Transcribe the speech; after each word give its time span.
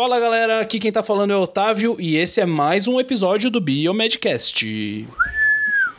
Fala 0.00 0.18
galera, 0.18 0.60
aqui 0.62 0.78
quem 0.80 0.90
tá 0.90 1.02
falando 1.02 1.30
é 1.30 1.36
o 1.36 1.42
Otávio 1.42 1.94
e 1.98 2.16
esse 2.16 2.40
é 2.40 2.46
mais 2.46 2.88
um 2.88 2.98
episódio 2.98 3.50
do 3.50 3.60
Biomedcast. 3.60 5.06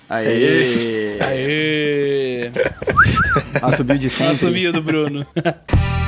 Aê! 0.10 1.20
Aê! 1.22 2.52
Ah, 3.62 3.72
subiu 3.72 3.98
de 3.98 4.10
sempre. 4.10 4.38
subiu 4.38 4.74
do 4.74 4.82
Bruno. 4.82 5.26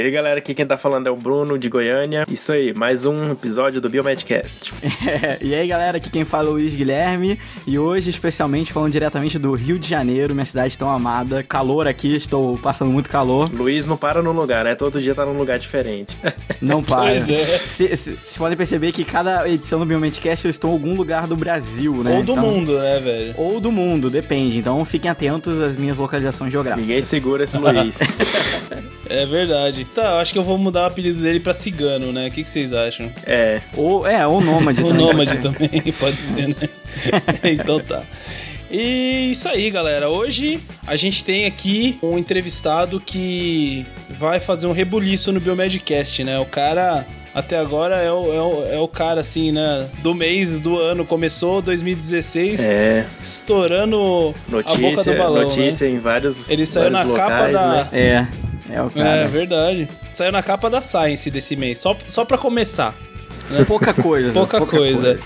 E 0.00 0.02
aí 0.02 0.10
galera, 0.10 0.38
aqui 0.38 0.54
quem 0.54 0.64
tá 0.64 0.78
falando 0.78 1.08
é 1.08 1.10
o 1.10 1.14
Bruno 1.16 1.58
de 1.58 1.68
Goiânia. 1.68 2.24
Isso 2.26 2.50
aí, 2.52 2.72
mais 2.72 3.04
um 3.04 3.32
episódio 3.32 3.82
do 3.82 3.90
Biomedcast. 3.90 4.72
É, 5.06 5.36
e 5.44 5.54
aí, 5.54 5.68
galera, 5.68 5.98
aqui 5.98 6.08
quem 6.08 6.24
fala 6.24 6.48
é 6.48 6.50
o 6.50 6.52
Luiz 6.54 6.74
Guilherme. 6.74 7.38
E 7.66 7.78
hoje, 7.78 8.08
especialmente, 8.08 8.72
falando 8.72 8.92
diretamente 8.92 9.38
do 9.38 9.52
Rio 9.52 9.78
de 9.78 9.86
Janeiro, 9.86 10.32
minha 10.34 10.46
cidade 10.46 10.78
tão 10.78 10.88
amada. 10.88 11.42
Calor 11.42 11.86
aqui, 11.86 12.16
estou 12.16 12.56
passando 12.56 12.90
muito 12.90 13.10
calor. 13.10 13.52
Luiz 13.52 13.86
não 13.86 13.98
para 13.98 14.22
no 14.22 14.32
lugar, 14.32 14.64
né? 14.64 14.74
Todo 14.74 14.98
dia 15.02 15.14
tá 15.14 15.26
num 15.26 15.36
lugar 15.36 15.58
diferente. 15.58 16.16
Não 16.62 16.82
para. 16.82 17.22
Pois 17.24 17.30
é. 17.30 17.94
Vocês 17.96 18.36
podem 18.36 18.56
perceber 18.56 18.92
que 18.92 19.02
cada 19.02 19.48
edição 19.48 19.78
do 19.78 19.86
Biomedcast 19.86 20.44
eu 20.44 20.50
estou 20.50 20.70
em 20.70 20.72
algum 20.74 20.94
lugar 20.94 21.26
do 21.26 21.34
Brasil, 21.34 22.02
né? 22.04 22.18
Ou 22.18 22.22
do 22.22 22.32
Então- 22.32 22.44
mundo, 22.44 22.78
né, 22.78 22.98
velho? 23.00 23.34
Ou 23.38 23.60
do 23.60 23.72
mundo, 23.72 24.10
depende. 24.10 24.58
Então 24.58 24.84
fiquem 24.84 25.10
atentos 25.10 25.58
às 25.58 25.74
minhas 25.74 25.96
localizações 25.96 26.52
geográficas. 26.52 26.86
Ninguém 26.86 27.02
segura 27.02 27.44
esse 27.44 27.56
Luiz. 27.56 27.98
É 29.10 29.26
verdade. 29.26 29.84
Tá, 29.94 30.20
acho 30.20 30.32
que 30.32 30.38
eu 30.38 30.44
vou 30.44 30.56
mudar 30.56 30.82
o 30.82 30.86
apelido 30.86 31.20
dele 31.20 31.40
pra 31.40 31.52
Cigano, 31.52 32.12
né? 32.12 32.28
O 32.28 32.30
que, 32.30 32.44
que 32.44 32.48
vocês 32.50 32.72
acham? 32.72 33.10
É, 33.26 33.60
Ou, 33.76 34.06
é, 34.06 34.24
ou 34.26 34.40
nômade 34.40 34.80
O 34.84 34.88
também. 34.88 35.06
Nômade 35.06 35.36
também, 35.42 35.70
pode 35.98 36.16
ser, 36.16 36.48
né? 36.48 36.54
então 37.44 37.80
tá. 37.80 38.02
E 38.70 39.32
isso 39.32 39.48
aí, 39.48 39.68
galera. 39.68 40.08
Hoje 40.08 40.60
a 40.86 40.94
gente 40.94 41.24
tem 41.24 41.44
aqui 41.44 41.98
um 42.00 42.16
entrevistado 42.16 43.00
que 43.00 43.84
vai 44.10 44.38
fazer 44.38 44.68
um 44.68 44.72
rebuliço 44.72 45.32
no 45.32 45.40
Biomedcast, 45.40 46.22
né? 46.22 46.38
O 46.38 46.46
cara, 46.46 47.04
até 47.34 47.58
agora, 47.58 47.96
é 47.96 48.12
o, 48.12 48.32
é 48.32 48.40
o, 48.40 48.66
é 48.74 48.78
o 48.78 48.86
cara, 48.86 49.22
assim, 49.22 49.50
né? 49.50 49.88
Do 50.04 50.14
mês, 50.14 50.60
do 50.60 50.78
ano. 50.78 51.04
Começou 51.04 51.60
2016, 51.60 52.60
é. 52.60 53.06
estourando 53.20 53.96
a 53.96 54.52
boca 54.52 54.76
do 54.76 54.80
Notícia, 54.80 55.14
balão, 55.16 55.42
notícia 55.42 55.86
em 55.88 55.98
vários, 55.98 56.48
Ele 56.48 56.64
saiu 56.64 56.92
vários 56.92 57.10
na 57.10 57.16
capa 57.16 57.32
locais, 57.48 57.52
da- 57.54 57.72
né? 57.72 57.88
É, 57.92 58.26
é 58.72 58.82
o 58.82 58.90
cara. 58.90 59.08
É 59.08 59.28
verdade. 59.28 59.88
Saiu 60.14 60.32
na 60.32 60.42
capa 60.42 60.68
da 60.70 60.80
Science 60.80 61.30
desse 61.30 61.56
mês, 61.56 61.78
só, 61.78 61.96
só 62.08 62.24
pra 62.24 62.38
começar. 62.38 62.94
Pouca 63.66 63.92
coisa. 63.94 64.32
Pouca, 64.58 64.64
coisa. 64.66 65.18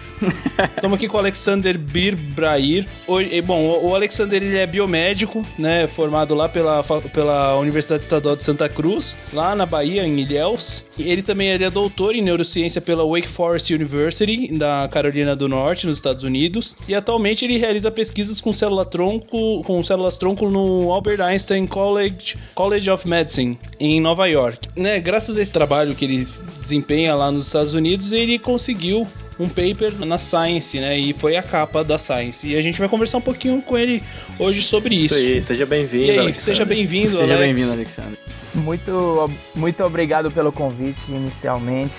Estamos 0.77 0.97
aqui 0.99 1.09
com 1.09 1.17
o 1.17 1.21
Alexander 1.21 1.77
Bir 1.79 2.15
Brair. 2.17 2.87
O- 3.07 3.21
e, 3.21 3.41
bom, 3.43 3.81
o 3.83 3.95
Alexander 3.95 4.43
ele 4.43 4.57
é 4.57 4.67
biomédico, 4.67 5.45
né? 5.59 5.87
Formado 5.87 6.35
lá 6.35 6.49
pela, 6.49 6.83
pela 7.13 7.59
Universidade 7.59 8.03
Estadual 8.05 8.37
de 8.37 8.45
Santa 8.45 8.69
Cruz, 8.69 9.17
lá 9.33 9.55
na 9.55 9.67
Bahia, 9.67 10.05
em 10.07 10.19
Ilhéus. 10.21 10.85
Ele 10.99 11.23
também 11.23 11.49
ele 11.49 11.65
é 11.65 11.71
doutor 11.71 12.15
em 12.15 12.23
neurociência 12.23 12.81
pela 12.81 13.05
Wake 13.07 13.29
Forest 13.29 13.75
University, 13.75 14.49
da 14.57 14.89
Carolina 14.91 15.35
do 15.37 15.49
Norte, 15.49 15.87
nos 15.87 15.99
Estados 15.99 16.25
Unidos. 16.25 16.77
E 16.89 16.95
atualmente 16.95 17.45
ele 17.45 17.59
realiza 17.59 17.91
pesquisas 17.91 18.41
com 18.41 18.53
célula 18.53 18.85
tronco, 18.85 19.63
com 19.65 19.83
células 19.83 20.17
tronco 20.17 20.49
no 20.51 20.91
Albert 20.93 21.21
Einstein 21.21 21.67
College, 21.67 22.37
College 22.55 22.91
of 22.91 23.09
Medicine, 23.09 23.59
em 23.79 24.01
Nova 24.01 24.27
York. 24.27 24.69
Né, 24.77 24.99
graças 25.01 25.37
a 25.37 25.43
esse 25.43 25.53
trabalho 25.53 25.95
que 25.95 26.05
ele 26.05 26.29
desempenha 26.65 27.15
lá 27.15 27.31
nos 27.31 27.47
Estados 27.47 27.75
Unidos, 27.75 28.13
ele 28.13 28.39
conseguiu 28.39 29.07
um 29.39 29.49
paper 29.49 29.93
na 30.07 30.19
Science, 30.19 30.79
né? 30.79 30.99
E 30.99 31.13
foi 31.13 31.37
a 31.37 31.43
capa 31.43 31.83
da 31.83 31.99
Science. 31.99 32.47
E 32.47 32.57
a 32.57 32.63
gente 32.63 32.79
vai 32.79 32.89
conversar 32.89 33.19
um 33.19 33.23
pouquinho 33.23 33.61
com 33.63 33.77
ele 33.77 34.03
hoje 34.39 34.63
sobre 34.63 34.95
isso. 34.95 35.15
Isso 35.15 35.15
aí, 35.15 35.43
seja 35.43 35.63
E 35.63 35.67
bem-vindo. 35.67 36.05
aí, 36.13 36.19
Alexandre. 36.19 36.41
seja 36.45 36.65
bem-vindo, 36.65 37.11
Seja 37.11 37.23
Alex. 37.35 37.39
bem-vindo, 37.41 37.73
Alexandre. 37.73 38.19
Muito, 38.55 39.31
muito 39.57 39.83
obrigado 39.83 40.31
pelo 40.31 40.53
convite 40.53 41.01
inicialmente. 41.09 41.93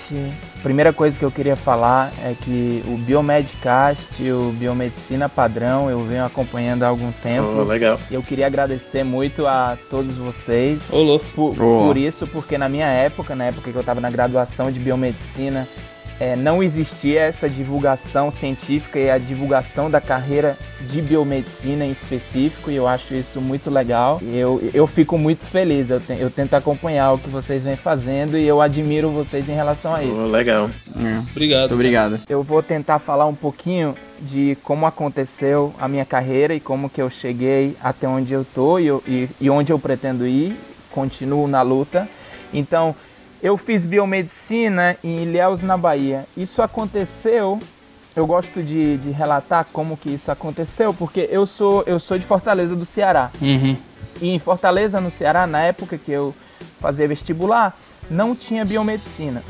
Primeira 0.62 0.90
coisa 0.92 1.18
que 1.18 1.24
eu 1.24 1.30
queria 1.30 1.54
falar 1.54 2.10
é 2.24 2.34
que 2.44 2.82
o 2.86 2.96
Biomedcast 2.96 4.02
e 4.18 4.32
o 4.32 4.52
Biomedicina 4.58 5.28
Padrão 5.28 5.90
eu 5.90 6.02
venho 6.04 6.24
acompanhando 6.24 6.82
há 6.82 6.88
algum 6.88 7.08
Oh, 7.10 7.22
tempo. 7.22 7.62
legal. 7.64 8.00
E 8.10 8.14
eu 8.14 8.22
queria 8.22 8.46
agradecer 8.46 9.04
muito 9.04 9.46
a 9.46 9.76
todos 9.90 10.16
vocês 10.16 10.78
Ô, 10.90 11.02
louco. 11.02 11.26
por, 11.34 11.50
Oh. 11.62 11.84
por 11.86 11.96
isso, 11.98 12.26
porque 12.26 12.56
na 12.56 12.68
minha 12.68 12.86
época, 12.86 13.34
na 13.36 13.44
época 13.44 13.70
que 13.70 13.76
eu 13.76 13.80
estava 13.80 14.00
na 14.00 14.10
graduação 14.10 14.72
de 14.72 14.78
biomedicina, 14.78 15.68
eh, 16.20 16.34
não 16.36 16.62
existia 16.62 17.20
essa 17.22 17.48
divulgação 17.48 18.30
científica 18.30 18.98
e 18.98 19.10
a 19.10 19.18
divulgação 19.18 19.90
da 19.90 20.00
carreira 20.00 20.56
de 20.90 21.00
biomedicina 21.02 21.84
em 21.84 21.90
específico, 21.90 22.70
e 22.70 22.76
eu 22.76 22.86
acho 22.86 23.14
isso 23.14 23.40
muito 23.40 23.70
legal. 23.70 24.18
E 24.22 24.36
eu, 24.36 24.62
eu 24.74 24.86
fico 24.86 25.16
muito 25.18 25.44
feliz, 25.44 25.90
eu, 25.90 26.00
te- 26.00 26.16
eu 26.18 26.30
tento 26.30 26.54
acompanhar 26.54 27.12
o 27.12 27.18
que 27.18 27.28
vocês 27.28 27.62
vêm 27.64 27.76
fazendo 27.76 28.36
e 28.38 28.46
eu 28.46 28.60
admiro 28.60 29.10
vocês 29.10 29.48
em 29.48 29.54
relação 29.54 29.94
a 29.94 30.02
isso. 30.02 30.14
Oh, 30.16 30.26
legal. 30.28 30.70
É, 30.96 31.18
Obrigado. 31.30 31.60
muito 31.62 31.74
obrigado. 31.74 32.20
Eu 32.28 32.42
vou 32.42 32.62
tentar 32.62 32.98
falar 32.98 33.26
um 33.26 33.34
pouquinho 33.34 33.94
de 34.20 34.56
como 34.62 34.86
aconteceu 34.86 35.74
a 35.80 35.88
minha 35.88 36.04
carreira 36.04 36.54
e 36.54 36.60
como 36.60 36.88
que 36.88 37.00
eu 37.02 37.10
cheguei 37.10 37.76
até 37.82 38.06
onde 38.08 38.32
eu 38.32 38.44
tô 38.54 38.78
e, 38.78 38.86
eu- 38.86 39.02
e- 39.06 39.28
e 39.40 39.50
onde 39.50 39.72
eu 39.72 39.78
pretendo 39.78 40.26
ir. 40.26 40.56
Continuo 40.90 41.46
na 41.46 41.60
luta. 41.62 42.08
Então, 42.54 42.94
eu 43.46 43.56
fiz 43.56 43.84
biomedicina 43.84 44.96
em 45.04 45.22
Ilhéus, 45.22 45.62
na 45.62 45.76
Bahia. 45.76 46.24
Isso 46.36 46.60
aconteceu. 46.60 47.60
Eu 48.16 48.26
gosto 48.26 48.60
de, 48.60 48.96
de 48.96 49.10
relatar 49.12 49.64
como 49.72 49.96
que 49.96 50.10
isso 50.10 50.32
aconteceu, 50.32 50.92
porque 50.92 51.28
eu 51.30 51.46
sou 51.46 51.84
eu 51.86 52.00
sou 52.00 52.18
de 52.18 52.24
Fortaleza 52.24 52.74
do 52.74 52.84
Ceará. 52.84 53.30
Uhum. 53.40 53.76
E 54.20 54.30
em 54.30 54.38
Fortaleza, 54.40 55.00
no 55.00 55.12
Ceará, 55.12 55.46
na 55.46 55.60
época 55.60 55.96
que 55.96 56.10
eu 56.10 56.34
fazia 56.80 57.06
vestibular, 57.06 57.76
não 58.10 58.34
tinha 58.34 58.64
biomedicina. 58.64 59.44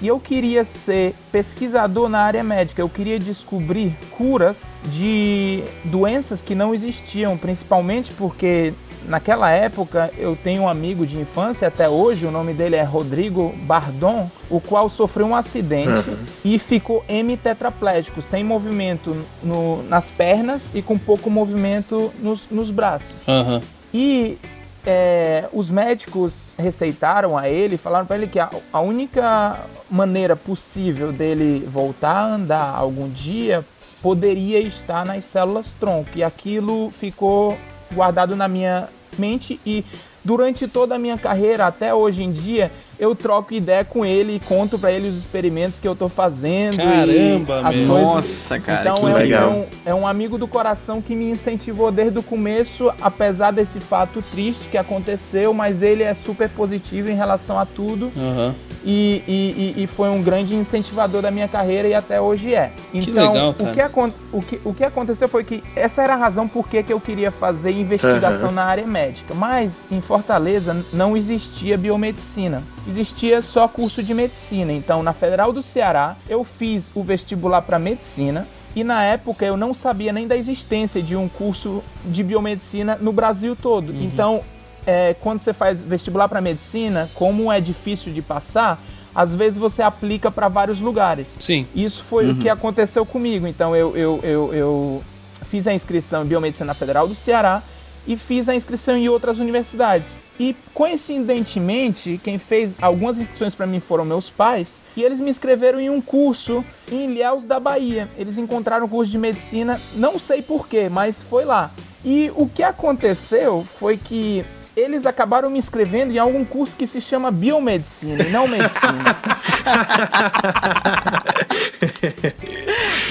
E 0.00 0.08
eu 0.08 0.18
queria 0.18 0.64
ser 0.64 1.14
pesquisador 1.30 2.08
na 2.08 2.20
área 2.20 2.42
médica, 2.42 2.80
eu 2.80 2.88
queria 2.88 3.18
descobrir 3.18 3.94
curas 4.12 4.56
de 4.86 5.62
doenças 5.84 6.40
que 6.40 6.54
não 6.54 6.74
existiam, 6.74 7.36
principalmente 7.36 8.12
porque 8.14 8.72
naquela 9.08 9.50
época 9.50 10.10
eu 10.16 10.36
tenho 10.36 10.62
um 10.62 10.68
amigo 10.68 11.06
de 11.06 11.18
infância 11.18 11.68
até 11.68 11.88
hoje, 11.88 12.26
o 12.26 12.30
nome 12.30 12.52
dele 12.52 12.76
é 12.76 12.82
Rodrigo 12.82 13.54
Bardon, 13.62 14.30
o 14.50 14.60
qual 14.60 14.88
sofreu 14.88 15.26
um 15.26 15.34
acidente 15.36 16.04
e 16.44 16.58
ficou 16.58 17.04
hemitetraplégico, 17.08 18.22
sem 18.22 18.42
movimento 18.44 19.16
no- 19.42 19.82
nas 19.84 20.04
pernas 20.06 20.62
e 20.74 20.80
com 20.82 20.96
pouco 20.98 21.28
movimento 21.30 22.12
nos- 22.20 22.48
nos 22.50 22.70
braços. 22.70 23.26
Aham. 23.28 23.60
E 23.92 24.38
é, 24.84 25.44
os 25.52 25.70
médicos 25.70 26.54
receitaram 26.58 27.38
a 27.38 27.48
ele, 27.48 27.76
falaram 27.76 28.04
para 28.06 28.16
ele 28.16 28.26
que 28.26 28.38
a, 28.40 28.50
a 28.72 28.80
única 28.80 29.60
maneira 29.90 30.34
possível 30.34 31.12
dele 31.12 31.64
voltar 31.70 32.10
a 32.16 32.34
andar 32.34 32.74
algum 32.76 33.08
dia 33.08 33.64
poderia 34.02 34.58
estar 34.58 35.06
nas 35.06 35.24
células 35.26 35.66
tronco. 35.78 36.10
E 36.16 36.24
aquilo 36.24 36.92
ficou 36.98 37.56
guardado 37.92 38.34
na 38.34 38.48
minha 38.48 38.88
mente 39.18 39.60
e 39.64 39.84
durante 40.24 40.68
toda 40.68 40.94
a 40.94 40.98
minha 40.98 41.18
carreira 41.18 41.66
até 41.66 41.94
hoje 41.94 42.22
em 42.22 42.32
dia 42.32 42.70
eu 42.98 43.14
troco 43.14 43.52
ideia 43.54 43.84
com 43.84 44.04
ele 44.04 44.36
e 44.36 44.40
conto 44.40 44.78
para 44.78 44.92
ele 44.92 45.08
os 45.08 45.16
experimentos 45.16 45.78
que 45.80 45.88
eu 45.88 45.94
tô 45.96 46.08
fazendo 46.08 46.76
Caramba, 46.76 47.62
e 47.62 47.66
as 47.66 47.74
meu. 47.76 47.88
coisas 47.88 48.06
Nossa, 48.14 48.60
cara, 48.60 48.82
então 48.82 48.94
que 48.96 49.02
é, 49.06 49.08
um- 49.08 49.12
legal. 49.14 49.42
é 49.42 49.46
um, 49.54 49.66
é 49.86 49.94
um 49.94 50.06
amigo 50.06 50.38
do 50.38 50.46
coração 50.46 51.00
que 51.02 51.14
me 51.14 51.30
incentivou 51.30 51.90
desde 51.90 52.18
o 52.18 52.22
começo, 52.22 52.92
apesar 53.00 53.50
desse 53.50 53.80
fato 53.80 54.22
triste 54.30 54.68
que 54.70 54.78
aconteceu, 54.78 55.52
mas 55.52 55.82
ele 55.82 56.02
é 56.02 56.14
super 56.14 56.48
positivo 56.48 57.10
em 57.10 57.14
relação 57.16 57.58
a 57.58 57.66
tudo 57.66 58.12
Aham. 58.16 58.54
e, 58.84 59.22
e- 59.26 59.82
e- 59.82 59.86
foi 59.86 60.08
um 60.08 60.22
grande 60.22 60.54
incentivador 60.54 61.22
da 61.22 61.30
minha 61.30 61.48
carreira 61.48 61.88
e 61.88 61.94
até 61.94 62.20
hoje 62.20 62.54
é. 62.54 62.70
Então, 62.94 63.32
legal, 63.32 63.50
o, 63.58 63.64
que 63.72 64.12
o, 64.32 64.42
que, 64.42 64.60
o 64.64 64.74
que 64.74 64.84
aconteceu 64.84 65.28
foi 65.28 65.44
que 65.44 65.62
essa 65.74 66.02
era 66.02 66.14
a 66.14 66.16
razão 66.16 66.46
por 66.46 66.68
que 66.68 66.82
que 66.82 66.92
eu 66.92 67.00
queria 67.00 67.30
fazer 67.30 67.70
investigação 67.72 68.46
Aham. 68.46 68.52
na 68.52 68.64
área 68.64 68.86
médica, 68.86 69.34
mas 69.34 69.72
em 69.90 70.00
Fortaleza 70.00 70.84
não 70.92 71.16
existia 71.16 71.76
biomedicina. 71.76 72.62
Existia 72.88 73.42
só 73.42 73.68
curso 73.68 74.02
de 74.02 74.12
medicina. 74.12 74.72
Então, 74.72 75.02
na 75.02 75.12
Federal 75.12 75.52
do 75.52 75.62
Ceará, 75.62 76.16
eu 76.28 76.44
fiz 76.44 76.90
o 76.94 77.02
vestibular 77.02 77.62
para 77.62 77.78
medicina 77.78 78.46
e 78.74 78.82
na 78.82 79.04
época 79.04 79.44
eu 79.44 79.56
não 79.56 79.74
sabia 79.74 80.12
nem 80.12 80.26
da 80.26 80.36
existência 80.36 81.02
de 81.02 81.14
um 81.14 81.28
curso 81.28 81.82
de 82.04 82.22
biomedicina 82.22 82.96
no 83.00 83.12
Brasil 83.12 83.54
todo. 83.54 83.92
Então, 84.02 84.42
é, 84.86 85.14
quando 85.20 85.40
você 85.40 85.52
faz 85.52 85.80
vestibular 85.80 86.28
para 86.28 86.40
medicina, 86.40 87.08
como 87.14 87.52
é 87.52 87.60
difícil 87.60 88.12
de 88.12 88.22
passar, 88.22 88.80
às 89.14 89.34
vezes 89.34 89.58
você 89.58 89.82
aplica 89.82 90.30
para 90.30 90.48
vários 90.48 90.80
lugares. 90.80 91.26
Sim. 91.38 91.66
Isso 91.74 92.02
foi 92.04 92.30
o 92.30 92.36
que 92.36 92.48
aconteceu 92.48 93.04
comigo. 93.04 93.46
Então 93.46 93.76
eu, 93.76 93.96
eu, 93.96 94.20
eu, 94.22 94.54
eu 94.54 95.04
fiz 95.50 95.66
a 95.66 95.74
inscrição 95.74 96.24
em 96.24 96.26
Biomedicina 96.26 96.74
Federal 96.74 97.06
do 97.06 97.14
Ceará 97.14 97.62
e 98.06 98.16
fiz 98.16 98.48
a 98.48 98.54
inscrição 98.54 98.96
em 98.96 99.08
outras 99.08 99.38
universidades. 99.38 100.21
E 100.42 100.56
coincidentemente, 100.74 102.20
quem 102.24 102.36
fez 102.36 102.72
algumas 102.82 103.16
inscrições 103.16 103.54
para 103.54 103.64
mim 103.64 103.78
foram 103.78 104.04
meus 104.04 104.28
pais. 104.28 104.66
E 104.96 105.02
eles 105.04 105.20
me 105.20 105.30
inscreveram 105.30 105.78
em 105.78 105.88
um 105.88 106.00
curso 106.00 106.64
em 106.90 107.04
Ilhéus 107.04 107.44
da 107.44 107.60
Bahia. 107.60 108.08
Eles 108.18 108.36
encontraram 108.36 108.86
um 108.86 108.88
curso 108.88 109.08
de 109.08 109.18
medicina, 109.18 109.80
não 109.94 110.18
sei 110.18 110.42
porquê, 110.42 110.88
mas 110.88 111.14
foi 111.30 111.44
lá. 111.44 111.70
E 112.04 112.32
o 112.34 112.48
que 112.48 112.64
aconteceu 112.64 113.64
foi 113.78 113.96
que 113.96 114.44
eles 114.76 115.06
acabaram 115.06 115.48
me 115.48 115.60
inscrevendo 115.60 116.12
em 116.12 116.18
algum 116.18 116.44
curso 116.44 116.74
que 116.74 116.88
se 116.88 117.00
chama 117.00 117.30
biomedicina 117.30 118.24
e 118.24 118.30
não 118.30 118.48
medicina. 118.48 119.16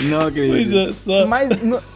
Não 0.04 0.22
acredito. 0.22 1.12
É. 1.12 1.26
Mas 1.26 1.50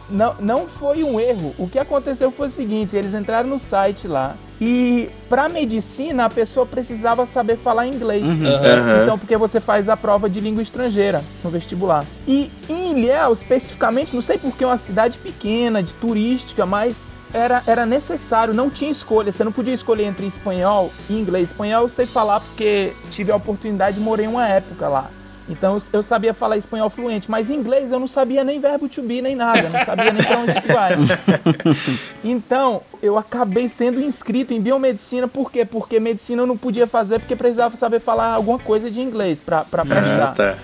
não, 0.08 0.34
não 0.38 0.68
foi 0.68 1.02
um 1.02 1.18
erro. 1.18 1.54
O 1.58 1.68
que 1.68 1.78
aconteceu 1.78 2.30
foi 2.30 2.48
o 2.48 2.50
seguinte: 2.50 2.94
eles 2.94 3.12
entraram 3.12 3.48
no 3.48 3.58
site 3.58 4.06
lá 4.06 4.36
e 4.60 5.08
para 5.28 5.48
medicina 5.48 6.24
a 6.24 6.30
pessoa 6.30 6.64
precisava 6.64 7.26
saber 7.26 7.56
falar 7.56 7.86
inglês. 7.86 8.24
Aham. 8.24 9.02
Então, 9.02 9.18
porque 9.18 9.36
você 9.36 9.60
faz 9.60 9.88
a 9.88 9.96
prova 9.96 10.28
de 10.28 10.40
língua 10.40 10.62
estrangeira 10.62 11.22
no 11.44 11.50
vestibular. 11.50 12.04
E 12.26 12.50
em 12.68 12.92
Ilhéus, 12.92 13.40
especificamente, 13.42 14.14
não 14.14 14.22
sei 14.22 14.38
porque 14.38 14.64
é 14.64 14.66
uma 14.66 14.78
cidade 14.78 15.18
pequena, 15.18 15.82
de 15.82 15.92
turística, 15.94 16.64
mas 16.64 16.96
era, 17.34 17.62
era 17.66 17.84
necessário, 17.84 18.54
não 18.54 18.70
tinha 18.70 18.90
escolha. 18.90 19.30
Você 19.30 19.44
não 19.44 19.52
podia 19.52 19.74
escolher 19.74 20.04
entre 20.04 20.26
espanhol 20.26 20.90
e 21.10 21.14
inglês. 21.14 21.50
Espanhol 21.50 21.82
eu 21.82 21.88
sei 21.90 22.06
falar 22.06 22.40
porque 22.40 22.92
tive 23.10 23.32
a 23.32 23.36
oportunidade 23.36 23.98
de 23.98 24.02
morei 24.02 24.26
uma 24.26 24.48
época 24.48 24.88
lá. 24.88 25.10
Então 25.48 25.78
eu- 25.92 26.02
sabia 26.02 26.34
falar 26.34 26.56
espanhol 26.56 26.90
fluente, 26.90 27.30
mas 27.30 27.48
inglês 27.50 27.92
eu 27.92 27.98
não 28.00 28.08
sabia 28.08 28.42
nem 28.42 28.58
verbo 28.60 28.88
to 28.88 29.02
be, 29.02 29.22
nem 29.22 29.36
nada, 29.36 29.62
não 29.62 29.84
sabia 29.84 30.12
nem 30.12 30.22
pra 30.22 30.38
onde 30.38 30.60
que 30.60 30.72
vai. 30.72 30.92
Então, 32.24 32.82
eu 33.02 33.16
acabei 33.16 33.68
sendo 33.68 34.00
inscrito 34.00 34.52
em 34.52 34.60
biomedicina, 34.60 35.28
por 35.28 35.50
quê? 35.50 35.64
Porque 35.64 36.00
medicina 36.00 36.42
eu 36.42 36.46
não 36.46 36.56
podia 36.56 36.86
fazer 36.86 37.20
porque 37.20 37.36
precisava 37.36 37.76
saber 37.76 38.00
falar 38.00 38.32
alguma 38.34 38.58
coisa 38.58 38.90
de 38.90 39.00
inglês 39.00 39.40
pra, 39.40 39.64
pra 39.64 39.84
prestar. 39.84 40.22
Ah, 40.30 40.34
tá. 40.34 40.54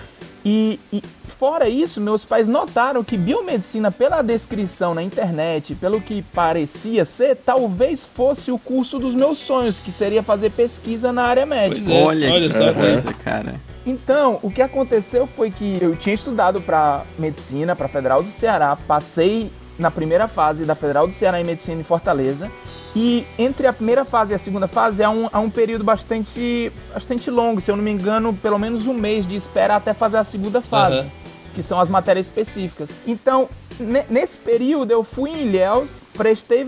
E, 0.45 0.77
e 0.91 1.01
fora 1.39 1.69
isso, 1.69 2.01
meus 2.01 2.25
pais 2.25 2.47
notaram 2.49 3.03
que 3.03 3.15
biomedicina, 3.15 3.91
pela 3.91 4.21
descrição 4.21 4.93
na 4.93 5.01
internet, 5.01 5.73
pelo 5.75 6.01
que 6.01 6.21
parecia 6.33 7.05
ser, 7.05 7.37
talvez 7.37 8.03
fosse 8.03 8.51
o 8.51 8.59
curso 8.59 8.99
dos 8.99 9.13
meus 9.13 9.37
sonhos, 9.37 9.77
que 9.77 9.91
seria 9.91 10.21
fazer 10.21 10.51
pesquisa 10.51 11.13
na 11.13 11.23
área 11.23 11.45
médica. 11.45 11.81
Pois 11.85 11.95
é, 11.97 12.03
Olha, 12.03 12.31
olha 12.33 12.49
que 12.49 12.57
só, 12.57 12.73
coisa, 12.73 13.13
cara. 13.13 13.55
Então, 13.85 14.39
o 14.41 14.49
que 14.49 14.61
aconteceu 14.61 15.27
foi 15.27 15.51
que 15.51 15.77
eu 15.81 15.95
tinha 15.95 16.15
estudado 16.15 16.61
para 16.61 17.03
medicina, 17.19 17.75
para 17.75 17.87
Federal 17.87 18.23
do 18.23 18.31
Ceará, 18.31 18.77
passei 18.87 19.51
na 19.77 19.91
primeira 19.91 20.27
fase 20.27 20.63
da 20.63 20.75
Federal 20.75 21.07
do 21.07 21.13
Ceará 21.13 21.41
em 21.41 21.43
medicina 21.43 21.81
em 21.81 21.83
Fortaleza. 21.83 22.49
E 22.95 23.25
entre 23.39 23.65
a 23.67 23.73
primeira 23.73 24.05
fase 24.05 24.31
e 24.31 24.35
a 24.35 24.39
segunda 24.39 24.67
fase 24.67 25.03
há 25.03 25.09
um, 25.09 25.27
há 25.33 25.39
um 25.39 25.49
período 25.49 25.83
bastante, 25.83 26.71
bastante 26.93 27.29
longo, 27.31 27.59
se 27.59 27.69
eu 27.71 27.75
não 27.75 27.83
me 27.83 27.91
engano, 27.91 28.33
pelo 28.35 28.59
menos 28.59 28.85
um 28.87 28.93
mês 28.93 29.27
de 29.27 29.35
espera 29.35 29.75
até 29.75 29.93
fazer 29.93 30.17
a 30.17 30.23
segunda 30.23 30.61
fase, 30.61 30.97
Aham. 30.99 31.07
que 31.55 31.63
são 31.63 31.79
as 31.79 31.89
matérias 31.89 32.27
específicas. 32.27 32.87
Então, 33.07 33.49
ne- 33.79 34.05
nesse 34.09 34.37
período 34.37 34.91
eu 34.91 35.03
fui 35.03 35.31
em 35.31 35.47
Ilhéus, 35.47 35.89
prestei, 36.15 36.65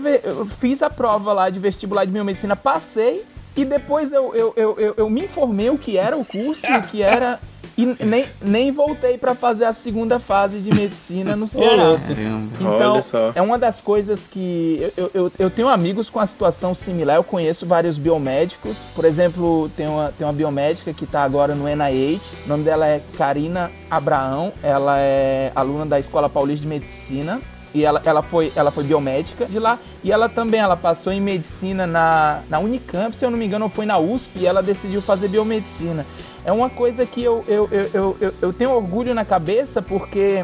fiz 0.60 0.82
a 0.82 0.90
prova 0.90 1.32
lá 1.32 1.48
de 1.48 1.60
vestibular 1.60 2.04
de 2.04 2.10
biomedicina, 2.10 2.56
passei 2.56 3.24
e 3.56 3.64
depois 3.64 4.12
eu, 4.12 4.34
eu, 4.34 4.52
eu, 4.56 4.76
eu, 4.78 4.94
eu 4.96 5.10
me 5.10 5.22
informei 5.24 5.70
o 5.70 5.78
que 5.78 5.96
era 5.96 6.16
o 6.16 6.24
curso, 6.24 6.66
o 6.66 6.82
que 6.82 7.02
era. 7.02 7.38
E 7.78 7.84
nem, 8.06 8.24
nem 8.40 8.72
voltei 8.72 9.18
para 9.18 9.34
fazer 9.34 9.66
a 9.66 9.72
segunda 9.74 10.18
fase 10.18 10.60
de 10.60 10.74
medicina 10.74 11.36
no 11.36 11.46
Ceará. 11.46 11.98
Caramba. 12.08 12.48
Então, 12.58 12.92
Olha 12.92 13.02
só. 13.02 13.32
é 13.34 13.42
uma 13.42 13.58
das 13.58 13.82
coisas 13.82 14.20
que 14.30 14.78
eu, 14.80 14.92
eu- 14.96 15.10
eu, 15.26 15.32
eu 15.38 15.50
tenho 15.50 15.68
amigos 15.68 16.08
com 16.08 16.18
a 16.18 16.26
situação 16.26 16.74
similar, 16.74 17.16
eu 17.16 17.24
conheço 17.24 17.66
vários 17.66 17.98
biomédicos. 17.98 18.78
Por 18.94 19.04
exemplo, 19.04 19.70
tem 19.76 19.86
uma, 19.86 20.10
tem 20.16 20.26
uma 20.26 20.32
biomédica 20.32 20.94
que 20.94 21.04
está 21.04 21.22
agora 21.22 21.54
no 21.54 21.64
NIH, 21.68 22.18
o 22.46 22.48
nome 22.48 22.64
dela 22.64 22.86
é 22.86 23.02
Karina 23.18 23.70
Abraão, 23.90 24.54
ela 24.62 24.98
é 24.98 25.52
aluna 25.54 25.84
da 25.84 26.00
Escola 26.00 26.30
Paulista 26.30 26.62
de 26.62 26.68
Medicina. 26.68 27.42
E 27.76 27.84
ela, 27.84 28.00
ela, 28.06 28.22
foi, 28.22 28.50
ela 28.56 28.70
foi 28.70 28.84
biomédica 28.84 29.44
de 29.44 29.58
lá. 29.58 29.78
E 30.02 30.10
ela 30.10 30.30
também, 30.30 30.60
ela 30.60 30.78
passou 30.78 31.12
em 31.12 31.20
medicina 31.20 31.86
na, 31.86 32.40
na 32.48 32.58
Unicamp, 32.58 33.14
se 33.14 33.22
eu 33.22 33.30
não 33.30 33.36
me 33.36 33.44
engano, 33.44 33.68
foi 33.68 33.84
na 33.84 33.98
USP, 33.98 34.38
e 34.38 34.46
ela 34.46 34.62
decidiu 34.62 35.02
fazer 35.02 35.28
biomedicina. 35.28 36.06
É 36.42 36.50
uma 36.50 36.70
coisa 36.70 37.04
que 37.04 37.22
eu, 37.22 37.44
eu, 37.46 37.68
eu, 37.70 37.90
eu, 37.92 38.16
eu, 38.18 38.34
eu 38.40 38.52
tenho 38.54 38.70
orgulho 38.70 39.14
na 39.14 39.26
cabeça, 39.26 39.82
porque 39.82 40.42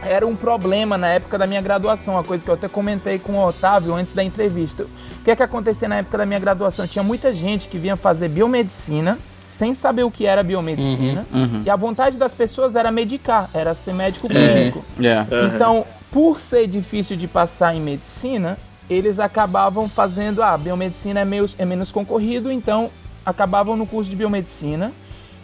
era 0.00 0.24
um 0.24 0.36
problema 0.36 0.96
na 0.96 1.08
época 1.08 1.36
da 1.36 1.48
minha 1.48 1.60
graduação, 1.60 2.14
uma 2.14 2.22
coisa 2.22 2.44
que 2.44 2.50
eu 2.50 2.54
até 2.54 2.68
comentei 2.68 3.18
com 3.18 3.32
o 3.32 3.44
Otávio 3.44 3.92
antes 3.92 4.14
da 4.14 4.22
entrevista. 4.22 4.84
O 4.84 5.24
que 5.24 5.32
é 5.32 5.34
que 5.34 5.42
acontecia 5.42 5.88
na 5.88 5.96
época 5.96 6.18
da 6.18 6.24
minha 6.26 6.38
graduação? 6.38 6.86
Tinha 6.86 7.02
muita 7.02 7.34
gente 7.34 7.66
que 7.66 7.76
vinha 7.76 7.96
fazer 7.96 8.28
biomedicina 8.28 9.18
sem 9.58 9.74
saber 9.74 10.04
o 10.04 10.10
que 10.10 10.26
era 10.26 10.42
biomedicina. 10.42 11.26
uhum. 11.32 11.62
E 11.64 11.70
a 11.70 11.76
vontade 11.76 12.18
das 12.18 12.32
pessoas 12.32 12.76
era 12.76 12.92
medicar, 12.92 13.48
era 13.54 13.74
ser 13.74 13.94
médico 13.94 14.28
clínico. 14.28 14.84
É. 15.02 15.12
Aham. 15.12 15.52
Então, 15.54 15.86
por 16.10 16.40
ser 16.40 16.66
difícil 16.66 17.16
de 17.16 17.26
passar 17.26 17.74
em 17.74 17.80
medicina, 17.80 18.58
eles 18.88 19.18
acabavam 19.18 19.88
fazendo, 19.88 20.42
ah, 20.42 20.56
biomedicina 20.56 21.20
é, 21.20 21.24
meio, 21.24 21.48
é 21.58 21.64
menos 21.64 21.90
concorrido, 21.90 22.50
então 22.50 22.90
acabavam 23.24 23.76
no 23.76 23.86
curso 23.86 24.08
de 24.08 24.16
biomedicina 24.16 24.92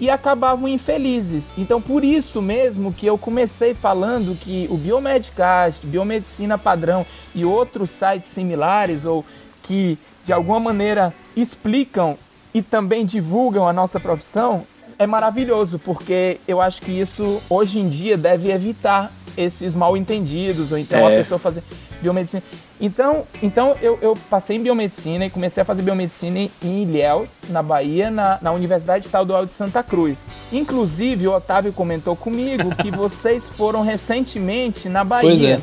e 0.01 0.09
acabavam 0.09 0.69
infelizes. 0.69 1.45
Então, 1.57 1.81
por 1.81 2.05
isso 2.05 2.41
mesmo 2.41 2.93
que 2.93 3.07
eu 3.07 3.19
comecei 3.19 3.75
falando 3.75 4.37
que 4.39 4.67
o 4.71 4.77
Biomedcast, 4.77 5.87
Biomedicina 5.87 6.57
Padrão 6.57 7.05
e 7.35 7.45
outros 7.45 7.91
sites 7.91 8.31
similares 8.31 9.05
ou 9.05 9.25
que 9.63 9.99
de 10.25 10.33
alguma 10.33 10.61
maneira 10.61 11.13
explicam 11.37 12.17
e 12.55 12.63
também 12.63 13.05
divulgam 13.05 13.67
a 13.67 13.73
nossa 13.73 13.99
profissão 13.99 14.67
é 15.03 15.07
maravilhoso, 15.07 15.79
porque 15.79 16.39
eu 16.47 16.61
acho 16.61 16.81
que 16.81 16.93
isso 16.93 17.41
hoje 17.51 17.79
em 17.79 17.89
dia 17.89 18.17
deve 18.17 18.51
evitar 18.51 19.11
esses 19.37 19.75
mal 19.75 19.97
entendidos, 19.97 20.73
ou 20.73 20.79
então 20.79 20.99
É. 21.09 21.15
a 21.15 21.23
pessoa 21.23 21.39
fazer 21.39 21.63
biomedicina. 22.01 22.43
Então, 22.81 23.23
então 23.41 23.77
eu, 23.81 23.97
eu 24.03 24.17
passei 24.29 24.57
em 24.57 24.63
biomedicina 24.63 25.25
e 25.27 25.31
comecei 25.31 25.61
a 25.61 25.65
fazer 25.65 25.83
biomedicina 25.83 26.39
em- 26.41 26.51
Ilhéus, 26.83 27.31
na 27.49 27.63
Bahia, 27.63 28.11
na, 28.11 28.39
na 28.43 28.51
Universidade 28.53 29.07
Estadual 29.07 29.47
de 29.47 29.53
Santa 29.53 29.83
Cruz. 29.85 30.19
Inclusive, 30.53 31.29
o 31.29 31.33
Otávio 31.33 31.73
comentou 31.73 32.17
comigo 32.17 32.75
que 32.75 32.91
vocês 32.95 33.45
foram 33.57 33.83
recentemente 33.83 34.89
na 34.89 35.05
Bahia. 35.05 35.29
Pois 35.29 35.43
é. 35.43 35.61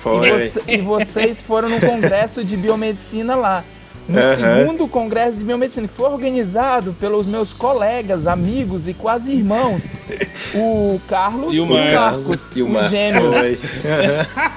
Foi. 0.00 0.28
E, 0.28 0.48
você- 0.48 0.62
e 0.68 0.78
vocês 0.78 1.40
foram 1.42 1.68
no 1.68 1.80
congresso 1.80 2.44
de 2.44 2.56
biomedicina 2.56 3.34
lá. 3.34 3.64
No 4.08 4.18
Aham. 4.18 4.34
segundo 4.36 4.88
congresso 4.88 5.36
de 5.36 5.44
biomedicina, 5.44 5.86
que 5.86 5.94
foi 5.94 6.08
organizado 6.10 6.92
pelos 6.98 7.26
meus 7.26 7.52
colegas, 7.52 8.26
amigos 8.26 8.88
e 8.88 8.94
quase 8.94 9.30
irmãos. 9.30 9.82
O 10.52 11.00
Carlos 11.06 11.54
E 11.54 11.60
o 11.60 11.66
Marcos. 11.66 12.26
Marcos, 12.26 12.56
E 12.56 12.62
o 12.62 12.66
os 12.66 12.72
Marcos. 12.72 12.90
gêmeos. 12.90 13.36
Foi. 13.36 13.58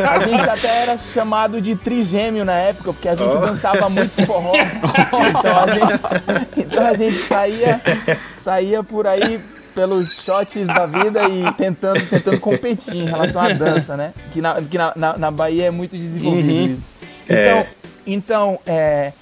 A 0.08 0.20
gente 0.26 0.50
até 0.50 0.82
era 0.82 0.98
chamado 1.14 1.62
de 1.62 1.76
trigêmeo 1.76 2.44
na 2.44 2.54
época, 2.54 2.94
porque 2.94 3.08
a 3.08 3.14
gente 3.16 3.30
Oh. 3.36 3.40
dançava 3.40 3.88
muito 3.90 4.26
forró. 4.26 4.54
Então 4.56 5.58
a 5.58 5.68
gente, 5.68 6.60
então 6.60 6.88
a 6.88 6.94
gente 6.96 7.14
saía, 7.14 7.80
saía 8.44 8.82
por 8.84 9.06
aí 9.06 9.40
pelos 9.76 10.12
shots 10.24 10.66
da 10.66 10.88
vida 10.88 11.30
e 11.30 11.54
tentando, 11.54 12.02
tentando 12.10 12.40
competir 12.40 12.96
em 12.96 13.06
relação 13.06 13.42
à 13.42 13.50
dança, 13.50 13.96
né? 13.96 14.14
Que 14.32 14.42
na, 14.42 14.56
que 14.62 14.78
na, 14.78 14.94
na, 14.96 15.18
na 15.18 15.30
Bahia 15.32 15.66
é 15.66 15.72
muito 15.72 15.96
desenvolvido 15.96 16.50
Uhum. 16.50 16.66
isso. 16.74 16.82
Então, 17.30 17.38
É. 17.38 17.66
então 18.08 18.60
é, 18.66 19.14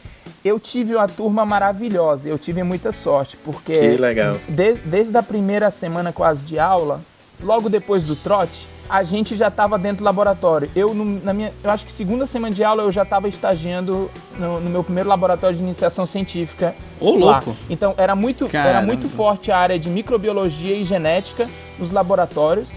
eu 0.43 0.59
tive 0.59 0.95
uma 0.95 1.07
turma 1.07 1.45
maravilhosa, 1.45 2.27
eu 2.27 2.37
tive 2.37 2.63
muita 2.63 2.91
sorte, 2.91 3.37
porque 3.43 3.73
Que 3.73 3.97
legal. 3.97 4.35
Des- 4.47 4.79
desde 4.83 5.15
a 5.17 5.23
primeira 5.23 5.69
semana 5.71 6.11
quase 6.11 6.41
de 6.43 6.57
aula, 6.59 7.01
logo 7.41 7.69
depois 7.69 8.03
do 8.03 8.15
trote, 8.15 8.67
a 8.89 9.03
gente 9.03 9.37
já 9.37 9.47
estava 9.47 9.77
dentro 9.79 9.99
do 9.99 10.03
laboratório. 10.03 10.69
Eu, 10.75 10.93
na 10.93 11.31
minha, 11.33 11.53
eu 11.63 11.69
acho 11.71 11.85
que 11.85 11.91
segunda 11.93 12.27
semana 12.27 12.53
de 12.53 12.61
aula 12.63 12.83
eu 12.83 12.91
já 12.91 13.03
estava 13.03 13.29
estagiando 13.29 14.11
no, 14.37 14.59
no 14.59 14.69
meu 14.69 14.83
primeiro 14.83 15.07
laboratório 15.07 15.55
de 15.55 15.63
iniciação 15.63 16.05
científica. 16.05 16.75
Ô, 16.99 17.11
lá. 17.17 17.35
louco. 17.37 17.55
Então 17.69 17.93
era 17.97 18.15
muito, 18.17 18.47
era 18.69 18.81
muito 18.81 19.07
forte 19.09 19.49
a 19.51 19.57
área 19.57 19.79
de 19.79 19.89
microbiologia 19.89 20.75
e 20.75 20.83
genética 20.83 21.47
nos 21.79 21.89
laboratórios. 21.91 22.69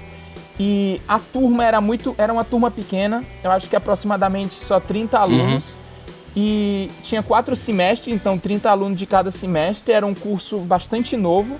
E 0.58 1.00
a 1.08 1.18
turma 1.18 1.64
era 1.64 1.80
muito, 1.80 2.14
era 2.16 2.32
uma 2.32 2.44
turma 2.44 2.70
pequena, 2.70 3.24
eu 3.42 3.50
acho 3.50 3.68
que 3.68 3.74
aproximadamente 3.74 4.54
só 4.64 4.78
30 4.78 5.18
alunos. 5.18 5.64
E 6.36 6.90
tinha 7.04 7.22
quatro 7.22 7.54
semestres, 7.54 8.14
então 8.14 8.38
30 8.38 8.68
alunos 8.68 8.98
de 8.98 9.06
cada 9.06 9.30
semestre, 9.30 9.92
era 9.92 10.04
um 10.04 10.14
curso 10.14 10.58
bastante 10.58 11.16
novo. 11.16 11.56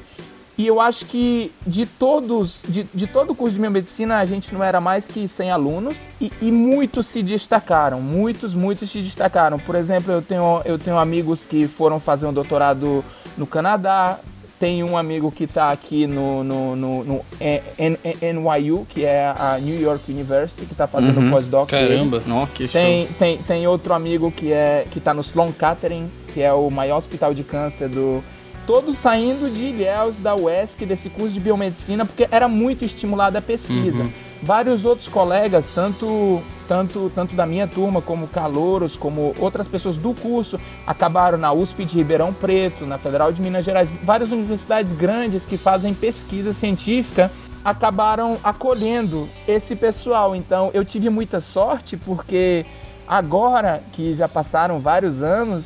E 0.57 0.67
eu 0.67 0.81
acho 0.81 1.05
que 1.07 1.53
de 1.67 1.85
todos, 1.85 2.61
de, 2.69 2.85
de 2.95 3.07
todo 3.09 3.31
o 3.31 3.35
curso 3.35 3.55
de 3.55 3.61
biomedicina, 3.61 4.19
a 4.19 4.27
gente 4.27 4.55
não 4.55 4.63
era 4.63 4.81
mais 4.81 5.05
que 5.05 5.27
100 5.27 5.51
alunos 5.51 5.97
e, 6.21 6.33
e 6.41 6.53
muitos 6.53 7.09
se 7.09 7.25
destacaram, 7.25 8.01
muitos, 8.01 8.55
muitos 8.55 8.89
se 8.89 9.01
destacaram. 9.01 9.59
Por 9.59 9.75
exemplo, 9.75 10.13
eu 10.13 10.23
tenho, 10.23 10.63
eu 10.65 10.79
tenho 10.79 10.97
amigos 10.97 11.45
que 11.45 11.67
foram 11.67 11.99
fazer 11.99 12.27
um 12.27 12.33
doutorado 12.33 13.05
no 13.37 13.49
Canadá, 13.49 14.21
tem 14.65 14.83
um 14.83 14.97
amigo 14.97 15.31
que 15.31 15.45
está 15.45 15.71
aqui 15.71 16.07
no, 16.07 16.43
no, 16.43 16.75
no, 16.75 17.05
no 17.05 17.21
NYU, 17.39 18.87
que 18.89 19.05
é 19.05 19.27
a 19.27 19.59
New 19.61 19.79
York 19.79 20.11
University, 20.11 20.65
que 20.65 20.73
está 20.73 20.87
fazendo 20.87 21.21
Uhum. 21.21 21.29
o 21.29 21.31
pós-doc. 21.33 21.69
Caramba. 21.69 22.23
Nossa, 22.27 22.51
que 22.53 22.67
show. 22.67 22.81
Tem, 22.81 23.07
tem, 23.19 23.37
tem 23.37 23.67
outro 23.67 23.93
amigo 23.93 24.33
que 24.33 24.55
é 24.55 24.87
que 24.91 25.01
tá 25.01 25.13
no 25.13 25.21
Sloan 25.21 25.53
Kettering 25.53 26.09
que 26.33 26.41
é 26.41 26.53
o 26.53 26.71
maior 26.71 26.97
hospital 26.97 27.35
de 27.35 27.45
câncer 27.45 27.89
do. 27.91 28.25
Todos 28.67 28.97
saindo 28.97 29.53
de 29.53 29.61
Ilhéus, 29.61 30.17
da 30.17 30.35
UESC, 30.35 30.87
desse 30.87 31.11
curso 31.11 31.35
de 31.35 31.41
biomedicina, 31.41 32.07
porque 32.07 32.27
era 32.31 32.49
muito 32.49 32.85
estimulada 32.85 33.39
a 33.39 33.43
pesquisa. 33.43 33.99
Uhum. 33.99 34.11
Vários 34.43 34.85
outros 34.85 35.09
colegas, 35.09 35.67
tanto, 35.75 36.43
tanto, 36.67 37.11
tanto 37.15 37.35
da 37.35 37.47
minha 37.47 37.67
turma, 37.67 38.01
como 38.01 38.27
calouros, 38.27 38.97
como 38.97 39.35
outras 39.39 39.67
pessoas 39.69 39.97
do 39.97 40.15
curso, 40.15 40.59
acabaram 40.87 41.37
na 41.37 41.53
USP 41.53 41.85
de 41.85 41.97
Ribeirão 41.97 42.33
Preto, 42.33 42.87
na 42.87 42.99
Federal 42.99 43.33
de 43.33 43.41
Minas 43.41 43.65
Gerais, 43.65 43.89
várias 44.03 44.33
universidades 44.33 44.93
grandes 44.93 45.47
que 45.47 45.57
fazem 45.57 45.95
pesquisa 45.95 46.53
científica 46.53 47.31
acabaram 47.65 48.37
acolhendo 48.45 49.27
esse 49.49 49.75
pessoal. 49.75 50.37
Então 50.37 50.71
eu 50.75 50.85
tive 50.85 51.09
muita 51.09 51.41
sorte 51.41 51.97
porque 51.97 52.67
agora 53.09 53.83
que 53.93 54.15
já 54.15 54.29
passaram 54.29 54.79
vários 54.79 55.23
anos, 55.23 55.65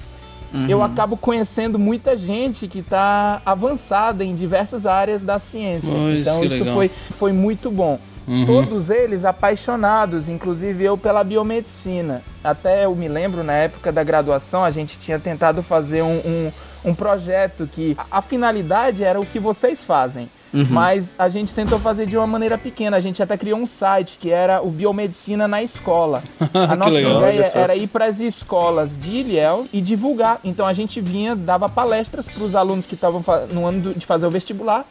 uhum. 0.52 0.66
eu 0.68 0.82
acabo 0.82 1.16
conhecendo 1.16 1.78
muita 1.78 2.16
gente 2.16 2.68
que 2.68 2.80
está 2.80 3.40
avançada 3.44 4.24
em 4.24 4.34
diversas 4.34 4.86
áreas 4.86 5.22
da 5.22 5.38
ciência. 5.38 5.90
Pois, 5.90 6.20
então 6.20 6.44
isso 6.44 6.64
foi, 6.72 6.90
foi 7.18 7.32
muito 7.32 7.70
bom. 7.70 7.98
Uhum. 8.28 8.44
Todos 8.44 8.90
eles 8.90 9.24
apaixonados, 9.24 10.28
inclusive 10.28 10.84
eu 10.84 10.98
pela 10.98 11.24
biomedicina. 11.24 12.22
Até 12.44 12.84
eu 12.84 12.94
me 12.94 13.08
lembro 13.08 13.42
na 13.42 13.54
época 13.54 13.90
da 13.90 14.04
graduação, 14.04 14.62
a 14.62 14.70
gente 14.70 14.98
tinha 14.98 15.18
tentado 15.18 15.62
fazer 15.62 16.02
um, 16.02 16.18
um, 16.18 16.52
um 16.84 16.94
projeto 16.94 17.66
que 17.66 17.96
a, 17.96 18.18
a 18.18 18.22
finalidade 18.22 19.02
era 19.02 19.18
o 19.18 19.24
que 19.24 19.38
vocês 19.38 19.80
fazem. 19.80 20.28
Uhum. 20.52 20.66
Mas 20.70 21.10
a 21.18 21.28
gente 21.28 21.54
tentou 21.54 21.78
fazer 21.78 22.06
de 22.06 22.16
uma 22.16 22.26
maneira 22.26 22.56
pequena. 22.56 22.96
A 22.96 23.00
gente 23.00 23.22
até 23.22 23.36
criou 23.36 23.58
um 23.58 23.66
site 23.66 24.18
que 24.20 24.30
era 24.30 24.62
o 24.62 24.70
Biomedicina 24.70 25.46
na 25.46 25.62
Escola. 25.62 26.22
A 26.54 26.74
nossa 26.74 26.92
legal, 26.92 27.22
ideia 27.22 27.50
era 27.54 27.76
ir 27.76 27.88
para 27.88 28.06
as 28.06 28.20
escolas 28.20 28.90
de 29.00 29.18
Ilhéu 29.18 29.66
e 29.72 29.80
divulgar. 29.80 30.40
Então 30.44 30.66
a 30.66 30.72
gente 30.72 31.00
vinha, 31.00 31.36
dava 31.36 31.68
palestras 31.68 32.26
para 32.26 32.42
os 32.42 32.54
alunos 32.54 32.86
que 32.86 32.94
estavam 32.94 33.24
no 33.52 33.66
ano 33.66 33.94
de 33.94 34.06
fazer 34.06 34.26
o 34.26 34.30
vestibular 34.30 34.84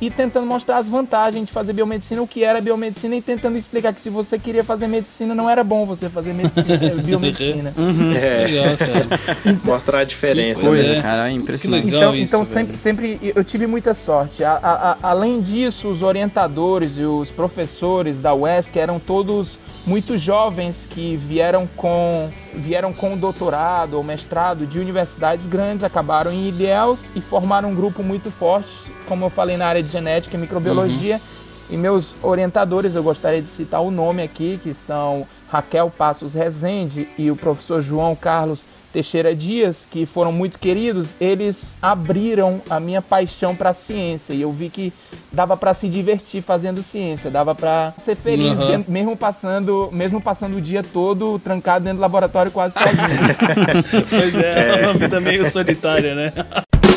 e 0.00 0.10
tentando 0.10 0.46
mostrar 0.46 0.78
as 0.78 0.88
vantagens 0.88 1.46
de 1.46 1.52
fazer 1.52 1.72
biomedicina, 1.72 2.20
o 2.20 2.26
que 2.26 2.44
era 2.44 2.60
biomedicina 2.60 3.16
e 3.16 3.22
tentando 3.22 3.56
explicar 3.56 3.92
que 3.92 4.02
se 4.02 4.10
você 4.10 4.38
queria 4.38 4.64
fazer 4.64 4.86
medicina, 4.86 5.34
não 5.34 5.48
era 5.48 5.62
bom 5.62 5.86
você 5.86 6.08
fazer 6.08 6.32
medicina, 6.32 6.94
biomedicina. 7.02 7.72
Uhum. 7.76 8.12
É. 8.14 8.46
Legal, 8.46 8.76
cara. 8.76 9.04
Então, 9.54 9.60
mostrar 9.64 10.00
a 10.00 10.04
diferença. 10.04 10.62
Que 10.62 10.66
coisa, 10.66 10.94
né? 10.94 11.02
cara, 11.02 11.28
é 11.28 11.32
impressionante. 11.32 11.86
Legal 11.86 12.02
então, 12.02 12.14
isso, 12.14 12.34
então 12.34 12.44
sempre, 12.44 12.76
sempre 12.76 13.32
eu 13.34 13.44
tive 13.44 13.66
muita 13.66 13.94
sorte. 13.94 14.42
A, 14.42 14.52
a, 14.52 14.92
a, 14.92 14.96
além 15.02 15.40
disso, 15.40 15.88
os 15.88 16.02
orientadores 16.02 16.96
e 16.96 17.04
os 17.04 17.30
professores 17.30 18.20
da 18.20 18.34
UESC 18.34 18.78
eram 18.78 18.98
todos 18.98 19.58
muitos 19.86 20.20
jovens 20.20 20.76
que 20.90 21.16
vieram 21.16 21.66
com 21.76 22.30
vieram 22.54 22.92
com 22.92 23.16
doutorado 23.16 23.94
ou 23.94 24.02
mestrado 24.02 24.66
de 24.66 24.78
universidades 24.78 25.44
grandes, 25.46 25.84
acabaram 25.84 26.32
em 26.32 26.48
Ilhéus 26.48 27.00
e 27.14 27.20
formaram 27.20 27.70
um 27.70 27.74
grupo 27.74 28.02
muito 28.02 28.30
forte 28.30 28.93
como 29.06 29.24
eu 29.24 29.30
falei, 29.30 29.56
na 29.56 29.66
área 29.66 29.82
de 29.82 29.90
genética 29.90 30.36
e 30.36 30.40
microbiologia. 30.40 31.16
Uhum. 31.16 31.74
E 31.74 31.76
meus 31.76 32.14
orientadores, 32.22 32.94
eu 32.94 33.02
gostaria 33.02 33.40
de 33.40 33.48
citar 33.48 33.80
o 33.82 33.90
nome 33.90 34.22
aqui, 34.22 34.60
que 34.62 34.74
são 34.74 35.26
Raquel 35.50 35.90
Passos 35.90 36.34
Rezende 36.34 37.08
e 37.16 37.30
o 37.30 37.36
professor 37.36 37.80
João 37.80 38.14
Carlos 38.14 38.66
Teixeira 38.94 39.34
Dias, 39.34 39.78
que 39.90 40.06
foram 40.06 40.30
muito 40.30 40.56
queridos, 40.56 41.08
eles 41.20 41.74
abriram 41.82 42.62
a 42.70 42.78
minha 42.78 43.02
paixão 43.02 43.54
para 43.54 43.70
a 43.70 43.74
ciência 43.74 44.32
e 44.32 44.42
eu 44.42 44.52
vi 44.52 44.70
que 44.70 44.92
dava 45.32 45.56
para 45.56 45.74
se 45.74 45.88
divertir 45.88 46.42
fazendo 46.42 46.80
ciência, 46.80 47.28
dava 47.28 47.56
para 47.56 47.92
ser 48.04 48.14
feliz 48.14 48.56
uhum. 48.56 48.68
dentro, 48.68 48.92
mesmo 48.92 49.16
passando, 49.16 49.88
mesmo 49.90 50.20
passando 50.20 50.58
o 50.58 50.60
dia 50.60 50.84
todo 50.84 51.40
trancado 51.40 51.84
dentro 51.84 51.98
do 51.98 52.02
laboratório 52.02 52.52
quase 52.52 52.74
sozinho. 52.74 54.04
pois 54.08 54.34
é, 54.36 54.82
é 54.82 54.84
uma 54.84 54.94
vida 54.94 55.20
meio 55.20 55.50
solitária, 55.50 56.14
né? 56.14 56.32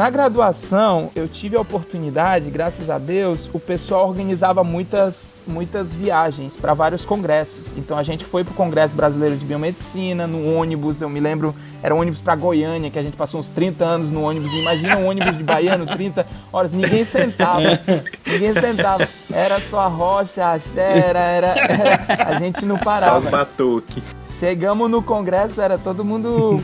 Na 0.00 0.08
graduação, 0.08 1.10
eu 1.14 1.28
tive 1.28 1.56
a 1.56 1.60
oportunidade, 1.60 2.48
graças 2.48 2.88
a 2.88 2.96
Deus, 2.96 3.50
o 3.52 3.60
pessoal 3.60 4.08
organizava 4.08 4.64
muitas, 4.64 5.14
muitas 5.46 5.92
viagens 5.92 6.56
para 6.56 6.72
vários 6.72 7.04
congressos. 7.04 7.66
Então 7.76 7.98
a 7.98 8.02
gente 8.02 8.24
foi 8.24 8.42
para 8.42 8.52
o 8.52 8.54
Congresso 8.54 8.94
Brasileiro 8.94 9.36
de 9.36 9.44
Biomedicina, 9.44 10.26
no 10.26 10.54
ônibus, 10.54 11.02
eu 11.02 11.08
me 11.10 11.20
lembro, 11.20 11.54
era 11.82 11.94
um 11.94 12.00
ônibus 12.00 12.18
para 12.18 12.34
Goiânia, 12.34 12.90
que 12.90 12.98
a 12.98 13.02
gente 13.02 13.14
passou 13.14 13.40
uns 13.40 13.48
30 13.48 13.84
anos 13.84 14.10
no 14.10 14.22
ônibus. 14.22 14.50
Imagina 14.50 14.96
um 14.96 15.06
ônibus 15.06 15.36
de 15.36 15.42
baiano, 15.42 15.84
30 15.84 16.26
horas, 16.50 16.72
ninguém 16.72 17.04
sentava. 17.04 17.78
Ninguém 18.26 18.54
sentava. 18.54 19.06
Era 19.30 19.60
só 19.60 19.80
a 19.80 19.88
rocha, 19.88 20.50
a 20.50 20.58
xera, 20.58 21.20
era, 21.20 21.48
era, 21.48 22.26
a 22.26 22.38
gente 22.38 22.64
não 22.64 22.78
parava. 22.78 23.20
Só 23.20 23.26
os 23.26 23.30
batuques. 23.30 24.02
Chegamos 24.38 24.90
no 24.90 25.02
congresso, 25.02 25.60
era 25.60 25.76
todo 25.76 26.02
mundo 26.02 26.58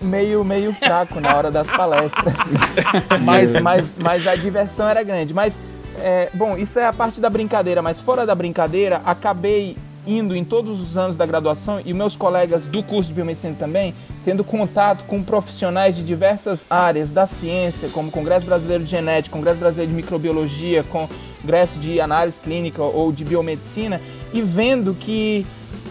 meio, 0.00 0.44
meio 0.44 0.72
fraco 0.72 1.20
na 1.20 1.36
hora 1.36 1.50
das 1.50 1.68
palestras. 1.68 2.34
mas, 3.22 3.52
mas, 3.60 3.94
mas 4.02 4.26
a 4.26 4.34
diversão 4.36 4.88
era 4.88 5.02
grande. 5.02 5.34
Mas, 5.34 5.54
é, 5.98 6.30
bom, 6.32 6.56
isso 6.56 6.78
é 6.78 6.86
a 6.86 6.92
parte 6.92 7.20
da 7.20 7.28
brincadeira, 7.28 7.82
mas 7.82 8.00
fora 8.00 8.24
da 8.24 8.34
brincadeira, 8.34 9.00
acabei 9.04 9.76
indo 10.06 10.34
em 10.34 10.44
todos 10.44 10.80
os 10.80 10.96
anos 10.96 11.16
da 11.16 11.26
graduação 11.26 11.80
e 11.84 11.92
meus 11.92 12.16
colegas 12.16 12.64
do 12.64 12.82
curso 12.82 13.08
de 13.08 13.14
biomedicina 13.14 13.54
também, 13.58 13.94
tendo 14.24 14.42
contato 14.42 15.04
com 15.04 15.22
profissionais 15.22 15.94
de 15.94 16.02
diversas 16.02 16.64
áreas 16.70 17.10
da 17.10 17.26
ciência, 17.26 17.88
como 17.90 18.10
Congresso 18.10 18.46
Brasileiro 18.46 18.84
de 18.84 18.90
Genética, 18.90 19.36
Congresso 19.36 19.58
Brasileiro 19.58 19.90
de 19.90 19.96
Microbiologia, 19.96 20.84
Congresso 20.84 21.78
de 21.78 22.00
Análise 22.00 22.38
Clínica 22.42 22.82
ou 22.82 23.12
de 23.12 23.24
Biomedicina, 23.24 24.00
e 24.32 24.40
vendo 24.40 24.94
que, 24.94 25.46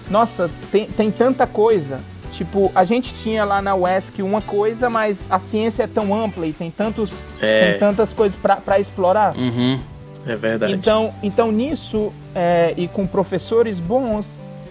nossa, 0.10 0.50
tem, 0.72 0.88
tem 0.88 1.12
tanta 1.12 1.46
coisa 1.46 2.00
Tipo, 2.39 2.72
a 2.74 2.86
gente 2.86 3.13
tinha 3.15 3.43
lá 3.43 3.62
na 3.62 3.75
UESC 3.75 4.22
uma 4.22 4.41
coisa, 4.41 4.89
mas 4.89 5.19
a 5.29 5.39
ciência 5.39 5.84
é 5.84 5.88
tão 5.88 6.15
ampla 6.15 6.48
e 6.48 6.53
tem, 6.53 6.72
tantos, 6.72 7.12
é. 7.41 7.72
tem 7.72 7.79
tantas 7.81 8.13
coisas 8.13 8.39
para 8.39 8.79
explorar. 8.79 9.36
Uhum. 9.36 9.77
É 10.25 10.38
verdade. 10.38 10.72
Então, 10.72 11.13
então 11.22 11.51
nisso, 11.51 12.13
é, 12.34 12.74
e 12.77 12.88
com 12.88 13.05
professores 13.05 13.77
bons, 13.77 14.25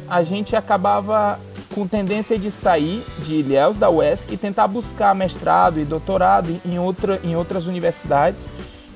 a 0.08 0.22
gente 0.22 0.56
acabava 0.56 1.38
com 1.74 1.86
tendência 1.86 2.38
de 2.38 2.50
sair 2.50 3.04
de 3.26 3.34
Ilhéus, 3.34 3.76
da 3.76 3.90
UESC, 3.90 4.32
e 4.32 4.38
tentar 4.38 4.66
buscar 4.66 5.14
mestrado 5.14 5.78
e 5.78 5.84
doutorado 5.84 6.58
em, 6.64 6.78
outra, 6.78 7.20
em 7.22 7.36
outras 7.36 7.66
universidades 7.66 8.46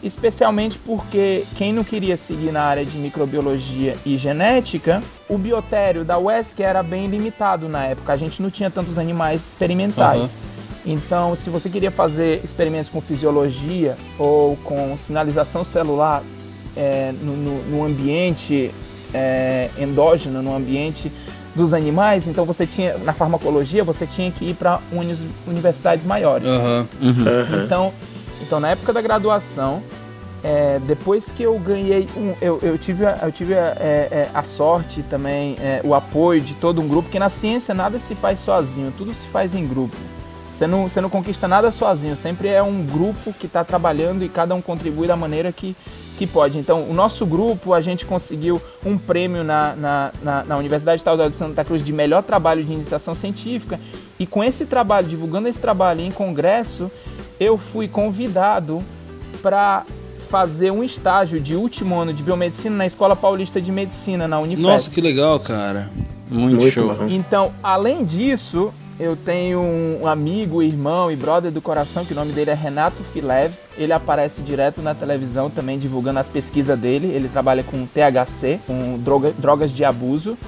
especialmente 0.03 0.79
porque 0.79 1.45
quem 1.57 1.73
não 1.73 1.85
queria 1.85 2.17
seguir 2.17 2.53
na 2.53 2.63
área 2.63 2.85
de 2.85 2.97
microbiologia 2.99 3.97
e 4.05 4.17
genética, 4.17 5.03
o 5.29 5.39
biotério 5.39 6.05
da 6.05 6.19
UESC 6.19 6.61
era 6.63 6.83
bem 6.83 7.07
limitado 7.07 7.69
na 7.69 7.85
época, 7.85 8.13
a 8.13 8.17
gente 8.17 8.43
não 8.43 8.51
tinha 8.51 8.71
tantos 8.71 8.99
animais 8.99 9.41
experimentais. 9.41 10.23
Uhum. 10.23 10.29
Então, 10.85 11.37
se 11.37 11.49
você 11.49 11.69
queria 11.69 11.93
fazer 11.93 12.41
experimentos 12.45 12.91
com 12.91 13.01
fisiologia 13.01 13.97
ou 14.19 14.57
com 14.65 14.97
sinalização 14.99 15.65
celular 15.65 16.23
é, 16.77 17.13
no, 17.23 17.37
no, 17.37 17.63
no, 17.65 17.85
ambiente 17.85 18.73
é, 19.15 19.71
endógeno, 19.79 20.43
no 20.43 20.57
ambiente 20.57 21.13
dos 21.55 21.73
animais, 21.73 22.27
então 22.27 22.45
você 22.45 22.67
tinha, 22.67 22.99
na 22.99 23.13
farmacologia, 23.13 23.85
você 23.85 24.07
tinha 24.07 24.31
que 24.33 24.51
ir 24.51 24.55
para 24.55 24.81
universidades 25.47 26.05
maiores. 26.05 26.49
Uhum. 26.49 26.87
Uhum. 27.01 27.65
Então, 27.65 27.93
então, 28.53 28.61
na 28.61 28.69
época 28.69 28.93
da 28.93 29.01
graduação, 29.01 29.83
é, 30.45 30.79
depois 30.87 31.25
que 31.35 31.43
eu 31.43 31.59
ganhei 31.59 32.07
um, 32.15 32.35
eu, 32.39 32.61
eu 32.63 32.77
tive, 32.77 33.03
eu 33.23 33.33
tive 33.33 33.55
a, 33.55 33.75
é, 33.81 34.09
é, 34.11 34.31
a 34.35 34.43
sorte 34.43 35.03
também, 35.05 35.57
é, 35.59 35.81
o 35.83 35.95
apoio 35.95 36.43
de 36.43 36.53
todo 36.53 36.79
um 36.79 36.87
grupo, 36.87 37.05
porque 37.05 37.19
na 37.19 37.31
ciência 37.31 37.73
nada 37.73 37.99
se 37.99 38.15
faz 38.15 38.41
sozinho, 38.41 38.93
tudo 38.99 39.15
se 39.15 39.25
faz 39.29 39.55
em 39.55 39.67
grupo. 39.67 39.97
Você 40.53 40.67
não, 40.67 40.87
você 40.87 41.01
não 41.01 41.09
conquista 41.09 41.49
nada 41.49 41.73
sozinho, 41.73 42.15
sempre 42.15 42.49
é 42.49 42.63
um 42.63 42.85
grupo 42.85 43.33
que 43.33 43.47
está 43.47 43.65
trabalhando 43.65 44.23
e 44.23 44.29
cada 44.29 44.55
um 44.55 44.61
contribui 44.61 45.07
da 45.07 45.17
maneira 45.17 45.51
que, 45.51 45.75
que 46.19 46.27
pode. 46.27 46.59
Então, 46.59 46.83
o 46.83 46.93
nosso 46.93 47.25
grupo, 47.25 47.73
a 47.73 47.81
gente 47.81 48.05
conseguiu 48.05 48.61
um 48.85 48.99
prêmio 48.99 49.43
na, 49.43 49.75
na, 49.75 50.13
na, 50.23 50.45
na 50.45 50.57
Universidade 50.59 51.01
Estadual 51.01 51.31
de 51.31 51.37
Santa 51.37 51.65
Cruz 51.65 51.83
de 51.83 51.91
melhor 51.91 52.23
trabalho 52.23 52.63
de 52.63 52.71
iniciação 52.71 53.15
científica, 53.15 53.81
e 54.19 54.27
com 54.27 54.45
esse 54.45 54.67
trabalho, 54.67 55.09
divulgando 55.09 55.49
esse 55.49 55.59
trabalho 55.59 56.01
em 56.03 56.13
congresso, 56.13 56.91
eu 57.43 57.59
fui 57.59 57.89
convidado 57.89 58.83
para 59.43 59.85
fazer 60.31 60.71
um 60.71 60.83
estágio 60.83 61.41
de 61.41 61.55
último 61.55 61.99
ano 61.99 62.15
de 62.15 62.23
biomedicina 62.23 62.77
na 62.77 62.87
Escola 62.87 63.15
Paulista 63.15 63.61
de 63.61 63.71
Medicina, 63.71 64.27
na 64.29 64.39
Unifesp. 64.39 64.63
Nossa, 64.63 64.91
que 64.91 65.01
legal, 65.01 65.39
cara. 65.41 65.91
Muito, 66.31 66.61
Muito 66.61 66.73
show. 66.73 66.91
Então, 67.09 67.53
além 67.63 68.05
disso, 68.05 68.73
eu 68.99 69.15
tenho 69.15 69.61
um 69.61 70.07
amigo, 70.07 70.63
irmão 70.63 71.11
e 71.11 71.17
brother 71.17 71.51
do 71.51 71.61
coração, 71.61 72.05
que 72.05 72.13
o 72.13 72.17
nome 72.17 72.33
dele 72.33 72.51
é 72.51 72.55
Renato 72.55 73.03
Filev. 73.13 73.53
Ele 73.77 73.93
aparece 73.93 74.41
direto 74.41 74.81
na 74.81 74.95
televisão 74.95 75.51
também 75.51 75.79
divulgando 75.79 76.21
as 76.21 76.29
pesquisas 76.29 76.79
dele. 76.79 77.09
Ele 77.09 77.29
trabalha 77.29 77.63
com 77.63 77.85
THC, 77.87 78.61
com 78.67 78.99
droga, 78.99 79.33
drogas 79.37 79.71
de 79.71 79.85
abuso, 79.85 80.39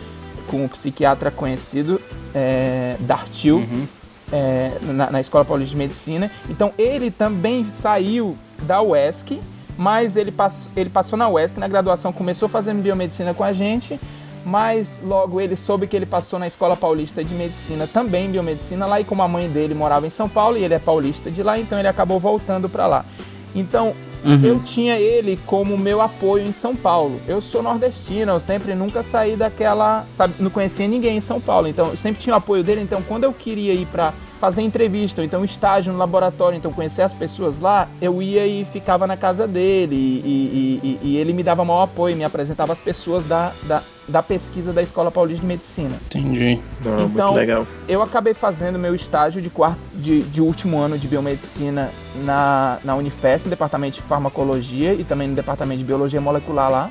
com 0.46 0.64
um 0.64 0.68
psiquiatra 0.68 1.30
conhecido, 1.30 2.00
é, 2.34 2.96
Dartil. 3.00 3.56
Uhum 3.56 3.86
é, 4.34 4.78
na, 4.82 5.10
na, 5.12 5.20
Escola 5.20 5.44
Paulista 5.44 5.70
de 5.70 5.76
Medicina. 5.76 6.30
Então 6.50 6.72
ele 6.76 7.10
também 7.10 7.66
saiu 7.80 8.36
da 8.62 8.82
UESC 8.82 9.40
mas 9.76 10.16
ele 10.16 10.30
passou, 10.30 10.70
ele 10.76 10.90
passou 10.90 11.18
na 11.18 11.28
UESC, 11.28 11.58
na 11.58 11.68
graduação 11.68 12.12
começou 12.12 12.48
fazendo 12.48 12.82
biomedicina 12.82 13.34
com 13.34 13.42
a 13.42 13.52
gente, 13.52 13.98
mas 14.44 15.00
logo 15.02 15.40
ele 15.40 15.56
soube 15.56 15.86
que 15.86 15.96
ele 15.96 16.06
passou 16.06 16.38
na 16.38 16.46
Escola 16.46 16.76
Paulista 16.76 17.24
de 17.24 17.34
Medicina, 17.34 17.86
também 17.86 18.30
biomedicina 18.30 18.86
lá, 18.86 19.00
e 19.00 19.04
como 19.04 19.22
a 19.22 19.28
mãe 19.28 19.48
dele 19.48 19.74
morava 19.74 20.06
em 20.06 20.10
São 20.10 20.28
Paulo 20.28 20.56
e 20.56 20.62
ele 20.62 20.74
é 20.74 20.78
paulista 20.78 21.30
de 21.30 21.42
lá, 21.42 21.58
então 21.58 21.78
ele 21.78 21.88
acabou 21.88 22.20
voltando 22.20 22.68
para 22.68 22.86
lá. 22.86 23.04
Então, 23.54 23.94
Uhum. 24.24 24.44
Eu 24.44 24.60
tinha 24.60 24.98
ele 24.98 25.38
como 25.46 25.76
meu 25.76 26.00
apoio 26.00 26.46
em 26.46 26.52
São 26.52 26.74
Paulo. 26.74 27.20
Eu 27.28 27.42
sou 27.42 27.62
nordestina, 27.62 28.32
eu 28.32 28.40
sempre 28.40 28.74
nunca 28.74 29.02
saí 29.02 29.36
daquela. 29.36 30.06
Sabe, 30.16 30.34
não 30.40 30.50
conhecia 30.50 30.88
ninguém 30.88 31.18
em 31.18 31.20
São 31.20 31.40
Paulo, 31.40 31.68
então 31.68 31.88
eu 31.88 31.96
sempre 31.96 32.22
tinha 32.22 32.34
o 32.34 32.38
apoio 32.38 32.64
dele. 32.64 32.80
Então, 32.80 33.02
quando 33.02 33.24
eu 33.24 33.32
queria 33.32 33.74
ir 33.74 33.86
para 33.86 34.14
fazer 34.40 34.62
entrevista, 34.62 35.20
ou 35.20 35.24
então 35.24 35.44
estágio 35.44 35.92
no 35.92 35.98
laboratório, 35.98 36.56
então 36.56 36.72
conhecer 36.72 37.02
as 37.02 37.14
pessoas 37.14 37.58
lá, 37.58 37.88
eu 38.00 38.20
ia 38.20 38.46
e 38.46 38.64
ficava 38.66 39.06
na 39.06 39.16
casa 39.16 39.46
dele 39.46 39.96
e, 39.96 40.80
e, 40.82 40.98
e, 41.02 41.08
e 41.10 41.16
ele 41.16 41.32
me 41.32 41.42
dava 41.42 41.64
maior 41.64 41.84
apoio, 41.84 42.16
me 42.16 42.24
apresentava 42.24 42.72
as 42.72 42.78
pessoas 42.78 43.24
da, 43.24 43.52
da, 43.62 43.82
da 44.08 44.22
pesquisa 44.22 44.72
da 44.72 44.82
Escola 44.82 45.10
Paulista 45.10 45.40
de 45.40 45.46
Medicina. 45.46 45.96
Entendi. 46.06 46.60
Não, 46.84 47.06
então, 47.06 47.08
muito 47.08 47.32
legal. 47.34 47.66
eu 47.88 48.02
acabei 48.02 48.34
fazendo 48.34 48.78
meu 48.78 48.94
estágio 48.94 49.40
de, 49.40 49.50
quarto, 49.50 49.78
de, 49.94 50.22
de 50.22 50.40
último 50.40 50.78
ano 50.78 50.98
de 50.98 51.08
biomedicina 51.08 51.90
na, 52.24 52.78
na 52.84 52.94
Unifesp, 52.94 53.46
no 53.46 53.50
departamento 53.50 53.96
de 53.96 54.02
farmacologia 54.02 54.92
e 54.94 55.04
também 55.04 55.28
no 55.28 55.34
departamento 55.34 55.78
de 55.78 55.84
biologia 55.84 56.20
molecular 56.20 56.70
lá. 56.70 56.90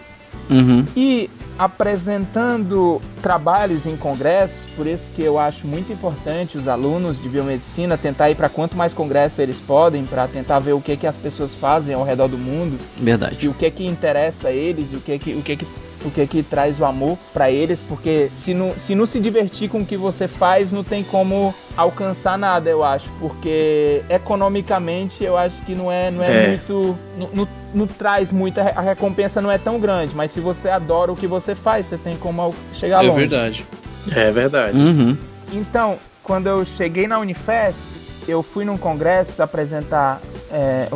Uhum. 0.50 0.86
E 0.96 1.30
apresentando 1.58 3.00
trabalhos 3.22 3.86
em 3.86 3.96
congressos, 3.96 4.58
por 4.76 4.88
isso 4.88 5.06
que 5.16 5.22
eu 5.22 5.38
acho 5.38 5.68
muito 5.68 5.94
importante 5.94 6.58
os 6.58 6.68
alunos 6.68 7.22
de 7.22 7.30
biomedicina 7.30 7.98
tentar 7.98 8.32
ir 8.32 8.36
para 8.36 8.50
quanto 8.50 8.76
mais 8.76 8.94
congresso 8.94 9.42
eles 9.42 9.58
podem, 9.58 10.04
para 10.06 10.28
tentar 10.28 10.60
ver 10.60 10.74
o 10.74 10.82
que 10.82 10.98
que 10.98 11.06
as 11.06 11.16
pessoas 11.16 11.54
fazem 11.54 11.94
ao 11.94 12.04
redor 12.04 12.28
do 12.28 12.38
mundo. 12.38 12.80
Verdade. 12.98 13.46
E 13.46 13.48
o 13.48 13.54
que 13.54 13.70
que 13.70 13.86
interessa 13.86 14.48
a 14.48 14.52
eles, 14.52 14.92
e 14.92 14.96
o 14.96 15.00
que 15.00 15.20
que, 15.20 15.34
o 15.34 15.42
que, 15.42 15.58
que 15.58 15.68
o 16.06 16.12
que 16.12 16.26
que 16.28 16.44
traz 16.44 16.80
o 16.80 16.86
amor 16.86 17.18
para 17.34 17.50
eles, 17.50 17.80
porque 17.88 18.28
se 18.28 18.54
não, 18.54 18.74
se 18.74 18.96
não 18.96 19.06
se 19.06 19.20
divertir 19.20 19.70
com 19.70 19.80
o 19.80 19.86
que 19.86 19.98
você 19.98 20.28
faz, 20.28 20.72
não 20.72 20.84
tem 20.84 21.04
como 21.04 21.54
alcançar 21.76 22.38
nada, 22.38 22.70
eu 22.70 22.84
acho, 22.84 23.10
porque 23.20 24.02
economicamente 24.10 25.24
eu 25.24 25.38
acho 25.38 25.56
que 25.66 25.74
não 25.74 25.92
é, 25.92 26.12
não 26.12 26.24
é, 26.24 26.44
é. 26.44 26.48
muito. 26.50 26.98
Não, 27.18 27.30
não, 27.34 27.48
não, 27.74 27.88
traz 27.88 28.32
muita. 28.32 28.62
A 28.62 28.82
recompensa 28.82 29.42
não 29.42 29.52
é 29.52 29.58
tão 29.58 29.80
grande, 29.80 30.16
mas 30.16 30.32
se 30.32 30.40
você 30.40 30.70
adora 30.70 31.12
o 31.12 31.16
que 31.16 31.28
você 31.28 31.56
faz, 31.56 31.88
você 31.88 31.98
tem 31.98 32.18
como 32.18 32.54
chegar 32.76 33.04
é 33.04 33.08
longe. 33.08 33.24
É 33.24 33.28
verdade. 33.28 33.66
É 34.12 34.32
verdade. 34.32 34.78
Uhum. 34.78 35.18
Então, 35.52 35.98
quando 36.22 36.48
eu 36.48 36.66
cheguei 36.66 37.08
na 37.08 37.20
Unifesp, 37.20 37.80
eu 38.28 38.42
fui 38.42 38.66
num 38.66 38.78
congresso 38.78 39.42
apresentar 39.42 40.22
é, 40.52 40.88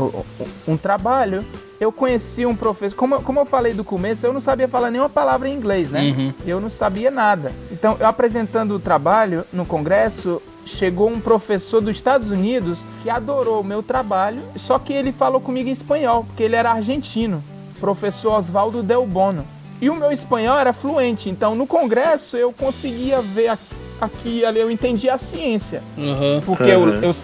um 0.67 0.77
trabalho 0.77 1.43
eu 1.79 1.91
conheci 1.91 2.45
um 2.45 2.55
professor. 2.55 2.95
Como, 2.95 3.21
como 3.21 3.39
eu 3.39 3.45
falei 3.45 3.73
do 3.73 3.83
começo, 3.83 4.25
eu 4.25 4.33
não 4.33 4.41
sabia 4.41 4.67
falar 4.67 4.89
nenhuma 4.89 5.09
palavra 5.09 5.47
em 5.47 5.53
inglês, 5.53 5.91
né? 5.91 6.01
Uhum. 6.01 6.33
Eu 6.45 6.59
não 6.59 6.69
sabia 6.69 7.11
nada. 7.11 7.51
Então, 7.71 7.95
eu 7.99 8.07
apresentando 8.07 8.75
o 8.75 8.79
trabalho 8.79 9.43
no 9.53 9.65
congresso, 9.65 10.41
chegou 10.65 11.09
um 11.09 11.19
professor 11.19 11.79
dos 11.79 11.95
Estados 11.95 12.29
Unidos 12.29 12.79
que 13.03 13.09
adorou 13.09 13.61
o 13.61 13.63
meu 13.63 13.83
trabalho, 13.83 14.41
só 14.55 14.79
que 14.79 14.91
ele 14.91 15.11
falou 15.11 15.39
comigo 15.39 15.69
em 15.69 15.73
espanhol, 15.73 16.23
porque 16.23 16.43
ele 16.43 16.55
era 16.55 16.71
argentino. 16.71 17.43
Professor 17.79 18.33
Oswaldo 18.33 18.81
Del 18.81 19.05
Bono. 19.05 19.45
E 19.79 19.89
o 19.89 19.95
meu 19.95 20.11
espanhol 20.11 20.57
era 20.57 20.73
fluente, 20.73 21.29
então 21.29 21.53
no 21.53 21.67
congresso 21.67 22.35
eu 22.35 22.51
conseguia 22.51 23.21
ver 23.21 23.55
aqui 24.01 24.39
e 24.39 24.45
ali, 24.45 24.59
eu 24.59 24.71
entendia 24.71 25.13
a 25.13 25.17
ciência. 25.19 25.83
Uhum. 25.95 26.41
Porque 26.43 26.63
uhum. 26.63 26.89
Eu, 26.95 27.03
eu, 27.03 27.15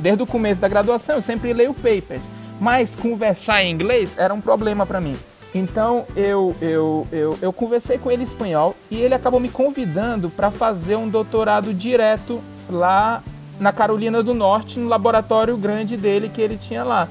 desde 0.00 0.20
o 0.20 0.26
começo 0.26 0.60
da 0.60 0.66
graduação, 0.66 1.14
eu 1.14 1.22
sempre 1.22 1.52
leio 1.52 1.72
papers 1.72 2.22
mas 2.62 2.94
conversar 2.94 3.64
em 3.64 3.72
inglês 3.72 4.14
era 4.16 4.32
um 4.32 4.40
problema 4.40 4.86
para 4.86 5.00
mim. 5.00 5.16
Então 5.52 6.06
eu, 6.14 6.54
eu, 6.62 7.04
eu, 7.10 7.38
eu 7.42 7.52
conversei 7.52 7.98
com 7.98 8.08
ele 8.08 8.22
em 8.22 8.24
espanhol 8.24 8.76
e 8.88 9.00
ele 9.00 9.14
acabou 9.14 9.40
me 9.40 9.48
convidando 9.48 10.30
para 10.30 10.48
fazer 10.48 10.94
um 10.94 11.08
doutorado 11.08 11.74
direto 11.74 12.40
lá 12.70 13.20
na 13.58 13.72
Carolina 13.72 14.22
do 14.22 14.32
Norte, 14.32 14.78
no 14.78 14.88
laboratório 14.88 15.56
grande 15.56 15.96
dele 15.96 16.28
que 16.28 16.40
ele 16.40 16.56
tinha 16.56 16.84
lá. 16.84 17.08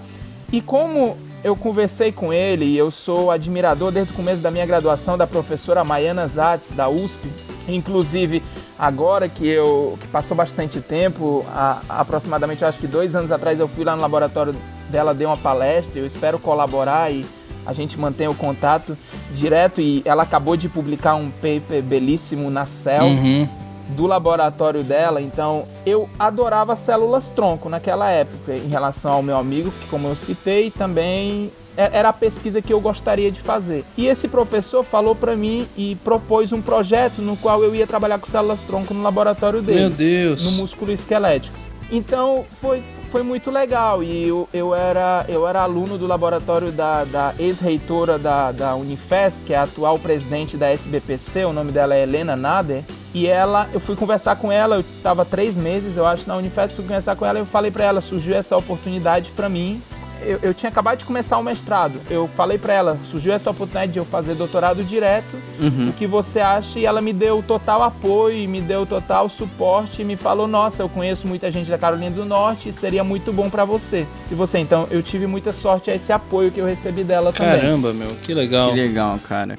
E 0.53 0.62
como 0.62 1.17
eu 1.43 1.53
conversei 1.53 2.13
com 2.13 2.31
ele 2.31 2.63
e 2.63 2.77
eu 2.77 2.89
sou 2.89 3.29
admirador 3.29 3.91
desde 3.91 4.13
o 4.13 4.15
começo 4.15 4.41
da 4.41 4.50
minha 4.50 4.65
graduação 4.65 5.17
da 5.17 5.28
professora 5.28 5.84
Maiana 5.84 6.28
Zatz, 6.28 6.71
da 6.71 6.88
USP, 6.88 7.28
inclusive 7.67 8.41
agora 8.80 9.28
que 9.28 9.45
eu 9.49 9.97
que 9.99 10.08
passou 10.08 10.36
bastante 10.38 10.80
tempo, 10.80 11.45
a, 11.49 11.82
aproximadamente 11.89 12.63
acho 12.63 12.80
que 12.80 12.88
dois 12.88 13.17
anos 13.17 13.34
atrás 13.34 13.60
eu 13.60 13.67
fui 13.67 13.84
lá 13.84 13.97
no 13.97 14.02
laboratório 14.02 14.56
dela 14.91 15.13
deu 15.13 15.30
uma 15.30 15.38
palestra, 15.38 15.99
eu 15.99 16.06
espero 16.06 16.38
colaborar 16.38 17.12
e 17.12 17.25
a 17.65 17.73
gente 17.73 17.97
mantém 17.97 18.27
o 18.27 18.36
contato 18.36 18.97
direto 19.36 19.80
e 19.80 20.01
ela 20.06 20.23
acabou 20.23 20.58
de 20.58 20.67
publicar 20.67 21.15
um 21.15 21.30
paper 21.30 21.82
belíssimo 21.84 22.49
na 22.49 22.65
Cell 22.65 23.06
uhum. 23.06 23.47
do 23.89 24.08
laboratório 24.08 24.84
dela, 24.84 25.21
então 25.21 25.65
eu 25.86 26.10
adorava 26.19 26.75
células 26.75 27.30
tronco 27.30 27.69
naquela 27.69 28.10
época 28.10 28.54
em 28.54 28.67
relação 28.67 29.13
ao 29.13 29.23
meu 29.23 29.38
amigo, 29.38 29.71
que 29.71 29.88
como 29.88 30.08
eu 30.08 30.15
citei, 30.15 30.69
também 30.71 31.51
é, 31.77 31.89
era 31.93 32.10
a 32.10 32.13
pesquisa 32.13 32.62
que 32.62 32.73
eu 32.73 32.82
gostaria 32.82 33.32
de 33.32 33.39
fazer. 33.39 33.86
E 33.97 34.08
esse 34.08 34.27
professor 34.27 34.84
falou 34.84 35.15
para 35.15 35.36
mim 35.36 35.67
e 35.77 35.95
propôs 36.04 36.51
um 36.51 36.62
projeto 36.62 37.21
no 37.21 37.38
qual 37.38 37.63
eu 37.63 37.73
ia 37.73 37.88
trabalhar 37.88 38.19
com 38.19 38.27
células 38.27 38.60
tronco 38.62 38.93
no 38.93 39.01
laboratório 39.01 39.62
dele. 39.62 39.80
Meu 39.80 39.89
Deus. 39.89 40.43
No 40.43 40.51
músculo 40.51 40.91
esquelético. 40.91 41.70
Então 41.91 42.45
foi 42.62 42.82
foi 43.12 43.23
muito 43.23 43.51
legal 43.51 44.01
e 44.01 44.30
eu, 44.30 44.47
eu, 44.54 44.73
era, 44.73 45.25
eu 45.27 45.45
era 45.45 45.62
aluno 45.62 45.97
do 45.97 46.08
laboratório 46.08 46.71
da, 46.71 47.04
da 47.04 47.34
ex-reitora 47.38 48.17
da, 48.17 48.54
da 48.54 48.73
Unifesp, 48.73 49.38
que 49.45 49.54
é 49.54 49.58
a 49.58 49.63
atual 49.63 49.99
presidente 49.99 50.56
da 50.56 50.71
SBPC, 50.71 51.43
o 51.43 51.51
nome 51.51 51.73
dela 51.73 51.93
é 51.93 52.04
Helena 52.04 52.38
Nader. 52.38 52.84
E 53.13 53.27
ela, 53.27 53.69
eu 53.73 53.82
fui 53.82 53.97
conversar 53.97 54.38
com 54.38 54.49
ela, 54.49 54.77
eu 54.77 54.80
estava 54.80 55.25
três 55.25 55.58
meses, 55.58 55.97
eu 55.97 56.08
acho, 56.08 56.25
na 56.25 56.38
Unifesp, 56.38 56.77
fui 56.77 56.86
conversar 56.86 57.17
com 57.17 57.25
ela 57.25 57.39
e 57.39 57.41
eu 57.41 57.45
falei 57.45 57.69
para 57.69 57.84
ela, 57.84 57.99
surgiu 57.99 58.34
essa 58.34 58.56
oportunidade 58.56 59.30
para 59.32 59.49
mim 59.49 59.82
eu, 60.23 60.39
eu, 60.41 60.53
tinha 60.53 60.69
acabado 60.69 60.99
de 60.99 61.05
começar 61.05 61.38
o 61.38 61.43
mestrado. 61.43 61.99
Eu 62.10 62.27
falei 62.27 62.57
para 62.57 62.73
ela, 62.73 62.97
surgiu 63.10 63.34
essa 63.34 63.49
oportunidade 63.49 63.91
de 63.91 63.99
eu 63.99 64.05
fazer 64.05 64.36
doutorado 64.36 64.84
direto. 64.84 65.36
Uhum. 65.60 65.89
O 65.89 65.93
que 65.93 66.07
você 66.07 66.39
acha? 66.39 66.79
E 66.79 66.86
ela 66.86 67.01
me 67.01 67.13
deu 67.13 67.43
total 67.43 67.84
apoio, 67.84 68.47
me 68.47 68.62
deu 68.62 68.86
total 68.86 69.29
suporte, 69.29 70.01
e 70.01 70.05
me 70.05 70.15
falou: 70.15 70.47
"Nossa, 70.47 70.84
eu 70.84 70.89
conheço 70.89 71.27
muita 71.27 71.51
gente 71.51 71.69
da 71.69 71.77
Carolina 71.77 72.15
do 72.15 72.25
Norte, 72.25 72.71
seria 72.71 73.03
muito 73.03 73.31
bom 73.31 73.49
para 73.49 73.65
você". 73.65 74.05
Se 74.29 74.36
você, 74.36 74.60
então, 74.60 74.88
eu 74.91 75.01
tive 75.01 75.27
muita 75.27 75.53
sorte 75.53 75.91
a 75.91 75.95
esse 75.95 76.12
apoio 76.12 76.51
que 76.51 76.60
eu 76.60 76.65
recebi 76.65 77.03
dela 77.03 77.31
Caramba, 77.31 77.55
também. 77.55 77.62
Caramba, 77.62 77.93
meu, 77.93 78.15
que 78.23 78.34
legal. 78.34 78.69
Que 78.69 78.75
legal, 78.75 79.19
cara. 79.27 79.57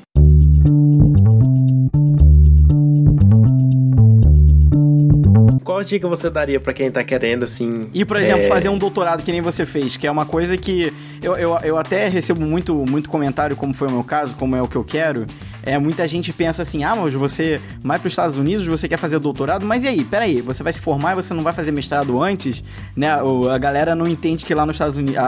Qual 5.83 5.85
dica 5.85 6.09
você 6.09 6.31
daria 6.31 6.61
para 6.61 6.73
quem 6.73 6.90
tá 6.90 7.03
querendo, 7.03 7.42
assim. 7.42 7.88
E, 7.92 8.05
por 8.05 8.16
exemplo, 8.16 8.45
é... 8.45 8.49
fazer 8.49 8.68
um 8.68 8.79
doutorado 8.79 9.23
que 9.23 9.33
nem 9.33 9.40
você 9.40 9.66
fez, 9.66 9.97
que 9.97 10.07
é 10.07 10.11
uma 10.11 10.25
coisa 10.25 10.57
que 10.57 10.92
eu, 11.21 11.35
eu, 11.37 11.59
eu 11.59 11.77
até 11.79 12.09
recebo 12.09 12.40
muito, 12.42 12.75
muito 12.88 13.11
comentário, 13.11 13.57
como 13.57 13.75
foi 13.75 13.88
o 13.88 13.90
meu 13.90 14.05
caso, 14.05 14.37
como 14.37 14.55
é 14.55 14.62
o 14.62 14.68
que 14.68 14.77
eu 14.77 14.85
quero. 14.85 15.27
É, 15.64 15.77
muita 15.79 16.07
gente 16.07 16.33
pensa 16.33 16.62
assim, 16.62 16.85
ah, 16.85 16.95
mas 16.95 17.12
você 17.14 17.61
vai 17.83 17.99
para 17.99 18.07
os 18.07 18.12
Estados 18.12 18.37
Unidos, 18.37 18.64
você 18.66 18.88
quer 18.88 18.97
fazer 18.97 19.18
doutorado, 19.18 19.66
mas 19.66 19.83
e 19.83 19.88
aí, 19.88 20.05
peraí, 20.05 20.40
você 20.40 20.62
vai 20.62 20.73
se 20.73 20.81
formar 20.81 21.12
e 21.12 21.14
você 21.16 21.35
não 21.35 21.42
vai 21.42 21.53
fazer 21.53 21.73
mestrado 21.73 22.23
antes, 22.23 22.62
né? 22.97 23.09
A 23.53 23.59
galera 23.59 23.95
não 23.95 24.07
entende 24.07 24.45
que 24.45 24.55
lá 24.55 24.64
nos 24.64 24.77
Estados 24.77 24.97
Unidos, 24.97 25.21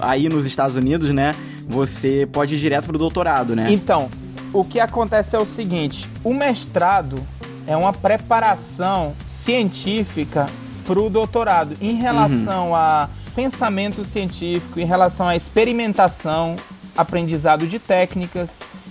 aí 0.00 0.28
nos 0.28 0.44
Estados 0.44 0.76
Unidos, 0.76 1.10
né, 1.10 1.34
você 1.66 2.28
pode 2.30 2.54
ir 2.54 2.58
direto 2.58 2.86
pro 2.86 2.98
doutorado, 2.98 3.56
né? 3.56 3.72
Então, 3.72 4.10
o 4.52 4.64
que 4.64 4.80
acontece 4.80 5.34
é 5.34 5.38
o 5.38 5.46
seguinte, 5.46 6.06
o 6.22 6.34
mestrado 6.34 7.20
é 7.66 7.74
uma 7.74 7.92
preparação 7.92 9.14
científica 9.44 10.48
para 10.86 11.00
o 11.00 11.10
doutorado 11.10 11.76
em 11.80 11.94
relação 11.94 12.68
uhum. 12.68 12.76
a 12.76 13.08
pensamento 13.34 14.04
científico, 14.04 14.78
em 14.78 14.84
relação 14.84 15.26
à 15.26 15.36
experimentação, 15.36 16.56
aprendizado 16.96 17.66
de 17.66 17.78
técnicas, 17.78 18.48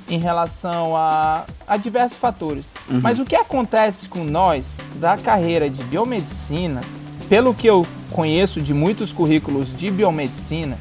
em 0.09 0.19
relação 0.19 0.97
a, 0.97 1.45
a 1.65 1.77
diversos 1.77 2.17
fatores. 2.17 2.65
Uhum. 2.89 2.99
Mas 3.01 3.19
o 3.19 3.25
que 3.25 3.35
acontece 3.35 4.07
com 4.07 4.23
nós 4.23 4.65
da 4.95 5.17
carreira 5.17 5.69
de 5.69 5.81
biomedicina, 5.83 6.81
pelo 7.29 7.53
que 7.53 7.67
eu 7.67 7.85
conheço 8.11 8.61
de 8.61 8.73
muitos 8.73 9.11
currículos 9.11 9.75
de 9.77 9.89
biomedicina, 9.89 10.77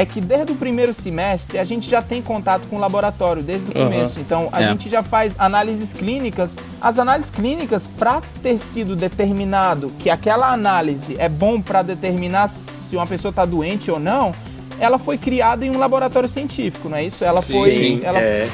é 0.00 0.06
que 0.06 0.18
desde 0.18 0.52
o 0.52 0.56
primeiro 0.56 0.94
semestre 0.94 1.58
a 1.58 1.64
gente 1.64 1.88
já 1.88 2.00
tem 2.00 2.22
contato 2.22 2.62
com 2.70 2.76
o 2.76 2.78
laboratório, 2.78 3.42
desde 3.42 3.70
o 3.70 3.74
começo. 3.74 4.16
Uhum. 4.16 4.22
Então 4.22 4.48
a 4.50 4.62
é. 4.62 4.68
gente 4.68 4.88
já 4.88 5.02
faz 5.02 5.34
análises 5.38 5.92
clínicas. 5.92 6.48
As 6.80 6.98
análises 6.98 7.30
clínicas, 7.30 7.82
para 7.98 8.22
ter 8.42 8.58
sido 8.72 8.96
determinado 8.96 9.90
que 9.98 10.08
aquela 10.08 10.50
análise 10.50 11.16
é 11.18 11.28
bom 11.28 11.60
para 11.60 11.82
determinar 11.82 12.48
se 12.48 12.96
uma 12.96 13.06
pessoa 13.06 13.28
está 13.28 13.44
doente 13.44 13.90
ou 13.90 14.00
não, 14.00 14.34
ela 14.78 14.96
foi 14.96 15.18
criada 15.18 15.66
em 15.66 15.70
um 15.70 15.78
laboratório 15.78 16.30
científico, 16.30 16.88
não 16.88 16.96
é 16.96 17.04
isso? 17.04 17.22
Ela 17.22 17.42
sim, 17.42 17.52
foi. 17.52 17.70
Sim, 17.70 18.00
ela... 18.02 18.18
É. 18.18 18.48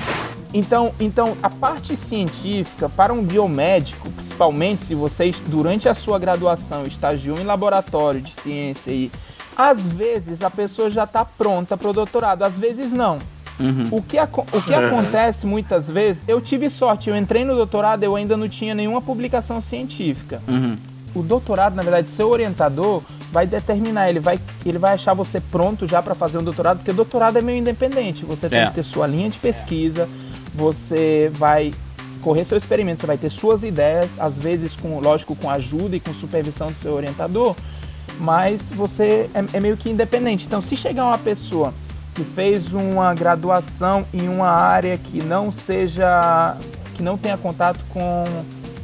Então, 0.52 0.92
então, 0.98 1.36
a 1.42 1.50
parte 1.50 1.96
científica 1.96 2.88
para 2.88 3.12
um 3.12 3.22
biomédico, 3.22 4.10
principalmente 4.10 4.82
se 4.82 4.94
você 4.96 5.32
durante 5.46 5.88
a 5.88 5.94
sua 5.94 6.18
graduação 6.18 6.84
estagiou 6.84 7.38
em 7.38 7.44
laboratório 7.44 8.20
de 8.20 8.32
ciência 8.42 8.90
e 8.90 9.12
Às 9.56 9.80
vezes 9.80 10.42
a 10.42 10.50
pessoa 10.50 10.90
já 10.90 11.04
está 11.04 11.24
pronta 11.24 11.76
para 11.76 11.88
o 11.88 11.92
doutorado, 11.92 12.42
às 12.42 12.54
vezes 12.54 12.92
não. 12.92 13.18
Uhum. 13.58 13.88
O 13.90 14.02
que, 14.02 14.18
o 14.18 14.62
que 14.62 14.74
acontece 14.74 15.46
muitas 15.46 15.88
vezes, 15.88 16.22
eu 16.28 16.40
tive 16.40 16.68
sorte, 16.68 17.08
eu 17.08 17.16
entrei 17.16 17.44
no 17.44 17.54
doutorado, 17.54 18.02
eu 18.02 18.14
ainda 18.14 18.36
não 18.36 18.48
tinha 18.48 18.74
nenhuma 18.74 19.00
publicação 19.00 19.62
científica. 19.62 20.42
Uhum. 20.46 20.76
O 21.14 21.22
doutorado, 21.22 21.74
na 21.74 21.82
verdade, 21.82 22.08
seu 22.08 22.28
orientador 22.28 23.02
vai 23.32 23.46
determinar, 23.46 24.10
ele 24.10 24.20
vai, 24.20 24.38
ele 24.64 24.78
vai 24.78 24.92
achar 24.92 25.14
você 25.14 25.40
pronto 25.40 25.86
já 25.86 26.02
para 26.02 26.14
fazer 26.14 26.36
um 26.36 26.42
doutorado, 26.42 26.78
porque 26.78 26.90
o 26.90 26.94
doutorado 26.94 27.38
é 27.38 27.40
meio 27.40 27.58
independente. 27.58 28.24
Você 28.26 28.48
tem 28.48 28.60
é. 28.60 28.66
que 28.66 28.74
ter 28.74 28.82
sua 28.84 29.06
linha 29.06 29.30
de 29.30 29.38
pesquisa, 29.38 30.06
você 30.54 31.30
vai 31.34 31.72
correr 32.20 32.44
seu 32.44 32.58
experimento, 32.58 33.00
você 33.00 33.06
vai 33.06 33.16
ter 33.16 33.30
suas 33.30 33.62
ideias, 33.62 34.10
às 34.18 34.36
vezes 34.36 34.74
com, 34.74 34.98
lógico, 35.00 35.34
com 35.34 35.48
ajuda 35.48 35.96
e 35.96 36.00
com 36.00 36.12
supervisão 36.12 36.72
do 36.72 36.78
seu 36.78 36.92
orientador, 36.92 37.54
mas 38.18 38.62
você 38.70 39.28
é, 39.34 39.44
é 39.56 39.60
meio 39.60 39.76
que 39.76 39.90
independente. 39.90 40.44
Então, 40.46 40.62
se 40.62 40.76
chegar 40.76 41.04
uma 41.04 41.18
pessoa 41.18 41.72
que 42.14 42.24
fez 42.24 42.72
uma 42.72 43.12
graduação 43.14 44.04
em 44.12 44.28
uma 44.28 44.48
área 44.48 44.96
que 44.96 45.22
não 45.22 45.52
seja 45.52 46.56
que 46.94 47.02
não 47.02 47.18
tenha 47.18 47.36
contato 47.36 47.80
com 47.90 48.24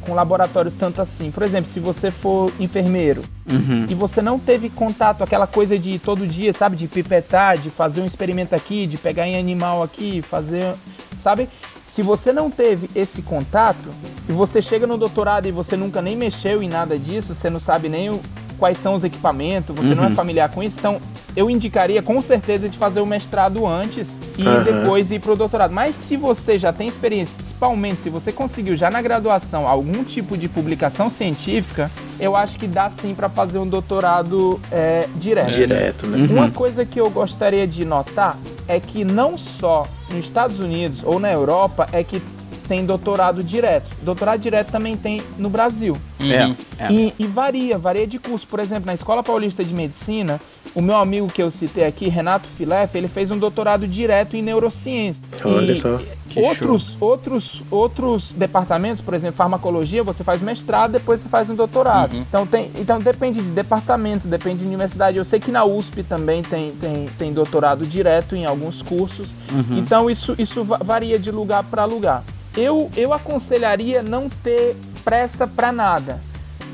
com 0.05 0.13
laboratório 0.13 0.71
tanto 0.71 1.01
assim. 1.01 1.31
Por 1.31 1.43
exemplo, 1.43 1.71
se 1.71 1.79
você 1.79 2.11
for 2.11 2.51
enfermeiro 2.59 3.23
uhum. 3.49 3.87
e 3.89 3.95
você 3.95 4.21
não 4.21 4.37
teve 4.37 4.69
contato, 4.69 5.23
aquela 5.23 5.47
coisa 5.47 5.77
de 5.77 5.97
todo 5.97 6.27
dia, 6.27 6.53
sabe, 6.53 6.75
de 6.75 6.87
pipetar, 6.87 7.57
de 7.57 7.69
fazer 7.69 8.01
um 8.01 8.05
experimento 8.05 8.53
aqui, 8.53 8.85
de 8.85 8.97
pegar 8.97 9.27
em 9.27 9.37
animal 9.37 9.81
aqui, 9.81 10.21
fazer, 10.21 10.73
sabe? 11.21 11.49
Se 11.87 12.01
você 12.01 12.33
não 12.33 12.49
teve 12.49 12.89
esse 12.95 13.21
contato 13.21 13.89
e 14.27 14.31
você 14.31 14.61
chega 14.61 14.87
no 14.87 14.97
doutorado 14.97 15.47
e 15.47 15.51
você 15.51 15.77
nunca 15.77 16.01
nem 16.01 16.15
mexeu 16.15 16.61
em 16.63 16.67
nada 16.67 16.97
disso, 16.97 17.35
você 17.35 17.49
não 17.49 17.59
sabe 17.59 17.87
nem 17.87 18.09
o, 18.09 18.19
quais 18.57 18.77
são 18.77 18.95
os 18.95 19.03
equipamentos, 19.03 19.75
você 19.75 19.89
uhum. 19.89 19.95
não 19.95 20.03
é 20.05 20.07
uhum. 20.07 20.15
familiar 20.15 20.49
com 20.49 20.61
isso, 20.63 20.77
então 20.79 20.99
eu 21.35 21.49
indicaria 21.49 22.01
com 22.01 22.21
certeza 22.21 22.69
de 22.69 22.77
fazer 22.77 23.01
o 23.01 23.05
mestrado 23.05 23.65
antes 23.65 24.07
e 24.37 24.47
uhum. 24.47 24.63
depois 24.63 25.11
ir 25.11 25.19
para 25.19 25.33
o 25.33 25.35
doutorado. 25.35 25.71
Mas 25.71 25.95
se 25.95 26.15
você 26.15 26.59
já 26.59 26.71
tem 26.71 26.87
experiência, 26.87 27.33
principalmente 27.35 28.01
se 28.01 28.09
você 28.09 28.31
conseguiu 28.31 28.75
já 28.75 28.91
na 28.91 29.01
graduação 29.01 29.67
algum 29.67 30.03
tipo 30.03 30.37
de 30.37 30.47
publicação 30.47 31.09
científica, 31.09 31.89
eu 32.19 32.35
acho 32.35 32.57
que 32.57 32.67
dá 32.67 32.89
sim 32.89 33.15
para 33.15 33.29
fazer 33.29 33.57
um 33.57 33.67
doutorado 33.67 34.59
é, 34.71 35.07
direto. 35.15 35.51
Direto, 35.51 36.07
né? 36.07 36.17
Uhum. 36.17 36.37
Uma 36.37 36.51
coisa 36.51 36.85
que 36.85 36.99
eu 36.99 37.09
gostaria 37.09 37.67
de 37.67 37.83
notar 37.83 38.37
é 38.67 38.79
que 38.79 39.03
não 39.03 39.37
só 39.37 39.87
nos 40.09 40.25
Estados 40.25 40.59
Unidos 40.59 41.01
ou 41.03 41.19
na 41.19 41.31
Europa 41.31 41.87
é 41.91 42.03
que 42.03 42.21
tem 42.67 42.85
doutorado 42.85 43.43
direto. 43.43 43.85
Doutorado 44.01 44.39
direto 44.39 44.71
também 44.71 44.95
tem 44.95 45.21
no 45.37 45.49
Brasil. 45.49 45.97
É, 46.19 46.83
é. 46.83 46.91
E, 46.91 47.13
e, 47.19 47.27
varia, 47.27 47.77
varia 47.77 48.07
de 48.07 48.17
curso. 48.17 48.47
Por 48.47 48.59
exemplo, 48.59 48.85
na 48.85 48.93
Escola 48.93 49.21
Paulista 49.21 49.63
de 49.63 49.73
Medicina, 49.73 50.39
o 50.73 50.81
meu 50.81 50.95
amigo 50.95 51.27
que 51.27 51.41
eu 51.41 51.51
citei 51.51 51.85
aqui, 51.85 52.07
Renato 52.07 52.47
Filef, 52.57 52.95
ele 52.95 53.07
fez 53.07 53.29
um 53.29 53.37
doutorado 53.37 53.87
direto 53.87 54.35
em 54.35 54.41
neurociência. 54.41 55.21
Olha 55.43 55.71
e 55.71 55.75
só. 55.75 55.99
Outros, 56.35 56.95
outros, 56.99 57.61
outros 57.69 58.33
departamentos, 58.33 59.01
por 59.01 59.13
exemplo, 59.13 59.35
farmacologia, 59.35 60.01
você 60.03 60.23
faz 60.23 60.41
mestrado, 60.41 60.93
depois 60.93 61.21
você 61.21 61.29
faz 61.29 61.49
um 61.49 61.55
doutorado. 61.55 62.13
Uhum. 62.13 62.21
Então, 62.21 62.47
tem, 62.47 62.71
então 62.79 62.99
depende 62.99 63.39
de 63.39 63.49
departamento, 63.49 64.27
depende 64.27 64.59
de 64.59 64.65
universidade. 64.65 65.17
Eu 65.17 65.25
sei 65.25 65.39
que 65.39 65.51
na 65.51 65.63
USP 65.63 66.01
também 66.01 66.41
tem, 66.41 66.71
tem, 66.71 67.09
tem 67.19 67.33
doutorado 67.33 67.85
direto 67.85 68.35
em 68.35 68.45
alguns 68.45 68.81
cursos. 68.81 69.29
Uhum. 69.51 69.77
Então 69.77 70.09
isso, 70.09 70.33
isso 70.39 70.63
varia 70.63 71.19
de 71.19 71.29
lugar 71.29 71.63
para 71.63 71.85
lugar. 71.85 72.23
Eu, 72.55 72.91
eu 72.95 73.13
aconselharia 73.13 74.03
não 74.03 74.29
ter 74.29 74.75
pressa 75.03 75.47
para 75.47 75.71
nada, 75.71 76.21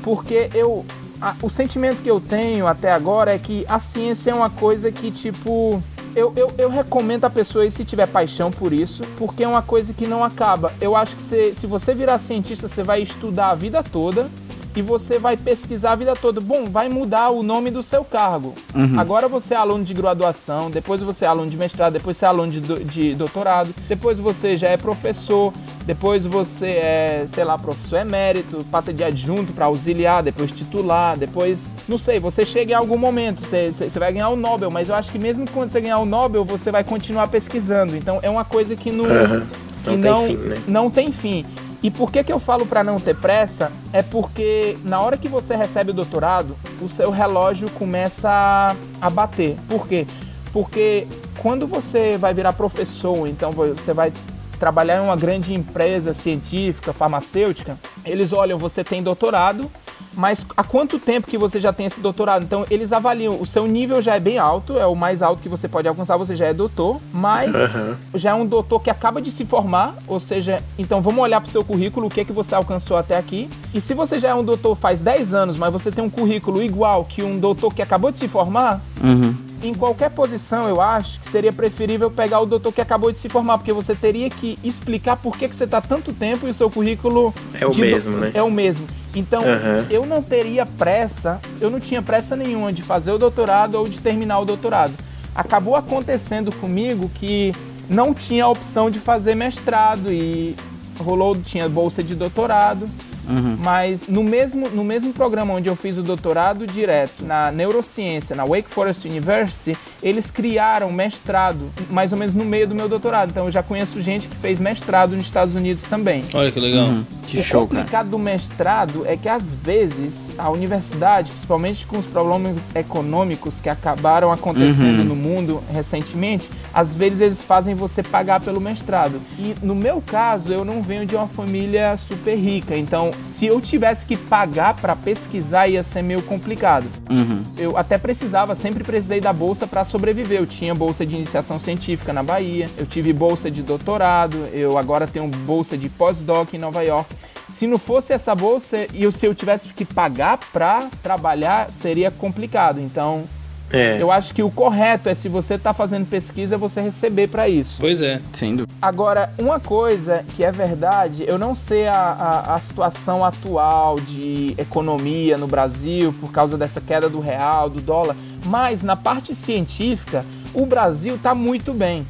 porque 0.02 0.50
eu 0.54 0.84
a, 1.20 1.34
o 1.42 1.50
sentimento 1.50 2.02
que 2.02 2.10
eu 2.10 2.18
tenho 2.18 2.66
até 2.66 2.90
agora 2.90 3.34
é 3.34 3.38
que 3.38 3.66
a 3.68 3.78
ciência 3.78 4.30
é 4.30 4.34
uma 4.34 4.48
coisa 4.48 4.90
que, 4.90 5.10
tipo, 5.10 5.82
eu, 6.16 6.32
eu, 6.34 6.50
eu, 6.56 6.70
recomendo 6.70 7.24
a 7.24 7.30
pessoa 7.30 7.70
se 7.70 7.84
tiver 7.84 8.06
paixão 8.06 8.50
por 8.50 8.72
isso, 8.72 9.02
porque 9.18 9.44
é 9.44 9.48
uma 9.48 9.62
coisa 9.62 9.92
que 9.92 10.06
não 10.06 10.24
acaba. 10.24 10.72
Eu 10.80 10.96
acho 10.96 11.14
que 11.14 11.22
se, 11.24 11.54
se 11.56 11.66
você 11.66 11.94
virar 11.94 12.18
cientista, 12.18 12.68
você 12.68 12.82
vai 12.82 13.02
estudar 13.02 13.50
a 13.50 13.54
vida 13.54 13.82
toda 13.82 14.28
e 14.76 14.82
você 14.82 15.18
vai 15.18 15.36
pesquisar 15.36 15.92
a 15.92 15.96
vida 15.96 16.14
toda. 16.14 16.40
Bom, 16.40 16.64
vai 16.66 16.88
mudar 16.88 17.30
o 17.30 17.42
nome 17.42 17.70
do 17.70 17.82
seu 17.82 18.04
cargo. 18.04 18.54
Uhum. 18.74 18.98
Agora 18.98 19.28
você 19.28 19.54
é 19.54 19.56
aluno 19.56 19.84
de 19.84 19.94
graduação, 19.94 20.70
depois 20.70 21.00
você 21.00 21.24
é 21.24 21.28
aluno 21.28 21.50
de 21.50 21.56
mestrado, 21.56 21.92
depois 21.92 22.16
você 22.16 22.24
é 22.24 22.28
aluno 22.28 22.52
de, 22.52 22.84
de 22.84 23.14
doutorado, 23.14 23.74
depois 23.88 24.18
você 24.18 24.56
já 24.56 24.68
é 24.68 24.76
professor, 24.76 25.52
depois 25.84 26.24
você 26.24 26.66
é, 26.66 27.26
sei 27.34 27.44
lá, 27.44 27.58
professor 27.58 27.96
emérito, 27.96 28.64
passa 28.70 28.92
de 28.92 29.02
adjunto 29.02 29.52
para 29.52 29.64
auxiliar, 29.64 30.22
depois 30.22 30.50
titular, 30.52 31.16
depois, 31.16 31.58
não 31.88 31.98
sei, 31.98 32.20
você 32.20 32.46
chega 32.46 32.72
em 32.72 32.76
algum 32.76 32.96
momento, 32.96 33.40
você, 33.40 33.70
você 33.70 33.98
vai 33.98 34.12
ganhar 34.12 34.28
o 34.28 34.36
Nobel, 34.36 34.70
mas 34.70 34.88
eu 34.88 34.94
acho 34.94 35.10
que 35.10 35.18
mesmo 35.18 35.48
quando 35.50 35.70
você 35.70 35.80
ganhar 35.80 35.98
o 35.98 36.06
Nobel, 36.06 36.44
você 36.44 36.70
vai 36.70 36.84
continuar 36.84 37.28
pesquisando. 37.28 37.96
Então 37.96 38.20
é 38.22 38.30
uma 38.30 38.44
coisa 38.44 38.76
que 38.76 38.92
não, 38.92 39.04
uhum. 39.04 39.46
não, 39.84 39.96
não, 39.96 40.26
fim, 40.26 40.36
né? 40.36 40.62
não 40.68 40.90
tem 40.90 41.10
fim. 41.10 41.44
E 41.82 41.90
por 41.90 42.12
que, 42.12 42.22
que 42.22 42.32
eu 42.32 42.38
falo 42.38 42.66
para 42.66 42.84
não 42.84 43.00
ter 43.00 43.16
pressa? 43.16 43.72
É 43.92 44.02
porque 44.02 44.76
na 44.84 45.00
hora 45.00 45.16
que 45.16 45.28
você 45.28 45.56
recebe 45.56 45.92
o 45.92 45.94
doutorado, 45.94 46.56
o 46.80 46.88
seu 46.88 47.10
relógio 47.10 47.70
começa 47.70 48.76
a, 49.00 49.10
bater. 49.10 49.56
Por 49.66 49.88
quê? 49.88 50.06
Porque 50.52 51.06
quando 51.38 51.66
você 51.66 52.18
vai 52.18 52.34
virar 52.34 52.52
professor, 52.52 53.26
então 53.26 53.50
você 53.50 53.94
vai 53.94 54.12
trabalhar 54.58 54.98
em 54.98 55.06
uma 55.06 55.16
grande 55.16 55.54
empresa 55.54 56.12
científica, 56.12 56.92
farmacêutica, 56.92 57.78
eles 58.04 58.30
olham, 58.30 58.58
você 58.58 58.84
tem 58.84 59.02
doutorado, 59.02 59.70
mas 60.14 60.44
há 60.56 60.64
quanto 60.64 60.98
tempo 60.98 61.26
que 61.26 61.38
você 61.38 61.60
já 61.60 61.72
tem 61.72 61.86
esse 61.86 62.00
doutorado? 62.00 62.44
Então, 62.44 62.66
eles 62.70 62.92
avaliam, 62.92 63.40
o 63.40 63.46
seu 63.46 63.66
nível 63.66 64.02
já 64.02 64.16
é 64.16 64.20
bem 64.20 64.38
alto, 64.38 64.78
é 64.78 64.86
o 64.86 64.94
mais 64.94 65.22
alto 65.22 65.42
que 65.42 65.48
você 65.48 65.68
pode 65.68 65.88
alcançar, 65.88 66.16
você 66.16 66.36
já 66.36 66.46
é 66.46 66.52
doutor, 66.52 67.00
mas 67.12 67.52
uhum. 67.54 67.96
já 68.14 68.30
é 68.30 68.34
um 68.34 68.46
doutor 68.46 68.80
que 68.80 68.90
acaba 68.90 69.20
de 69.20 69.30
se 69.30 69.44
formar, 69.44 69.94
ou 70.06 70.20
seja, 70.20 70.62
então 70.78 71.00
vamos 71.00 71.22
olhar 71.22 71.40
para 71.40 71.48
o 71.48 71.50
seu 71.50 71.64
currículo, 71.64 72.06
o 72.06 72.10
que 72.10 72.20
é 72.20 72.24
que 72.24 72.32
você 72.32 72.54
alcançou 72.54 72.96
até 72.96 73.16
aqui. 73.16 73.48
E 73.72 73.80
se 73.80 73.94
você 73.94 74.18
já 74.18 74.28
é 74.28 74.34
um 74.34 74.44
doutor 74.44 74.74
faz 74.76 75.00
10 75.00 75.34
anos, 75.34 75.56
mas 75.56 75.72
você 75.72 75.90
tem 75.90 76.02
um 76.02 76.10
currículo 76.10 76.62
igual 76.62 77.04
que 77.04 77.22
um 77.22 77.38
doutor 77.38 77.74
que 77.74 77.82
acabou 77.82 78.10
de 78.10 78.18
se 78.18 78.28
formar, 78.28 78.80
uhum 79.02 79.49
em 79.62 79.74
qualquer 79.74 80.10
posição, 80.10 80.68
eu 80.68 80.80
acho 80.80 81.20
que 81.20 81.30
seria 81.30 81.52
preferível 81.52 82.10
pegar 82.10 82.40
o 82.40 82.46
doutor 82.46 82.72
que 82.72 82.80
acabou 82.80 83.12
de 83.12 83.18
se 83.18 83.28
formar, 83.28 83.58
porque 83.58 83.72
você 83.72 83.94
teria 83.94 84.30
que 84.30 84.58
explicar 84.64 85.16
por 85.16 85.36
que, 85.36 85.48
que 85.48 85.54
você 85.54 85.64
está 85.64 85.80
tanto 85.80 86.12
tempo 86.12 86.46
e 86.46 86.50
o 86.50 86.54
seu 86.54 86.70
currículo 86.70 87.34
é 87.58 87.66
o 87.66 87.74
mesmo, 87.74 88.16
né? 88.16 88.30
É 88.34 88.42
o 88.42 88.50
mesmo. 88.50 88.86
Então, 89.14 89.42
uhum. 89.42 89.86
eu 89.90 90.06
não 90.06 90.22
teria 90.22 90.64
pressa, 90.64 91.40
eu 91.60 91.68
não 91.68 91.80
tinha 91.80 92.00
pressa 92.00 92.36
nenhuma 92.36 92.72
de 92.72 92.82
fazer 92.82 93.10
o 93.10 93.18
doutorado 93.18 93.74
ou 93.74 93.88
de 93.88 93.98
terminar 93.98 94.38
o 94.38 94.44
doutorado. 94.44 94.94
Acabou 95.34 95.76
acontecendo 95.76 96.52
comigo 96.52 97.10
que 97.14 97.54
não 97.88 98.14
tinha 98.14 98.44
a 98.44 98.48
opção 98.48 98.90
de 98.90 99.00
fazer 99.00 99.34
mestrado 99.34 100.12
e 100.12 100.56
rolou, 100.98 101.36
tinha 101.36 101.68
bolsa 101.68 102.02
de 102.02 102.14
doutorado. 102.14 102.88
Uhum. 103.30 103.56
Mas 103.58 104.08
no 104.08 104.22
mesmo, 104.22 104.68
no 104.68 104.84
mesmo 104.84 105.12
programa 105.12 105.54
onde 105.54 105.68
eu 105.68 105.76
fiz 105.76 105.96
o 105.96 106.02
doutorado 106.02 106.66
direto, 106.66 107.24
na 107.24 107.50
neurociência, 107.52 108.34
na 108.34 108.44
Wake 108.44 108.68
Forest 108.68 109.06
University, 109.06 109.76
eles 110.02 110.30
criaram 110.30 110.90
mestrado, 110.92 111.70
mais 111.90 112.12
ou 112.12 112.18
menos 112.18 112.34
no 112.34 112.44
meio 112.44 112.66
do 112.66 112.74
meu 112.74 112.88
doutorado. 112.88 113.30
Então 113.30 113.46
eu 113.46 113.52
já 113.52 113.62
conheço 113.62 114.00
gente 114.02 114.26
que 114.26 114.36
fez 114.36 114.58
mestrado 114.58 115.16
nos 115.16 115.26
Estados 115.26 115.54
Unidos 115.54 115.84
também. 115.84 116.24
Olha 116.34 116.50
que 116.50 116.60
legal. 116.60 116.86
Uhum. 116.86 117.04
Que 117.26 117.38
o 117.38 117.42
show, 117.42 117.62
complicado 117.62 117.90
cara. 117.90 118.04
do 118.04 118.18
mestrado 118.18 119.04
é 119.06 119.16
que 119.16 119.28
às 119.28 119.44
vezes 119.62 120.29
a 120.38 120.50
universidade, 120.50 121.30
principalmente 121.30 121.86
com 121.86 121.98
os 121.98 122.06
problemas 122.06 122.56
econômicos 122.74 123.54
que 123.62 123.68
acabaram 123.68 124.32
acontecendo 124.32 125.00
uhum. 125.00 125.04
no 125.04 125.16
mundo 125.16 125.62
recentemente, 125.72 126.48
às 126.72 126.92
vezes 126.92 127.20
eles 127.20 127.42
fazem 127.42 127.74
você 127.74 128.02
pagar 128.02 128.40
pelo 128.40 128.60
mestrado. 128.60 129.20
E 129.38 129.54
no 129.62 129.74
meu 129.74 130.00
caso, 130.00 130.52
eu 130.52 130.64
não 130.64 130.82
venho 130.82 131.04
de 131.04 131.16
uma 131.16 131.26
família 131.26 131.98
super 132.08 132.36
rica, 132.36 132.76
então 132.76 133.10
se 133.36 133.46
eu 133.46 133.60
tivesse 133.60 134.04
que 134.04 134.16
pagar 134.16 134.74
para 134.74 134.94
pesquisar 134.94 135.66
ia 135.66 135.82
ser 135.82 136.02
meio 136.02 136.22
complicado. 136.22 136.86
Uhum. 137.10 137.42
Eu 137.56 137.76
até 137.76 137.98
precisava, 137.98 138.54
sempre 138.54 138.84
precisei 138.84 139.20
da 139.20 139.32
bolsa 139.32 139.66
para 139.66 139.84
sobreviver. 139.84 140.38
Eu 140.38 140.46
tinha 140.46 140.74
bolsa 140.74 141.04
de 141.04 141.14
iniciação 141.14 141.58
científica 141.58 142.12
na 142.12 142.22
Bahia, 142.22 142.68
eu 142.78 142.86
tive 142.86 143.12
bolsa 143.12 143.50
de 143.50 143.62
doutorado, 143.62 144.48
eu 144.52 144.78
agora 144.78 145.06
tenho 145.06 145.26
bolsa 145.28 145.76
de 145.76 145.88
pós-doc 145.88 146.54
em 146.54 146.58
Nova 146.58 146.82
York 146.82 147.14
se 147.60 147.66
não 147.66 147.78
fosse 147.78 148.10
essa 148.10 148.34
bolsa 148.34 148.86
e 148.94 149.12
se 149.12 149.26
eu 149.26 149.34
tivesse 149.34 149.68
que 149.68 149.84
pagar 149.84 150.38
para 150.50 150.88
trabalhar, 151.02 151.68
seria 151.82 152.10
complicado. 152.10 152.80
Então, 152.80 153.24
é. 153.70 154.02
Eu 154.02 154.10
acho 154.10 154.34
que 154.34 154.42
o 154.42 154.50
correto 154.50 155.08
é 155.08 155.14
se 155.14 155.28
você 155.28 155.54
está 155.54 155.72
fazendo 155.72 156.08
pesquisa, 156.08 156.58
você 156.58 156.80
receber 156.80 157.28
para 157.28 157.48
isso. 157.48 157.76
Pois 157.78 158.00
é. 158.00 158.20
Sim. 158.32 158.64
Agora, 158.82 159.30
uma 159.38 159.60
coisa 159.60 160.24
que 160.34 160.42
é 160.42 160.50
verdade, 160.50 161.22
eu 161.24 161.38
não 161.38 161.54
sei 161.54 161.86
a, 161.86 161.94
a, 161.94 162.54
a, 162.54 162.60
situação 162.60 163.24
atual 163.24 164.00
de 164.00 164.56
economia 164.58 165.38
no 165.38 165.46
Brasil 165.46 166.12
por 166.18 166.32
causa 166.32 166.56
dessa 166.56 166.80
queda 166.80 167.08
do 167.08 167.20
real, 167.20 167.70
do 167.70 167.80
dólar, 167.80 168.16
mas 168.44 168.82
na 168.82 168.96
parte 168.96 169.36
científica, 169.36 170.24
o 170.52 170.66
Brasil 170.66 171.14
está 171.14 171.32
muito 171.32 171.72
bem. 171.72 172.04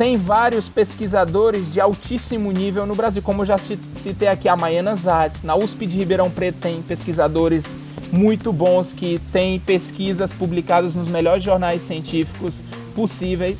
Tem 0.00 0.16
vários 0.16 0.66
pesquisadores 0.66 1.70
de 1.70 1.78
altíssimo 1.78 2.50
nível 2.50 2.86
no 2.86 2.94
Brasil, 2.94 3.20
como 3.20 3.42
eu 3.42 3.46
já 3.46 3.58
citei 3.58 4.28
aqui 4.28 4.48
a 4.48 4.56
Maiana 4.56 4.96
Zatz, 4.96 5.42
na 5.42 5.54
USP 5.54 5.86
de 5.86 5.98
Ribeirão 5.98 6.30
Preto 6.30 6.56
tem 6.58 6.80
pesquisadores 6.80 7.66
muito 8.10 8.50
bons 8.50 8.88
que 8.96 9.20
têm 9.30 9.60
pesquisas 9.60 10.32
publicadas 10.32 10.94
nos 10.94 11.06
melhores 11.06 11.44
jornais 11.44 11.82
científicos 11.82 12.54
possíveis. 12.94 13.58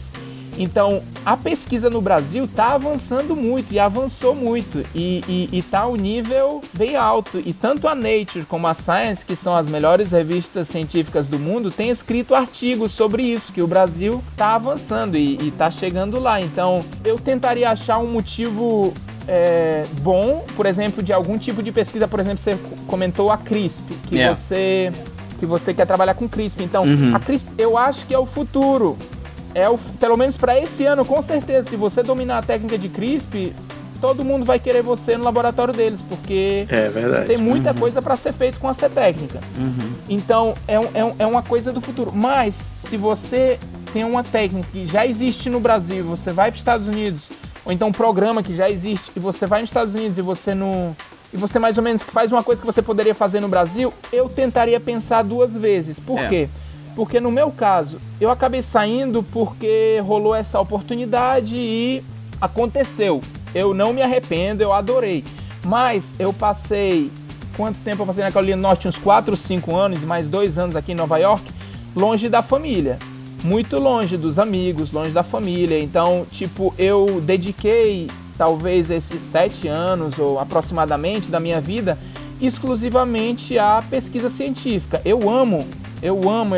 Então, 0.59 1.03
a 1.25 1.37
pesquisa 1.37 1.89
no 1.89 2.01
Brasil 2.01 2.45
está 2.45 2.75
avançando 2.75 3.35
muito 3.37 3.73
e 3.73 3.79
avançou 3.79 4.35
muito 4.35 4.85
e 4.95 5.49
está 5.53 5.87
um 5.87 5.97
nível 5.97 6.63
bem 6.73 6.97
alto. 6.97 7.41
E 7.45 7.53
tanto 7.53 7.89
a 7.89 7.95
Nature 7.95 8.45
como 8.49 8.67
a 8.67 8.75
Science, 8.75 9.25
que 9.25 9.37
são 9.37 9.55
as 9.55 9.67
melhores 9.67 10.11
revistas 10.11 10.69
científicas 10.69 11.27
do 11.29 11.39
mundo, 11.39 11.71
têm 11.71 11.91
escrito 11.91 12.35
artigos 12.35 12.93
sobre 12.93 13.23
isso, 13.23 13.53
que 13.53 13.63
o 13.63 13.67
Brasil 13.67 14.23
está 14.31 14.55
avançando 14.55 15.17
e 15.17 15.49
está 15.49 15.71
chegando 15.71 16.19
lá. 16.19 16.41
Então, 16.41 16.85
eu 17.05 17.19
tentaria 17.19 17.71
achar 17.71 17.99
um 17.99 18.07
motivo 18.07 18.93
é, 19.29 19.85
bom, 20.03 20.45
por 20.57 20.67
exemplo, 20.67 21.03
de 21.03 21.13
algum 21.13 21.39
tipo 21.39 21.63
de 21.63 21.71
pesquisa, 21.71 22.09
por 22.09 22.21
exemplo, 22.21 22.43
você 22.43 22.59
comentou 22.87 23.31
a 23.31 23.39
CRISP, 23.39 23.95
que 24.09 24.17
yeah. 24.17 24.35
você 24.35 24.93
que 25.39 25.47
você 25.47 25.73
quer 25.73 25.87
trabalhar 25.87 26.13
com 26.15 26.29
CRISP. 26.29 26.63
Então, 26.63 26.85
uhum. 26.85 27.17
a 27.17 27.19
CRISP 27.19 27.49
eu 27.57 27.79
acho 27.79 28.05
que 28.07 28.15
é 28.15 28.19
o 28.19 28.27
futuro. 28.27 28.99
É 29.55 29.69
o, 29.69 29.79
pelo 29.79 30.17
menos 30.17 30.37
para 30.37 30.59
esse 30.59 30.85
ano, 30.87 31.05
com 31.05 31.21
certeza, 31.23 31.71
se 31.71 31.77
você 31.77 32.03
dominar 32.03 32.39
a 32.39 32.43
técnica 32.43 32.79
de 32.79 32.89
CRISP, 32.89 33.53
todo 34.01 34.25
mundo 34.25 34.45
vai 34.45 34.59
querer 34.59 34.83
você 34.83 35.17
no 35.17 35.25
laboratório 35.25 35.75
deles, 35.75 36.01
porque 36.09 36.67
é 36.69 37.25
tem 37.27 37.37
muita 37.37 37.71
uhum. 37.71 37.77
coisa 37.77 38.01
para 38.01 38.17
ser 38.17 38.33
feito 38.33 38.59
com 38.59 38.71
essa 38.71 38.89
técnica. 38.89 39.41
Uhum. 39.59 39.93
Então, 40.09 40.55
é, 40.67 40.81
um, 40.81 40.89
é, 40.95 41.05
um, 41.05 41.15
é 41.19 41.27
uma 41.27 41.43
coisa 41.43 41.73
do 41.73 41.81
futuro. 41.81 42.13
Mas, 42.13 42.55
se 42.89 42.97
você 42.97 43.59
tem 43.93 44.05
uma 44.05 44.25
técnica 44.25 44.69
que 44.73 44.87
já 44.87 45.07
existe 45.07 45.51
no 45.51 45.61
Brasil, 45.61 46.05
você 46.05 46.33
vai 46.33 46.51
para 46.51 46.57
os 46.57 46.61
Estados 46.61 46.87
Unidos, 46.87 47.29
ou 47.65 47.73
então 47.73 47.89
um 47.89 47.93
programa 47.93 48.43
que 48.43 48.57
já 48.57 48.71
existe, 48.71 49.11
e 49.15 49.21
você 49.21 49.47
vai 49.47 49.61
nos 49.61 49.71
Estados 49.71 49.95
Unidos 49.95 50.17
e 50.17 50.23
você 50.23 50.55
não. 50.55 50.97
E 51.33 51.37
você 51.37 51.61
mais 51.61 51.77
ou 51.77 51.85
menos 51.85 52.03
faz 52.03 52.33
uma 52.33 52.43
coisa 52.43 52.61
que 52.61 52.67
você 52.67 52.83
poderia 52.83 53.15
fazer 53.15 53.39
no 53.39 53.49
Brasil, 53.49 53.93
eu 54.13 54.29
tentaria 54.29 54.81
pensar 54.81 55.23
duas 55.23 55.55
vezes. 55.55 55.99
Por 55.99 56.19
é. 56.19 56.29
quê? 56.29 56.49
Porque 57.01 57.19
no 57.19 57.31
meu 57.31 57.51
caso, 57.51 57.99
eu 58.21 58.31
acabei 58.31 58.61
saindo 58.61 59.23
porque 59.23 59.99
rolou 60.05 60.35
essa 60.35 60.61
oportunidade 60.61 61.57
e 61.57 62.05
aconteceu. 62.39 63.23
Eu 63.55 63.73
não 63.73 63.95
me 63.95 64.03
arrependo, 64.03 64.63
eu 64.63 64.71
adorei. 64.71 65.25
Mas 65.65 66.05
eu 66.19 66.31
passei. 66.31 67.11
Quanto 67.57 67.79
tempo 67.79 68.03
eu 68.03 68.07
passei 68.07 68.23
na 68.23 68.31
Carolina 68.31 68.61
Norte? 68.61 68.87
Uns 68.87 68.99
4, 68.99 69.35
5 69.35 69.75
anos, 69.75 70.03
mais 70.03 70.29
dois 70.29 70.59
anos 70.59 70.77
aqui 70.77 70.93
em 70.93 70.95
Nova 70.95 71.17
York, 71.17 71.43
longe 71.97 72.29
da 72.29 72.43
família 72.43 72.99
muito 73.43 73.79
longe 73.79 74.19
dos 74.19 74.39
amigos, 74.39 74.93
longe 74.93 75.13
da 75.13 75.23
família. 75.23 75.83
Então, 75.83 76.27
tipo, 76.31 76.75
eu 76.77 77.23
dediquei 77.23 78.11
talvez 78.37 78.91
esses 78.91 79.23
sete 79.23 79.67
anos 79.69 80.19
ou 80.19 80.39
aproximadamente 80.39 81.29
da 81.29 81.41
minha 81.41 81.63
vida 81.63 81.97
exclusivamente 82.43 83.59
à 83.59 83.83
pesquisa 83.89 84.29
científica. 84.29 85.01
Eu 85.03 85.31
amo 85.31 85.67
eu 86.03 86.31
amo 86.31 86.55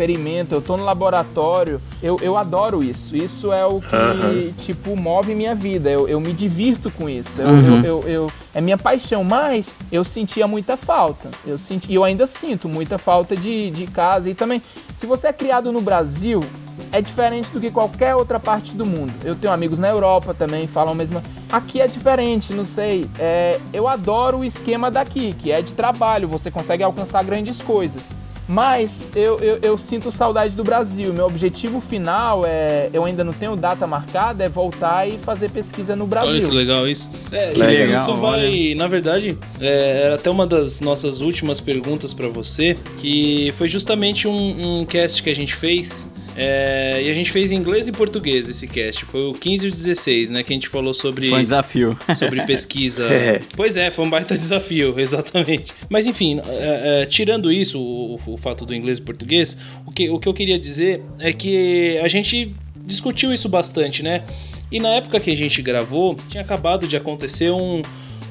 experimento, 0.00 0.54
eu 0.54 0.62
tô 0.62 0.76
no 0.76 0.84
laboratório, 0.84 1.80
eu, 2.02 2.18
eu 2.22 2.36
adoro 2.36 2.82
isso. 2.82 3.14
Isso 3.14 3.52
é 3.52 3.66
o 3.66 3.80
que, 3.80 3.94
uhum. 3.94 4.52
tipo, 4.58 4.96
move 4.96 5.34
minha 5.34 5.54
vida. 5.54 5.90
Eu, 5.90 6.08
eu 6.08 6.18
me 6.18 6.32
divirto 6.32 6.90
com 6.90 7.08
isso. 7.08 7.40
Eu, 7.40 7.48
uhum. 7.48 7.76
eu, 7.78 7.84
eu, 7.84 8.08
eu, 8.08 8.32
é 8.54 8.60
minha 8.60 8.78
paixão, 8.78 9.22
mas 9.22 9.66
eu 9.92 10.02
sentia 10.02 10.46
muita 10.48 10.76
falta. 10.76 11.28
Eu 11.46 11.58
senti, 11.58 11.92
eu 11.92 12.02
ainda 12.02 12.26
sinto 12.26 12.68
muita 12.68 12.96
falta 12.96 13.36
de, 13.36 13.70
de 13.70 13.86
casa. 13.86 14.30
E 14.30 14.34
também, 14.34 14.62
se 14.96 15.04
você 15.04 15.26
é 15.28 15.32
criado 15.32 15.70
no 15.70 15.82
Brasil, 15.82 16.42
é 16.90 17.02
diferente 17.02 17.50
do 17.50 17.60
que 17.60 17.70
qualquer 17.70 18.14
outra 18.16 18.40
parte 18.40 18.72
do 18.72 18.86
mundo. 18.86 19.12
Eu 19.22 19.34
tenho 19.34 19.52
amigos 19.52 19.78
na 19.78 19.88
Europa 19.88 20.32
também, 20.32 20.66
falam 20.66 20.92
a 20.92 20.96
mesma. 20.96 21.22
Aqui 21.52 21.80
é 21.80 21.86
diferente, 21.86 22.54
não 22.54 22.64
sei. 22.64 23.06
É, 23.18 23.60
eu 23.70 23.86
adoro 23.86 24.38
o 24.38 24.44
esquema 24.44 24.90
daqui, 24.90 25.34
que 25.34 25.52
é 25.52 25.60
de 25.60 25.72
trabalho, 25.72 26.26
você 26.26 26.50
consegue 26.50 26.82
alcançar 26.82 27.22
grandes 27.22 27.60
coisas. 27.60 28.02
Mas 28.50 29.12
eu, 29.14 29.38
eu, 29.38 29.58
eu, 29.62 29.78
sinto 29.78 30.10
saudade 30.10 30.56
do 30.56 30.64
Brasil. 30.64 31.12
Meu 31.12 31.26
objetivo 31.26 31.80
final 31.80 32.44
é. 32.44 32.90
Eu 32.92 33.04
ainda 33.04 33.22
não 33.22 33.32
tenho 33.32 33.54
data 33.54 33.86
marcada, 33.86 34.42
é 34.42 34.48
voltar 34.48 35.08
e 35.08 35.18
fazer 35.18 35.52
pesquisa 35.52 35.94
no 35.94 36.04
Brasil. 36.04 36.32
Olha 36.32 36.48
que 36.48 36.54
legal 36.56 36.88
isso. 36.88 37.12
É, 37.30 37.52
legal, 37.52 38.02
isso 38.02 38.14
vai. 38.16 38.46
Olha. 38.48 38.74
Na 38.74 38.88
verdade, 38.88 39.38
é, 39.60 40.02
era 40.06 40.16
até 40.16 40.28
uma 40.28 40.48
das 40.48 40.80
nossas 40.80 41.20
últimas 41.20 41.60
perguntas 41.60 42.12
para 42.12 42.26
você, 42.26 42.76
que 42.98 43.54
foi 43.56 43.68
justamente 43.68 44.26
um, 44.26 44.80
um 44.80 44.84
cast 44.84 45.22
que 45.22 45.30
a 45.30 45.34
gente 45.34 45.54
fez 45.54 46.08
é, 46.36 47.02
e 47.02 47.10
a 47.10 47.14
gente 47.14 47.30
fez 47.30 47.50
em 47.50 47.56
inglês 47.56 47.88
e 47.88 47.92
português 47.92 48.48
esse 48.48 48.66
cast. 48.66 49.04
Foi 49.06 49.22
o 49.22 49.32
15 49.32 49.66
e 49.66 49.68
o 49.68 49.72
16, 49.72 50.30
né? 50.30 50.42
Que 50.42 50.52
a 50.52 50.56
gente 50.56 50.68
falou 50.68 50.94
sobre. 50.94 51.28
Foi 51.28 51.40
um 51.40 51.42
desafio. 51.42 51.98
Sobre 52.16 52.42
pesquisa. 52.42 53.04
é. 53.12 53.40
Pois 53.56 53.76
é, 53.76 53.90
foi 53.90 54.04
um 54.04 54.10
baita 54.10 54.34
desafio, 54.34 54.94
exatamente. 55.00 55.72
Mas 55.88 56.06
enfim, 56.06 56.40
é, 56.46 57.02
é, 57.02 57.06
tirando 57.06 57.50
isso, 57.50 57.78
o, 57.80 58.20
o, 58.26 58.36
fato 58.36 58.64
do 58.64 58.74
inglês 58.74 58.98
e 58.98 59.02
português, 59.02 59.56
o 59.86 59.90
que, 59.90 60.08
o 60.08 60.18
que 60.18 60.28
eu 60.28 60.34
queria 60.34 60.58
dizer 60.58 61.02
é 61.18 61.32
que 61.32 61.98
a 61.98 62.08
gente 62.08 62.54
discutiu 62.84 63.32
isso 63.32 63.48
bastante, 63.48 64.02
né? 64.02 64.24
E 64.70 64.78
na 64.78 64.90
época 64.90 65.18
que 65.18 65.30
a 65.30 65.36
gente 65.36 65.60
gravou, 65.62 66.16
tinha 66.28 66.42
acabado 66.42 66.86
de 66.86 66.96
acontecer 66.96 67.50
um, 67.50 67.82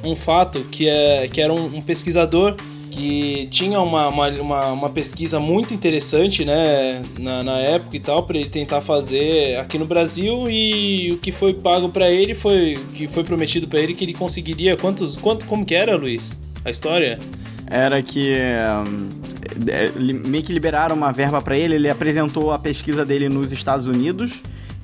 um 0.03 0.15
fato 0.15 0.61
que, 0.71 0.87
é, 0.87 1.27
que 1.27 1.41
era 1.41 1.53
um, 1.53 1.77
um 1.77 1.81
pesquisador 1.81 2.55
que 2.89 3.47
tinha 3.51 3.79
uma, 3.79 4.07
uma, 4.09 4.27
uma, 4.29 4.71
uma, 4.71 4.89
pesquisa 4.89 5.39
muito 5.39 5.73
interessante, 5.73 6.43
né, 6.43 7.01
na, 7.19 7.43
na 7.43 7.57
época 7.57 7.95
e 7.95 7.99
tal, 7.99 8.23
para 8.23 8.37
ele 8.37 8.49
tentar 8.49 8.81
fazer 8.81 9.57
aqui 9.57 9.77
no 9.77 9.85
Brasil 9.85 10.49
e 10.49 11.11
o 11.13 11.17
que 11.17 11.31
foi 11.31 11.53
pago 11.53 11.89
para 11.89 12.11
ele 12.11 12.33
foi 12.33 12.77
que 12.93 13.07
foi 13.07 13.23
prometido 13.23 13.67
para 13.67 13.79
ele 13.79 13.93
que 13.93 14.03
ele 14.03 14.13
conseguiria 14.13 14.75
quantos 14.75 15.15
quanto 15.15 15.45
como 15.45 15.65
que 15.65 15.75
era, 15.75 15.95
Luiz? 15.95 16.37
A 16.65 16.69
história? 16.69 17.19
Era 17.67 18.01
que 18.01 18.33
é, 18.33 19.91
meio 19.99 20.43
que 20.43 20.51
liberaram 20.51 20.95
uma 20.95 21.11
verba 21.11 21.41
para 21.41 21.57
ele, 21.57 21.75
ele 21.75 21.89
apresentou 21.89 22.51
a 22.51 22.59
pesquisa 22.59 23.05
dele 23.05 23.29
nos 23.29 23.51
Estados 23.51 23.87
Unidos 23.87 24.41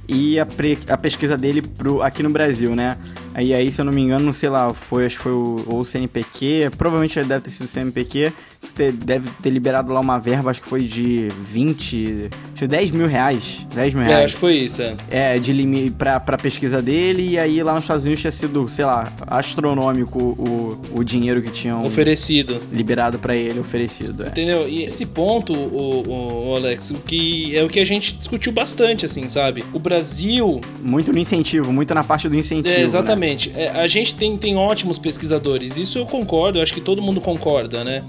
e 0.07 0.39
a, 0.39 0.45
pre, 0.45 0.77
a 0.89 0.97
pesquisa 0.97 1.37
dele 1.37 1.61
pro, 1.61 2.01
aqui 2.01 2.21
no 2.21 2.29
Brasil, 2.29 2.75
né? 2.75 2.97
E 3.37 3.53
aí, 3.53 3.71
se 3.71 3.81
eu 3.81 3.85
não 3.85 3.91
me 3.91 4.01
engano, 4.01 4.33
sei 4.33 4.49
lá, 4.49 4.73
foi, 4.73 5.05
acho 5.05 5.17
que 5.17 5.23
foi 5.23 5.33
o, 5.33 5.65
o 5.67 5.83
CNPq, 5.83 6.71
provavelmente 6.77 7.21
deve 7.23 7.41
ter 7.41 7.49
sido 7.49 7.65
o 7.65 7.67
CNPq, 7.67 8.31
você 8.65 8.91
deve 8.91 9.29
ter 9.41 9.49
liberado 9.49 9.91
lá 9.93 9.99
uma 9.99 10.19
verba, 10.19 10.51
acho 10.51 10.61
que 10.61 10.69
foi 10.69 10.83
de 10.83 11.27
20, 11.29 12.29
acho 12.53 12.59
que 12.59 12.67
10 12.67 12.91
mil 12.91 13.07
reais. 13.07 13.65
10 13.73 13.93
mil 13.93 14.03
é, 14.03 14.07
reais. 14.07 14.21
É, 14.21 14.25
acho 14.25 14.33
que 14.35 14.39
foi 14.39 14.53
isso, 14.55 14.81
é. 14.81 14.95
É, 15.09 15.39
de 15.39 15.53
limite 15.53 15.93
pra, 15.93 16.19
pra 16.19 16.37
pesquisa 16.37 16.81
dele, 16.81 17.29
e 17.29 17.39
aí 17.39 17.61
lá 17.63 17.73
nos 17.73 17.83
Estados 17.83 18.03
Unidos 18.03 18.21
tinha 18.21 18.31
sido, 18.31 18.67
sei 18.67 18.85
lá, 18.85 19.11
astronômico 19.27 20.19
o, 20.19 20.99
o 20.99 21.03
dinheiro 21.03 21.41
que 21.41 21.51
tinham 21.51 21.83
oferecido. 21.85 22.61
Liberado 22.71 23.19
para 23.19 23.35
ele, 23.35 23.59
oferecido. 23.59 24.23
É. 24.23 24.27
Entendeu? 24.27 24.67
E 24.67 24.83
esse 24.83 25.05
ponto, 25.05 25.53
o, 25.53 26.49
o, 26.51 26.55
Alex, 26.55 26.91
o 26.91 26.95
que 26.95 27.55
é 27.55 27.63
o 27.63 27.69
que 27.69 27.79
a 27.79 27.85
gente 27.85 28.15
discutiu 28.15 28.51
bastante, 28.51 29.05
assim, 29.05 29.27
sabe? 29.29 29.63
O 29.73 29.79
Brasil. 29.79 30.61
Muito 30.81 31.11
no 31.11 31.19
incentivo, 31.19 31.71
muito 31.71 31.93
na 31.93 32.03
parte 32.03 32.27
do 32.27 32.35
incentivo. 32.35 32.75
É, 32.75 32.79
né? 32.79 32.83
exatamente. 32.83 33.49
Né? 33.49 33.65
É, 33.65 33.69
a 33.69 33.87
gente 33.87 34.15
tem, 34.15 34.37
tem 34.37 34.55
ótimos 34.55 34.97
pesquisadores, 34.97 35.77
isso 35.77 35.97
eu 35.97 36.05
concordo, 36.05 36.59
eu 36.59 36.63
acho 36.63 36.73
que 36.73 36.81
todo 36.81 37.01
mundo 37.01 37.21
concorda, 37.21 37.83
né? 37.83 38.03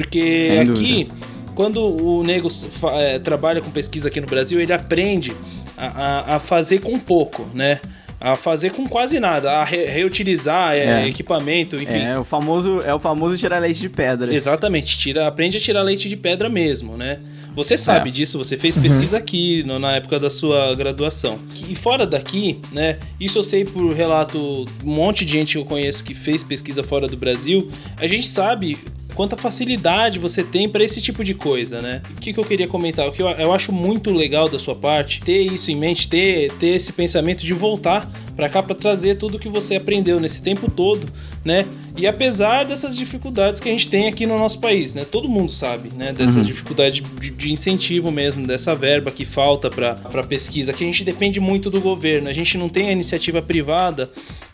Porque 0.00 0.40
Sem 0.40 0.60
aqui, 0.60 1.04
dúvida. 1.04 1.14
quando 1.54 1.82
o 1.82 2.22
nego 2.22 2.48
é, 2.94 3.18
trabalha 3.18 3.60
com 3.60 3.70
pesquisa 3.70 4.08
aqui 4.08 4.20
no 4.20 4.26
Brasil, 4.26 4.60
ele 4.60 4.72
aprende 4.72 5.32
a, 5.76 5.86
a, 5.86 6.36
a 6.36 6.38
fazer 6.40 6.80
com 6.80 6.98
pouco, 6.98 7.46
né? 7.54 7.80
a 8.20 8.36
fazer 8.36 8.70
com 8.72 8.86
quase 8.86 9.18
nada, 9.18 9.50
a 9.50 9.64
re 9.64 9.86
reutilizar 9.86 10.74
é, 10.74 11.04
é. 11.04 11.08
equipamento, 11.08 11.76
enfim. 11.76 12.00
É 12.00 12.18
o 12.18 12.24
famoso 12.24 12.82
é 12.82 12.94
o 12.94 13.00
famoso 13.00 13.36
tirar 13.38 13.58
leite 13.58 13.80
de 13.80 13.88
pedra. 13.88 14.32
Exatamente, 14.34 14.98
tira, 14.98 15.26
aprende 15.26 15.56
a 15.56 15.60
tirar 15.60 15.82
leite 15.82 16.06
de 16.06 16.16
pedra 16.16 16.50
mesmo, 16.50 16.98
né? 16.98 17.18
Você 17.56 17.78
sabe 17.78 18.10
é. 18.10 18.12
disso, 18.12 18.36
você 18.36 18.58
fez 18.58 18.76
pesquisa 18.76 19.16
aqui 19.18 19.62
no, 19.64 19.78
na 19.78 19.96
época 19.96 20.20
da 20.20 20.28
sua 20.28 20.74
graduação. 20.74 21.38
E 21.66 21.74
fora 21.74 22.06
daqui, 22.06 22.60
né? 22.70 22.98
Isso 23.18 23.38
eu 23.38 23.42
sei 23.42 23.64
por 23.64 23.90
relato, 23.94 24.66
um 24.84 24.92
monte 24.92 25.24
de 25.24 25.32
gente 25.32 25.52
que 25.52 25.58
eu 25.58 25.64
conheço 25.64 26.04
que 26.04 26.14
fez 26.14 26.44
pesquisa 26.44 26.84
fora 26.84 27.08
do 27.08 27.16
Brasil. 27.16 27.70
A 27.98 28.06
gente 28.06 28.26
sabe 28.28 28.78
quanta 29.10 29.36
facilidade 29.36 30.18
você 30.18 30.42
tem 30.42 30.68
para 30.68 30.82
esse 30.82 31.00
tipo 31.00 31.22
de 31.22 31.34
coisa, 31.34 31.80
né? 31.80 32.02
O 32.10 32.20
que, 32.20 32.32
que 32.32 32.40
eu 32.40 32.44
queria 32.44 32.68
comentar? 32.68 33.08
O 33.08 33.12
que 33.12 33.22
eu, 33.22 33.28
eu, 33.28 33.52
acho 33.52 33.72
muito 33.72 34.10
legal 34.10 34.48
da 34.48 34.58
sua 34.58 34.74
parte, 34.74 35.20
ter 35.20 35.40
isso 35.40 35.70
em 35.70 35.76
mente, 35.76 36.08
ter, 36.08 36.52
ter 36.52 36.68
esse 36.68 36.92
pensamento 36.92 37.44
de 37.44 37.52
voltar 37.52 38.10
para 38.34 38.48
cá 38.48 38.62
para 38.62 38.74
trazer 38.74 39.16
tudo 39.18 39.38
que 39.38 39.48
você 39.48 39.76
aprendeu 39.76 40.18
nesse 40.18 40.40
tempo 40.40 40.70
todo, 40.70 41.06
né? 41.44 41.66
E 41.96 42.06
apesar 42.06 42.64
dessas 42.64 42.96
dificuldades 42.96 43.60
que 43.60 43.68
a 43.68 43.72
gente 43.72 43.88
tem 43.88 44.08
aqui 44.08 44.24
no 44.26 44.38
nosso 44.38 44.58
país, 44.60 44.94
né? 44.94 45.04
Todo 45.04 45.28
mundo 45.28 45.52
sabe, 45.52 45.90
né? 45.94 46.12
Dessas 46.12 46.36
uhum. 46.36 46.42
dificuldades 46.42 47.02
de, 47.20 47.30
de, 47.30 47.52
incentivo 47.52 48.10
mesmo, 48.10 48.46
dessa 48.46 48.74
verba 48.74 49.10
que 49.10 49.24
falta 49.24 49.68
para 49.68 50.22
pesquisa, 50.22 50.72
que 50.72 50.84
a 50.84 50.86
gente 50.86 51.04
depende 51.04 51.40
muito 51.40 51.70
do 51.70 51.80
governo, 51.80 52.28
a 52.28 52.32
gente 52.32 52.56
não 52.56 52.68
tem 52.68 52.88
a 52.88 52.92
iniciativa 52.92 53.42
privada 53.42 54.10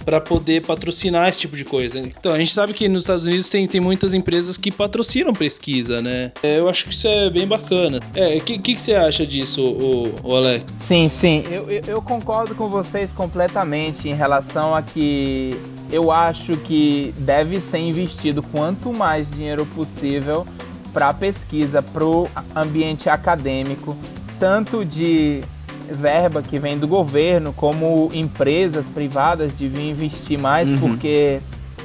para 0.07 0.21
poder 0.21 0.65
patrocinar 0.65 1.29
esse 1.29 1.41
tipo 1.41 1.57
de 1.57 1.65
coisa. 1.65 1.99
Então, 1.99 2.33
a 2.33 2.39
gente 2.39 2.53
sabe 2.53 2.73
que 2.73 2.89
nos 2.89 3.03
Estados 3.03 3.27
Unidos 3.27 3.49
tem, 3.49 3.67
tem 3.67 3.81
muitas 3.81 4.15
empresas 4.15 4.57
que 4.57 4.71
patrocinam 4.71 5.33
pesquisa, 5.33 6.01
né? 6.01 6.31
É, 6.45 6.61
eu 6.61 6.69
acho 6.69 6.85
que 6.85 6.93
isso 6.93 7.09
é 7.09 7.29
bem 7.29 7.45
bacana. 7.45 7.99
É, 8.15 8.37
o 8.37 8.41
que, 8.41 8.57
que, 8.57 8.77
que, 8.77 8.81
você 8.81 8.95
acha 8.95 9.27
disso, 9.27 9.65
o, 9.65 10.15
o 10.23 10.37
Alex? 10.37 10.73
Sim, 10.83 11.09
sim. 11.09 11.45
Eu, 11.51 11.69
eu, 11.69 11.83
eu 11.89 12.03
concordo 12.03 12.55
com 12.55 12.69
vocês 12.69 13.11
completamente 13.11 14.09
em 14.09 14.15
relação 14.15 14.77
a 14.77 14.81
que 14.81 15.57
eu 15.91 16.13
acho 16.13 16.57
que 16.59 17.13
deve 17.19 17.61
ser 17.61 17.79
investido 17.79 18.45
quanto 18.45 18.93
mais 18.93 19.29
dinheiro 19.29 19.67
possível 19.67 20.47
para 20.93 21.13
pesquisa, 21.13 21.83
para 21.83 22.05
o 22.05 22.29
ambiente 22.55 23.09
acadêmico, 23.09 23.97
tanto 24.39 24.85
de 24.85 25.43
verba 25.91 26.43
que 26.43 26.59
vem 26.59 26.79
do 26.79 26.87
governo, 26.87 27.53
como 27.53 28.11
empresas 28.13 28.87
privadas 28.87 29.53
deviam 29.53 29.85
investir 29.85 30.39
mais, 30.39 30.69
uhum. 30.69 30.79
porque 30.79 31.41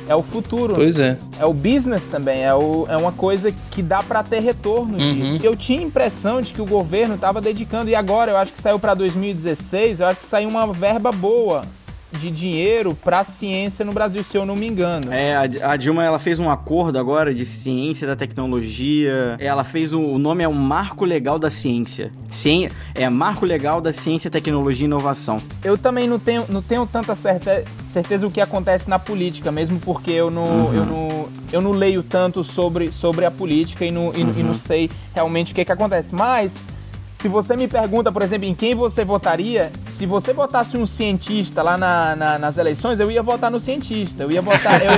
é 0.07 0.15
o 0.15 0.21
futuro. 0.21 0.75
Pois 0.75 0.99
é. 0.99 1.17
É 1.39 1.45
o 1.45 1.53
business 1.53 2.03
também, 2.11 2.43
é, 2.43 2.53
o, 2.53 2.85
é 2.89 2.97
uma 2.97 3.11
coisa 3.11 3.51
que 3.71 3.81
dá 3.81 4.01
para 4.03 4.23
ter 4.23 4.39
retorno 4.39 4.97
uhum. 4.97 5.13
disso. 5.13 5.45
Eu 5.45 5.55
tinha 5.55 5.79
a 5.79 5.83
impressão 5.83 6.41
de 6.41 6.53
que 6.53 6.61
o 6.61 6.65
governo 6.65 7.15
estava 7.15 7.39
dedicando, 7.39 7.89
e 7.89 7.95
agora 7.95 8.31
eu 8.31 8.37
acho 8.37 8.51
que 8.51 8.61
saiu 8.61 8.79
para 8.79 8.93
2016, 8.93 9.99
eu 9.99 10.07
acho 10.07 10.19
que 10.19 10.25
saiu 10.25 10.49
uma 10.49 10.67
verba 10.67 11.11
boa 11.11 11.63
de 12.11 12.29
dinheiro 12.29 12.95
para 12.95 13.23
ciência 13.23 13.85
no 13.85 13.93
Brasil, 13.93 14.23
se 14.23 14.37
eu 14.37 14.45
não 14.45 14.55
me 14.55 14.67
engano. 14.67 15.11
É, 15.11 15.35
a, 15.35 15.75
Dilma 15.75 16.03
ela 16.03 16.19
fez 16.19 16.39
um 16.39 16.49
acordo 16.49 16.99
agora 16.99 17.33
de 17.33 17.45
ciência 17.45 18.07
da 18.07 18.15
tecnologia. 18.15 19.35
Ela 19.39 19.63
fez 19.63 19.93
o, 19.93 19.99
o 19.99 20.17
nome 20.17 20.43
é 20.43 20.47
o 20.47 20.53
Marco 20.53 21.05
Legal 21.05 21.39
da 21.39 21.49
Ciência. 21.49 22.11
Cien, 22.31 22.69
é 22.95 23.09
Marco 23.09 23.45
Legal 23.45 23.81
da 23.81 23.91
Ciência, 23.91 24.29
Tecnologia 24.29 24.85
e 24.85 24.87
Inovação. 24.87 25.41
Eu 25.63 25.77
também 25.77 26.07
não 26.07 26.19
tenho, 26.19 26.45
não 26.49 26.61
tenho 26.61 26.85
tanta 26.85 27.15
certeza, 27.15 27.63
certeza 27.91 28.25
do 28.27 28.31
que 28.31 28.41
acontece 28.41 28.89
na 28.89 28.99
política, 28.99 29.51
mesmo 29.51 29.79
porque 29.79 30.11
eu 30.11 30.29
não, 30.29 30.43
uhum. 30.43 30.73
eu 30.73 30.85
não, 30.85 31.29
eu 31.51 31.61
não 31.61 31.71
leio 31.71 32.03
tanto 32.03 32.43
sobre, 32.43 32.91
sobre 32.91 33.25
a 33.25 33.31
política 33.31 33.85
e 33.85 33.91
não, 33.91 34.13
e, 34.15 34.23
uhum. 34.23 34.33
e 34.37 34.43
não 34.43 34.53
sei 34.53 34.89
realmente 35.13 35.51
o 35.51 35.55
que, 35.55 35.65
que 35.65 35.71
acontece. 35.71 36.13
Mas 36.13 36.51
se 37.21 37.27
você 37.27 37.55
me 37.55 37.67
pergunta, 37.67 38.11
por 38.11 38.23
exemplo, 38.23 38.47
em 38.47 38.55
quem 38.55 38.73
você 38.73 39.05
votaria, 39.05 39.71
se 39.95 40.07
você 40.07 40.33
botasse 40.33 40.75
um 40.75 40.87
cientista 40.87 41.61
lá 41.61 41.77
na, 41.77 42.15
na, 42.15 42.39
nas 42.39 42.57
eleições, 42.57 42.99
eu 42.99 43.11
ia 43.11 43.21
votar 43.21 43.51
no 43.51 43.59
cientista. 43.59 44.23
Eu 44.23 44.31
ia 44.31 44.41
votar. 44.41 44.81
Eu, 44.81 44.91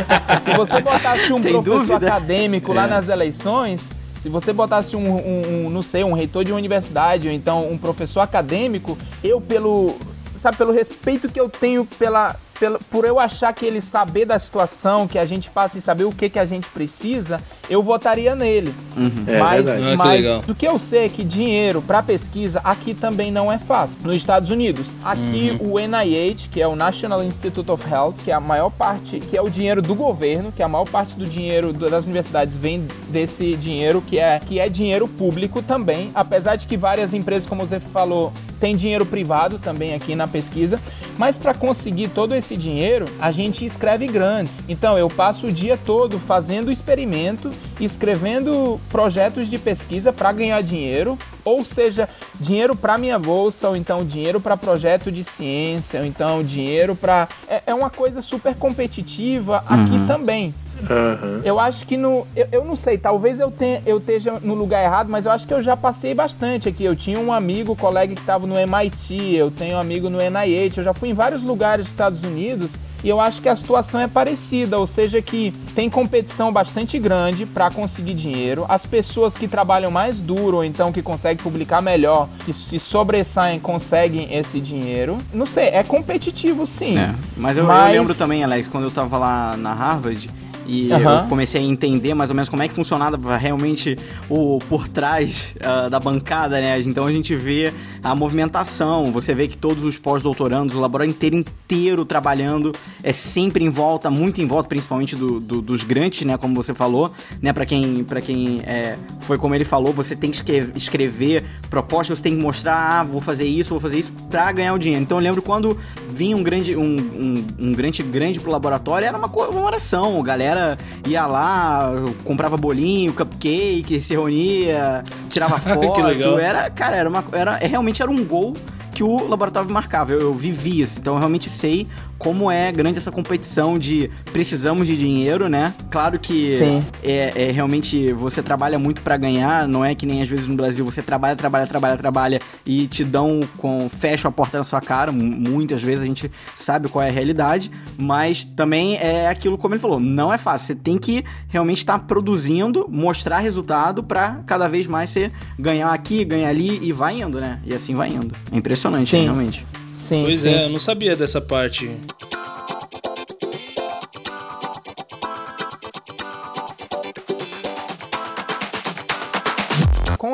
se 0.45 0.57
você 0.57 0.81
botasse 0.81 1.33
um 1.33 1.41
Tem 1.41 1.51
professor 1.51 1.79
dúvida? 1.79 2.07
acadêmico 2.07 2.71
é. 2.71 2.75
lá 2.75 2.87
nas 2.87 3.09
eleições, 3.09 3.81
se 4.21 4.29
você 4.29 4.53
botasse 4.53 4.95
um, 4.95 5.05
um, 5.05 5.65
um, 5.65 5.69
não 5.69 5.83
sei, 5.83 6.05
um 6.05 6.13
reitor 6.13 6.45
de 6.45 6.51
uma 6.53 6.57
universidade, 6.57 7.27
ou 7.27 7.33
então 7.33 7.69
um 7.69 7.77
professor 7.77 8.21
acadêmico, 8.21 8.97
eu 9.21 9.41
pelo. 9.41 9.97
Sabe, 10.41 10.57
pelo 10.57 10.73
respeito 10.73 11.29
que 11.29 11.39
eu 11.39 11.49
tenho 11.49 11.85
pela, 11.85 12.35
pelo, 12.63 12.79
por 12.89 13.03
eu 13.03 13.19
achar 13.19 13.51
que 13.51 13.65
ele 13.65 13.81
saber 13.81 14.23
da 14.23 14.39
situação, 14.39 15.05
que 15.05 15.19
a 15.19 15.25
gente 15.25 15.49
passa 15.49 15.77
e 15.77 15.81
saber 15.81 16.05
o 16.05 16.13
que, 16.13 16.29
que 16.29 16.39
a 16.39 16.45
gente 16.45 16.65
precisa, 16.69 17.41
eu 17.69 17.83
votaria 17.83 18.33
nele. 18.35 18.73
Uhum. 18.95 19.25
É, 19.27 19.37
mas 19.37 19.67
é 19.67 19.95
mas 19.97 20.45
do 20.45 20.55
que 20.55 20.65
eu 20.65 20.79
sei 20.79 21.05
é 21.05 21.09
que 21.09 21.25
dinheiro 21.25 21.81
para 21.81 22.01
pesquisa 22.01 22.61
aqui 22.63 22.93
também 22.93 23.33
não 23.33 23.51
é 23.51 23.57
fácil. 23.57 23.97
Nos 24.01 24.15
Estados 24.15 24.49
Unidos, 24.49 24.95
aqui 25.03 25.57
uhum. 25.59 25.73
o 25.73 25.79
NIH, 25.79 26.47
que 26.53 26.61
é 26.61 26.67
o 26.67 26.73
National 26.73 27.21
Institute 27.21 27.69
of 27.69 27.83
Health, 27.85 28.13
que 28.23 28.31
é 28.31 28.33
a 28.33 28.39
maior 28.39 28.69
parte, 28.69 29.19
que 29.19 29.35
é 29.35 29.41
o 29.41 29.49
dinheiro 29.49 29.81
do 29.81 29.93
governo, 29.93 30.49
que 30.49 30.63
a 30.63 30.67
maior 30.69 30.87
parte 30.87 31.15
do 31.15 31.25
dinheiro 31.25 31.73
das 31.73 32.05
universidades 32.05 32.55
vem 32.55 32.87
desse 33.09 33.57
dinheiro 33.57 34.01
que 34.01 34.17
é 34.17 34.39
que 34.39 34.57
é 34.57 34.69
dinheiro 34.69 35.05
público 35.05 35.61
também, 35.61 36.11
apesar 36.15 36.55
de 36.55 36.65
que 36.65 36.77
várias 36.77 37.13
empresas, 37.13 37.47
como 37.47 37.67
você 37.67 37.81
falou, 37.81 38.31
tem 38.63 38.77
dinheiro 38.77 39.05
privado 39.05 39.59
também 39.59 39.93
aqui 39.93 40.15
na 40.15 40.25
pesquisa, 40.25 40.79
mas 41.17 41.35
para 41.35 41.53
conseguir 41.53 42.07
todo 42.07 42.33
esse 42.33 42.55
dinheiro, 42.55 43.07
a 43.19 43.29
gente 43.29 43.65
escreve 43.65 44.07
grandes. 44.07 44.53
Então 44.69 44.97
eu 44.97 45.09
passo 45.09 45.47
o 45.47 45.51
dia 45.51 45.75
todo 45.75 46.17
fazendo 46.17 46.71
experimento, 46.71 47.51
escrevendo 47.77 48.79
projetos 48.89 49.49
de 49.49 49.57
pesquisa 49.57 50.13
para 50.13 50.31
ganhar 50.31 50.63
dinheiro, 50.63 51.19
ou 51.43 51.65
seja, 51.65 52.07
dinheiro 52.39 52.73
para 52.73 52.97
minha 52.97 53.19
bolsa, 53.19 53.67
ou 53.67 53.75
então 53.75 54.05
dinheiro 54.05 54.39
para 54.39 54.55
projeto 54.55 55.11
de 55.11 55.25
ciência, 55.25 55.99
ou 55.99 56.05
então 56.05 56.41
dinheiro 56.41 56.95
para 56.95 57.27
é, 57.49 57.63
é, 57.65 57.73
uma 57.73 57.89
coisa 57.89 58.21
super 58.21 58.55
competitiva 58.55 59.57
aqui 59.67 59.91
uhum. 59.91 60.07
também. 60.07 60.53
Uhum. 60.89 61.41
Eu 61.43 61.59
acho 61.59 61.85
que 61.85 61.97
no. 61.97 62.25
Eu, 62.35 62.47
eu 62.51 62.65
não 62.65 62.75
sei, 62.75 62.97
talvez 62.97 63.39
eu, 63.39 63.51
tenha, 63.51 63.81
eu 63.85 63.97
esteja 63.97 64.33
no 64.41 64.53
lugar 64.53 64.83
errado, 64.83 65.09
mas 65.09 65.25
eu 65.25 65.31
acho 65.31 65.47
que 65.47 65.53
eu 65.53 65.61
já 65.61 65.75
passei 65.75 66.13
bastante 66.13 66.69
aqui. 66.69 66.83
Eu 66.83 66.95
tinha 66.95 67.19
um 67.19 67.31
amigo, 67.31 67.75
colega 67.75 68.13
que 68.13 68.21
estava 68.21 68.45
no 68.45 68.57
MIT, 68.57 69.35
eu 69.35 69.51
tenho 69.51 69.75
um 69.75 69.79
amigo 69.79 70.09
no 70.09 70.19
NIH, 70.19 70.77
eu 70.77 70.83
já 70.83 70.93
fui 70.93 71.09
em 71.09 71.13
vários 71.13 71.43
lugares 71.43 71.85
dos 71.85 71.91
Estados 71.91 72.21
Unidos 72.23 72.71
e 73.03 73.09
eu 73.09 73.19
acho 73.19 73.41
que 73.41 73.49
a 73.49 73.55
situação 73.55 73.99
é 73.99 74.07
parecida, 74.07 74.77
ou 74.77 74.87
seja, 74.87 75.21
que 75.21 75.51
tem 75.75 75.89
competição 75.89 76.53
bastante 76.53 76.97
grande 76.97 77.45
para 77.45 77.69
conseguir 77.69 78.13
dinheiro. 78.13 78.65
As 78.69 78.85
pessoas 78.85 79.33
que 79.33 79.45
trabalham 79.45 79.91
mais 79.91 80.19
duro, 80.19 80.57
ou 80.57 80.63
então 80.63 80.91
que 80.91 81.01
conseguem 81.01 81.43
publicar 81.43 81.81
melhor, 81.81 82.29
que 82.45 82.53
se 82.53 82.79
sobressaem, 82.79 83.59
conseguem 83.59 84.33
esse 84.33 84.61
dinheiro. 84.61 85.17
Não 85.33 85.45
sei, 85.45 85.65
é 85.65 85.83
competitivo 85.83 86.65
sim. 86.65 86.97
É, 86.97 87.13
mas 87.35 87.57
eu, 87.57 87.65
mas 87.65 87.93
eu 87.93 87.99
lembro 87.99 88.15
também, 88.15 88.41
Alex, 88.41 88.69
quando 88.69 88.85
eu 88.85 88.91
tava 88.91 89.17
lá 89.17 89.57
na 89.57 89.73
Harvard, 89.73 90.29
e 90.65 90.91
uhum. 90.91 90.99
eu 90.99 91.27
comecei 91.27 91.61
a 91.61 91.63
entender 91.63 92.13
mais 92.13 92.29
ou 92.29 92.35
menos 92.35 92.49
como 92.49 92.63
é 92.63 92.67
que 92.67 92.73
funcionava 92.73 93.37
realmente 93.37 93.97
o 94.29 94.59
por 94.69 94.87
trás 94.87 95.55
uh, 95.57 95.89
da 95.89 95.99
bancada, 95.99 96.59
né? 96.59 96.79
Então 96.81 97.05
a 97.05 97.11
gente 97.11 97.35
vê 97.35 97.73
a 98.03 98.15
movimentação, 98.15 99.11
você 99.11 99.33
vê 99.33 99.47
que 99.47 99.57
todos 99.57 99.83
os 99.83 99.97
pós-doutorandos, 99.97 100.75
o 100.75 100.79
laboratório 100.79 101.11
inteiro 101.11 101.35
inteiro 101.35 102.05
trabalhando, 102.05 102.71
é 103.01 103.11
sempre 103.11 103.63
em 103.63 103.69
volta, 103.69 104.09
muito 104.09 104.41
em 104.41 104.45
volta, 104.45 104.69
principalmente 104.69 105.15
do, 105.15 105.39
do, 105.39 105.61
dos 105.61 105.83
grandes, 105.83 106.21
né? 106.23 106.37
Como 106.37 106.55
você 106.55 106.73
falou, 106.73 107.11
né? 107.41 107.51
Para 107.51 107.65
quem, 107.65 108.03
pra 108.03 108.21
quem 108.21 108.61
é, 108.65 108.97
foi 109.21 109.37
como 109.37 109.55
ele 109.55 109.65
falou, 109.65 109.91
você 109.91 110.15
tem 110.15 110.31
que 110.31 110.51
escrever, 110.75 111.43
propostas, 111.69 112.19
você 112.19 112.23
tem 112.23 112.35
que 112.35 112.41
mostrar, 112.41 112.99
ah, 112.99 113.03
vou 113.03 113.21
fazer 113.21 113.45
isso, 113.45 113.71
vou 113.71 113.79
fazer 113.79 113.99
isso 113.99 114.11
para 114.29 114.51
ganhar 114.51 114.73
o 114.73 114.79
dinheiro. 114.79 115.03
Então 115.03 115.17
eu 115.17 115.23
lembro 115.23 115.41
quando 115.41 115.77
vinha 116.09 116.37
um 116.37 116.43
grande, 116.43 116.75
um, 116.77 116.95
um, 116.95 117.47
um 117.59 117.73
grande 117.73 118.01
grande 118.03 118.39
pro 118.39 118.51
laboratório, 118.51 119.07
era 119.07 119.17
uma 119.17 119.29
comemoração, 119.29 120.21
galera 120.21 120.52
galera 120.53 120.77
ia 121.07 121.25
lá, 121.25 121.91
comprava 122.23 122.55
bolinho, 122.55 123.13
cupcake, 123.13 123.99
se 123.99 124.13
reunia, 124.13 125.03
tirava 125.29 125.57
foto. 125.59 126.39
era, 126.39 126.69
cara, 126.69 126.95
era 126.95 127.09
uma, 127.09 127.23
era, 127.31 127.55
realmente 127.55 128.01
era 128.01 128.09
um 128.09 128.23
gol 128.23 128.53
que 128.93 129.03
o 129.03 129.27
laboratório 129.27 129.69
marcava. 129.71 130.11
Eu, 130.11 130.21
eu 130.21 130.33
vivi 130.33 130.81
isso, 130.81 130.99
então 130.99 131.13
eu 131.13 131.19
realmente 131.19 131.49
sei 131.49 131.87
como 132.23 132.49
é 132.49 132.71
grande 132.71 132.97
essa 132.97 133.11
competição 133.11 133.77
de 133.77 134.09
precisamos 134.31 134.87
de 134.87 134.95
dinheiro, 134.95 135.49
né? 135.49 135.73
Claro 135.91 136.17
que 136.17 136.57
é, 137.03 137.33
é, 137.35 137.51
realmente 137.51 138.13
você 138.13 138.41
trabalha 138.41 138.79
muito 138.79 139.01
para 139.01 139.17
ganhar, 139.17 139.67
não 139.67 139.83
é 139.83 139.93
que 139.93 140.05
nem 140.05 140.21
às 140.21 140.29
vezes 140.29 140.47
no 140.47 140.55
Brasil 140.55 140.85
você 140.85 141.01
trabalha, 141.01 141.35
trabalha, 141.35 141.67
trabalha, 141.67 141.97
trabalha 141.97 142.39
e 142.65 142.87
te 142.87 143.03
dão 143.03 143.41
com 143.57 143.89
fecham 143.89 144.29
a 144.29 144.31
porta 144.31 144.57
na 144.57 144.63
sua 144.63 144.79
cara. 144.79 145.11
Muitas 145.11 145.83
vezes 145.83 146.01
a 146.01 146.05
gente 146.05 146.31
sabe 146.55 146.87
qual 146.87 147.03
é 147.03 147.09
a 147.09 147.11
realidade, 147.11 147.69
mas 147.97 148.43
também 148.55 148.95
é 148.95 149.27
aquilo 149.27 149.57
como 149.57 149.75
ele 149.75 149.81
falou, 149.81 149.99
não 149.99 150.31
é 150.31 150.37
fácil. 150.37 150.67
Você 150.67 150.75
tem 150.75 150.97
que 150.97 151.25
realmente 151.49 151.79
estar 151.79 151.99
tá 151.99 152.05
produzindo, 152.05 152.87
mostrar 152.89 153.39
resultado 153.39 154.01
para 154.01 154.39
cada 154.45 154.69
vez 154.69 154.87
mais 154.87 155.09
você 155.09 155.29
ganhar 155.59 155.89
aqui, 155.89 156.23
ganhar 156.23 156.47
ali 156.47 156.79
e 156.81 156.93
vai 156.93 157.21
indo, 157.21 157.41
né? 157.41 157.59
E 157.65 157.73
assim 157.73 157.93
vai 157.93 158.09
indo. 158.09 158.33
É 158.49 158.55
impressionante, 158.55 159.11
Sim. 159.11 159.23
realmente. 159.23 159.65
Sim, 160.07 160.23
pois 160.23 160.41
sim. 160.41 160.49
é, 160.49 160.65
eu 160.65 160.69
não 160.69 160.79
sabia 160.79 161.15
dessa 161.15 161.39
parte. 161.39 161.89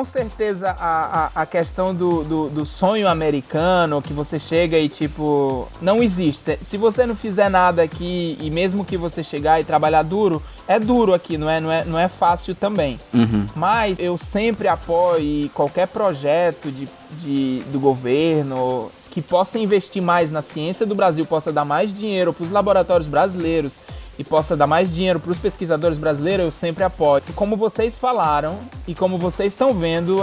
com 0.00 0.04
certeza 0.04 0.70
a, 0.70 1.26
a, 1.34 1.42
a 1.42 1.46
questão 1.46 1.94
do, 1.94 2.24
do, 2.24 2.48
do, 2.48 2.64
sonho 2.64 3.06
americano, 3.06 4.00
que 4.00 4.14
você 4.14 4.38
chega 4.38 4.78
e 4.78 4.88
tipo, 4.88 5.68
não 5.82 6.02
existe. 6.02 6.58
Se 6.70 6.78
você 6.78 7.04
não 7.04 7.14
fizer 7.14 7.50
nada 7.50 7.82
aqui, 7.82 8.38
e 8.40 8.48
mesmo 8.50 8.82
que 8.82 8.96
você 8.96 9.22
chegar 9.22 9.60
e 9.60 9.64
trabalhar 9.64 10.02
duro, 10.02 10.42
é 10.66 10.78
duro 10.78 11.12
aqui, 11.12 11.36
não 11.36 11.50
é, 11.50 11.60
não 11.60 11.70
é, 11.70 11.84
não 11.84 11.98
é 11.98 12.08
fácil 12.08 12.54
também. 12.54 12.96
Uhum. 13.12 13.44
Mas 13.54 13.98
eu 13.98 14.16
sempre 14.16 14.68
apoio 14.68 15.50
qualquer 15.50 15.88
projeto 15.88 16.70
de, 16.70 16.88
de, 17.22 17.62
do 17.72 17.78
governo 17.78 18.90
que 19.10 19.20
possa 19.20 19.58
investir 19.58 20.02
mais 20.02 20.30
na 20.30 20.42
ciência 20.42 20.86
do 20.86 20.94
Brasil, 20.94 21.24
possa 21.26 21.52
dar 21.52 21.64
mais 21.64 21.96
dinheiro 21.96 22.32
para 22.32 22.44
os 22.44 22.50
laboratórios 22.50 23.08
brasileiros 23.08 23.72
e 24.18 24.24
possa 24.24 24.54
dar 24.54 24.66
mais 24.66 24.92
dinheiro 24.92 25.18
para 25.18 25.32
os 25.32 25.38
pesquisadores 25.38 25.96
brasileiros, 25.96 26.44
eu 26.44 26.52
sempre 26.52 26.84
apoio. 26.84 27.22
Como 27.34 27.56
vocês 27.56 27.96
falaram 27.96 28.58
e 28.86 28.94
como 28.94 29.16
vocês 29.16 29.48
estão 29.48 29.72
vendo, 29.72 30.20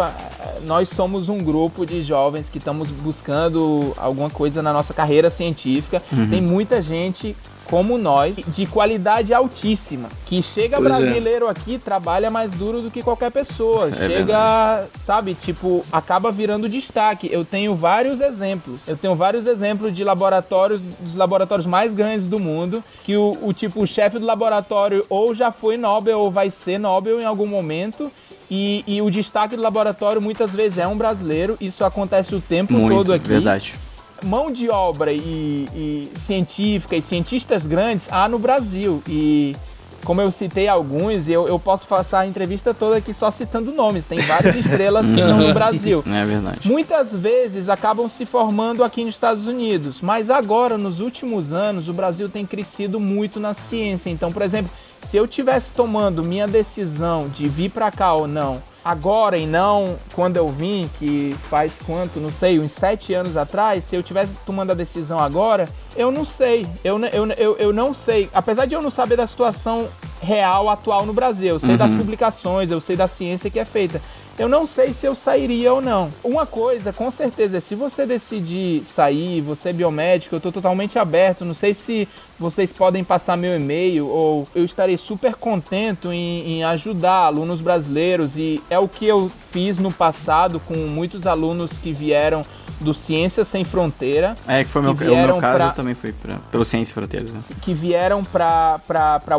nós 0.65 0.89
somos 0.89 1.30
um 1.30 1.39
grupo 1.39 1.84
de 1.86 2.04
jovens 2.04 2.47
que 2.47 2.60
estamos 2.60 2.89
buscando 2.89 3.93
alguma 3.97 4.30
coisa 4.30 4.62
na 4.62 4.71
nossa 4.71 4.93
carreira 4.93 5.32
científica. 5.32 6.02
Uhum. 6.12 6.30
Tem 6.30 6.41
muita 6.41 6.80
gente 6.82 7.36
como 7.69 7.97
nós, 7.97 8.36
de 8.36 8.65
qualidade 8.65 9.34
altíssima, 9.34 10.10
que 10.25 10.41
chega 10.41 10.77
pois 10.77 10.88
é. 10.88 10.89
brasileiro 10.89 11.47
é. 11.47 11.51
aqui, 11.51 11.77
trabalha 11.77 12.30
mais 12.30 12.52
duro 12.52 12.81
do 12.81 12.89
que 12.89 13.04
qualquer 13.04 13.31
pessoa. 13.31 13.89
É 13.89 14.08
chega, 14.08 14.87
sabe, 15.04 15.35
tipo, 15.35 15.85
acaba 15.92 16.31
virando 16.31 16.69
destaque. 16.69 17.29
Eu 17.31 17.44
tenho 17.44 17.75
vários 17.75 18.21
exemplos. 18.21 18.79
Eu 18.87 18.96
tenho 18.96 19.15
vários 19.15 19.46
exemplos 19.46 19.96
de 19.96 20.04
laboratórios, 20.04 20.81
dos 20.81 21.15
laboratórios 21.15 21.67
mais 21.67 21.94
grandes 21.94 22.27
do 22.27 22.39
mundo, 22.39 22.83
que 23.04 23.15
o, 23.15 23.33
o 23.42 23.54
tipo, 23.54 23.83
o 23.83 23.87
chefe 23.87 24.17
do 24.17 24.25
laboratório 24.25 25.06
ou 25.10 25.35
já 25.35 25.52
foi 25.52 25.77
Nobel 25.77 26.19
ou 26.19 26.31
vai 26.31 26.50
ser 26.50 26.77
Nobel 26.77 27.19
em 27.19 27.25
algum 27.25 27.48
momento. 27.48 28.12
E, 28.50 28.81
e, 28.87 29.02
o 29.02 29.12
destaque 29.12 29.58
do 29.58 29.62
laboratório 29.62 30.21
muitas 30.21 30.52
vezes 30.52 30.77
é 30.77 30.87
um 30.87 30.98
brasileiro. 30.98 31.56
Isso 31.60 31.83
acontece 31.83 32.33
o 32.33 32.39
tempo 32.39 32.71
Muito, 32.71 32.96
todo 32.96 33.13
aqui. 33.13 33.27
Verdade 33.27 33.75
mão 34.24 34.52
de 34.52 34.70
obra 34.70 35.12
e, 35.12 35.68
e, 35.74 36.12
científica 36.26 36.96
e 36.96 37.02
cientistas 37.02 37.65
grandes 37.65 38.12
há 38.12 38.28
no 38.28 38.40
Brasil. 38.40 39.02
E 39.08 39.56
como 40.04 40.22
eu 40.22 40.32
citei 40.32 40.68
alguns, 40.68 41.28
eu, 41.28 41.48
eu 41.48 41.60
posso 41.60 41.86
passar 41.86 42.20
a 42.20 42.28
entrevista 42.28 42.74
toda 42.74 42.98
aqui 42.98 43.13
só 43.13 43.30
citando 43.30 43.72
nomes. 43.72 44.06
Tem 44.06 44.20
várias 44.20 44.56
estrelas 44.65 45.06
que 45.06 45.20
estão 45.20 45.38
no 45.38 45.54
Brasil. 45.54 46.04
É 46.08 46.26
verdade. 46.26 46.68
Muitas 46.68 47.12
vezes 47.12 47.68
acabam 47.68 48.08
se 48.10 48.26
formando 48.26 48.84
aqui 48.84 49.04
nos 49.04 49.15
Estados 49.15 49.48
Unidos, 49.48 50.00
mas 50.02 50.30
agora, 50.30 50.78
nos 50.78 51.00
últimos 51.00 51.52
anos, 51.52 51.90
o 51.90 51.94
Brasil 51.94 52.30
tem 52.30 52.46
crescido 52.46 53.00
muito 53.00 53.40
na 53.40 53.54
ciência. 53.54 54.10
Então, 54.10 54.32
por 54.32 54.42
exemplo, 54.42 54.72
se 55.08 55.18
eu 55.18 55.28
tivesse 55.28 55.72
tomando 55.72 56.24
minha 56.24 56.48
decisão 56.48 57.28
de 57.30 57.48
vir 57.48 57.72
para 57.72 57.92
cá 57.92 58.13
ou 58.13 58.28
não 58.28 58.62
agora 58.88 59.38
e 59.38 59.46
não 59.46 59.98
quando 60.13 60.38
eu 60.38 60.48
vim, 60.48 60.90
que 60.98 61.35
faz 61.50 61.73
quanto, 61.85 62.21
não 62.21 62.31
sei, 62.31 62.58
uns 62.58 62.71
sete 62.71 63.13
anos 63.13 63.35
atrás, 63.35 63.83
se 63.83 63.96
eu 63.96 64.02
tivesse 64.02 64.31
tomando 64.46 64.71
a 64.71 64.73
decisão 64.73 65.19
agora, 65.19 65.67
eu 65.96 66.10
não 66.10 66.23
sei. 66.23 66.65
Eu, 66.83 66.98
eu, 67.08 67.25
eu, 67.38 67.58
eu 67.58 67.73
não 67.73 67.94
sei. 67.94 68.29
Apesar 68.33 68.65
de 68.65 68.75
eu 68.75 68.81
não 68.81 68.90
saber 68.90 69.17
da 69.17 69.27
situação 69.27 69.90
real, 70.21 70.69
atual 70.69 71.06
no 71.06 71.12
Brasil, 71.13 71.50
eu 71.50 71.60
sei 71.60 71.71
uhum. 71.71 71.77
das 71.77 71.94
publicações, 71.94 72.71
eu 72.71 72.79
sei 72.79 72.96
da 72.96 73.08
ciência 73.08 73.50
que 73.50 73.60
é 73.60 73.65
feita 73.65 74.02
eu 74.38 74.48
não 74.48 74.67
sei 74.67 74.94
se 74.94 75.06
eu 75.06 75.15
sairia 75.15 75.73
ou 75.73 75.81
não. 75.81 76.12
Uma 76.23 76.46
coisa, 76.46 76.94
com 76.94 77.12
certeza, 77.12 77.58
é 77.58 77.60
se 77.60 77.73
você 77.73 78.06
decidir 78.06 78.83
sair, 78.83 79.42
você 79.42 79.69
é 79.69 79.73
biomédico, 79.73 80.35
eu 80.35 80.38
estou 80.38 80.52
totalmente 80.52 81.00
aberto. 81.00 81.44
Não 81.44 81.56
sei 81.56 81.73
se 81.73 82.08
vocês 82.38 82.71
podem 82.71 83.04
passar 83.04 83.35
meu 83.35 83.56
e-mail 83.56 84.08
ou 84.08 84.48
eu 84.54 84.63
estarei 84.63 84.96
super 84.96 85.33
contento 85.33 86.13
em, 86.13 86.58
em, 86.58 86.63
ajudar 86.63 87.25
alunos 87.25 87.62
brasileiros 87.62 88.38
e 88.38 88.62
é 88.69 88.77
o 88.77 88.88
que 88.88 89.08
eu 89.08 89.31
fiz 89.52 89.79
no 89.79 89.92
passado 89.92 90.60
com 90.60 90.75
muitos 90.75 91.25
alunos 91.25 91.73
que 91.73 91.92
vieram 91.92 92.44
do 92.80 92.94
Ciência 92.94 93.44
Sem 93.44 93.63
Fronteira. 93.63 94.36
É, 94.48 94.63
que 94.63 94.69
foi 94.69 94.82
meu, 94.82 94.96
que 94.96 95.04
o 95.04 95.15
meu 95.15 95.38
caso, 95.38 95.58
pra, 95.58 95.65
eu 95.67 95.73
também 95.73 95.96
fui 95.96 96.13
pra, 96.13 96.38
pelo 96.52 96.63
Ciência 96.65 96.94
Fronteiras. 96.94 97.32
Né? 97.32 97.40
Que 97.62 97.73
vieram 97.73 98.23
para 98.23 98.80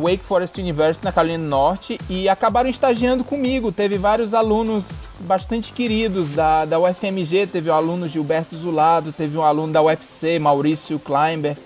Wake 0.01 0.21
Forest 0.27 0.61
University, 0.61 1.05
na 1.05 1.13
Carolina 1.13 1.43
do 1.43 1.49
Norte, 1.49 1.99
e 2.09 2.29
acabaram 2.29 2.69
estagiando 2.69 3.25
comigo. 3.25 3.71
Teve 3.73 3.99
vários 3.99 4.35
alunos 4.35 4.85
bastante 5.21 5.73
queridos 5.73 6.31
da, 6.31 6.65
da 6.65 6.79
UFMG, 6.79 7.47
teve 7.47 7.71
o 7.71 7.75
aluno 7.75 8.09
Gilberto 8.09 8.57
Zulado, 8.57 9.13
teve 9.13 9.37
um 9.37 9.43
aluno 9.43 9.73
da 9.73 9.83
UFC, 9.83 10.39
Maurício 10.39 10.99
Kleimber, 10.99 11.57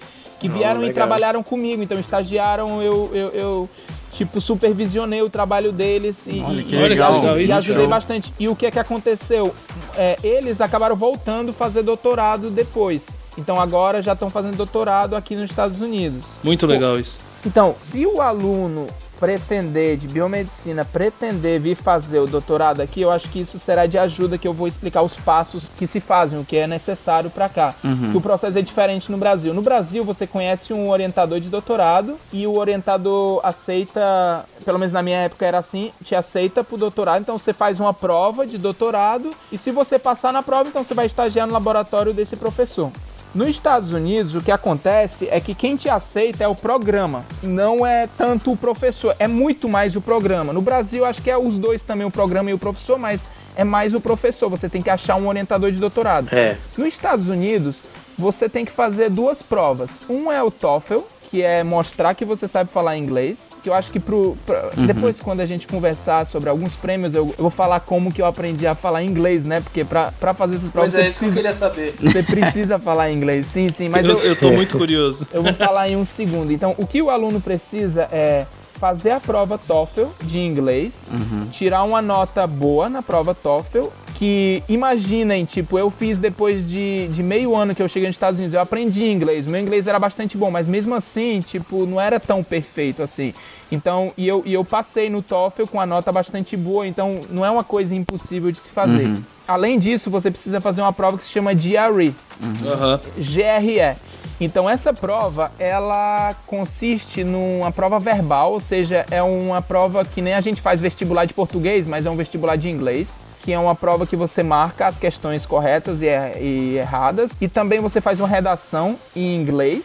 que 0.40 0.48
vieram 0.48 0.80
oh, 0.80 0.84
e 0.84 0.92
trabalharam 0.92 1.42
comigo, 1.42 1.82
então 1.82 1.98
estagiaram, 1.98 2.82
eu, 2.82 3.10
eu, 3.12 3.28
eu 3.28 3.70
tipo, 4.12 4.40
supervisionei 4.40 5.22
o 5.22 5.30
trabalho 5.30 5.72
deles 5.72 6.16
e, 6.26 6.40
Olha, 6.40 6.62
que 6.62 6.76
legal, 6.76 7.20
legal, 7.20 7.40
e, 7.40 7.46
e 7.46 7.52
ajudei 7.52 7.86
bastante. 7.86 8.32
E 8.38 8.48
o 8.48 8.54
que 8.54 8.66
é 8.66 8.70
que 8.70 8.78
aconteceu? 8.78 9.54
É, 9.96 10.16
eles 10.22 10.60
acabaram 10.60 10.94
voltando 10.94 11.50
a 11.50 11.52
fazer 11.52 11.82
doutorado 11.82 12.50
depois. 12.50 13.02
Então 13.36 13.58
agora 13.58 14.02
já 14.02 14.12
estão 14.12 14.28
fazendo 14.28 14.56
doutorado 14.56 15.16
aqui 15.16 15.34
nos 15.34 15.50
Estados 15.50 15.80
Unidos. 15.80 16.24
Muito 16.44 16.66
legal 16.66 16.98
isso. 16.98 17.18
Então, 17.44 17.74
se 17.82 18.06
o 18.06 18.20
aluno 18.20 18.86
pretender, 19.22 19.96
de 19.96 20.08
biomedicina, 20.08 20.84
pretender 20.84 21.60
vir 21.60 21.76
fazer 21.76 22.18
o 22.18 22.26
doutorado 22.26 22.80
aqui, 22.80 23.02
eu 23.02 23.10
acho 23.12 23.28
que 23.28 23.38
isso 23.38 23.56
será 23.56 23.86
de 23.86 23.96
ajuda, 23.96 24.36
que 24.36 24.48
eu 24.48 24.52
vou 24.52 24.66
explicar 24.66 25.00
os 25.02 25.14
passos 25.14 25.68
que 25.78 25.86
se 25.86 26.00
fazem, 26.00 26.40
o 26.40 26.44
que 26.44 26.56
é 26.56 26.66
necessário 26.66 27.30
para 27.30 27.48
cá. 27.48 27.72
Uhum. 27.84 28.10
Que 28.10 28.16
o 28.16 28.20
processo 28.20 28.58
é 28.58 28.62
diferente 28.62 29.12
no 29.12 29.16
Brasil. 29.16 29.54
No 29.54 29.62
Brasil, 29.62 30.02
você 30.02 30.26
conhece 30.26 30.72
um 30.72 30.90
orientador 30.90 31.38
de 31.38 31.48
doutorado 31.48 32.18
e 32.32 32.48
o 32.48 32.58
orientador 32.58 33.38
aceita, 33.44 34.44
pelo 34.64 34.80
menos 34.80 34.92
na 34.92 35.04
minha 35.04 35.18
época 35.18 35.46
era 35.46 35.58
assim, 35.58 35.92
te 36.02 36.16
aceita 36.16 36.64
pro 36.64 36.76
doutorado, 36.76 37.20
então 37.20 37.38
você 37.38 37.52
faz 37.52 37.78
uma 37.78 37.94
prova 37.94 38.44
de 38.44 38.58
doutorado 38.58 39.30
e 39.52 39.56
se 39.56 39.70
você 39.70 40.00
passar 40.00 40.32
na 40.32 40.42
prova, 40.42 40.68
então 40.68 40.82
você 40.82 40.94
vai 40.94 41.06
estagiar 41.06 41.46
no 41.46 41.52
laboratório 41.52 42.12
desse 42.12 42.34
professor. 42.34 42.90
Nos 43.34 43.48
Estados 43.48 43.94
Unidos, 43.94 44.34
o 44.34 44.42
que 44.42 44.50
acontece 44.50 45.26
é 45.30 45.40
que 45.40 45.54
quem 45.54 45.74
te 45.74 45.88
aceita 45.88 46.44
é 46.44 46.48
o 46.48 46.54
programa, 46.54 47.24
não 47.42 47.86
é 47.86 48.06
tanto 48.06 48.52
o 48.52 48.56
professor, 48.56 49.16
é 49.18 49.26
muito 49.26 49.70
mais 49.70 49.96
o 49.96 50.02
programa. 50.02 50.52
No 50.52 50.60
Brasil, 50.60 51.02
acho 51.02 51.22
que 51.22 51.30
é 51.30 51.38
os 51.38 51.56
dois 51.56 51.82
também, 51.82 52.06
o 52.06 52.10
programa 52.10 52.50
e 52.50 52.54
o 52.54 52.58
professor, 52.58 52.98
mas 52.98 53.22
é 53.56 53.64
mais 53.64 53.94
o 53.94 54.00
professor. 54.00 54.50
Você 54.50 54.68
tem 54.68 54.82
que 54.82 54.90
achar 54.90 55.16
um 55.16 55.28
orientador 55.28 55.72
de 55.72 55.78
doutorado. 55.78 56.28
É. 56.30 56.58
Nos 56.76 56.88
Estados 56.88 57.26
Unidos, 57.26 57.80
você 58.18 58.50
tem 58.50 58.66
que 58.66 58.72
fazer 58.72 59.08
duas 59.08 59.40
provas. 59.40 59.90
Um 60.10 60.30
é 60.30 60.42
o 60.42 60.50
TOEFL, 60.50 60.98
que 61.30 61.40
é 61.40 61.64
mostrar 61.64 62.14
que 62.14 62.26
você 62.26 62.46
sabe 62.46 62.70
falar 62.70 62.98
inglês, 62.98 63.38
que 63.62 63.68
eu 63.68 63.74
acho 63.74 63.90
que 63.90 64.00
pro, 64.00 64.36
pro 64.44 64.56
uhum. 64.76 64.86
depois 64.86 65.18
quando 65.20 65.40
a 65.40 65.44
gente 65.44 65.66
conversar 65.66 66.26
sobre 66.26 66.48
alguns 66.48 66.74
prêmios, 66.74 67.14
eu, 67.14 67.26
eu, 67.28 67.34
vou 67.38 67.50
falar 67.50 67.80
como 67.80 68.12
que 68.12 68.20
eu 68.20 68.26
aprendi 68.26 68.66
a 68.66 68.74
falar 68.74 69.02
inglês, 69.02 69.44
né? 69.44 69.60
Porque 69.60 69.84
pra, 69.84 70.12
pra 70.12 70.34
fazer 70.34 70.56
essas 70.56 70.70
provas... 70.70 70.92
Pois 70.92 71.04
é, 71.04 71.08
isso 71.08 71.18
precisa, 71.18 71.32
que 71.32 71.38
eu 71.38 71.42
queria 71.42 71.54
saber. 71.54 71.94
Você 72.00 72.22
precisa 72.22 72.78
falar 72.78 73.10
inglês, 73.12 73.46
sim, 73.52 73.68
sim, 73.74 73.88
mas 73.88 74.04
eu... 74.04 74.12
Eu, 74.12 74.24
eu 74.30 74.36
tô 74.36 74.50
muito 74.50 74.76
curioso. 74.76 75.26
Eu 75.32 75.42
vou 75.42 75.54
falar 75.54 75.88
em 75.88 75.96
um 75.96 76.04
segundo. 76.04 76.52
Então, 76.52 76.74
o 76.76 76.86
que 76.86 77.00
o 77.00 77.10
aluno 77.10 77.40
precisa 77.40 78.08
é 78.12 78.46
fazer 78.82 79.12
a 79.12 79.20
prova 79.20 79.56
TOEFL 79.56 80.06
de 80.24 80.40
inglês, 80.40 80.94
uhum. 81.12 81.48
tirar 81.50 81.84
uma 81.84 82.02
nota 82.02 82.46
boa 82.48 82.88
na 82.88 83.00
prova 83.00 83.32
TOEFL 83.32 83.86
que 84.18 84.62
imaginem, 84.68 85.44
tipo, 85.44 85.78
eu 85.78 85.90
fiz 85.90 86.18
depois 86.18 86.68
de, 86.68 87.08
de 87.08 87.22
meio 87.22 87.54
ano 87.54 87.74
que 87.74 87.82
eu 87.82 87.88
cheguei 87.88 88.08
nos 88.08 88.16
Estados 88.16 88.38
Unidos, 88.38 88.54
eu 88.54 88.60
aprendi 88.60 89.04
inglês, 89.04 89.46
meu 89.46 89.60
inglês 89.60 89.86
era 89.86 89.98
bastante 89.98 90.36
bom, 90.36 90.50
mas 90.50 90.66
mesmo 90.66 90.94
assim, 90.94 91.40
tipo, 91.40 91.86
não 91.86 92.00
era 92.00 92.18
tão 92.20 92.42
perfeito 92.42 93.02
assim. 93.02 93.34
Então, 93.70 94.12
e 94.18 94.28
eu, 94.28 94.42
e 94.44 94.52
eu 94.52 94.64
passei 94.64 95.08
no 95.08 95.22
TOEFL 95.22 95.64
com 95.64 95.80
a 95.80 95.86
nota 95.86 96.12
bastante 96.12 96.56
boa, 96.56 96.86
então 96.86 97.20
não 97.30 97.44
é 97.44 97.50
uma 97.50 97.64
coisa 97.64 97.94
impossível 97.94 98.52
de 98.52 98.60
se 98.60 98.68
fazer. 98.68 99.06
Uhum. 99.06 99.22
Além 99.48 99.78
disso, 99.78 100.10
você 100.10 100.30
precisa 100.30 100.60
fazer 100.60 100.82
uma 100.82 100.92
prova 100.92 101.16
que 101.16 101.24
se 101.24 101.30
chama 101.30 101.54
GRE. 101.54 102.14
Uhum. 102.40 102.98
GRE. 103.16 103.96
Então 104.38 104.68
essa 104.68 104.92
prova, 104.92 105.50
ela 105.58 106.34
consiste 106.46 107.24
numa 107.24 107.72
prova 107.72 107.98
verbal, 107.98 108.52
ou 108.52 108.60
seja, 108.60 109.06
é 109.10 109.22
uma 109.22 109.62
prova 109.62 110.04
que 110.04 110.20
nem 110.20 110.34
a 110.34 110.40
gente 110.40 110.60
faz 110.60 110.80
vestibular 110.80 111.24
de 111.24 111.32
português, 111.32 111.86
mas 111.86 112.04
é 112.04 112.10
um 112.10 112.16
vestibular 112.16 112.56
de 112.56 112.68
inglês 112.68 113.08
que 113.42 113.52
é 113.52 113.58
uma 113.58 113.74
prova 113.74 114.06
que 114.06 114.16
você 114.16 114.42
marca 114.42 114.86
as 114.86 114.96
questões 114.96 115.44
corretas 115.44 116.00
e, 116.00 116.06
er 116.06 116.40
e 116.40 116.76
erradas. 116.76 117.32
E 117.40 117.48
também 117.48 117.80
você 117.80 118.00
faz 118.00 118.20
uma 118.20 118.28
redação 118.28 118.96
em 119.14 119.36
inglês. 119.36 119.82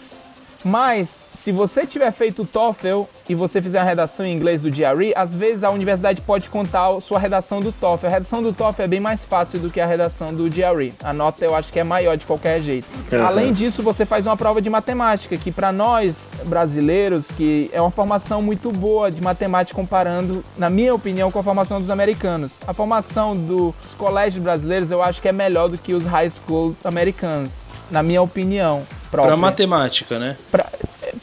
Mas 0.64 1.27
se 1.48 1.52
você 1.54 1.88
tiver 1.88 2.12
feito 2.12 2.41
o 2.41 2.45
TOEFL 2.45 3.04
e 3.30 3.34
você 3.34 3.62
fizer 3.62 3.80
a 3.80 3.84
redação 3.84 4.26
em 4.26 4.36
inglês 4.36 4.62
do 4.62 4.70
GRE, 4.70 5.14
às 5.16 5.34
vezes 5.34 5.64
a 5.64 5.70
universidade 5.70 6.20
pode 6.20 6.50
contar 6.50 6.88
a 6.88 7.00
sua 7.00 7.18
redação 7.18 7.62
do 7.62 7.72
TOEFL. 7.72 8.06
A 8.06 8.10
redação 8.10 8.43
do 8.43 8.52
TOEFL 8.52 8.82
é 8.82 8.88
bem 8.89 9.00
mais 9.00 9.24
fácil 9.24 9.58
do 9.58 9.70
que 9.70 9.80
a 9.80 9.86
redação 9.86 10.28
do 10.34 10.50
GRE. 10.50 10.93
A 11.02 11.14
nota 11.14 11.45
eu 11.45 11.56
acho 11.56 11.72
que 11.72 11.80
é 11.80 11.86
maior 11.86 12.18
de 12.18 12.26
qualquer 12.26 12.60
jeito. 12.60 12.86
Uhum. 13.10 13.26
Além 13.26 13.54
disso, 13.54 13.82
você 13.82 14.06
faz 14.06 14.26
uma 14.26 14.36
prova 14.36 14.62
de 14.62 14.70
matemática, 14.70 15.38
que 15.38 15.50
para 15.50 15.72
nós 15.72 16.18
brasileiros, 16.43 17.28
que 17.28 17.70
é 17.72 17.80
uma 17.80 17.91
formação 17.91 18.41
muito 18.41 18.70
boa 18.70 19.10
de 19.10 19.22
matemática 19.22 19.74
comparando, 19.74 20.43
na 20.58 20.70
minha 20.70 20.93
opinião, 20.93 21.32
com 21.32 21.39
a 21.39 21.43
formação 21.43 21.80
dos 21.80 21.89
americanos. 21.89 22.52
A 22.68 22.74
formação 22.74 23.32
dos 23.32 23.74
colégios 23.98 24.43
brasileiros 24.43 24.91
eu 24.91 25.02
acho 25.02 25.22
que 25.22 25.30
é 25.30 25.32
melhor 25.32 25.70
do 25.70 25.78
que 25.78 25.93
os 25.93 26.04
high 26.04 26.30
schools 26.30 26.76
americanos, 26.84 27.52
na 27.89 28.04
minha 28.04 28.22
opinião. 28.22 28.84
Para 29.10 29.38
matemática, 29.38 30.20
né? 30.20 30.36
Pra, 30.52 30.66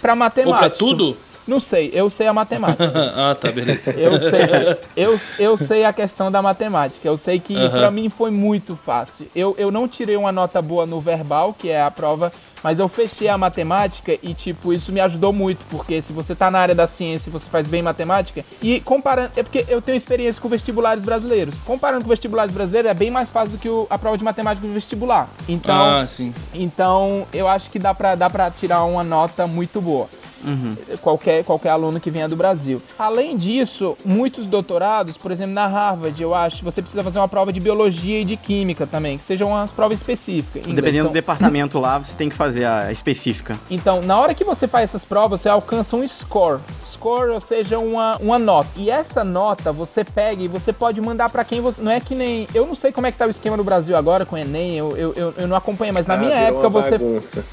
para 0.00 0.14
matemática. 0.14 0.66
Ou 0.66 0.70
tudo? 0.70 1.16
Não 1.46 1.60
sei, 1.60 1.90
eu 1.92 2.08
sei 2.08 2.26
a 2.26 2.32
matemática. 2.32 2.90
ah, 3.14 3.34
tá, 3.34 3.52
beleza. 3.52 3.90
Eu 3.90 4.18
sei, 4.18 4.78
eu, 4.96 5.20
eu 5.38 5.56
sei 5.58 5.84
a 5.84 5.92
questão 5.92 6.30
da 6.30 6.40
matemática. 6.40 7.06
Eu 7.06 7.18
sei 7.18 7.38
que 7.38 7.54
uhum. 7.54 7.70
para 7.70 7.90
mim 7.90 8.08
foi 8.08 8.30
muito 8.30 8.76
fácil. 8.76 9.26
Eu, 9.36 9.54
eu 9.58 9.70
não 9.70 9.86
tirei 9.86 10.16
uma 10.16 10.32
nota 10.32 10.62
boa 10.62 10.86
no 10.86 11.00
verbal, 11.00 11.52
que 11.52 11.68
é 11.68 11.82
a 11.82 11.90
prova, 11.90 12.32
mas 12.64 12.78
eu 12.78 12.88
fechei 12.88 13.28
a 13.28 13.36
matemática 13.36 14.16
e, 14.22 14.32
tipo, 14.32 14.72
isso 14.72 14.90
me 14.90 14.98
ajudou 15.02 15.34
muito, 15.34 15.60
porque 15.68 16.00
se 16.00 16.14
você 16.14 16.34
tá 16.34 16.50
na 16.50 16.58
área 16.58 16.74
da 16.74 16.88
ciência 16.88 17.28
e 17.28 17.30
você 17.30 17.46
faz 17.50 17.68
bem 17.68 17.82
matemática, 17.82 18.42
e 18.62 18.80
comparando, 18.80 19.32
é 19.36 19.42
porque 19.42 19.66
eu 19.68 19.82
tenho 19.82 19.96
experiência 19.96 20.40
com 20.40 20.48
vestibulares 20.48 21.04
brasileiros. 21.04 21.54
Comparando 21.66 22.04
com 22.04 22.08
vestibulares 22.08 22.54
brasileiros, 22.54 22.90
é 22.90 22.94
bem 22.94 23.10
mais 23.10 23.28
fácil 23.28 23.52
do 23.52 23.58
que 23.58 23.68
o, 23.68 23.86
a 23.90 23.98
prova 23.98 24.16
de 24.16 24.24
matemática 24.24 24.66
do 24.66 24.72
vestibular. 24.72 25.28
Então, 25.46 25.84
ah, 25.84 26.06
sim. 26.06 26.32
então 26.54 27.26
eu 27.34 27.46
acho 27.46 27.68
que 27.68 27.78
dá 27.78 27.92
pra, 27.92 28.14
dá 28.14 28.30
pra 28.30 28.50
tirar 28.50 28.82
uma 28.84 29.04
nota 29.04 29.46
muito 29.46 29.78
boa. 29.82 30.08
Uhum. 30.44 30.76
Qualquer, 31.00 31.44
qualquer 31.44 31.70
aluno 31.70 32.00
que 32.00 32.10
venha 32.10 32.28
do 32.28 32.36
Brasil. 32.36 32.80
Além 32.98 33.36
disso, 33.36 33.96
muitos 34.04 34.46
doutorados, 34.46 35.16
por 35.16 35.30
exemplo, 35.30 35.54
na 35.54 35.66
Harvard, 35.66 36.20
eu 36.22 36.34
acho, 36.34 36.64
você 36.64 36.82
precisa 36.82 37.02
fazer 37.02 37.18
uma 37.18 37.28
prova 37.28 37.52
de 37.52 37.60
biologia 37.60 38.20
e 38.20 38.24
de 38.24 38.36
química 38.36 38.86
também, 38.86 39.18
que 39.18 39.24
sejam 39.24 39.50
umas 39.50 39.70
provas 39.70 39.98
específicas. 39.98 40.62
Dependendo 40.62 40.98
então, 40.98 41.10
do 41.10 41.12
departamento 41.12 41.78
lá, 41.78 41.98
você 41.98 42.16
tem 42.16 42.28
que 42.28 42.36
fazer 42.36 42.64
a 42.64 42.92
específica. 42.92 43.54
Então, 43.70 44.02
na 44.02 44.18
hora 44.18 44.34
que 44.34 44.44
você 44.44 44.68
faz 44.68 44.90
essas 44.90 45.04
provas, 45.04 45.40
você 45.40 45.48
alcança 45.48 45.96
um 45.96 46.06
score 46.06 46.60
score, 46.94 47.30
ou 47.30 47.40
seja, 47.40 47.78
uma, 47.78 48.16
uma 48.18 48.38
nota. 48.38 48.68
E 48.76 48.90
essa 48.90 49.22
nota 49.22 49.72
você 49.72 50.04
pega 50.04 50.42
e 50.42 50.48
você 50.48 50.72
pode 50.72 51.00
mandar 51.00 51.30
para 51.30 51.44
quem 51.44 51.60
você. 51.60 51.82
Não 51.82 51.92
é 51.92 52.00
que 52.00 52.14
nem. 52.14 52.46
Eu 52.54 52.66
não 52.66 52.74
sei 52.74 52.92
como 52.92 53.06
é 53.06 53.12
que 53.12 53.18
tá 53.18 53.26
o 53.26 53.30
esquema 53.30 53.56
no 53.56 53.64
Brasil 53.64 53.96
agora 53.96 54.24
com 54.24 54.36
o 54.36 54.38
Enem, 54.38 54.76
eu, 54.76 54.96
eu, 54.96 55.12
eu, 55.14 55.34
eu 55.38 55.48
não 55.48 55.56
acompanhei, 55.56 55.92
mas 55.94 56.06
na 56.06 56.14
ah, 56.14 56.16
minha 56.16 56.34
época 56.34 56.68
uma 56.68 56.82
você. 56.82 56.98
Bagunça. 56.98 57.44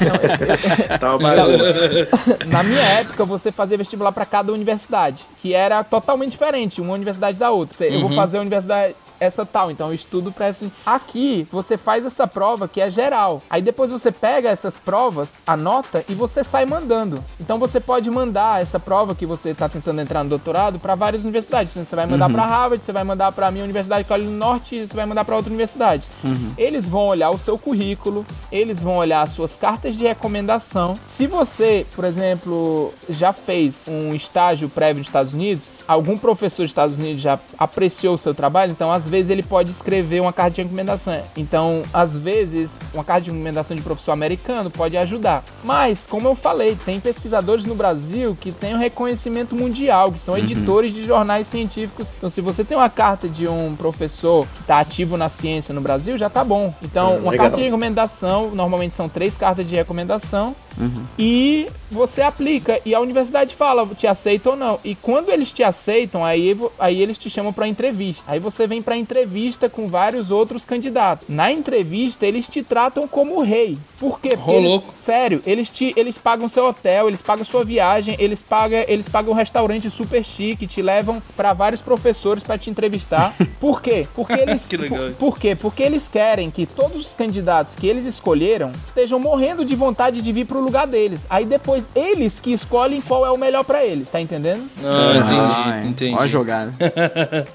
Não, 0.00 0.14
eu, 0.14 0.98
tá 0.98 1.16
uma 1.16 1.36
bagunça. 1.36 2.46
na 2.46 2.62
minha 2.62 2.82
época 3.00 3.24
você 3.24 3.50
fazia 3.50 3.76
vestibular 3.76 4.12
para 4.12 4.24
cada 4.24 4.52
universidade, 4.52 5.24
que 5.40 5.54
era 5.54 5.82
totalmente 5.82 6.32
diferente, 6.32 6.80
uma 6.80 6.94
universidade 6.94 7.38
da 7.38 7.50
outra. 7.50 7.84
Eu 7.86 7.94
uhum. 7.94 8.08
vou 8.08 8.16
fazer 8.16 8.38
a 8.38 8.40
universidade 8.40 8.94
essa 9.20 9.44
tal. 9.44 9.70
Então 9.70 9.88
eu 9.88 9.94
estudo 9.94 10.32
para 10.32 10.46
essa. 10.46 10.66
Aqui 10.84 11.46
você 11.50 11.76
faz 11.76 12.04
essa 12.04 12.26
prova 12.26 12.66
que 12.66 12.80
é 12.80 12.90
geral. 12.90 13.42
Aí 13.48 13.62
depois 13.62 13.90
você 13.90 14.10
pega 14.10 14.48
essas 14.48 14.74
provas, 14.76 15.28
anota 15.46 16.04
e 16.08 16.14
você 16.14 16.42
sai 16.42 16.64
mandando. 16.64 17.22
Então 17.38 17.58
você 17.58 17.78
pode 17.78 18.10
mandar 18.10 18.62
essa 18.62 18.80
prova 18.80 19.14
que 19.14 19.26
você 19.26 19.50
está 19.50 19.68
tentando 19.68 20.00
entrar 20.00 20.24
no 20.24 20.30
doutorado 20.30 20.78
para 20.78 20.94
várias 20.94 21.22
universidades. 21.22 21.74
Você 21.74 21.94
vai 21.94 22.06
mandar 22.06 22.26
uhum. 22.26 22.32
para 22.32 22.46
Harvard, 22.46 22.84
você 22.84 22.92
vai 22.92 23.04
mandar 23.04 23.32
para 23.32 23.48
a 23.48 23.50
minha 23.50 23.64
universidade 23.64 24.08
Carolina 24.08 24.32
do 24.32 24.38
Norte, 24.38 24.86
você 24.86 24.96
vai 24.96 25.06
mandar 25.06 25.24
para 25.24 25.36
outra 25.36 25.50
universidade. 25.50 26.04
Uhum. 26.24 26.52
Eles 26.56 26.86
vão 26.86 27.06
olhar 27.06 27.30
o 27.30 27.38
seu 27.38 27.58
currículo, 27.58 28.24
eles 28.50 28.80
vão 28.80 28.96
olhar 28.96 29.22
as 29.22 29.32
suas 29.32 29.54
cartas 29.54 29.96
de 29.96 30.06
recomendação. 30.06 30.94
Se 31.16 31.26
você, 31.26 31.86
por 31.94 32.04
exemplo, 32.04 32.92
já 33.08 33.32
fez 33.32 33.74
um 33.86 34.14
estágio 34.14 34.68
prévio 34.68 35.00
nos 35.00 35.08
Estados 35.08 35.34
Unidos, 35.34 35.68
algum 35.86 36.16
professor 36.16 36.62
dos 36.62 36.70
Estados 36.70 36.98
Unidos 36.98 37.22
já 37.22 37.38
apreciou 37.58 38.14
o 38.14 38.18
seu 38.18 38.34
trabalho, 38.34 38.72
então 38.72 38.90
às 38.90 39.04
vezes 39.10 39.30
ele 39.30 39.42
pode 39.42 39.72
escrever 39.72 40.20
uma 40.20 40.32
carta 40.32 40.52
de 40.52 40.62
recomendação. 40.62 41.22
Então, 41.36 41.82
às 41.92 42.16
vezes, 42.16 42.70
uma 42.94 43.04
carta 43.04 43.22
de 43.22 43.30
recomendação 43.30 43.76
de 43.76 43.82
professor 43.82 44.12
americano 44.12 44.70
pode 44.70 44.96
ajudar. 44.96 45.42
Mas, 45.62 46.06
como 46.08 46.28
eu 46.28 46.34
falei, 46.34 46.76
tem 46.84 47.00
pesquisadores 47.00 47.64
no 47.64 47.74
Brasil 47.74 48.36
que 48.40 48.52
têm 48.52 48.74
um 48.74 48.78
reconhecimento 48.78 49.54
mundial, 49.54 50.12
que 50.12 50.20
são 50.20 50.34
uhum. 50.34 50.40
editores 50.40 50.94
de 50.94 51.04
jornais 51.04 51.48
científicos. 51.48 52.06
Então, 52.16 52.30
se 52.30 52.40
você 52.40 52.64
tem 52.64 52.76
uma 52.76 52.88
carta 52.88 53.28
de 53.28 53.48
um 53.48 53.74
professor 53.76 54.46
que 54.54 54.60
está 54.60 54.80
ativo 54.80 55.16
na 55.16 55.28
ciência 55.28 55.74
no 55.74 55.80
Brasil, 55.80 56.16
já 56.16 56.30
tá 56.30 56.44
bom. 56.44 56.72
Então, 56.82 57.14
hum, 57.14 57.22
uma 57.22 57.32
legal. 57.32 57.46
carta 57.46 57.56
de 57.56 57.64
recomendação, 57.64 58.52
normalmente 58.54 58.94
são 58.94 59.08
três 59.08 59.34
cartas 59.34 59.68
de 59.68 59.74
recomendação, 59.74 60.54
uhum. 60.78 61.04
e 61.18 61.66
você 61.90 62.22
aplica. 62.22 62.80
E 62.84 62.94
a 62.94 63.00
universidade 63.00 63.54
fala, 63.54 63.86
te 63.94 64.06
aceita 64.06 64.50
ou 64.50 64.56
não. 64.56 64.78
E 64.84 64.94
quando 64.94 65.30
eles 65.30 65.50
te 65.50 65.62
aceitam, 65.62 66.24
aí, 66.24 66.56
aí 66.78 67.02
eles 67.02 67.18
te 67.18 67.28
chamam 67.28 67.52
para 67.52 67.68
entrevista. 67.68 68.22
Aí 68.26 68.38
você 68.38 68.66
vem 68.66 68.80
para 68.80 68.96
entrevista 68.96 69.68
com 69.68 69.86
vários 69.86 70.30
outros 70.30 70.64
candidatos. 70.64 71.28
Na 71.28 71.50
entrevista, 71.50 72.26
eles 72.26 72.46
te 72.46 72.62
tratam 72.62 73.06
como 73.08 73.42
rei. 73.42 73.76
Por 73.98 74.20
quê? 74.20 74.30
Porque 74.30 74.52
eles, 74.52 74.82
sério, 74.94 75.42
eles 75.44 75.68
te 75.68 75.92
eles 75.96 76.16
pagam 76.16 76.48
seu 76.48 76.66
hotel, 76.66 77.08
eles 77.08 77.20
pagam 77.20 77.44
sua 77.44 77.64
viagem, 77.64 78.16
eles 78.18 78.40
pagam 78.40 78.82
eles 78.86 79.08
pagam 79.08 79.32
um 79.32 79.36
restaurante 79.36 79.90
super 79.90 80.24
chique, 80.24 80.66
te 80.66 80.80
levam 80.80 81.20
para 81.36 81.52
vários 81.52 81.80
professores 81.80 82.42
para 82.42 82.56
te 82.56 82.70
entrevistar. 82.70 83.34
Por 83.58 83.82
quê? 83.82 84.06
Porque 84.14 84.32
eles 84.40 84.66
que 84.66 84.76
legal. 84.76 85.10
Por, 85.10 85.30
por 85.30 85.38
quê? 85.38 85.54
Porque 85.54 85.82
eles 85.82 86.08
querem 86.08 86.50
que 86.50 86.66
todos 86.66 87.08
os 87.08 87.14
candidatos 87.14 87.74
que 87.74 87.86
eles 87.86 88.04
escolheram 88.04 88.72
estejam 88.86 89.18
morrendo 89.18 89.64
de 89.64 89.74
vontade 89.74 90.22
de 90.22 90.32
vir 90.32 90.46
pro 90.46 90.60
lugar 90.70 90.86
deles. 90.86 91.20
Aí 91.28 91.44
depois 91.44 91.84
eles 91.94 92.40
que 92.40 92.52
escolhem 92.52 93.00
qual 93.00 93.26
é 93.26 93.30
o 93.30 93.36
melhor 93.36 93.64
para 93.64 93.84
eles, 93.84 94.08
tá 94.08 94.20
entendendo? 94.20 94.68
Ah, 94.84 95.16
entendi, 95.16 95.34
ah, 95.34 95.82
entendi. 95.84 96.14
Ó 96.14 96.20
a 96.20 96.28
jogada. 96.28 96.72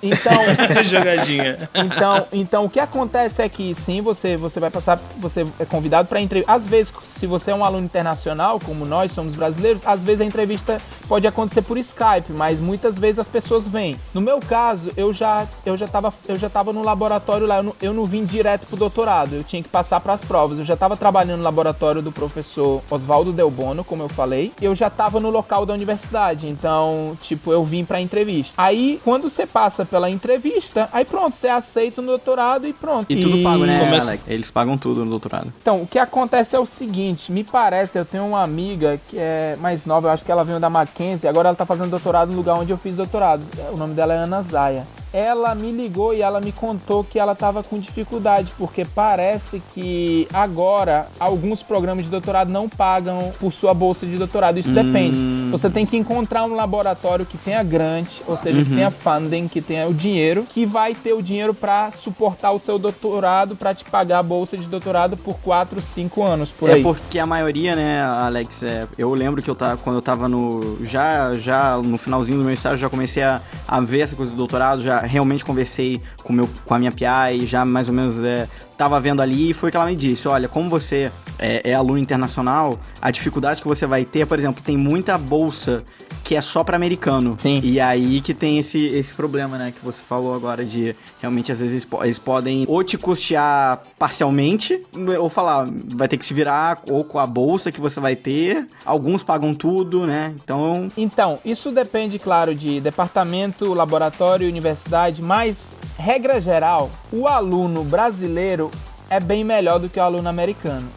Então, 0.01 0.33
jogadinha. 0.83 1.57
Então, 1.73 2.27
então 2.31 2.65
o 2.65 2.69
que 2.69 2.79
acontece 2.79 3.41
é 3.41 3.49
que 3.49 3.73
sim, 3.75 4.01
você 4.01 4.35
você 4.35 4.59
vai 4.59 4.69
passar, 4.69 4.99
você 5.17 5.45
é 5.59 5.65
convidado 5.65 6.07
para 6.07 6.19
entrevista. 6.19 6.51
Às 6.51 6.65
vezes, 6.65 6.91
se 7.07 7.25
você 7.25 7.51
é 7.51 7.55
um 7.55 7.63
aluno 7.63 7.85
internacional, 7.85 8.59
como 8.59 8.85
nós 8.85 9.11
somos 9.11 9.35
brasileiros, 9.35 9.85
às 9.85 10.03
vezes 10.03 10.21
a 10.21 10.25
entrevista 10.25 10.77
pode 11.07 11.25
acontecer 11.25 11.61
por 11.61 11.77
Skype, 11.77 12.31
mas 12.31 12.59
muitas 12.59 12.97
vezes 12.97 13.19
as 13.19 13.27
pessoas 13.27 13.67
vêm. 13.67 13.95
No 14.13 14.21
meu 14.21 14.39
caso, 14.39 14.91
eu 14.97 15.13
já 15.13 15.47
eu 15.65 15.77
já 15.77 15.87
tava 15.87 16.13
eu 16.27 16.35
já 16.35 16.49
tava 16.49 16.73
no 16.73 16.83
laboratório 16.83 17.47
lá, 17.47 17.57
eu 17.57 17.63
não, 17.63 17.75
eu 17.81 17.93
não 17.93 18.05
vim 18.05 18.25
direto 18.25 18.65
pro 18.67 18.77
doutorado, 18.77 19.35
eu 19.35 19.43
tinha 19.43 19.63
que 19.63 19.69
passar 19.69 19.99
para 19.99 20.13
as 20.13 20.21
provas. 20.21 20.59
Eu 20.59 20.65
já 20.65 20.73
estava 20.73 20.97
trabalhando 20.97 21.39
no 21.39 21.43
laboratório 21.43 22.01
do 22.01 22.11
professor 22.11 22.81
Oswaldo 22.95 23.31
Delbono, 23.31 23.83
como 23.83 24.03
eu 24.03 24.09
falei, 24.09 24.51
eu 24.61 24.75
já 24.75 24.87
estava 24.87 25.19
no 25.19 25.29
local 25.29 25.65
da 25.65 25.73
universidade, 25.73 26.47
então, 26.47 27.17
tipo, 27.21 27.51
eu 27.51 27.63
vim 27.63 27.85
para 27.85 28.01
entrevista. 28.01 28.53
Aí, 28.57 28.99
quando 29.03 29.29
você 29.29 29.45
passa 29.45 29.85
pela 29.85 30.09
entrevista, 30.09 30.89
aí 30.91 31.05
pronto, 31.05 31.35
você 31.35 31.47
aceita 31.47 32.01
o 32.01 32.05
doutorado 32.05 32.67
e 32.67 32.73
pronto. 32.73 33.09
E, 33.09 33.19
e 33.19 33.21
tudo 33.21 33.43
pago, 33.43 33.65
né, 33.65 33.79
começa... 33.79 34.09
Alex? 34.09 34.23
Eles 34.27 34.51
pagam 34.51 34.77
tudo 34.77 35.03
no 35.03 35.09
doutorado. 35.09 35.51
Então, 35.61 35.81
o 35.81 35.87
que 35.87 35.99
acontece 35.99 36.55
é 36.55 36.59
o 36.59 36.65
seguinte, 36.65 37.31
me 37.31 37.43
parece, 37.43 37.97
eu 37.97 38.05
tenho 38.05 38.25
uma 38.25 38.41
amiga 38.41 38.99
que 39.09 39.17
é 39.19 39.55
mais 39.59 39.85
nova, 39.85 40.07
eu 40.07 40.11
acho 40.11 40.23
que 40.23 40.31
ela 40.31 40.43
veio 40.43 40.59
da 40.59 40.69
Mackenzie, 40.69 41.27
agora 41.27 41.49
ela 41.49 41.55
tá 41.55 41.65
fazendo 41.65 41.89
doutorado 41.89 42.31
no 42.31 42.37
lugar 42.37 42.55
onde 42.55 42.71
eu 42.71 42.77
fiz 42.77 42.95
doutorado. 42.95 43.45
O 43.73 43.77
nome 43.77 43.93
dela 43.93 44.13
é 44.13 44.17
Ana 44.17 44.41
Zaya 44.41 44.85
ela 45.15 45.55
me 45.55 45.71
ligou 45.71 46.13
e 46.13 46.21
ela 46.21 46.41
me 46.41 46.51
contou 46.51 47.01
que 47.01 47.17
ela 47.17 47.31
estava 47.31 47.63
com 47.63 47.79
dificuldade, 47.79 48.51
porque 48.57 48.83
parece 48.83 49.63
que 49.73 50.27
agora 50.33 51.07
alguns 51.17 51.63
programas 51.63 52.03
de 52.03 52.09
doutorado 52.09 52.51
não 52.51 52.67
pagam 52.67 53.31
por 53.39 53.53
sua 53.53 53.73
bolsa 53.73 54.05
de 54.05 54.17
doutorado. 54.17 54.59
Isso 54.59 54.71
hum. 54.71 54.73
depende. 54.73 55.51
Você 55.51 55.69
tem 55.69 55.85
que 55.85 55.95
encontrar 55.95 56.43
um 56.43 56.53
laboratório 56.53 57.25
que 57.25 57.37
tenha 57.37 57.63
grant, 57.63 58.07
ou 58.27 58.35
seja, 58.35 58.57
uhum. 58.57 58.65
que 58.65 58.75
tenha 58.75 58.91
funding, 58.91 59.47
que 59.47 59.61
tenha 59.61 59.87
o 59.87 59.93
dinheiro, 59.93 60.43
que 60.43 60.65
vai 60.65 60.93
ter 60.93 61.13
o 61.13 61.21
dinheiro 61.21 61.53
para 61.53 61.93
suportar 61.93 62.51
o 62.51 62.59
seu 62.59 62.77
doutorado, 62.77 63.55
para 63.55 63.73
te 63.73 63.85
pagar 63.85 64.19
a 64.19 64.23
bolsa 64.23 64.57
de 64.57 64.65
doutorado 64.65 65.15
por 65.15 65.37
4, 65.39 65.81
5 65.81 66.23
anos, 66.23 66.49
por 66.49 66.69
é 66.69 66.73
aí. 66.73 66.81
É 66.81 66.83
porque 66.83 67.17
a 67.19 67.25
maioria, 67.25 67.73
né, 67.73 68.01
Alex, 68.01 68.63
é, 68.63 68.85
eu 68.97 69.13
lembro 69.13 69.41
que 69.41 69.49
eu 69.49 69.55
tava, 69.55 69.77
quando 69.77 69.95
eu 69.95 70.01
tava 70.01 70.27
no. 70.27 70.85
Já, 70.85 71.33
já 71.35 71.77
no 71.77 71.97
finalzinho 71.97 72.39
do 72.39 72.43
meu 72.43 72.53
estágio, 72.53 72.77
já 72.77 72.89
comecei 72.89 73.23
a, 73.23 73.41
a 73.65 73.79
ver 73.79 74.01
essa 74.01 74.15
coisa 74.15 74.31
do 74.31 74.37
doutorado, 74.37 74.81
já 74.81 75.04
realmente 75.05 75.45
conversei 75.45 76.01
com, 76.23 76.33
meu, 76.33 76.49
com 76.65 76.73
a 76.73 76.79
minha 76.79 76.91
PI, 76.91 77.45
já 77.45 77.63
mais 77.63 77.87
ou 77.87 77.93
menos 77.93 78.21
é, 78.23 78.47
tava 78.77 78.99
vendo 78.99 79.21
ali 79.21 79.51
e 79.51 79.53
foi 79.53 79.71
que 79.71 79.77
ela 79.77 79.85
me 79.85 79.95
disse: 79.95 80.27
olha, 80.27 80.47
como 80.47 80.69
você 80.69 81.11
é, 81.39 81.71
é 81.71 81.73
aluno 81.73 81.97
internacional, 81.97 82.79
a 83.01 83.11
dificuldade 83.11 83.61
que 83.61 83.67
você 83.67 83.85
vai 83.85 84.05
ter, 84.05 84.25
por 84.25 84.37
exemplo, 84.37 84.63
tem 84.63 84.77
muita 84.77 85.17
bolsa 85.17 85.83
que 86.25 86.35
é 86.35 86.41
só 86.41 86.63
para 86.63 86.75
americano. 86.75 87.37
Sim. 87.39 87.61
E 87.63 87.79
aí 87.79 88.19
que 88.19 88.33
tem 88.33 88.57
esse, 88.57 88.83
esse 88.83 89.13
problema, 89.13 89.59
né, 89.59 89.71
que 89.71 89.85
você 89.85 90.01
falou 90.01 90.33
agora 90.33 90.65
de 90.65 90.95
realmente 91.21 91.51
às 91.51 91.59
vezes 91.59 91.87
eles 92.01 92.17
podem 92.17 92.65
ou 92.67 92.83
te 92.83 92.97
custear 92.97 93.83
parcialmente 93.97 94.81
ou 95.19 95.29
falar, 95.29 95.67
vai 95.95 96.07
ter 96.07 96.17
que 96.17 96.25
se 96.25 96.33
virar 96.33 96.81
ou 96.89 97.03
com 97.03 97.19
a 97.19 97.27
bolsa 97.27 97.71
que 97.71 97.79
você 97.79 97.99
vai 97.99 98.15
ter. 98.15 98.67
Alguns 98.83 99.21
pagam 99.21 99.53
tudo, 99.53 100.07
né? 100.07 100.33
Então, 100.43 100.91
então, 100.97 101.37
isso 101.45 101.71
depende, 101.71 102.17
claro, 102.17 102.55
de 102.55 102.81
departamento, 102.81 103.71
laboratório, 103.75 104.49
universidade, 104.49 105.21
mas 105.21 105.57
regra 105.95 106.41
geral, 106.41 106.89
o 107.11 107.27
aluno 107.27 107.83
brasileiro 107.83 108.71
é 109.11 109.19
bem 109.19 109.43
melhor 109.43 109.79
do 109.79 109.87
que 109.87 109.99
o 109.99 110.03
aluno 110.03 110.27
americano. 110.27 110.87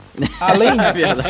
Além 0.41 0.71
de 0.77 0.93
verdade. 0.93 1.29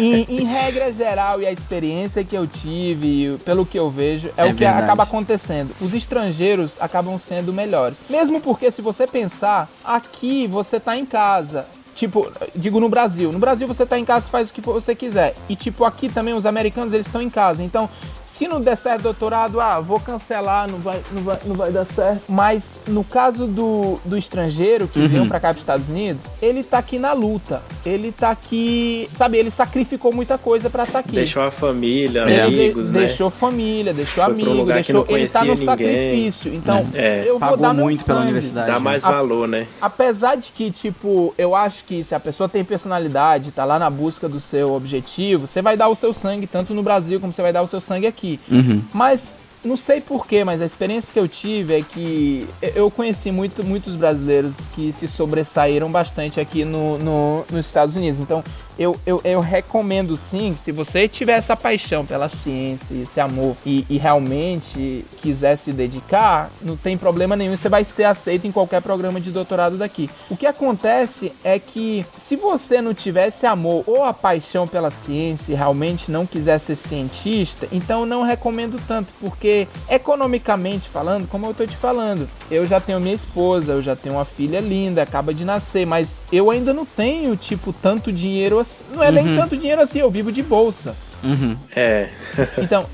em, 0.00 0.04
em, 0.04 0.40
em, 0.40 0.44
regra 0.44 0.92
geral 0.92 1.40
e 1.40 1.46
a 1.46 1.52
experiência 1.52 2.24
que 2.24 2.36
eu 2.36 2.46
tive, 2.46 3.38
pelo 3.44 3.64
que 3.64 3.78
eu 3.78 3.90
vejo, 3.90 4.30
é, 4.36 4.42
é 4.42 4.44
o 4.44 4.54
que 4.54 4.60
verdade. 4.60 4.84
acaba 4.84 5.02
acontecendo. 5.02 5.74
Os 5.80 5.94
estrangeiros 5.94 6.72
acabam 6.80 7.18
sendo 7.18 7.52
melhores. 7.52 7.96
Mesmo 8.08 8.40
porque, 8.40 8.70
se 8.70 8.82
você 8.82 9.06
pensar, 9.06 9.68
aqui 9.84 10.46
você 10.46 10.78
tá 10.78 10.96
em 10.96 11.06
casa. 11.06 11.66
Tipo, 11.94 12.32
digo 12.54 12.80
no 12.80 12.88
Brasil. 12.88 13.30
No 13.32 13.38
Brasil 13.38 13.66
você 13.66 13.84
tá 13.84 13.98
em 13.98 14.04
casa, 14.04 14.26
faz 14.28 14.48
o 14.48 14.52
que 14.52 14.60
você 14.60 14.94
quiser. 14.94 15.34
E 15.48 15.54
tipo, 15.54 15.84
aqui 15.84 16.10
também 16.10 16.34
os 16.34 16.46
americanos 16.46 16.92
eles 16.92 17.06
estão 17.06 17.20
em 17.20 17.30
casa. 17.30 17.62
Então, 17.62 17.88
se 18.36 18.48
não 18.48 18.60
der 18.60 18.76
certo 18.76 19.02
doutorado, 19.02 19.60
ah, 19.60 19.80
vou 19.80 20.00
cancelar, 20.00 20.70
não 20.70 20.78
vai, 20.78 21.00
não 21.12 21.22
vai, 21.22 21.38
não 21.44 21.54
vai 21.54 21.70
dar 21.70 21.84
certo. 21.84 22.22
Mas 22.28 22.64
no 22.88 23.04
caso 23.04 23.46
do, 23.46 24.00
do 24.04 24.16
estrangeiro 24.16 24.88
que 24.88 25.00
uhum. 25.00 25.08
veio 25.08 25.26
para 25.28 25.38
cá 25.38 25.48
para 25.48 25.56
os 25.56 25.62
Estados 25.62 25.88
Unidos, 25.88 26.22
ele 26.40 26.64
tá 26.64 26.78
aqui 26.78 26.98
na 26.98 27.12
luta. 27.12 27.62
Ele 27.84 28.10
tá 28.10 28.30
aqui, 28.30 29.08
sabe, 29.16 29.38
ele 29.38 29.50
sacrificou 29.50 30.12
muita 30.14 30.38
coisa 30.38 30.70
para 30.70 30.84
estar 30.84 30.94
tá 30.94 30.98
aqui. 31.00 31.12
Deixou 31.12 31.42
a 31.42 31.50
família, 31.50 32.22
é. 32.22 32.42
amigos, 32.42 32.88
de, 32.88 32.98
né? 32.98 33.06
Deixou 33.06 33.30
família, 33.30 33.92
deixou 33.92 34.24
Foi 34.24 34.32
amigos, 34.32 34.66
deixou, 34.66 35.06
ele 35.08 35.28
tá 35.28 35.44
no 35.44 35.54
ninguém. 35.54 35.66
sacrifício. 35.66 36.54
Então, 36.54 36.86
é. 36.94 37.24
eu 37.26 37.38
Pagou 37.38 37.56
vou 37.56 37.66
dar 37.66 37.74
muito 37.74 38.04
pela 38.04 38.20
universidade. 38.22 38.66
Dá 38.66 38.80
mais 38.80 39.02
valor, 39.02 39.46
né? 39.46 39.66
Apesar 39.80 40.36
de 40.36 40.50
que, 40.52 40.70
tipo, 40.70 41.34
eu 41.36 41.54
acho 41.54 41.84
que 41.84 42.02
se 42.02 42.14
a 42.14 42.20
pessoa 42.20 42.48
tem 42.48 42.64
personalidade, 42.64 43.50
tá 43.50 43.64
lá 43.64 43.78
na 43.78 43.90
busca 43.90 44.28
do 44.28 44.40
seu 44.40 44.72
objetivo, 44.72 45.46
você 45.46 45.60
vai 45.60 45.76
dar 45.76 45.88
o 45.88 45.94
seu 45.94 46.12
sangue 46.12 46.46
tanto 46.46 46.72
no 46.72 46.82
Brasil 46.82 47.20
como 47.20 47.32
você 47.32 47.42
vai 47.42 47.52
dar 47.52 47.62
o 47.62 47.68
seu 47.68 47.80
sangue 47.80 48.06
aqui. 48.06 48.21
Uhum. 48.50 48.82
Mas 48.92 49.34
não 49.64 49.76
sei 49.76 50.00
porquê, 50.00 50.44
mas 50.44 50.60
a 50.60 50.66
experiência 50.66 51.08
que 51.12 51.18
eu 51.18 51.28
tive 51.28 51.78
é 51.78 51.82
que 51.82 52.48
eu 52.74 52.90
conheci 52.90 53.30
muito, 53.30 53.64
muitos 53.64 53.94
brasileiros 53.94 54.54
que 54.74 54.92
se 54.92 55.06
sobressaíram 55.06 55.90
bastante 55.90 56.40
aqui 56.40 56.64
no, 56.64 56.98
no, 56.98 57.44
nos 57.50 57.66
Estados 57.66 57.94
Unidos. 57.94 58.20
Então, 58.20 58.42
eu, 58.82 58.96
eu, 59.06 59.20
eu 59.22 59.40
recomendo 59.40 60.16
sim, 60.16 60.56
se 60.62 60.72
você 60.72 61.06
tiver 61.06 61.34
essa 61.34 61.56
paixão 61.56 62.04
pela 62.04 62.28
ciência, 62.28 62.94
esse 62.94 63.20
amor 63.20 63.56
e, 63.64 63.86
e, 63.88 63.96
realmente 63.96 65.04
quiser 65.20 65.56
se 65.56 65.72
dedicar, 65.72 66.50
não 66.60 66.76
tem 66.76 66.98
problema 66.98 67.36
nenhum, 67.36 67.56
você 67.56 67.68
vai 67.68 67.84
ser 67.84 68.04
aceito 68.04 68.46
em 68.46 68.50
qualquer 68.52 68.82
programa 68.82 69.20
de 69.20 69.30
doutorado 69.30 69.76
daqui. 69.76 70.10
O 70.28 70.36
que 70.36 70.46
acontece 70.46 71.32
é 71.44 71.58
que 71.60 72.04
se 72.18 72.34
você 72.34 72.82
não 72.82 72.92
tivesse 72.92 73.46
amor 73.46 73.84
ou 73.86 74.04
a 74.04 74.12
paixão 74.12 74.66
pela 74.66 74.90
ciência 74.90 75.52
e 75.52 75.54
realmente 75.54 76.10
não 76.10 76.26
quiser 76.26 76.58
ser 76.58 76.74
cientista, 76.76 77.68
então 77.70 78.04
não 78.04 78.22
recomendo 78.22 78.80
tanto, 78.88 79.08
porque 79.20 79.68
economicamente 79.88 80.88
falando, 80.88 81.28
como 81.28 81.46
eu 81.46 81.54
tô 81.54 81.64
te 81.64 81.76
falando, 81.76 82.28
eu 82.50 82.66
já 82.66 82.80
tenho 82.80 83.00
minha 83.00 83.14
esposa, 83.14 83.72
eu 83.72 83.82
já 83.82 83.94
tenho 83.94 84.16
uma 84.16 84.24
filha 84.24 84.60
linda, 84.60 85.02
acaba 85.02 85.32
de 85.32 85.44
nascer, 85.44 85.86
mas 85.86 86.08
eu 86.32 86.50
ainda 86.50 86.72
não 86.72 86.84
tenho, 86.84 87.36
tipo, 87.36 87.72
tanto 87.72 88.10
dinheiro 88.10 88.58
assim. 88.58 88.71
Não 88.94 89.02
é 89.02 89.08
uhum. 89.08 89.14
nem 89.14 89.36
tanto 89.36 89.56
dinheiro 89.56 89.82
assim, 89.82 89.98
eu 89.98 90.10
vivo 90.10 90.30
de 90.32 90.42
bolsa. 90.42 90.94
Uhum. 91.22 91.56
É. 91.74 92.08
então, 92.58 92.86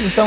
Então, 0.00 0.26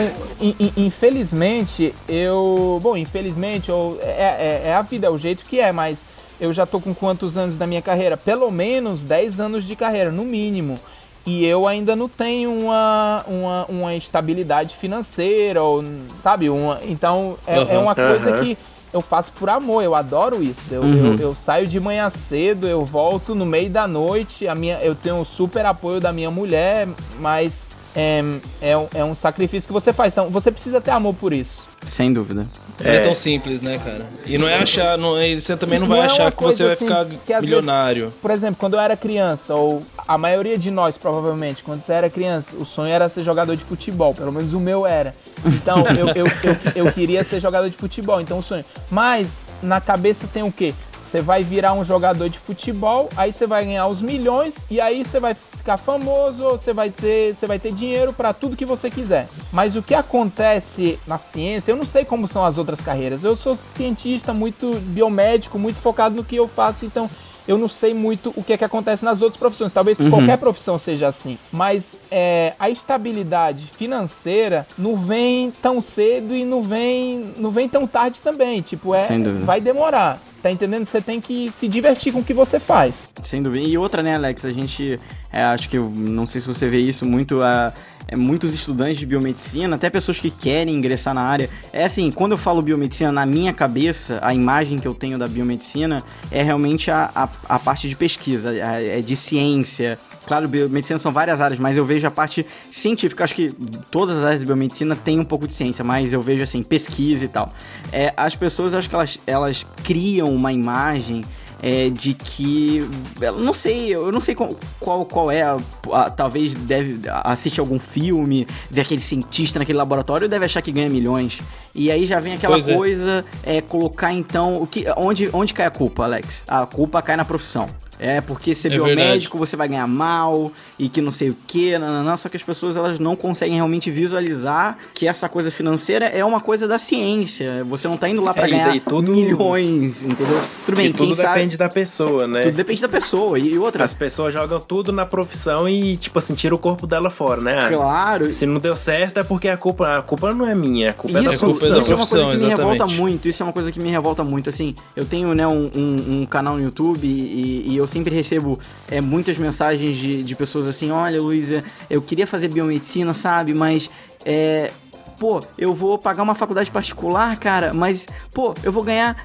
infelizmente, 0.77 1.93
eu. 2.07 2.79
Bom, 2.81 2.95
infelizmente, 2.95 3.69
eu, 3.69 3.99
é, 4.01 4.07
é, 4.09 4.61
é, 4.65 4.73
a 4.73 4.81
vida, 4.81 5.07
é 5.07 5.09
o 5.09 5.17
jeito 5.17 5.43
que 5.45 5.59
é, 5.59 5.71
mas 5.71 5.97
eu 6.39 6.53
já 6.53 6.65
tô 6.65 6.79
com 6.79 6.93
quantos 6.93 7.35
anos 7.35 7.57
da 7.57 7.65
minha 7.65 7.81
carreira? 7.81 8.15
Pelo 8.15 8.51
menos 8.51 9.01
10 9.01 9.39
anos 9.39 9.65
de 9.65 9.75
carreira, 9.75 10.11
no 10.11 10.23
mínimo. 10.23 10.79
E 11.25 11.45
eu 11.45 11.67
ainda 11.67 11.95
não 11.95 12.07
tenho 12.07 12.51
uma, 12.51 13.23
uma, 13.27 13.65
uma 13.65 13.95
estabilidade 13.95 14.75
financeira, 14.75 15.63
ou, 15.63 15.83
sabe? 16.21 16.49
Uma, 16.49 16.79
então, 16.87 17.37
é, 17.45 17.59
uhum, 17.59 17.69
é 17.69 17.77
uma 17.79 17.95
coisa 17.95 18.35
uhum. 18.35 18.43
que 18.43 18.57
eu 18.91 19.01
faço 19.01 19.31
por 19.33 19.49
amor, 19.49 19.83
eu 19.83 19.95
adoro 19.95 20.41
isso. 20.41 20.61
Eu, 20.71 20.81
uhum. 20.81 21.13
eu, 21.13 21.19
eu, 21.19 21.35
saio 21.35 21.67
de 21.67 21.79
manhã 21.79 22.09
cedo, 22.09 22.67
eu 22.67 22.85
volto 22.85 23.35
no 23.35 23.45
meio 23.45 23.69
da 23.69 23.87
noite, 23.87 24.47
a 24.47 24.55
minha, 24.55 24.79
eu 24.79 24.95
tenho 24.95 25.19
o 25.19 25.25
super 25.25 25.65
apoio 25.65 25.99
da 25.99 26.11
minha 26.11 26.31
mulher, 26.31 26.87
mas 27.19 27.69
é, 27.95 28.21
é, 28.61 28.71
é 28.95 29.03
um 29.03 29.15
sacrifício 29.15 29.67
que 29.67 29.73
você 29.73 29.93
faz. 29.93 30.13
Então 30.13 30.29
você 30.29 30.51
precisa 30.51 30.81
ter 30.81 30.91
amor 30.91 31.13
por 31.15 31.33
isso. 31.33 31.67
Sem 31.87 32.11
dúvida. 32.11 32.47
Não 32.79 32.91
é, 32.91 32.97
é 32.97 32.99
tão 32.99 33.13
simples, 33.15 33.61
né, 33.61 33.77
cara? 33.77 34.07
E 34.25 34.37
não 34.37 34.47
é 34.47 34.55
achar, 34.55 34.97
não, 34.97 35.15
você 35.15 35.57
também 35.57 35.79
não 35.79 35.87
vai 35.87 35.97
não 35.97 36.03
é 36.05 36.07
achar 36.07 36.31
que 36.31 36.41
você 36.41 36.63
vai 36.63 36.73
assim, 36.73 36.85
ficar 36.85 37.41
milionário. 37.41 38.05
Vezes, 38.05 38.19
por 38.21 38.31
exemplo, 38.31 38.55
quando 38.57 38.75
eu 38.75 38.79
era 38.79 38.95
criança, 38.95 39.53
ou 39.53 39.81
a 40.07 40.17
maioria 40.17 40.57
de 40.57 40.71
nós, 40.71 40.97
provavelmente, 40.97 41.63
quando 41.63 41.83
você 41.83 41.93
era 41.93 42.09
criança, 42.09 42.55
o 42.57 42.65
sonho 42.65 42.91
era 42.91 43.09
ser 43.09 43.23
jogador 43.23 43.55
de 43.55 43.63
futebol. 43.63 44.13
Pelo 44.13 44.31
menos 44.31 44.53
o 44.53 44.59
meu 44.59 44.87
era. 44.87 45.11
Então, 45.45 45.83
eu, 45.97 46.07
eu, 46.09 46.25
eu, 46.25 46.85
eu 46.85 46.91
queria 46.91 47.23
ser 47.23 47.39
jogador 47.39 47.69
de 47.69 47.75
futebol, 47.75 48.21
então 48.21 48.39
o 48.39 48.43
sonho. 48.43 48.63
Mas, 48.89 49.27
na 49.61 49.81
cabeça 49.81 50.27
tem 50.31 50.43
o 50.43 50.51
quê? 50.51 50.73
Você 51.09 51.21
vai 51.21 51.41
virar 51.41 51.73
um 51.73 51.83
jogador 51.83 52.29
de 52.29 52.37
futebol, 52.37 53.09
aí 53.17 53.33
você 53.33 53.47
vai 53.47 53.65
ganhar 53.65 53.87
os 53.87 53.99
milhões 53.99 54.53
e 54.69 54.79
aí 54.79 55.03
você 55.03 55.19
vai 55.19 55.33
ficar 55.33 55.77
famoso, 55.77 56.49
você 56.49 56.71
vai 56.71 56.91
ter, 56.91 57.35
você 57.35 57.47
vai 57.47 57.57
ter 57.57 57.73
dinheiro 57.73 58.13
para 58.13 58.31
tudo 58.31 58.55
que 58.55 58.65
você 58.65 58.91
quiser. 58.91 59.27
Mas 59.51 59.75
o 59.75 59.81
que 59.81 59.95
acontece 59.95 60.99
na 61.07 61.17
ciência, 61.17 61.71
eu 61.71 61.75
não 61.75 61.85
sei 61.85 62.05
como 62.05 62.27
são 62.27 62.45
as 62.45 62.59
outras 62.59 62.79
carreiras. 62.79 63.23
Eu 63.23 63.35
sou 63.35 63.57
cientista 63.57 64.33
muito 64.33 64.79
biomédico, 64.81 65.57
muito 65.57 65.79
focado 65.79 66.15
no 66.15 66.23
que 66.23 66.35
eu 66.35 66.47
faço, 66.47 66.85
então 66.85 67.09
eu 67.49 67.57
não 67.57 67.67
sei 67.67 67.95
muito 67.95 68.31
o 68.35 68.43
que 68.43 68.53
é 68.53 68.57
que 68.57 68.63
acontece 68.63 69.03
nas 69.03 69.23
outras 69.23 69.39
profissões. 69.39 69.73
Talvez 69.73 69.99
uhum. 69.99 70.11
qualquer 70.11 70.37
profissão 70.37 70.77
seja 70.77 71.07
assim. 71.07 71.35
Mas 71.51 71.83
é, 72.11 72.53
a 72.59 72.69
estabilidade 72.69 73.71
financeira 73.75 74.67
não 74.77 74.95
vem 74.95 75.49
tão 75.49 75.81
cedo 75.81 76.35
e 76.35 76.45
não 76.45 76.61
vem, 76.61 77.33
não 77.37 77.49
vem 77.49 77.67
tão 77.67 77.87
tarde 77.87 78.19
também. 78.23 78.61
Tipo, 78.61 78.93
é, 78.93 79.07
vai 79.43 79.59
demorar. 79.59 80.21
Tá 80.41 80.49
entendendo? 80.49 80.85
Você 80.85 81.01
tem 81.01 81.19
que 81.19 81.51
se 81.51 81.67
divertir 81.67 82.13
com 82.13 82.19
o 82.19 82.23
que 82.23 82.33
você 82.33 82.59
faz. 82.59 83.09
Sem 83.23 83.41
dúvida. 83.43 83.67
E 83.67 83.77
outra, 83.77 84.01
né, 84.01 84.15
Alex? 84.15 84.45
A 84.45 84.51
gente, 84.51 84.97
é, 85.31 85.41
acho 85.41 85.67
que, 85.69 85.77
eu 85.77 85.89
não 85.89 86.25
sei 86.25 86.39
se 86.39 86.47
você 86.47 86.69
vê 86.69 86.77
isso 86.77 87.05
muito, 87.05 87.41
é, 87.43 87.73
muitos 88.15 88.53
estudantes 88.53 88.97
de 88.97 89.05
biomedicina, 89.05 89.75
até 89.75 89.89
pessoas 89.89 90.17
que 90.17 90.31
querem 90.31 90.75
ingressar 90.75 91.13
na 91.13 91.21
área. 91.21 91.49
É 91.73 91.83
assim, 91.83 92.09
quando 92.11 92.31
eu 92.31 92.37
falo 92.37 92.61
biomedicina, 92.61 93.11
na 93.11 93.25
minha 93.25 93.51
cabeça, 93.51 94.19
a 94.21 94.33
imagem 94.33 94.79
que 94.79 94.87
eu 94.87 94.95
tenho 94.95 95.17
da 95.17 95.27
biomedicina 95.27 96.01
é 96.31 96.41
realmente 96.41 96.89
a, 96.89 97.11
a, 97.13 97.29
a 97.49 97.59
parte 97.59 97.89
de 97.89 97.95
pesquisa, 97.95 98.55
é 98.55 99.01
de 99.01 99.15
ciência, 99.15 99.99
Claro, 100.29 100.47
biomedicina 100.47 100.99
são 100.99 101.11
várias 101.11 101.41
áreas, 101.41 101.59
mas 101.59 101.75
eu 101.75 101.83
vejo 101.83 102.05
a 102.05 102.11
parte 102.11 102.45
científica. 102.69 103.23
Acho 103.23 103.33
que 103.33 103.51
todas 103.89 104.15
as 104.19 104.25
áreas 104.25 104.41
de 104.41 104.45
biomedicina 104.45 104.95
têm 104.95 105.19
um 105.19 105.25
pouco 105.25 105.47
de 105.47 105.55
ciência, 105.55 105.83
mas 105.83 106.13
eu 106.13 106.21
vejo 106.21 106.43
assim, 106.43 106.61
pesquisa 106.61 107.25
e 107.25 107.27
tal. 107.27 107.51
É, 107.91 108.13
as 108.15 108.35
pessoas, 108.35 108.75
acho 108.75 108.87
que 108.87 108.93
elas, 108.93 109.19
elas 109.25 109.65
criam 109.83 110.27
uma 110.27 110.53
imagem 110.53 111.23
é, 111.63 111.89
de 111.89 112.13
que 112.13 112.87
eu 113.19 113.39
não 113.39 113.55
sei, 113.55 113.89
eu 113.89 114.11
não 114.11 114.19
sei 114.19 114.35
qual 114.35 114.53
qual, 114.79 115.31
é, 115.31 115.41
a, 115.41 115.57
a, 115.91 116.11
talvez 116.11 116.53
deve 116.53 117.01
assistir 117.23 117.59
algum 117.59 117.79
filme, 117.79 118.45
ver 118.69 118.81
aquele 118.81 119.01
cientista 119.01 119.57
naquele 119.57 119.79
laboratório 119.79 120.29
deve 120.29 120.45
achar 120.45 120.61
que 120.61 120.71
ganha 120.71 120.91
milhões. 120.91 121.39
E 121.73 121.89
aí 121.89 122.05
já 122.05 122.19
vem 122.19 122.33
aquela 122.33 122.53
pois 122.53 122.67
é. 122.67 122.75
coisa, 122.75 123.25
é. 123.43 123.57
é. 123.57 123.61
colocar 123.61 124.13
então 124.13 124.61
o 124.61 124.67
que 124.67 124.85
onde 124.95 125.27
onde 125.33 125.55
cai 125.55 125.65
a 125.65 125.71
culpa, 125.71 126.03
Alex? 126.03 126.43
A 126.47 126.67
culpa 126.67 127.01
cai 127.01 127.17
na 127.17 127.25
profissão. 127.25 127.67
É, 127.99 128.21
porque 128.21 128.55
ser 128.55 128.71
é 128.71 128.75
biomédico 128.75 129.37
verdade. 129.37 129.51
você 129.51 129.55
vai 129.57 129.67
ganhar 129.67 129.85
mal 129.85 130.51
e 130.79 130.87
que 130.87 131.01
não 131.01 131.11
sei 131.11 131.29
o 131.29 131.35
que, 131.45 131.77
não, 131.77 132.15
só 132.15 132.29
que 132.29 132.37
as 132.37 132.43
pessoas 132.43 132.77
elas 132.77 132.97
não 132.97 133.13
conseguem 133.13 133.55
realmente 133.55 133.91
visualizar 133.91 134.77
que 134.93 135.05
essa 135.05 135.27
coisa 135.27 135.51
financeira 135.51 136.05
é 136.05 136.23
uma 136.23 136.39
coisa 136.39 136.67
da 136.67 136.77
ciência. 136.77 137.65
Você 137.65 137.87
não 137.87 137.97
tá 137.97 138.07
indo 138.07 138.23
lá 138.23 138.33
para 138.33 138.47
é, 138.47 138.51
ganhar 138.51 138.79
tudo, 138.81 139.11
milhões, 139.11 140.01
entendeu? 140.01 140.41
Tudo 140.65 140.75
bem, 140.77 140.93
tudo 140.93 141.15
depende 141.15 141.57
da 141.57 141.67
pessoa, 141.67 142.25
né? 142.25 142.41
Tudo 142.43 142.55
depende 142.55 142.81
da 142.81 142.87
pessoa 142.87 143.37
e 143.37 143.57
outra. 143.57 143.83
As 143.83 143.93
pessoas 143.93 144.33
jogam 144.33 144.59
tudo 144.61 144.93
na 144.93 145.05
profissão 145.05 145.67
e 145.67 145.97
tipo 145.97 146.17
assim, 146.17 146.33
tira 146.33 146.55
o 146.55 146.57
corpo 146.57 146.87
dela 146.87 147.09
fora, 147.09 147.41
né? 147.41 147.67
Claro. 147.67 148.31
Se 148.31 148.45
não 148.45 148.59
deu 148.59 148.75
certo 148.77 149.19
é 149.19 149.23
porque 149.23 149.49
a 149.49 149.57
culpa, 149.57 149.97
a 149.97 150.01
culpa 150.01 150.33
não 150.33 150.47
é 150.47 150.55
minha, 150.55 150.91
a 150.91 150.93
culpa 150.93 151.19
isso, 151.19 151.27
é 151.27 151.31
da 151.33 151.37
profissão. 151.37 151.79
Isso 151.79 151.91
é 151.91 151.95
uma 151.95 152.07
coisa 152.07 152.29
que 152.29 152.37
me 152.37 152.47
revolta 152.47 152.87
muito, 152.87 153.27
isso 153.27 153.43
é 153.43 153.45
uma 153.45 153.53
coisa 153.53 153.71
que 153.71 153.79
me 153.81 153.89
revolta 153.89 154.23
muito, 154.23 154.47
assim, 154.47 154.73
eu 154.95 155.03
tenho, 155.03 155.33
né, 155.33 155.45
um, 155.45 155.69
um, 155.75 156.19
um 156.19 156.23
canal 156.23 156.55
no 156.55 156.63
YouTube 156.63 157.05
e, 157.05 157.65
e 157.67 157.75
eu 157.75 157.85
sempre 157.85 158.15
recebo 158.15 158.57
é, 158.89 159.01
muitas 159.01 159.37
mensagens 159.37 159.97
de, 159.97 160.23
de 160.23 160.35
pessoas 160.35 160.68
assim: 160.69 160.91
olha, 160.91 161.21
Luísa, 161.21 161.63
eu 161.89 162.01
queria 162.01 162.27
fazer 162.27 162.47
biomedicina, 162.47 163.13
sabe? 163.13 163.53
Mas 163.53 163.89
é. 164.25 164.71
Pô, 165.19 165.41
eu 165.57 165.73
vou 165.73 165.97
pagar 165.97 166.23
uma 166.23 166.33
faculdade 166.33 166.71
particular, 166.71 167.37
cara, 167.37 167.73
mas, 167.73 168.07
pô, 168.33 168.53
eu 168.63 168.71
vou 168.71 168.83
ganhar 168.85 169.17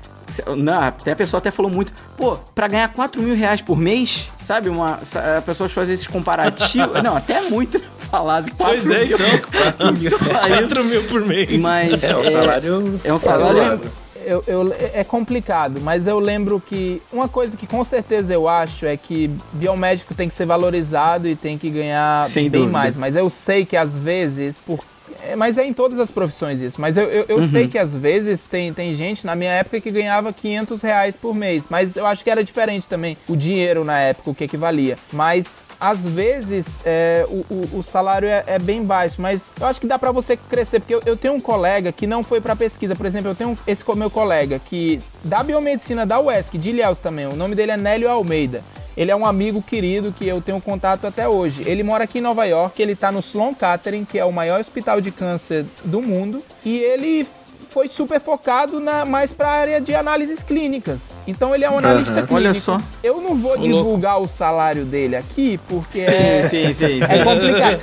não, 0.57 0.83
até 0.83 1.13
a 1.13 1.17
pessoa 1.17 1.39
até 1.39 1.51
falou 1.51 1.71
muito, 1.71 1.93
pô, 2.17 2.37
pra 2.55 2.67
ganhar 2.67 2.89
4 2.93 3.23
mil 3.23 3.35
reais 3.35 3.61
por 3.61 3.77
mês, 3.77 4.29
sabe? 4.37 4.69
Uma, 4.69 4.99
a 5.37 5.43
pessoa 5.43 5.69
faz 5.69 5.89
esses 5.91 6.07
comparativos. 6.07 6.91
não, 7.03 7.17
até 7.17 7.43
muito 7.43 7.79
falado. 8.11 8.51
4 8.57 8.57
pois 8.57 8.85
é, 8.85 9.05
mil. 9.05 9.17
Então, 9.17 9.51
4 9.61 9.95
mil, 9.95 10.19
4 10.19 10.85
mil 10.85 11.03
por 11.05 11.25
mês. 11.25 11.59
Mas 11.59 12.03
é, 12.03 12.17
um 12.17 12.25
salário. 12.25 13.01
É 13.05 13.13
um 13.13 13.19
salário 13.19 13.81
eu, 14.27 14.45
eu, 14.47 14.77
é 14.93 15.05
complicado, 15.05 15.81
mas 15.81 16.07
eu 16.07 16.19
lembro 16.19 16.61
que 16.61 17.01
uma 17.13 17.29
coisa 17.29 17.57
que 17.57 17.67
com 17.67 17.85
certeza 17.85 18.33
eu 18.33 18.49
acho 18.49 18.87
é 18.87 18.97
que 18.97 19.31
biomédico 19.53 20.15
tem 20.15 20.29
que 20.29 20.35
ser 20.35 20.47
valorizado 20.47 21.29
e 21.29 21.37
tem 21.37 21.59
que 21.59 21.71
ganhar 21.71 22.23
Sem 22.25 22.51
bem 22.51 22.63
dúvida. 22.63 22.79
mais. 22.79 22.97
Mas 22.97 23.17
eu 23.17 23.29
sei 23.31 23.65
que 23.65 23.77
às 23.77 23.93
vezes, 23.93 24.57
por 24.67 24.81
é, 25.23 25.37
mas 25.37 25.57
é 25.59 25.65
em 25.65 25.73
todas 25.73 25.99
as 25.99 26.11
profissões 26.11 26.61
isso. 26.61 26.81
Mas 26.81 26.97
eu, 26.97 27.05
eu, 27.05 27.25
eu 27.29 27.37
uhum. 27.39 27.51
sei 27.51 27.69
que 27.69 27.79
às 27.79 27.93
vezes 27.93 28.43
tem, 28.43 28.73
tem 28.73 28.95
gente 28.95 29.25
na 29.27 29.35
minha 29.35 29.53
época 29.53 29.81
que 29.81 29.91
ganhava 29.91 30.33
500 30.33 30.83
reais 30.83 31.17
por 31.17 31.35
mês. 31.35 31.65
Mas 31.69 31.97
eu 31.97 32.07
acho 32.07 32.23
que 32.23 32.31
era 32.31 32.43
diferente 32.43 32.87
também 32.87 33.17
o 33.29 33.37
dinheiro 33.37 33.85
na 33.85 33.99
época, 33.99 34.31
o 34.31 34.35
que 34.35 34.45
equivalia. 34.45 34.97
Mas 35.13 35.47
às 35.85 35.99
vezes 35.99 36.65
é, 36.83 37.27
o, 37.29 37.45
o, 37.55 37.79
o, 37.81 37.83
salário 37.83 38.27
é, 38.27 38.43
é, 38.47 38.59
bem 38.59 38.83
baixo, 38.83 39.21
mas 39.21 39.43
eu 39.61 39.67
acho 39.67 39.79
que 39.79 39.87
dá 39.87 39.99
para 39.99 40.11
você 40.11 40.35
crescer, 40.35 40.81
porque 40.81 40.95
eu, 40.95 41.01
eu, 41.05 41.15
tenho 41.15 41.35
um 41.35 41.41
colega 41.41 41.93
que 41.93 42.07
não 42.07 42.23
foi 42.23 42.41
para 42.41 42.57
pesquisa, 42.57 42.97
por 42.97 43.05
exemplo, 43.05 43.29
eu 43.29 43.35
tenho 43.35 43.59
esse 43.67 43.85
meu 43.95 44.09
colega 44.09 44.59
que 44.59 44.99
da 45.23 45.43
biomedicina 45.43 46.07
da 46.07 46.19
UESC, 46.19 46.57
de 46.57 46.71
Ilhéus 46.71 46.99
também, 46.99 47.27
o 47.27 47.37
nome 47.37 47.55
dele 47.55 47.73
é 47.73 47.77
Nélio 47.77 48.11
Almeida. 48.11 48.63
Ele 48.97 49.11
é 49.11 49.17
um 49.17 49.27
amigo 49.27 49.61
querido 49.61 50.13
que 50.13 50.27
eu 50.27 50.41
tenho 50.41 50.61
contato 50.61 51.05
até 51.05 51.29
hoje. 51.29 51.69
Ele 51.69 51.83
mora 51.83 52.05
aqui 52.05 52.19
em 52.19 52.23
Nova 52.23 52.45
York, 52.45 52.81
ele 52.81 52.93
está 52.93 53.11
no 53.11 53.19
Sloan 53.19 53.53
Kettering, 53.53 54.05
que 54.05 54.19
é 54.19 54.25
o 54.25 54.33
maior 54.33 54.61
hospital 54.61 55.01
de 55.01 55.11
câncer 55.11 55.67
do 55.85 56.01
mundo, 56.01 56.43
e 56.65 56.79
ele 56.79 57.27
foi 57.65 57.89
super 57.89 58.21
focado 58.21 58.79
na, 58.79 59.05
mais 59.05 59.33
para 59.33 59.49
a 59.49 59.53
área 59.53 59.81
de 59.81 59.95
análises 59.95 60.43
clínicas. 60.43 60.99
Então 61.27 61.55
ele 61.55 61.65
é 61.65 61.71
um 61.71 61.79
analista 61.79 62.11
uhum. 62.11 62.27
clínico. 62.27 62.35
Olha 62.35 62.55
só. 62.55 62.79
Eu 63.03 63.21
não 63.21 63.35
vou 63.37 63.57
divulgar 63.59 64.21
o 64.21 64.27
salário 64.27 64.85
dele 64.85 65.17
aqui, 65.17 65.59
porque 65.69 66.05
sim, 66.05 66.13
é, 66.13 66.43
sim, 66.49 66.75
sim, 66.75 67.01
é 67.03 67.25
complicado. 67.25 67.81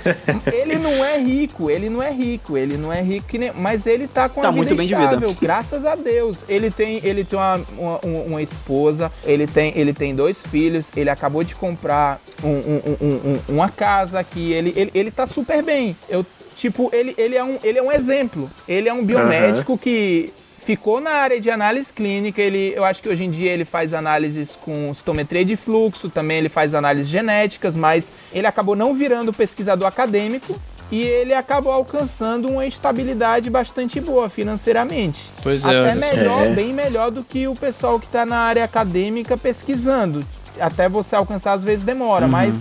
ele 0.53 0.75
não 0.77 1.03
é 1.03 1.17
rico, 1.17 1.69
ele 1.69 1.89
não 1.89 2.01
é 2.01 2.11
rico, 2.11 2.57
ele 2.57 2.77
não 2.77 2.91
é 2.91 3.01
rico, 3.01 3.37
nem, 3.37 3.51
mas 3.53 3.85
ele 3.85 4.07
tá 4.07 4.29
com 4.29 4.41
tá 4.41 4.49
a 4.49 4.51
muito 4.51 4.75
bem 4.75 4.85
estável, 4.85 5.19
de 5.19 5.25
vida. 5.27 5.37
graças 5.41 5.85
a 5.85 5.95
Deus. 5.95 6.39
Ele 6.47 6.69
tem, 6.69 6.99
ele 7.03 7.23
tem 7.23 7.37
uma, 7.37 7.61
uma, 7.77 7.99
uma, 8.27 8.41
esposa, 8.41 9.11
ele 9.25 9.47
tem, 9.47 9.73
ele 9.75 9.93
tem 9.93 10.15
dois 10.15 10.37
filhos, 10.49 10.87
ele 10.95 11.09
acabou 11.09 11.43
de 11.43 11.55
comprar 11.55 12.19
um, 12.43 12.49
um, 12.49 13.39
uma 13.49 13.69
casa 13.69 14.19
aqui, 14.19 14.51
ele, 14.53 14.73
ele, 14.75 14.91
ele 14.93 15.11
tá 15.11 15.27
super 15.27 15.63
bem. 15.63 15.95
Eu 16.09 16.25
Tipo, 16.61 16.91
ele, 16.93 17.15
ele, 17.17 17.35
é, 17.35 17.43
um, 17.43 17.57
ele 17.63 17.79
é 17.79 17.81
um 17.81 17.91
exemplo. 17.91 18.47
Ele 18.67 18.87
é 18.87 18.93
um 18.93 19.03
biomédico 19.03 19.71
uhum. 19.71 19.77
que 19.79 20.31
ficou 20.59 21.01
na 21.01 21.09
área 21.09 21.41
de 21.41 21.49
análise 21.49 21.91
clínica. 21.91 22.39
Ele, 22.39 22.71
eu 22.75 22.85
acho 22.85 23.01
que 23.01 23.09
hoje 23.09 23.23
em 23.23 23.31
dia 23.31 23.51
ele 23.51 23.65
faz 23.65 23.95
análises 23.95 24.55
com 24.61 24.93
citometria 24.93 25.43
de 25.43 25.55
fluxo, 25.55 26.07
também 26.07 26.37
ele 26.37 26.49
faz 26.49 26.75
análises 26.75 27.09
genéticas, 27.09 27.75
mas 27.75 28.09
ele 28.31 28.45
acabou 28.45 28.75
não 28.75 28.93
virando 28.93 29.33
pesquisador 29.33 29.87
acadêmico 29.87 30.55
e 30.91 31.01
ele 31.01 31.33
acabou 31.33 31.71
alcançando 31.71 32.47
uma 32.47 32.67
estabilidade 32.67 33.49
bastante 33.49 33.99
boa 33.99 34.29
financeiramente. 34.29 35.19
Pois 35.41 35.65
é. 35.65 35.67
Até 35.67 35.95
melhor, 35.95 36.45
é. 36.45 36.49
bem 36.51 36.71
melhor 36.71 37.09
do 37.09 37.23
que 37.23 37.47
o 37.47 37.55
pessoal 37.55 37.99
que 37.99 38.05
está 38.05 38.23
na 38.23 38.37
área 38.37 38.63
acadêmica 38.63 39.35
pesquisando. 39.35 40.23
Até 40.59 40.87
você 40.87 41.15
alcançar 41.15 41.53
às 41.53 41.63
vezes 41.63 41.83
demora, 41.83 42.25
uhum. 42.25 42.31
mas 42.31 42.55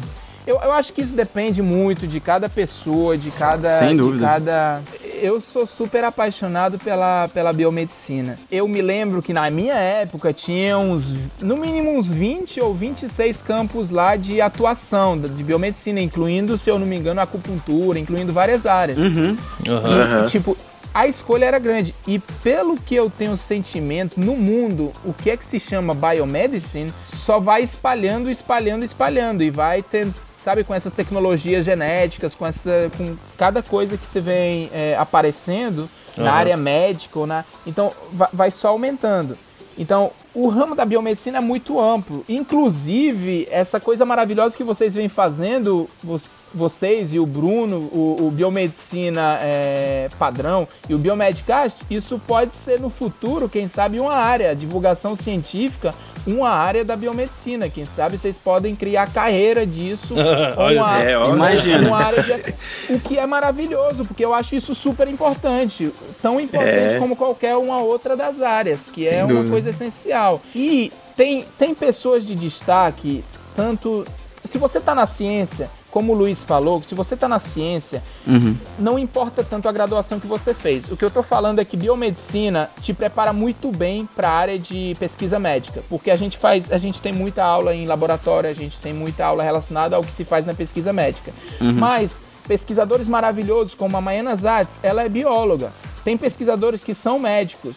eu, 0.50 0.60
eu 0.60 0.72
acho 0.72 0.92
que 0.92 1.00
isso 1.00 1.14
depende 1.14 1.62
muito 1.62 2.06
de 2.06 2.18
cada 2.18 2.48
pessoa, 2.48 3.16
de 3.16 3.30
cada. 3.30 3.68
Sem 3.68 3.96
dúvida. 3.96 4.18
De 4.18 4.32
cada... 4.32 4.82
eu 5.22 5.40
sou 5.40 5.64
super 5.66 6.02
apaixonado 6.02 6.76
pela, 6.78 7.28
pela 7.28 7.52
biomedicina. 7.52 8.36
Eu 8.50 8.66
me 8.66 8.82
lembro 8.82 9.22
que 9.22 9.32
na 9.32 9.48
minha 9.48 9.74
época 9.74 10.32
tinha 10.32 10.76
uns, 10.76 11.04
no 11.40 11.56
mínimo 11.56 11.96
uns 11.96 12.08
20 12.08 12.60
ou 12.60 12.74
26 12.74 13.36
campos 13.42 13.90
lá 13.90 14.16
de 14.16 14.40
atuação 14.40 15.16
de 15.16 15.42
biomedicina, 15.44 16.00
incluindo, 16.00 16.58
se 16.58 16.68
eu 16.68 16.78
não 16.78 16.86
me 16.86 16.96
engano, 16.96 17.20
acupuntura, 17.20 17.98
incluindo 17.98 18.32
várias 18.32 18.66
áreas. 18.66 18.98
Uhum. 18.98 19.36
Aham. 19.68 20.26
E, 20.26 20.30
tipo, 20.30 20.56
a 20.92 21.06
escolha 21.06 21.44
era 21.44 21.58
grande. 21.58 21.94
E 22.06 22.18
pelo 22.42 22.76
que 22.76 22.94
eu 22.94 23.08
tenho 23.08 23.36
sentimento, 23.36 24.18
no 24.18 24.34
mundo, 24.34 24.92
o 25.04 25.12
que 25.12 25.30
é 25.30 25.36
que 25.36 25.44
se 25.44 25.60
chama 25.60 25.94
biomedicine 25.94 26.92
só 27.14 27.38
vai 27.38 27.62
espalhando, 27.62 28.28
espalhando, 28.28 28.84
espalhando. 28.84 29.42
E 29.42 29.50
vai 29.50 29.82
ter, 29.82 30.08
sabe, 30.42 30.64
com 30.64 30.74
essas 30.74 30.92
tecnologias 30.92 31.64
genéticas, 31.64 32.34
com, 32.34 32.46
essa, 32.46 32.90
com 32.96 33.14
cada 33.38 33.62
coisa 33.62 33.96
que 33.96 34.06
se 34.06 34.20
vem 34.20 34.70
é, 34.72 34.96
aparecendo 34.98 35.88
na 36.16 36.30
Aham. 36.30 36.38
área 36.38 36.56
médica. 36.56 37.18
Ou 37.18 37.26
na, 37.26 37.44
então, 37.66 37.92
va- 38.12 38.30
vai 38.32 38.50
só 38.50 38.68
aumentando. 38.68 39.36
Então, 39.78 40.10
o 40.34 40.48
ramo 40.48 40.74
da 40.74 40.84
biomedicina 40.84 41.38
é 41.38 41.40
muito 41.40 41.80
amplo. 41.80 42.24
Inclusive, 42.28 43.48
essa 43.50 43.80
coisa 43.80 44.04
maravilhosa 44.04 44.56
que 44.56 44.64
vocês 44.64 44.92
vêm 44.92 45.08
fazendo, 45.08 45.88
vo- 46.02 46.20
vocês 46.52 47.14
e 47.14 47.18
o 47.18 47.24
Bruno, 47.24 47.76
o, 47.92 48.16
o 48.26 48.30
Biomedicina 48.30 49.38
é, 49.40 50.08
Padrão 50.18 50.66
e 50.88 50.94
o 50.94 50.98
Biomedcast, 50.98 51.78
isso 51.88 52.20
pode 52.26 52.54
ser 52.56 52.80
no 52.80 52.90
futuro, 52.90 53.48
quem 53.48 53.68
sabe, 53.68 54.00
uma 54.00 54.14
área, 54.14 54.54
divulgação 54.54 55.14
científica, 55.16 55.94
uma 56.26 56.50
área 56.50 56.84
da 56.84 56.96
biomedicina. 56.96 57.68
Quem 57.68 57.84
sabe 57.84 58.18
vocês 58.18 58.36
podem 58.38 58.74
criar 58.76 59.10
carreira 59.12 59.66
disso. 59.66 60.14
Olha 60.56 60.82
uma. 60.82 61.02
É. 61.02 61.14
Imagina. 61.14 61.88
uma 61.88 61.98
área 61.98 62.22
de- 62.22 62.54
o 62.94 63.00
que 63.00 63.18
é 63.18 63.26
maravilhoso, 63.26 64.04
porque 64.04 64.24
eu 64.24 64.34
acho 64.34 64.54
isso 64.54 64.74
super 64.74 65.08
importante. 65.08 65.92
Tão 66.22 66.40
importante 66.40 66.94
É. 66.94 66.98
como 66.98 67.16
qualquer 67.16 67.56
uma 67.56 67.78
outra 67.80 68.16
das 68.16 68.40
áreas, 68.42 68.80
que 68.92 69.04
Sem 69.04 69.18
é 69.18 69.24
uma 69.24 69.28
dúvida. 69.34 69.50
coisa 69.50 69.70
essencial. 69.70 70.40
E 70.54 70.90
tem, 71.16 71.44
tem 71.58 71.74
pessoas 71.74 72.24
de 72.26 72.34
destaque, 72.34 73.24
tanto. 73.56 74.04
Se 74.50 74.58
você 74.58 74.78
está 74.78 74.94
na 74.94 75.06
ciência, 75.06 75.70
como 75.92 76.12
o 76.12 76.16
Luiz 76.16 76.42
falou, 76.42 76.82
se 76.88 76.94
você 76.94 77.14
está 77.14 77.28
na 77.28 77.38
ciência, 77.38 78.02
Uhum. 78.26 78.56
não 78.78 78.98
importa 78.98 79.44
tanto 79.44 79.68
a 79.68 79.72
graduação 79.72 80.18
que 80.18 80.26
você 80.26 80.52
fez. 80.52 80.90
O 80.90 80.96
que 80.96 81.04
eu 81.04 81.08
estou 81.08 81.22
falando 81.22 81.60
é 81.60 81.64
que 81.64 81.76
biomedicina 81.76 82.68
te 82.82 82.92
prepara 82.92 83.32
muito 83.32 83.70
bem 83.70 84.06
para 84.06 84.28
a 84.28 84.32
área 84.32 84.58
de 84.58 84.94
pesquisa 84.98 85.38
médica, 85.38 85.82
porque 85.88 86.10
a 86.10 86.16
gente 86.16 86.36
faz, 86.36 86.70
a 86.72 86.78
gente 86.78 87.00
tem 87.00 87.12
muita 87.12 87.44
aula 87.44 87.74
em 87.74 87.84
laboratório, 87.86 88.50
a 88.50 88.52
gente 88.52 88.76
tem 88.78 88.92
muita 88.92 89.24
aula 89.24 89.42
relacionada 89.42 89.94
ao 89.96 90.02
que 90.02 90.12
se 90.12 90.24
faz 90.24 90.44
na 90.44 90.52
pesquisa 90.54 90.92
médica. 90.92 91.32
Mas 91.60 92.10
pesquisadores 92.48 93.06
maravilhosos 93.06 93.74
como 93.74 93.96
a 93.96 94.00
Maiana 94.00 94.34
Zatz, 94.34 94.70
ela 94.82 95.02
é 95.04 95.08
bióloga. 95.08 95.70
Tem 96.04 96.16
pesquisadores 96.16 96.82
que 96.82 96.94
são 96.94 97.18
médicos. 97.18 97.76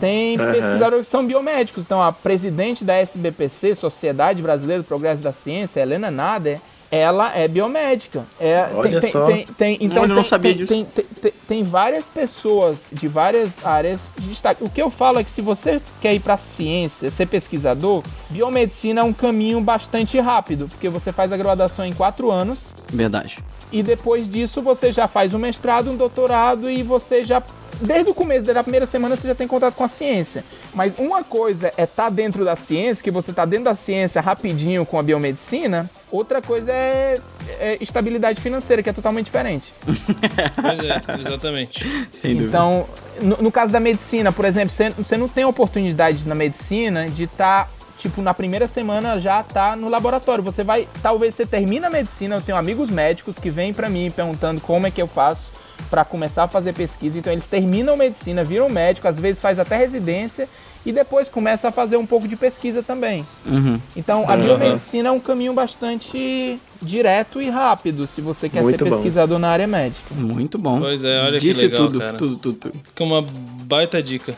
Tem 0.00 0.36
Aham. 0.38 0.52
pesquisadores 0.52 1.06
que 1.06 1.10
são 1.10 1.26
biomédicos. 1.26 1.84
Então, 1.84 2.02
a 2.02 2.12
presidente 2.12 2.84
da 2.84 2.94
SBPC, 2.94 3.74
Sociedade 3.74 4.42
Brasileira 4.42 4.82
do 4.82 4.86
Progresso 4.86 5.22
da 5.22 5.32
Ciência, 5.32 5.80
Helena 5.80 6.10
Nader, 6.10 6.60
ela 6.90 7.36
é 7.36 7.48
biomédica. 7.48 8.24
É, 8.38 8.68
Olha 8.72 9.00
tem, 9.00 9.10
só. 9.10 9.26
Tem, 9.26 9.46
tem, 9.56 9.78
então 9.80 10.02
eu 10.02 10.06
tem, 10.06 10.16
não 10.16 10.22
sabia 10.22 10.52
tem, 10.52 10.58
disso. 10.58 10.72
Tem, 10.72 10.84
tem, 10.84 11.04
tem- 11.22 11.32
tem 11.48 11.62
várias 11.64 12.04
pessoas 12.04 12.76
de 12.92 13.08
várias 13.08 13.50
áreas 13.64 13.98
de 14.18 14.28
destaque. 14.28 14.62
O 14.62 14.68
que 14.70 14.80
eu 14.80 14.90
falo 14.90 15.18
é 15.18 15.24
que 15.24 15.30
se 15.30 15.40
você 15.42 15.80
quer 16.00 16.14
ir 16.14 16.20
para 16.20 16.36
ciência, 16.36 17.10
ser 17.10 17.26
pesquisador, 17.26 18.02
biomedicina 18.30 19.00
é 19.00 19.04
um 19.04 19.12
caminho 19.12 19.60
bastante 19.60 20.18
rápido, 20.20 20.68
porque 20.68 20.88
você 20.88 21.12
faz 21.12 21.32
a 21.32 21.36
graduação 21.36 21.84
em 21.84 21.92
quatro 21.92 22.30
anos 22.30 22.58
Verdade. 22.94 23.38
e 23.72 23.82
depois 23.82 24.30
disso 24.30 24.62
você 24.62 24.92
já 24.92 25.06
faz 25.08 25.34
um 25.34 25.38
mestrado, 25.38 25.90
um 25.90 25.96
doutorado 25.96 26.70
e 26.70 26.82
você 26.82 27.24
já 27.24 27.42
desde 27.80 28.10
o 28.10 28.14
começo 28.14 28.44
da 28.52 28.62
primeira 28.62 28.86
semana 28.86 29.16
você 29.16 29.26
já 29.26 29.34
tem 29.34 29.48
contato 29.48 29.74
com 29.74 29.84
a 29.84 29.88
ciência. 29.88 30.44
Mas 30.74 30.92
uma 30.98 31.22
coisa 31.24 31.72
é 31.76 31.82
estar 31.82 32.10
dentro 32.10 32.44
da 32.44 32.56
ciência, 32.56 33.02
que 33.02 33.10
você 33.10 33.30
está 33.30 33.44
dentro 33.44 33.64
da 33.64 33.74
ciência 33.74 34.20
rapidinho 34.20 34.84
com 34.84 34.98
a 34.98 35.02
biomedicina. 35.02 35.88
Outra 36.10 36.40
coisa 36.40 36.72
é, 36.72 37.14
é 37.58 37.78
estabilidade 37.80 38.40
financeira, 38.40 38.82
que 38.82 38.90
é 38.90 38.92
totalmente 38.92 39.26
diferente. 39.26 39.72
Pois 40.60 40.78
é, 40.80 41.20
exatamente. 41.20 42.08
Sem 42.12 42.36
dúvida. 42.36 42.48
Então, 42.48 42.86
no, 43.20 43.36
no 43.42 43.52
caso 43.52 43.72
da 43.72 43.80
medicina, 43.80 44.32
por 44.32 44.44
exemplo, 44.44 44.70
você, 44.70 44.90
você 44.90 45.16
não 45.16 45.28
tem 45.28 45.44
oportunidade 45.44 46.26
na 46.26 46.34
medicina 46.34 47.08
de 47.08 47.24
estar, 47.24 47.68
tipo, 48.04 48.20
na 48.20 48.34
primeira 48.34 48.66
semana 48.66 49.18
já 49.18 49.42
tá 49.42 49.74
no 49.74 49.88
laboratório. 49.88 50.44
Você 50.44 50.62
vai, 50.62 50.86
talvez 51.02 51.34
você 51.34 51.46
termina 51.46 51.86
a 51.86 51.90
medicina, 51.90 52.36
eu 52.36 52.42
tenho 52.42 52.58
amigos 52.58 52.90
médicos 52.90 53.38
que 53.38 53.48
vêm 53.48 53.72
pra 53.72 53.88
mim 53.88 54.10
perguntando 54.10 54.60
como 54.60 54.86
é 54.86 54.90
que 54.90 55.00
eu 55.00 55.06
faço 55.06 55.42
pra 55.88 56.04
começar 56.04 56.42
a 56.44 56.48
fazer 56.48 56.74
pesquisa. 56.74 57.18
Então, 57.18 57.32
eles 57.32 57.46
terminam 57.46 57.96
medicina, 57.96 58.44
viram 58.44 58.68
médico, 58.68 59.08
às 59.08 59.18
vezes 59.18 59.40
faz 59.40 59.58
até 59.58 59.78
residência 59.78 60.46
e 60.84 60.92
depois 60.92 61.30
começa 61.30 61.68
a 61.68 61.72
fazer 61.72 61.96
um 61.96 62.04
pouco 62.04 62.28
de 62.28 62.36
pesquisa 62.36 62.82
também. 62.82 63.26
Uhum. 63.46 63.80
Então, 63.96 64.24
a 64.28 64.34
Aham. 64.34 64.42
biomedicina 64.44 65.08
é 65.08 65.12
um 65.12 65.18
caminho 65.18 65.54
bastante 65.54 66.60
direto 66.82 67.40
e 67.40 67.48
rápido 67.48 68.06
se 68.06 68.20
você 68.20 68.50
quer 68.50 68.60
Muito 68.62 68.84
ser 68.84 68.90
bom. 68.90 68.96
pesquisador 68.96 69.38
na 69.38 69.48
área 69.48 69.66
médica. 69.66 70.14
Muito 70.14 70.58
bom. 70.58 70.78
Pois 70.78 71.02
é, 71.02 71.22
olha 71.22 71.38
que 71.38 71.46
Disse 71.46 71.62
legal, 71.62 71.86
tudo, 71.86 71.98
cara. 71.98 72.18
tudo, 72.18 72.36
tudo, 72.36 72.56
tudo. 72.58 72.74
Fica 72.84 73.02
uma 73.02 73.22
baita 73.62 74.02
dica. 74.02 74.34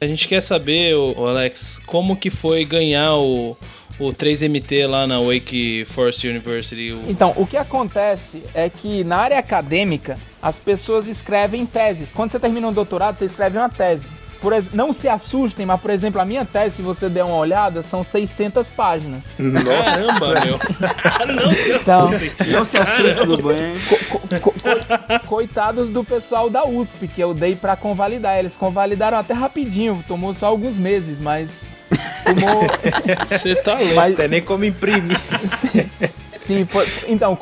A 0.00 0.06
gente 0.06 0.28
quer 0.28 0.42
saber, 0.42 0.94
ô 0.94 1.26
Alex, 1.26 1.80
como 1.86 2.16
que 2.16 2.28
foi 2.28 2.64
ganhar 2.66 3.14
o, 3.16 3.56
o 3.98 4.08
3MT 4.10 4.86
lá 4.86 5.06
na 5.06 5.18
Wake 5.20 5.86
Forest 5.86 6.28
University? 6.28 6.92
O- 6.92 7.10
Então, 7.10 7.32
o 7.36 7.46
que 7.46 7.56
acontece 7.56 8.42
é 8.54 8.68
que 8.68 9.02
na 9.04 9.16
área 9.16 9.38
acadêmica 9.38 10.18
as 10.42 10.56
pessoas 10.56 11.08
escrevem 11.08 11.64
teses. 11.64 12.10
Quando 12.12 12.30
você 12.30 12.38
termina 12.38 12.68
um 12.68 12.72
doutorado, 12.72 13.18
você 13.18 13.24
escreve 13.24 13.56
uma 13.56 13.70
tese. 13.70 14.04
Por 14.40 14.52
não 14.72 14.92
se 14.92 15.08
assustem, 15.08 15.64
mas 15.66 15.80
por 15.80 15.90
exemplo, 15.90 16.20
a 16.20 16.24
minha 16.24 16.44
tese, 16.44 16.76
se 16.76 16.82
você 16.82 17.08
der 17.08 17.24
uma 17.24 17.36
olhada, 17.36 17.82
são 17.82 18.04
600 18.04 18.66
páginas. 18.68 19.22
Caramba, 19.36 20.40
meu. 20.44 20.58
Então, 21.76 22.10
Não 22.46 22.64
se 22.64 22.76
assuste 22.76 23.26
do 23.26 23.42
banho. 23.42 23.74
co- 24.10 24.20
co- 24.20 24.52
co- 24.52 25.26
coitados 25.26 25.90
do 25.90 26.04
pessoal 26.04 26.48
da 26.50 26.64
USP, 26.66 27.08
que 27.08 27.20
eu 27.20 27.32
dei 27.34 27.56
pra 27.56 27.76
convalidar. 27.76 28.38
Eles 28.38 28.54
convalidaram 28.54 29.18
até 29.18 29.32
rapidinho, 29.34 30.04
tomou 30.06 30.34
só 30.34 30.46
alguns 30.46 30.76
meses, 30.76 31.18
mas 31.20 31.48
tomou. 32.24 32.62
Você 33.30 33.54
tá 33.56 33.74
louco. 33.78 33.94
mas, 33.94 34.16
Tem 34.16 34.28
nem 34.28 34.42
como 34.42 34.64
imprimir. 34.64 35.18
Sim, 36.46 36.64
foi- 36.64 36.86
então, 37.08 37.36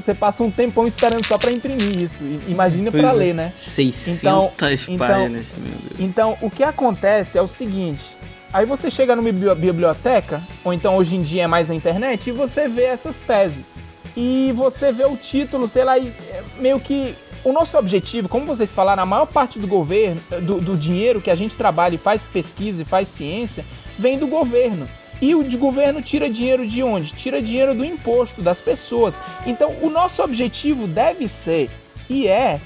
você 0.00 0.14
passa 0.14 0.42
um 0.42 0.50
tempão 0.50 0.86
esperando 0.86 1.26
só 1.26 1.36
pra 1.38 1.50
imprimir 1.52 2.02
isso. 2.02 2.14
Imagina 2.48 2.90
Pois 2.90 3.04
é. 3.04 3.12
ler, 3.12 3.34
né? 3.34 3.52
600 3.56 4.18
Então- 4.18 4.50
então- 4.88 5.06
páginas, 5.06 5.46
meu 5.58 5.72
Deus. 5.72 6.00
Então, 6.00 6.36
o 6.40 6.50
que 6.50 6.62
acontece 6.62 7.36
é 7.38 7.42
o 7.42 7.48
seguinte: 7.48 8.02
aí 8.52 8.64
você 8.66 8.90
chega 8.90 9.14
numa 9.14 9.30
bibli- 9.30 9.54
biblioteca, 9.54 10.40
ou 10.64 10.72
então 10.72 10.96
hoje 10.96 11.16
em 11.16 11.22
dia 11.22 11.44
é 11.44 11.46
mais 11.46 11.70
a 11.70 11.74
internet, 11.74 12.28
e 12.28 12.32
você 12.32 12.68
vê 12.68 12.84
essas 12.84 13.16
teses. 13.26 13.64
E 14.16 14.52
você 14.54 14.92
vê 14.92 15.04
o 15.04 15.16
título, 15.16 15.66
sei 15.68 15.84
lá, 15.84 15.98
é 15.98 16.12
meio 16.58 16.78
que. 16.80 17.14
O 17.42 17.52
nosso 17.52 17.76
objetivo, 17.76 18.26
como 18.26 18.46
vocês 18.46 18.70
falaram, 18.70 19.02
a 19.02 19.06
maior 19.06 19.26
parte 19.26 19.58
do 19.58 19.66
governo, 19.66 20.18
do, 20.40 20.60
do 20.62 20.76
dinheiro 20.76 21.20
que 21.20 21.30
a 21.30 21.34
gente 21.34 21.54
trabalha 21.56 21.96
e 21.96 21.98
faz 21.98 22.22
pesquisa 22.22 22.80
e 22.80 22.84
faz 22.86 23.06
ciência, 23.08 23.62
vem 23.98 24.16
do 24.18 24.26
governo. 24.26 24.88
E 25.20 25.34
o 25.34 25.44
de 25.44 25.56
governo 25.56 26.02
tira 26.02 26.28
dinheiro 26.28 26.66
de 26.66 26.82
onde? 26.82 27.12
Tira 27.12 27.40
dinheiro 27.40 27.74
do 27.74 27.84
imposto 27.84 28.42
das 28.42 28.60
pessoas. 28.60 29.14
Então, 29.46 29.74
o 29.80 29.88
nosso 29.88 30.22
objetivo 30.22 30.86
deve 30.86 31.28
ser 31.28 31.70
e 32.08 32.28
é 32.28 32.60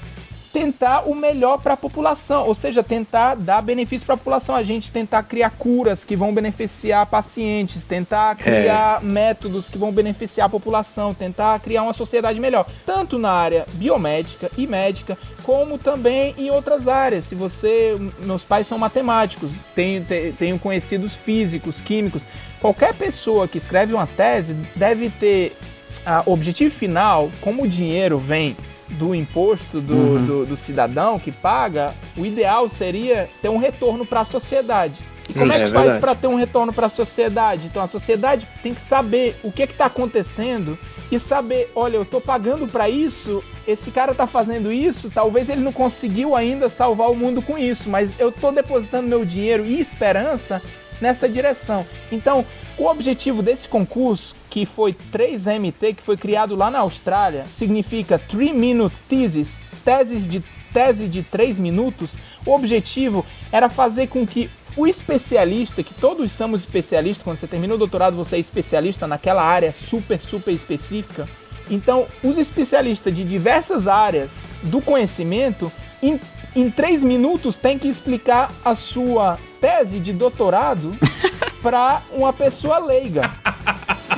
tentar 0.51 1.01
o 1.07 1.15
melhor 1.15 1.61
para 1.61 1.73
a 1.73 1.77
população, 1.77 2.47
ou 2.47 2.55
seja, 2.55 2.83
tentar 2.83 3.35
dar 3.35 3.61
benefício 3.61 4.05
para 4.05 4.15
a 4.15 4.17
população, 4.17 4.55
a 4.55 4.63
gente 4.63 4.91
tentar 4.91 5.23
criar 5.23 5.51
curas 5.51 6.03
que 6.03 6.15
vão 6.15 6.33
beneficiar 6.33 7.05
pacientes, 7.05 7.83
tentar 7.83 8.35
criar 8.35 9.01
métodos 9.03 9.67
que 9.67 9.77
vão 9.77 9.91
beneficiar 9.91 10.47
a 10.47 10.49
população, 10.49 11.13
tentar 11.13 11.59
criar 11.59 11.83
uma 11.83 11.93
sociedade 11.93 12.39
melhor, 12.39 12.65
tanto 12.85 13.17
na 13.17 13.31
área 13.31 13.65
biomédica 13.73 14.49
e 14.57 14.65
médica, 14.65 15.17
como 15.43 15.77
também 15.77 16.33
em 16.37 16.49
outras 16.49 16.87
áreas. 16.87 17.25
Se 17.25 17.35
você, 17.35 17.95
meus 18.19 18.43
pais 18.43 18.67
são 18.67 18.77
matemáticos, 18.77 19.51
tenho, 19.75 20.03
te- 20.03 20.33
tenho 20.37 20.57
conhecidos 20.57 21.13
físicos, 21.13 21.79
químicos, 21.79 22.23
qualquer 22.59 22.93
pessoa 22.95 23.47
que 23.47 23.57
escreve 23.57 23.93
uma 23.93 24.07
tese 24.07 24.53
deve 24.75 25.09
ter 25.09 25.55
a 26.05 26.23
objetivo 26.25 26.73
final, 26.73 27.29
como 27.41 27.63
o 27.63 27.67
dinheiro 27.67 28.17
vem 28.17 28.55
do 28.91 29.13
imposto 29.13 29.79
do, 29.79 30.19
do, 30.25 30.45
do 30.45 30.57
cidadão 30.57 31.19
que 31.19 31.31
paga, 31.31 31.93
o 32.17 32.25
ideal 32.25 32.69
seria 32.69 33.29
ter 33.41 33.49
um 33.49 33.57
retorno 33.57 34.05
para 34.05 34.21
a 34.21 34.25
sociedade. 34.25 34.95
E 35.29 35.33
como 35.33 35.45
Hum, 35.45 35.51
é 35.51 35.57
que 35.57 35.63
é 35.65 35.67
faz 35.67 35.99
para 35.99 36.15
ter 36.15 36.27
um 36.27 36.35
retorno 36.35 36.73
para 36.73 36.87
a 36.87 36.89
sociedade? 36.89 37.67
Então 37.67 37.83
a 37.83 37.87
sociedade 37.87 38.47
tem 38.63 38.73
que 38.73 38.81
saber 38.81 39.35
o 39.43 39.51
que 39.51 39.63
está 39.63 39.85
acontecendo 39.85 40.77
e 41.11 41.19
saber, 41.19 41.71
olha, 41.75 41.97
eu 41.97 42.03
estou 42.03 42.21
pagando 42.21 42.67
para 42.67 42.89
isso, 42.89 43.43
esse 43.67 43.91
cara 43.91 44.11
está 44.11 44.27
fazendo 44.27 44.71
isso, 44.71 45.09
talvez 45.09 45.49
ele 45.49 45.61
não 45.61 45.71
conseguiu 45.71 46.35
ainda 46.35 46.69
salvar 46.69 47.09
o 47.09 47.15
mundo 47.15 47.41
com 47.41 47.57
isso, 47.57 47.89
mas 47.89 48.11
eu 48.19 48.29
estou 48.29 48.51
depositando 48.51 49.07
meu 49.07 49.25
dinheiro 49.25 49.65
e 49.65 49.79
esperança 49.79 50.61
nessa 51.01 51.27
direção. 51.27 51.85
Então, 52.11 52.45
o 52.77 52.85
objetivo 52.85 53.41
desse 53.41 53.67
concurso, 53.67 54.35
que 54.49 54.65
foi 54.65 54.93
3MT, 54.93 55.95
que 55.95 56.01
foi 56.01 56.17
criado 56.17 56.55
lá 56.55 56.71
na 56.71 56.79
Austrália, 56.79 57.45
significa 57.45 58.17
3 58.17 58.53
Minute 58.53 58.95
Thesis, 59.07 59.49
teses 59.85 60.29
de, 60.29 60.43
tese 60.73 61.07
de 61.07 61.23
3 61.23 61.57
minutos. 61.57 62.11
O 62.45 62.53
objetivo 62.53 63.25
era 63.51 63.69
fazer 63.69 64.07
com 64.07 64.25
que 64.25 64.49
o 64.75 64.87
especialista, 64.87 65.83
que 65.83 65.93
todos 65.93 66.31
somos 66.31 66.61
especialistas, 66.61 67.23
quando 67.23 67.39
você 67.39 67.47
termina 67.47 67.75
o 67.75 67.77
doutorado 67.77 68.15
você 68.15 68.37
é 68.37 68.39
especialista 68.39 69.07
naquela 69.07 69.43
área 69.43 69.71
super, 69.71 70.19
super 70.19 70.53
específica. 70.53 71.27
Então, 71.69 72.07
os 72.23 72.37
especialistas 72.37 73.15
de 73.15 73.23
diversas 73.23 73.87
áreas 73.87 74.31
do 74.63 74.81
conhecimento, 74.81 75.71
em, 76.01 76.19
em 76.55 76.69
três 76.69 77.03
minutos, 77.03 77.57
tem 77.57 77.77
que 77.77 77.87
explicar 77.87 78.51
a 78.63 78.75
sua 78.75 79.37
tese 79.61 79.99
de 79.99 80.13
doutorado 80.13 80.95
para 81.61 82.01
uma 82.11 82.33
pessoa 82.33 82.79
leiga. 82.79 83.31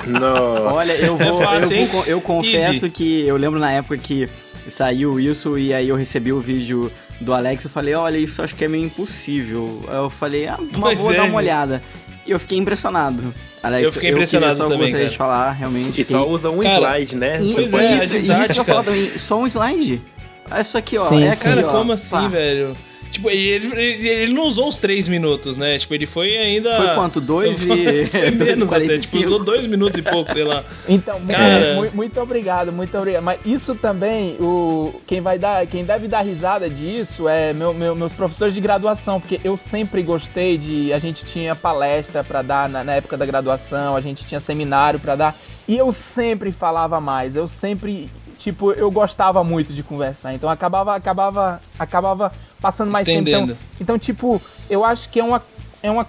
Nossa. 0.08 0.78
Olha, 0.78 0.94
eu 0.94 1.16
vou, 1.18 1.42
É 1.42 1.46
fácil, 1.46 1.76
eu, 1.78 1.86
vou- 1.88 2.06
eu 2.06 2.22
confesso 2.22 2.86
Easy. 2.86 2.90
que 2.90 3.22
eu 3.26 3.38
lembro 3.38 3.60
na 3.60 3.72
época 3.72 3.98
que 3.98 4.28
saiu 4.70 5.20
isso 5.20 5.58
e 5.58 5.74
aí 5.74 5.90
eu 5.90 5.96
recebi 5.96 6.32
o 6.32 6.40
vídeo 6.40 6.92
do 7.20 7.34
Alex, 7.34 7.66
eu 7.66 7.70
falei, 7.72 7.94
olha, 7.94 8.18
isso 8.18 8.42
acho 8.42 8.56
que 8.56 8.66
é 8.66 8.68
meio 8.68 8.86
impossível. 8.86 9.84
Eu 9.92 10.10
falei, 10.10 10.48
ah, 10.48 10.58
mas 10.78 11.00
vou 11.00 11.12
é, 11.12 11.16
dar 11.16 11.24
uma 11.24 11.28
gente. 11.30 11.36
olhada. 11.38 11.84
E 12.26 12.32
eu 12.32 12.40
fiquei 12.40 12.58
impressionado. 12.58 13.34
Alex, 13.64 13.86
Eu 13.86 13.92
fiquei 13.92 14.10
impressionado 14.12 14.54
queria 14.54 14.58
só 14.64 14.70
também, 14.70 14.80
gostaria 14.80 15.06
cara. 15.06 15.12
de 15.12 15.18
falar, 15.18 15.52
realmente. 15.52 16.02
E 16.02 16.06
só 16.06 16.28
usa 16.28 16.50
um 16.50 16.60
Cara, 16.62 16.76
slide, 17.00 17.16
né? 17.18 17.38
E- 17.42 17.48
Você 17.50 17.56
Pois 17.62 17.72
pode- 17.72 17.84
é, 17.84 18.04
isso, 18.06 18.18
isso 18.18 18.60
eu 18.60 18.66
falar 18.66 18.84
também, 18.84 19.18
só 19.18 19.40
um 19.40 19.46
slide. 19.48 20.02
Olha 20.50 20.62
isso 20.62 20.78
aqui, 20.78 20.98
ó. 20.98 21.10
Sim, 21.10 21.24
é 21.24 21.32
aqui, 21.32 21.44
Cara, 21.44 21.68
ó. 21.68 21.72
como 21.72 21.92
assim, 21.94 22.10
Pá. 22.10 22.28
velho? 22.28 22.76
Tipo, 23.12 23.30
e 23.30 23.48
ele, 23.48 23.68
ele, 23.82 24.08
ele 24.08 24.34
não 24.34 24.44
usou 24.46 24.70
os 24.70 24.78
três 24.78 25.08
minutos, 25.08 25.58
né? 25.58 25.78
Tipo, 25.78 25.94
ele 25.94 26.06
foi 26.06 26.38
ainda. 26.38 26.76
Foi 26.78 26.96
quanto? 26.96 27.20
Dois 27.22 27.62
e- 27.64 28.06
Foi 28.08 28.32
dois 28.32 28.40
menos 28.40 28.62
até. 28.64 28.66
45. 28.68 29.02
Tipo, 29.12 29.18
usou 29.26 29.44
dois 29.44 29.68
minutos 29.68 30.00
e 30.00 30.02
pouco, 30.02 30.32
sei 30.32 30.44
lá. 30.44 30.64
Então, 30.88 31.20
Cara. 31.28 31.74
mu- 31.76 31.90
muito, 31.94 32.20
obrigado, 32.20 32.72
muito 32.72 32.98
obrigado. 32.98 33.24
Mas 33.24 33.40
isso 33.46 33.76
também, 33.76 34.36
o, 34.40 34.94
quem 35.06 35.20
vai 35.22 35.38
dar, 35.38 35.66
quem 35.68 35.84
deve 35.84 36.08
dar 36.08 36.22
risada 36.22 36.70
disso 36.70 37.28
é 37.28 37.54
meu, 37.54 37.74
meu- 37.74 37.96
meus 37.96 38.14
professores 38.14 38.54
de 38.54 38.62
graduação, 38.62 39.20
porque 39.20 39.40
eu 39.44 39.58
sempre 39.58 40.02
gostei 40.02 40.58
de. 40.58 40.94
A 40.94 41.00
gente 41.00 41.26
tinha 41.26 41.56
palestra 41.56 42.24
para 42.24 42.42
dar 42.42 42.70
na, 42.70 42.84
na 42.84 42.94
época 42.94 43.18
da 43.18 43.26
graduação, 43.26 43.96
a 43.96 44.02
gente 44.02 44.24
tinha 44.26 44.40
seminário 44.40 45.00
para 45.00 45.16
dar, 45.16 45.36
e 45.68 45.78
eu 45.78 45.92
sempre 45.92 46.52
falava 46.52 47.00
mais, 47.02 47.36
eu 47.36 47.48
sempre. 47.48 48.10
Tipo, 48.44 48.72
eu 48.72 48.90
gostava 48.90 49.44
muito 49.44 49.72
de 49.72 49.84
conversar, 49.84 50.34
então 50.34 50.50
acabava, 50.50 50.96
acabava, 50.96 51.62
acabava 51.78 52.32
passando 52.60 52.90
mais 52.92 53.06
tempo. 53.06 53.20
Estendendo. 53.30 53.52
Então, 53.54 53.58
então, 53.80 54.00
tipo, 54.00 54.42
eu 54.70 54.84
acho 54.84 55.10
que 55.10 55.20
é 55.20 55.24
uma. 55.24 55.42
É 55.84 55.90
uma, 55.90 56.06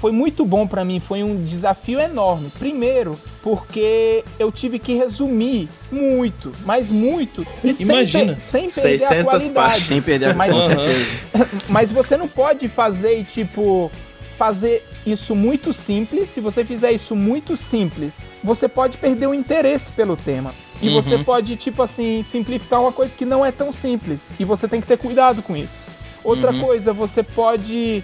foi 0.00 0.10
muito 0.10 0.44
bom 0.44 0.66
pra 0.66 0.84
mim, 0.84 0.98
foi 0.98 1.22
um 1.22 1.44
desafio 1.44 2.00
enorme. 2.00 2.50
Primeiro, 2.58 3.16
porque 3.40 4.24
eu 4.36 4.50
tive 4.50 4.80
que 4.80 4.94
resumir 4.96 5.68
muito, 5.92 6.50
mas 6.64 6.88
muito. 6.90 7.46
E 7.62 7.72
sem 7.72 7.86
Imagina. 7.86 8.34
per- 8.34 8.40
sem, 8.42 8.60
perder 8.68 8.98
600 8.98 9.04
a 9.20 9.24
qualidade. 9.24 9.50
páginas. 9.52 9.86
Sem 9.86 10.02
perder, 10.02 10.34
Mas- 10.34 10.52
com 10.52 10.58
Aham. 10.58 10.66
certeza. 10.84 11.48
Mas 11.68 11.90
você 11.92 12.16
não 12.16 12.26
pode 12.26 12.66
fazer, 12.68 13.20
e, 13.20 13.24
tipo, 13.24 13.92
fazer 14.36 14.84
isso 15.06 15.36
muito 15.36 15.72
simples. 15.72 16.28
Se 16.30 16.40
você 16.40 16.64
fizer 16.64 16.90
isso 16.90 17.14
muito 17.14 17.56
simples, 17.56 18.12
você 18.42 18.66
pode 18.66 18.96
perder 18.98 19.28
o 19.28 19.34
interesse 19.34 19.88
pelo 19.92 20.16
tema. 20.16 20.52
E 20.82 20.88
Uhum. 20.88 21.00
você 21.00 21.18
pode, 21.18 21.56
tipo 21.56 21.82
assim, 21.82 22.24
simplificar 22.28 22.80
uma 22.82 22.92
coisa 22.92 23.12
que 23.16 23.24
não 23.24 23.46
é 23.46 23.52
tão 23.52 23.72
simples. 23.72 24.18
E 24.38 24.44
você 24.44 24.66
tem 24.66 24.80
que 24.80 24.86
ter 24.86 24.98
cuidado 24.98 25.40
com 25.42 25.56
isso. 25.56 25.80
Outra 26.24 26.50
Uhum. 26.52 26.60
coisa, 26.64 26.92
você 26.92 27.22
pode. 27.22 28.02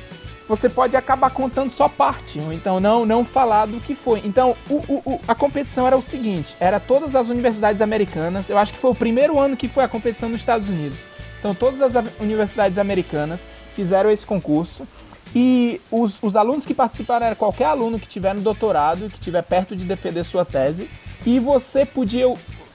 Você 0.49 0.67
pode 0.71 0.97
acabar 0.97 1.29
contando 1.29 1.71
só 1.71 1.91
parte, 1.91 2.39
então 2.55 2.81
não, 2.81 3.05
não 3.05 3.23
falar 3.23 3.67
do 3.67 3.79
que 3.81 3.95
foi. 3.95 4.23
Então, 4.25 4.57
o, 4.71 4.77
o- 4.89 5.03
o- 5.05 5.21
a 5.29 5.35
competição 5.35 5.87
era 5.87 5.95
o 5.97 6.01
seguinte: 6.01 6.55
era 6.59 6.81
todas 6.81 7.15
as 7.15 7.29
universidades 7.29 7.83
americanas. 7.83 8.49
Eu 8.49 8.57
acho 8.57 8.73
que 8.73 8.79
foi 8.79 8.91
o 8.93 8.95
primeiro 8.95 9.39
ano 9.39 9.57
que 9.59 9.69
foi 9.69 9.85
a 9.85 9.89
competição 9.89 10.29
nos 10.31 10.41
Estados 10.41 10.67
Unidos. 10.69 10.97
Então, 11.39 11.55
todas 11.55 11.83
as 11.83 12.03
universidades 12.19 12.79
americanas 12.79 13.41
fizeram 13.77 14.11
esse 14.11 14.25
concurso. 14.25 14.89
E 15.37 15.79
os, 15.91 16.17
os 16.23 16.35
alunos 16.35 16.65
que 16.65 16.73
participaram 16.73 17.27
era 17.27 17.35
qualquer 17.35 17.67
aluno 17.67 17.99
que 17.99 18.07
tiver 18.09 18.35
no 18.35 18.41
doutorado, 18.41 19.11
que 19.11 19.21
tiver 19.21 19.43
perto 19.43 19.77
de 19.77 19.85
defender 19.85 20.25
sua 20.25 20.47
tese. 20.47 20.89
E 21.27 21.39
você 21.39 21.85
podia 21.85 22.27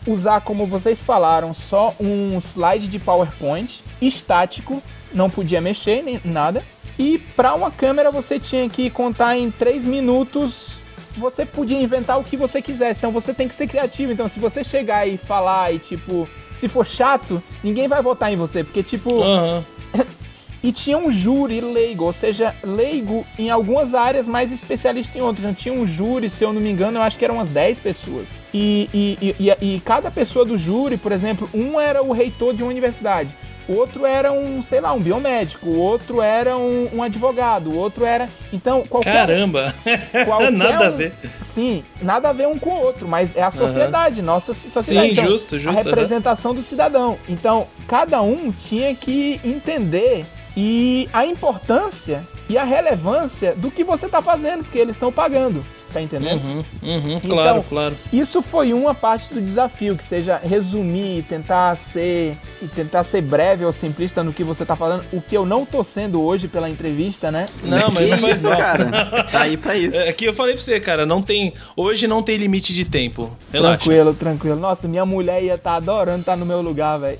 usar, 0.05 0.41
como 0.41 0.65
vocês 0.65 0.99
falaram, 0.99 1.53
só 1.53 1.95
um 1.99 2.37
slide 2.39 2.87
de 2.87 2.99
PowerPoint 2.99 3.81
estático, 4.01 4.81
não 5.13 5.29
podia 5.29 5.61
mexer 5.61 6.03
nem 6.03 6.19
nada. 6.23 6.63
E 6.97 7.17
para 7.35 7.53
uma 7.53 7.71
câmera 7.71 8.11
você 8.11 8.39
tinha 8.39 8.69
que 8.69 8.89
contar 8.89 9.37
em 9.37 9.49
3 9.49 9.83
minutos. 9.83 10.73
Você 11.17 11.45
podia 11.45 11.79
inventar 11.81 12.19
o 12.19 12.23
que 12.23 12.35
você 12.35 12.61
quisesse. 12.61 12.99
Então 12.99 13.11
você 13.11 13.33
tem 13.33 13.47
que 13.47 13.55
ser 13.55 13.67
criativo. 13.67 14.11
Então 14.11 14.27
se 14.27 14.39
você 14.39 14.63
chegar 14.63 15.07
e 15.07 15.17
falar 15.17 15.73
e 15.73 15.79
tipo, 15.79 16.27
se 16.59 16.67
for 16.67 16.85
chato, 16.85 17.41
ninguém 17.63 17.87
vai 17.87 18.01
votar 18.01 18.31
em 18.31 18.35
você, 18.35 18.63
porque 18.63 18.83
tipo, 18.83 19.21
Aham. 19.21 19.63
e 20.63 20.71
tinha 20.71 20.97
um 20.97 21.11
júri 21.11 21.59
leigo, 21.59 22.05
ou 22.05 22.13
seja, 22.13 22.55
leigo 22.63 23.25
em 23.37 23.49
algumas 23.49 23.93
áreas, 23.93 24.25
mas 24.27 24.51
especialista 24.51 25.17
em 25.17 25.21
outras. 25.21 25.43
Então, 25.43 25.53
tinha 25.53 25.73
um 25.75 25.85
júri, 25.85 26.29
se 26.29 26.43
eu 26.43 26.53
não 26.53 26.61
me 26.61 26.69
engano, 26.71 26.97
eu 26.97 27.01
acho 27.01 27.17
que 27.17 27.25
eram 27.25 27.35
umas 27.35 27.49
10 27.49 27.79
pessoas. 27.79 28.27
E, 28.53 28.89
e, 28.93 29.35
e, 29.39 29.75
e- 29.75 29.79
cada 29.81 30.09
pessoa 30.09 30.45
do 30.45 30.57
júri, 30.57 30.95
por 30.97 31.11
exemplo, 31.11 31.49
um 31.53 31.79
era 31.79 32.01
o 32.01 32.13
reitor 32.13 32.53
de 32.55 32.63
uma 32.63 32.71
universidade, 32.71 33.29
o 33.67 33.73
outro 33.75 34.05
era 34.05 34.31
um, 34.31 34.61
sei 34.63 34.79
lá, 34.81 34.91
um 34.93 34.99
biomédico, 34.99 35.67
o 35.69 35.77
outro 35.79 36.21
era 36.21 36.57
um, 36.57 36.89
um 36.93 37.01
advogado, 37.03 37.69
o 37.71 37.77
outro 37.77 38.03
era. 38.05 38.27
Então, 38.51 38.83
qualquer. 38.87 39.13
Caramba! 39.25 39.73
qualquer 40.25 40.51
Nada 40.51 40.87
a 40.87 40.91
um- 40.91 40.97
ver. 40.97 41.13
Sim, 41.53 41.83
nada 42.01 42.29
a 42.29 42.33
ver 42.33 42.47
um 42.47 42.57
com 42.57 42.71
o 42.71 42.81
outro, 42.81 43.07
mas 43.07 43.35
é 43.37 43.43
a 43.43 43.51
sociedade, 43.51 44.21
nossa 44.21 44.53
sociedade. 44.53 45.07
Sim, 45.09 45.13
Então, 45.13 45.25
justo, 45.27 45.59
justo, 45.59 45.79
A 45.79 45.83
representação 45.83 46.53
do 46.53 46.63
cidadão. 46.63 47.17
Então, 47.29 47.67
cada 47.87 48.21
um 48.21 48.51
tinha 48.67 48.93
que 48.95 49.39
entender 49.45 50.25
e 50.55 51.09
a 51.13 51.25
importância 51.25 52.23
e 52.49 52.57
a 52.57 52.63
relevância 52.63 53.53
do 53.55 53.71
que 53.71 53.83
você 53.83 54.05
está 54.05 54.21
fazendo, 54.21 54.63
porque 54.63 54.79
eles 54.79 54.95
estão 54.95 55.11
pagando. 55.11 55.63
Tá 55.93 56.01
entendendo? 56.01 56.41
Uhum, 56.43 56.63
uhum, 56.81 57.11
Então, 57.23 57.29
claro, 57.29 57.65
claro. 57.69 57.95
Isso 58.11 58.41
foi 58.41 58.73
uma 58.73 58.95
parte 58.95 59.31
do 59.31 59.39
desafio, 59.39 59.95
que 59.95 60.03
seja 60.03 60.37
resumir, 60.43 61.19
e 61.19 61.21
tentar 61.21 61.77
ser 61.77 62.35
e 62.63 62.67
tentar 62.67 63.03
ser 63.03 63.21
breve 63.21 63.63
ou 63.63 63.71
simplista 63.71 64.23
no 64.23 64.33
que 64.33 64.43
você 64.43 64.65
tá 64.65 64.75
falando, 64.75 65.03
o 65.13 65.21
que 65.21 65.37
eu 65.37 65.45
não 65.45 65.67
tô 65.67 65.83
sendo 65.83 66.23
hoje 66.23 66.47
pela 66.47 66.67
entrevista, 66.67 67.29
né? 67.29 67.45
Não, 67.63 67.77
mas 67.93 67.97
que 67.97 68.07
não 68.07 68.17
faz 68.17 68.39
isso, 68.39 68.49
mal. 68.49 68.57
cara. 68.57 69.23
Tá 69.31 69.41
aí 69.41 69.55
pra 69.55 69.75
isso. 69.77 69.95
É 69.95 70.11
que 70.13 70.25
eu 70.25 70.33
falei 70.33 70.55
pra 70.55 70.63
você, 70.63 70.79
cara, 70.79 71.05
não 71.05 71.21
tem. 71.21 71.53
Hoje 71.77 72.07
não 72.07 72.23
tem 72.23 72.37
limite 72.37 72.73
de 72.73 72.85
tempo. 72.85 73.29
Relaxa. 73.51 73.77
Tranquilo, 73.83 74.13
tranquilo. 74.15 74.55
Nossa, 74.55 74.87
minha 74.87 75.05
mulher 75.05 75.43
ia 75.43 75.53
estar 75.55 75.75
adorando 75.75 76.21
estar 76.21 76.35
no 76.35 76.45
meu 76.45 76.59
lugar, 76.63 76.97
velho. 76.97 77.19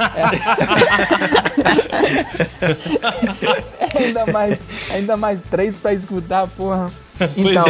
ainda 3.98 4.26
mais, 4.26 4.58
ainda 4.92 5.16
mais 5.16 5.40
três 5.50 5.74
pra 5.76 5.92
escutar, 5.92 6.46
porra. 6.48 6.90
Então, 7.36 7.64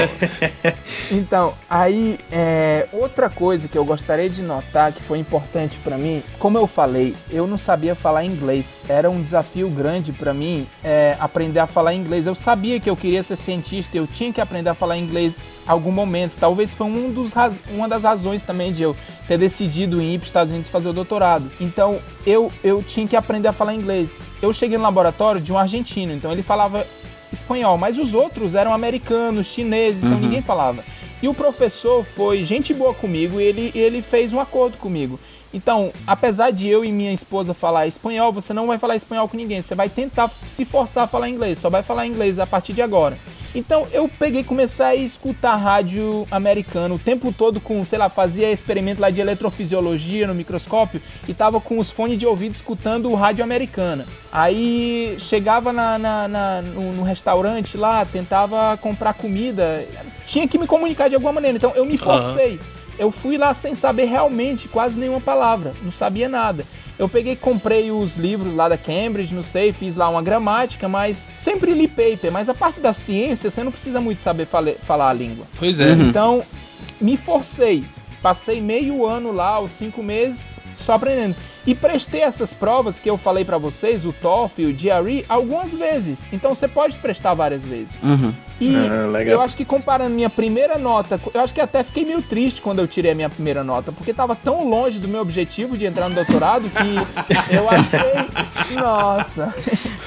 então 1.10 1.54
aí 1.68 2.18
é, 2.30 2.86
outra 2.92 3.28
coisa 3.28 3.68
que 3.68 3.76
eu 3.76 3.84
gostaria 3.84 4.28
de 4.28 4.42
notar 4.42 4.92
que 4.92 5.02
foi 5.02 5.18
importante 5.18 5.76
pra 5.82 5.96
mim, 5.96 6.22
como 6.38 6.58
eu 6.58 6.66
falei, 6.66 7.14
eu 7.30 7.46
não 7.46 7.58
sabia 7.58 7.94
falar 7.94 8.24
inglês. 8.24 8.66
Era 8.88 9.10
um 9.10 9.22
desafio 9.22 9.68
grande 9.70 10.12
pra 10.12 10.32
mim 10.32 10.66
é, 10.82 11.16
aprender 11.20 11.60
a 11.60 11.66
falar 11.66 11.94
inglês. 11.94 12.26
Eu 12.26 12.34
sabia 12.34 12.80
que 12.80 12.90
eu 12.90 12.96
queria 12.96 13.22
ser 13.22 13.36
cientista, 13.36 13.96
eu 13.96 14.06
tinha 14.06 14.32
que 14.32 14.40
aprender 14.40 14.70
a 14.70 14.74
falar 14.74 14.98
inglês 14.98 15.34
em 15.66 15.70
algum 15.70 15.92
momento. 15.92 16.32
Talvez 16.38 16.70
foi 16.72 16.86
um 16.86 17.12
dos 17.12 17.32
uma 17.70 17.88
das 17.88 18.02
razões 18.02 18.42
também 18.42 18.72
de 18.72 18.82
eu 18.82 18.96
ter 19.26 19.38
decidido 19.38 20.02
ir 20.02 20.18
para 20.18 20.24
os 20.24 20.28
Estados 20.28 20.52
Unidos 20.52 20.70
fazer 20.70 20.88
o 20.88 20.92
doutorado. 20.92 21.50
Então 21.60 21.98
eu, 22.26 22.50
eu 22.62 22.82
tinha 22.82 23.06
que 23.06 23.16
aprender 23.16 23.48
a 23.48 23.52
falar 23.52 23.74
inglês. 23.74 24.10
Eu 24.42 24.52
cheguei 24.52 24.78
no 24.78 24.84
laboratório 24.84 25.40
de 25.40 25.52
um 25.52 25.58
argentino, 25.58 26.12
então 26.12 26.32
ele 26.32 26.42
falava 26.42 26.86
espanhol, 27.32 27.78
mas 27.78 27.98
os 27.98 28.14
outros 28.14 28.54
eram 28.54 28.72
americanos, 28.72 29.46
chineses, 29.46 30.02
então 30.02 30.18
ninguém 30.18 30.42
falava. 30.42 30.84
E 31.22 31.28
o 31.28 31.34
professor 31.34 32.04
foi 32.04 32.44
gente 32.44 32.72
boa 32.72 32.94
comigo 32.94 33.40
e 33.40 33.44
ele, 33.44 33.72
ele 33.74 34.02
fez 34.02 34.32
um 34.32 34.40
acordo 34.40 34.78
comigo. 34.78 35.20
Então, 35.52 35.92
apesar 36.06 36.50
de 36.52 36.68
eu 36.68 36.84
e 36.84 36.92
minha 36.92 37.12
esposa 37.12 37.52
falar 37.52 37.86
espanhol, 37.88 38.32
você 38.32 38.52
não 38.52 38.66
vai 38.68 38.78
falar 38.78 38.94
espanhol 38.96 39.28
com 39.28 39.36
ninguém. 39.36 39.60
Você 39.62 39.74
vai 39.74 39.88
tentar 39.88 40.28
se 40.28 40.64
forçar 40.64 41.04
a 41.04 41.06
falar 41.08 41.28
inglês. 41.28 41.58
Só 41.58 41.68
vai 41.68 41.82
falar 41.82 42.06
inglês 42.06 42.38
a 42.38 42.46
partir 42.46 42.72
de 42.72 42.80
agora. 42.82 43.18
Então, 43.52 43.84
eu 43.92 44.08
peguei 44.08 44.42
e 44.42 44.44
comecei 44.44 44.86
a 44.86 44.94
escutar 44.94 45.56
rádio 45.56 46.24
americano 46.30 46.94
o 46.94 46.98
tempo 47.00 47.32
todo 47.32 47.60
com, 47.60 47.84
sei 47.84 47.98
lá, 47.98 48.08
fazia 48.08 48.52
experimento 48.52 49.00
lá 49.00 49.10
de 49.10 49.20
eletrofisiologia 49.20 50.24
no 50.28 50.34
microscópio 50.36 51.02
e 51.28 51.34
tava 51.34 51.60
com 51.60 51.80
os 51.80 51.90
fones 51.90 52.16
de 52.16 52.24
ouvido 52.24 52.54
escutando 52.54 53.10
o 53.10 53.16
rádio 53.16 53.42
americana. 53.42 54.06
Aí 54.30 55.16
chegava 55.18 55.72
na, 55.72 55.98
na- 55.98 56.28
na- 56.28 56.62
no, 56.62 56.92
no 56.92 57.02
restaurante 57.02 57.76
lá, 57.76 58.04
tentava 58.04 58.76
comprar 58.76 59.14
comida, 59.14 59.84
tinha 60.28 60.46
que 60.46 60.56
me 60.56 60.68
comunicar 60.68 61.08
de 61.08 61.16
alguma 61.16 61.32
maneira. 61.32 61.56
Então, 61.56 61.72
eu 61.74 61.84
me 61.84 61.98
forcei. 61.98 62.60
Eu 63.00 63.10
fui 63.10 63.36
lá 63.38 63.54
sem 63.54 63.74
saber 63.74 64.04
realmente 64.04 64.68
quase 64.68 64.94
nenhuma 64.98 65.20
palavra, 65.20 65.72
não 65.82 65.90
sabia 65.90 66.28
nada. 66.28 66.64
Eu 66.98 67.08
peguei, 67.08 67.34
comprei 67.34 67.90
os 67.90 68.14
livros 68.14 68.54
lá 68.54 68.68
da 68.68 68.76
Cambridge, 68.76 69.34
não 69.34 69.42
sei, 69.42 69.72
fiz 69.72 69.96
lá 69.96 70.08
uma 70.10 70.20
gramática, 70.22 70.86
mas 70.86 71.16
sempre 71.42 71.72
li 71.72 71.88
paper. 71.88 72.30
Mas 72.30 72.48
a 72.50 72.54
parte 72.54 72.78
da 72.78 72.92
ciência, 72.92 73.50
você 73.50 73.64
não 73.64 73.72
precisa 73.72 74.00
muito 74.02 74.20
saber 74.20 74.44
fale- 74.46 74.76
falar 74.86 75.08
a 75.08 75.12
língua. 75.14 75.46
Pois 75.58 75.80
é. 75.80 75.92
Então, 75.92 76.42
me 77.00 77.16
forcei. 77.16 77.84
Passei 78.20 78.60
meio 78.60 79.06
ano 79.06 79.32
lá, 79.32 79.58
os 79.58 79.70
cinco 79.70 80.02
meses, 80.02 80.38
só 80.78 80.92
aprendendo. 80.92 81.34
E 81.66 81.74
prestei 81.74 82.20
essas 82.20 82.52
provas 82.52 82.98
que 82.98 83.08
eu 83.08 83.16
falei 83.16 83.46
para 83.46 83.56
vocês, 83.56 84.04
o 84.04 84.12
TOEFL, 84.12 84.62
o 84.64 84.72
GRE, 84.74 85.24
algumas 85.26 85.70
vezes. 85.72 86.18
Então 86.30 86.54
você 86.54 86.68
pode 86.68 86.98
prestar 86.98 87.32
várias 87.32 87.62
vezes. 87.62 87.88
Uhum. 88.02 88.32
E 88.60 88.74
Ah, 88.76 89.22
eu 89.22 89.40
acho 89.40 89.56
que 89.56 89.64
comparando 89.64 90.14
minha 90.14 90.28
primeira 90.28 90.76
nota, 90.76 91.18
eu 91.32 91.40
acho 91.40 91.54
que 91.54 91.60
até 91.60 91.82
fiquei 91.82 92.04
meio 92.04 92.20
triste 92.20 92.60
quando 92.60 92.80
eu 92.80 92.86
tirei 92.86 93.12
a 93.12 93.14
minha 93.14 93.30
primeira 93.30 93.64
nota, 93.64 93.90
porque 93.90 94.12
tava 94.12 94.36
tão 94.36 94.68
longe 94.68 94.98
do 94.98 95.08
meu 95.08 95.20
objetivo 95.22 95.78
de 95.78 95.86
entrar 95.86 96.08
no 96.08 96.14
doutorado 96.14 96.68
que 96.68 96.96
eu 97.54 97.68
achei, 97.70 98.78
nossa. 98.78 99.54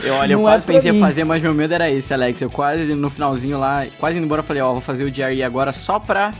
Eu, 0.04 0.14
olha, 0.16 0.34
eu 0.34 0.40
é 0.40 0.42
quase 0.44 0.66
pra 0.66 0.76
pensei 0.76 0.92
em 0.92 1.00
fazer, 1.00 1.24
mas 1.24 1.42
meu 1.42 1.54
medo 1.54 1.74
era 1.74 1.90
esse, 1.90 2.14
Alex. 2.14 2.42
Eu 2.42 2.50
quase 2.50 2.94
no 2.94 3.10
finalzinho 3.10 3.58
lá, 3.58 3.86
quase 4.00 4.18
indo 4.18 4.26
embora, 4.26 4.44
falei, 4.44 4.62
ó, 4.62 4.72
vou 4.72 4.82
fazer 4.82 5.04
o 5.04 5.12
GRE 5.12 5.42
agora 5.44 5.72
só 5.72 5.98
pra 5.98 6.32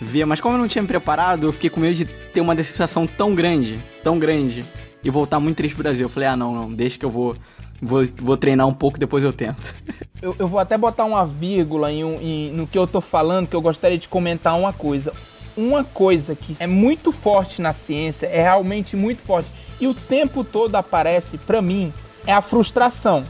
ver. 0.00 0.24
Mas 0.24 0.40
como 0.40 0.54
eu 0.56 0.58
não 0.58 0.66
tinha 0.66 0.82
me 0.82 0.88
preparado, 0.88 1.46
eu 1.46 1.52
fiquei 1.52 1.70
com 1.70 1.78
medo 1.78 1.94
de 1.94 2.04
ter 2.04 2.40
uma 2.40 2.54
decepção 2.54 3.06
tão 3.06 3.34
grande, 3.34 3.78
tão 4.02 4.18
grande, 4.18 4.64
e 5.04 5.10
voltar 5.10 5.38
muito 5.38 5.56
triste 5.56 5.74
pro 5.74 5.84
Brasil. 5.84 6.06
Eu 6.06 6.10
falei, 6.10 6.28
ah, 6.28 6.36
não, 6.36 6.54
não, 6.54 6.72
deixa 6.72 6.98
que 6.98 7.04
eu 7.04 7.10
vou, 7.10 7.36
vou, 7.80 8.04
vou 8.18 8.36
treinar 8.36 8.66
um 8.66 8.74
pouco, 8.74 8.98
depois 8.98 9.24
eu 9.24 9.32
tento. 9.32 9.74
Eu, 10.22 10.36
eu 10.38 10.46
vou 10.46 10.60
até 10.60 10.76
botar 10.76 11.06
uma 11.06 11.24
vírgula 11.24 11.90
em, 11.90 12.04
um- 12.04 12.20
em- 12.20 12.50
no 12.50 12.66
que 12.66 12.76
eu 12.78 12.86
tô 12.86 13.00
falando, 13.00 13.46
que 13.48 13.56
eu 13.56 13.62
gostaria 13.62 13.96
de 13.96 14.06
comentar 14.06 14.54
uma 14.58 14.70
coisa. 14.70 15.14
Uma 15.56 15.82
coisa 15.82 16.34
que 16.34 16.54
é 16.60 16.66
muito 16.66 17.10
forte 17.10 17.62
na 17.62 17.72
ciência, 17.72 18.26
é 18.26 18.42
realmente 18.42 18.94
muito 18.96 19.22
forte, 19.22 19.48
e 19.80 19.86
o 19.86 19.94
tempo 19.94 20.44
todo 20.44 20.74
aparece 20.76 21.38
pra 21.38 21.62
mim, 21.62 21.90
é 22.26 22.34
a 22.34 22.42
frustração. 22.42 23.24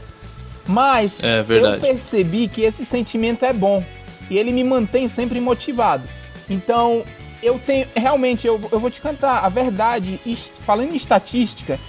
Mas 0.67 1.13
É 1.23 1.41
verdade. 1.41 1.75
eu 1.75 1.79
percebi 1.93 2.47
que 2.49 2.61
esse 2.61 2.85
sentimento 2.85 3.45
é 3.45 3.53
bom 3.53 3.81
e 4.29 4.37
ele 4.37 4.51
me 4.51 4.63
mantém 4.65 5.07
sempre 5.07 5.39
motivado. 5.39 6.03
Então, 6.49 7.03
eu 7.41 7.57
tenho. 7.57 7.87
Realmente, 7.95 8.45
eu, 8.45 8.59
eu 8.71 8.79
vou 8.81 8.91
te 8.91 8.99
cantar 8.99 9.45
a 9.45 9.47
verdade, 9.49 10.19
falando 10.65 10.91
em 10.93 10.97
estatística, 10.97 11.79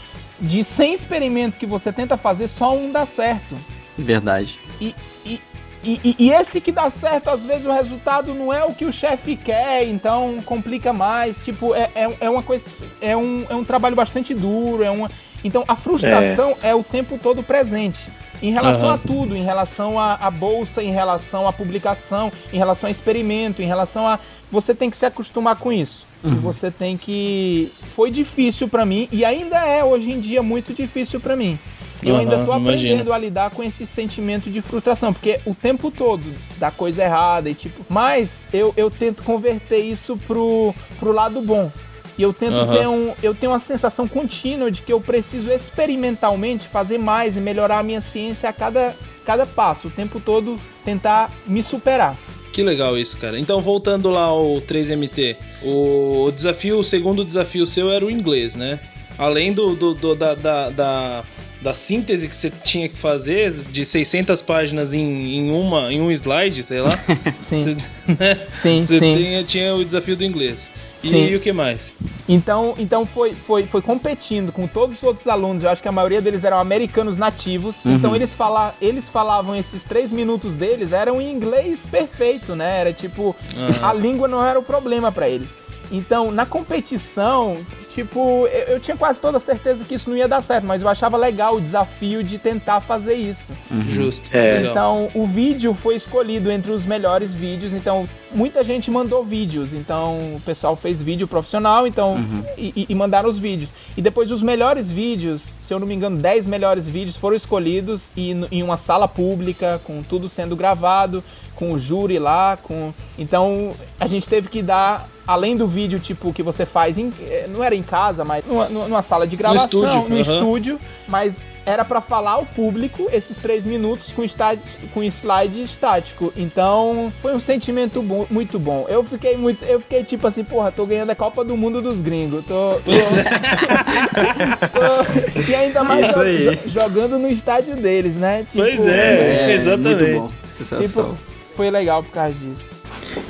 de 0.42 0.64
100 0.64 0.94
experimentos 0.94 1.58
que 1.58 1.64
você 1.64 1.92
tenta 1.92 2.16
fazer, 2.16 2.48
só 2.48 2.76
um 2.76 2.90
dá 2.90 3.06
certo. 3.06 3.56
Verdade. 3.96 4.58
E, 4.80 4.94
e, 5.24 5.40
e, 5.84 6.16
e- 6.18 6.30
esse 6.32 6.60
que 6.60 6.72
dá 6.72 6.90
certo, 6.90 7.30
às 7.30 7.42
vezes 7.42 7.64
o 7.64 7.72
resultado 7.72 8.34
não 8.34 8.52
é 8.52 8.64
o 8.64 8.74
que 8.74 8.84
o 8.84 8.92
chefe 8.92 9.36
quer, 9.36 9.86
então 9.86 10.38
complica 10.44 10.92
mais. 10.92 11.36
Tipo, 11.44 11.74
é, 11.74 11.88
é, 11.94 12.16
é 12.22 12.30
uma 12.30 12.42
coisa. 12.42 12.64
É 13.00 13.16
um, 13.16 13.46
é 13.48 13.54
um 13.54 13.64
trabalho 13.64 13.94
bastante 13.94 14.34
duro. 14.34 14.82
É 14.82 14.90
uma, 14.90 15.08
então 15.44 15.64
a 15.68 15.76
frustração 15.76 16.56
é. 16.60 16.74
o 16.74 16.82
tempo 16.82 17.18
todo 17.22 17.42
presente. 17.42 18.00
Em 18.42 18.50
relação 18.50 18.88
Aham. 18.88 18.94
a 18.94 18.98
tudo, 18.98 19.36
em 19.36 19.44
relação 19.44 20.00
à 20.00 20.14
à 20.14 20.28
bolsa, 20.28 20.82
em 20.82 20.90
relação 20.90 21.46
à 21.46 21.52
publicação, 21.52 22.32
em 22.52 22.58
relação 22.58 22.88
a 22.88 22.90
experimento, 22.90 23.62
em 23.62 23.66
relação 23.66 24.08
a. 24.08 24.18
Você 24.50 24.74
tem 24.74 24.90
que 24.90 24.96
se 24.96 25.06
acostumar 25.06 25.54
com 25.56 25.72
isso. 25.72 26.04
E 26.24 26.28
você 26.36 26.70
tem 26.70 26.96
que. 26.96 27.70
Foi 27.96 28.10
difícil 28.10 28.68
pra 28.68 28.86
mim 28.86 29.08
e 29.10 29.24
ainda 29.24 29.58
é 29.66 29.82
hoje 29.84 30.10
em 30.10 30.20
dia 30.20 30.42
muito 30.42 30.72
difícil 30.72 31.18
pra 31.20 31.36
mim. 31.36 31.58
Eu 32.02 32.16
ainda 32.16 32.34
Aham, 32.36 32.44
tô 32.46 32.52
aprendendo 32.52 32.94
imagino. 32.94 33.12
a 33.12 33.18
lidar 33.18 33.50
com 33.50 33.62
esse 33.62 33.86
sentimento 33.86 34.50
de 34.50 34.60
frustração, 34.60 35.12
porque 35.12 35.38
o 35.46 35.54
tempo 35.54 35.88
todo 35.90 36.24
dá 36.58 36.68
coisa 36.70 37.04
errada 37.04 37.48
e 37.48 37.54
tipo, 37.54 37.84
mas 37.88 38.28
eu, 38.52 38.74
eu 38.76 38.90
tento 38.90 39.22
converter 39.22 39.78
isso 39.78 40.16
pro, 40.26 40.74
pro 40.98 41.12
lado 41.12 41.40
bom. 41.40 41.70
E 42.18 42.22
eu 42.22 42.32
tento 42.32 42.56
Aham. 42.56 42.72
ter 42.72 42.88
um, 42.88 43.12
eu 43.22 43.34
tenho 43.34 43.52
uma 43.52 43.60
sensação 43.60 44.06
contínua 44.06 44.70
de 44.70 44.82
que 44.82 44.92
eu 44.92 45.00
preciso 45.00 45.50
experimentalmente 45.50 46.68
fazer 46.68 46.98
mais 46.98 47.36
e 47.36 47.40
melhorar 47.40 47.78
a 47.78 47.82
minha 47.82 48.00
ciência 48.00 48.48
a 48.48 48.52
cada, 48.52 48.94
cada 49.24 49.46
passo, 49.46 49.88
o 49.88 49.90
tempo 49.90 50.20
todo 50.20 50.58
tentar 50.84 51.30
me 51.46 51.62
superar. 51.62 52.16
Que 52.52 52.62
legal 52.62 52.98
isso, 52.98 53.16
cara. 53.16 53.38
Então, 53.38 53.60
voltando 53.62 54.10
lá 54.10 54.22
ao 54.24 54.60
3MT, 54.60 55.36
o 55.62 56.30
desafio, 56.34 56.78
o 56.78 56.84
segundo 56.84 57.24
desafio 57.24 57.66
seu 57.66 57.90
era 57.90 58.04
o 58.04 58.10
inglês, 58.10 58.54
né? 58.54 58.78
Além 59.18 59.52
do, 59.52 59.74
do- 59.74 59.94
do- 59.94 60.14
da, 60.14 60.34
da, 60.34 60.70
da, 60.70 61.24
da 61.62 61.74
síntese 61.74 62.28
que 62.28 62.36
você 62.36 62.50
tinha 62.64 62.88
que 62.88 62.96
fazer 62.98 63.52
de 63.52 63.84
600 63.84 64.42
páginas 64.42 64.92
em, 64.92 65.36
em, 65.38 65.50
uma, 65.50 65.92
em 65.92 66.00
um 66.00 66.10
slide, 66.10 66.62
sei 66.62 66.80
lá. 66.80 66.90
Sim, 67.40 67.64
Você, 67.64 67.76
né? 68.18 68.40
sim, 68.60 68.84
Você 68.86 68.98
sim. 68.98 69.16
tinha, 69.16 69.44
tinha 69.44 69.74
o 69.74 69.84
desafio 69.84 70.16
do 70.16 70.24
inglês. 70.24 70.70
E, 71.02 71.08
Sim. 71.10 71.34
o 71.34 71.40
que 71.40 71.52
mais? 71.52 71.92
Então, 72.28 72.74
então 72.78 73.04
foi, 73.04 73.34
foi, 73.34 73.64
foi 73.64 73.82
competindo 73.82 74.52
com 74.52 74.66
todos 74.66 74.98
os 74.98 75.02
outros 75.02 75.26
alunos. 75.26 75.64
Eu 75.64 75.70
acho 75.70 75.82
que 75.82 75.88
a 75.88 75.92
maioria 75.92 76.20
deles 76.20 76.44
eram 76.44 76.58
americanos 76.58 77.18
nativos. 77.18 77.76
Então 77.84 78.14
eles, 78.14 78.32
fala, 78.32 78.74
eles 78.80 79.08
falavam 79.08 79.56
esses 79.56 79.82
três 79.82 80.12
minutos 80.12 80.54
deles 80.54 80.92
eram 80.92 81.20
em 81.20 81.32
inglês 81.32 81.80
perfeito, 81.90 82.54
né? 82.54 82.80
Era 82.80 82.92
tipo 82.92 83.34
Aham. 83.56 83.88
a 83.88 83.92
língua 83.92 84.28
não 84.28 84.44
era 84.44 84.58
o 84.58 84.62
problema 84.62 85.10
para 85.10 85.28
eles. 85.28 85.48
Então 85.92 86.30
na 86.32 86.46
competição, 86.46 87.56
tipo 87.94 88.46
eu, 88.48 88.74
eu 88.74 88.80
tinha 88.80 88.96
quase 88.96 89.20
toda 89.20 89.38
certeza 89.38 89.84
que 89.84 89.94
isso 89.94 90.08
não 90.10 90.16
ia 90.16 90.26
dar 90.26 90.42
certo, 90.42 90.64
mas 90.64 90.82
eu 90.82 90.88
achava 90.88 91.16
legal 91.16 91.56
o 91.56 91.60
desafio 91.60 92.22
de 92.24 92.38
tentar 92.38 92.80
fazer 92.80 93.14
isso. 93.14 93.44
Justo. 93.88 94.28
É. 94.32 94.62
Então, 94.62 95.08
o 95.14 95.26
vídeo 95.26 95.74
foi 95.82 95.96
escolhido 95.96 96.50
entre 96.50 96.70
os 96.72 96.84
melhores 96.84 97.30
vídeos. 97.30 97.72
Então, 97.72 98.08
muita 98.34 98.62
gente 98.64 98.90
mandou 98.90 99.22
vídeos. 99.24 99.72
Então, 99.72 100.14
o 100.36 100.40
pessoal 100.44 100.74
fez 100.76 101.00
vídeo 101.00 101.28
profissional, 101.28 101.86
então 101.86 102.16
e, 102.56 102.72
e- 102.76 102.86
e 102.88 102.94
mandaram 102.94 103.28
os 103.30 103.38
vídeos. 103.38 103.70
E 103.96 104.00
depois 104.02 104.30
os 104.30 104.42
melhores 104.42 104.90
vídeos, 104.90 105.42
se 105.66 105.72
eu 105.72 105.78
não 105.78 105.86
me 105.86 105.94
engano, 105.94 106.16
10 106.16 106.46
melhores 106.46 106.84
vídeos 106.84 107.16
foram 107.16 107.36
escolhidos 107.36 108.04
e, 108.16 108.30
em 108.50 108.62
uma 108.62 108.76
sala 108.76 109.06
pública, 109.06 109.80
com 109.84 110.02
tudo 110.02 110.28
sendo 110.28 110.56
gravado, 110.56 111.22
com 111.56 111.72
o 111.72 111.78
júri 111.80 112.18
lá, 112.18 112.58
com 112.62 112.92
então 113.18 113.72
a 114.00 114.06
gente 114.06 114.26
teve 114.28 114.48
que 114.48 114.62
dar 114.62 115.08
além 115.26 115.56
do 115.56 115.66
vídeo 115.68 116.00
tipo 116.00 116.32
que 116.32 116.42
você 116.42 116.66
faz 116.66 116.98
em, 116.98 117.12
eh, 117.22 117.46
não 117.48 117.62
era 117.62 117.74
em 117.74 117.82
casa, 117.82 118.24
mas 118.24 118.44
numa, 118.46 118.68
numa 118.68 119.02
sala 119.02 119.26
de 119.26 119.36
gravação, 119.36 119.64
estúdio, 119.84 120.08
no 120.08 120.20
aham. 120.20 120.20
estúdio, 120.20 120.80
mas 121.06 121.34
era 121.64 121.84
pra 121.84 122.00
falar 122.00 122.32
ao 122.32 122.44
público 122.44 123.08
esses 123.12 123.36
três 123.36 123.64
minutos 123.64 124.10
com, 124.10 124.24
estádio, 124.24 124.64
com 124.92 125.00
slide 125.04 125.62
estático. 125.62 126.32
Então 126.36 127.12
foi 127.22 127.32
um 127.36 127.38
sentimento 127.38 128.02
bo- 128.02 128.26
muito 128.28 128.58
bom. 128.58 128.84
Eu 128.88 129.04
fiquei 129.04 129.36
muito, 129.36 129.64
eu 129.64 129.78
fiquei 129.78 130.02
tipo 130.02 130.26
assim, 130.26 130.42
porra, 130.42 130.72
tô 130.72 130.84
ganhando 130.84 131.10
a 131.10 131.14
Copa 131.14 131.44
do 131.44 131.56
Mundo 131.56 131.80
dos 131.80 132.00
gringos. 132.00 132.44
Tô, 132.46 132.80
tô- 132.84 132.90
tô- 134.68 135.40
e 135.50 135.54
ainda 135.54 135.84
mais 135.84 136.08
Isso 136.08 136.14
jo- 136.18 136.20
aí. 136.20 136.56
jo- 136.64 136.70
jogando 136.70 137.18
no 137.18 137.28
estádio 137.28 137.76
deles, 137.76 138.16
né? 138.16 138.40
Tipo, 138.50 138.64
Pois 138.64 138.80
é. 138.86 139.54
exatamente. 139.54 140.02
Muito 140.04 140.20
bom. 140.20 140.30
Sensação. 140.50 140.82
Tipo, 140.84 141.16
foi 141.56 141.70
legal 141.70 142.02
por 142.02 142.12
causa 142.12 142.34
disso. 142.34 142.64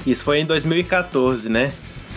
Isso 0.06 0.24
foi 0.24 0.40
em 0.40 0.46
2014, 0.46 1.48
né? 1.48 1.72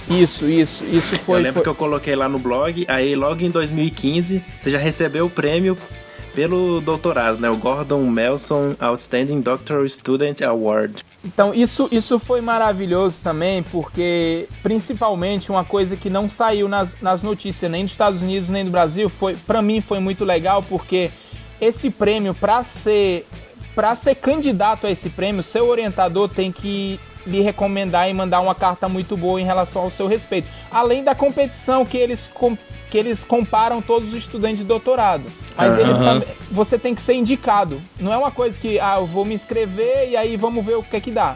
Isso, 0.09 0.45
isso, 0.45 0.83
isso 0.85 1.17
foi. 1.19 1.39
eu 1.39 1.43
lembro 1.43 1.53
foi- 1.55 1.63
que 1.63 1.69
eu 1.69 1.75
coloquei 1.75 2.15
lá 2.15 2.29
no 2.29 2.37
blog, 2.37 2.85
aí 2.87 3.15
logo 3.15 3.41
em 3.43 3.49
2015 3.49 4.41
você 4.59 4.69
já 4.69 4.77
recebeu 4.77 5.25
o 5.25 5.29
prêmio 5.29 5.75
pelo 6.35 6.81
doutorado, 6.81 7.39
né? 7.39 7.49
O 7.49 7.55
Gordon 7.55 8.05
Melson 8.05 8.75
Outstanding 8.79 9.39
Doctoral 9.41 9.87
Student 9.87 10.41
Award. 10.41 11.03
Então, 11.23 11.53
isso, 11.55 11.87
isso 11.91 12.19
foi 12.19 12.39
maravilhoso 12.41 13.17
também, 13.23 13.63
porque 13.63 14.47
principalmente 14.61 15.49
uma 15.49 15.63
coisa 15.63 15.95
que 15.95 16.09
não 16.09 16.29
saiu 16.29 16.67
nas, 16.67 17.01
nas 17.01 17.23
notícias 17.23 17.71
nem 17.71 17.83
dos 17.83 17.93
Estados 17.93 18.21
Unidos 18.21 18.49
nem 18.49 18.63
do 18.65 18.69
Brasil, 18.69 19.09
foi 19.09 19.35
para 19.35 19.61
mim 19.61 19.81
foi 19.81 19.99
muito 19.99 20.23
legal, 20.25 20.61
porque 20.61 21.09
esse 21.59 21.89
prêmio, 21.89 22.35
para 22.35 22.63
ser, 22.63 23.25
pra 23.75 23.95
ser 23.95 24.15
candidato 24.15 24.87
a 24.87 24.91
esse 24.91 25.09
prêmio, 25.09 25.43
seu 25.43 25.67
orientador 25.67 26.29
tem 26.29 26.51
que 26.51 26.99
lhe 27.27 27.41
recomendar 27.41 28.09
e 28.09 28.13
mandar 28.13 28.39
uma 28.39 28.55
carta 28.55 28.87
muito 28.87 29.17
boa 29.17 29.41
em 29.41 29.43
relação 29.45 29.81
ao 29.83 29.91
seu 29.91 30.07
respeito. 30.07 30.47
Além 30.71 31.03
da 31.03 31.13
competição 31.15 31.83
que 31.85 31.97
eles, 31.97 32.29
com- 32.33 32.57
que 32.89 32.97
eles 32.97 33.23
comparam 33.23 33.81
todos 33.81 34.09
os 34.09 34.15
estudantes 34.19 34.59
de 34.59 34.63
doutorado. 34.63 35.23
Mas 35.57 35.71
Aham. 35.73 35.79
eles 35.81 35.97
também 35.97 36.27
você 36.51 36.77
tem 36.77 36.93
que 36.95 37.01
ser 37.01 37.13
indicado. 37.15 37.81
Não 37.99 38.13
é 38.13 38.17
uma 38.17 38.31
coisa 38.31 38.57
que, 38.57 38.79
ah, 38.79 38.97
eu 38.99 39.05
vou 39.07 39.25
me 39.25 39.33
inscrever 39.33 40.09
e 40.09 40.15
aí 40.15 40.37
vamos 40.37 40.63
ver 40.63 40.75
o 40.77 40.83
que 40.83 40.95
é 40.95 40.99
que 41.01 41.11
dá. 41.11 41.35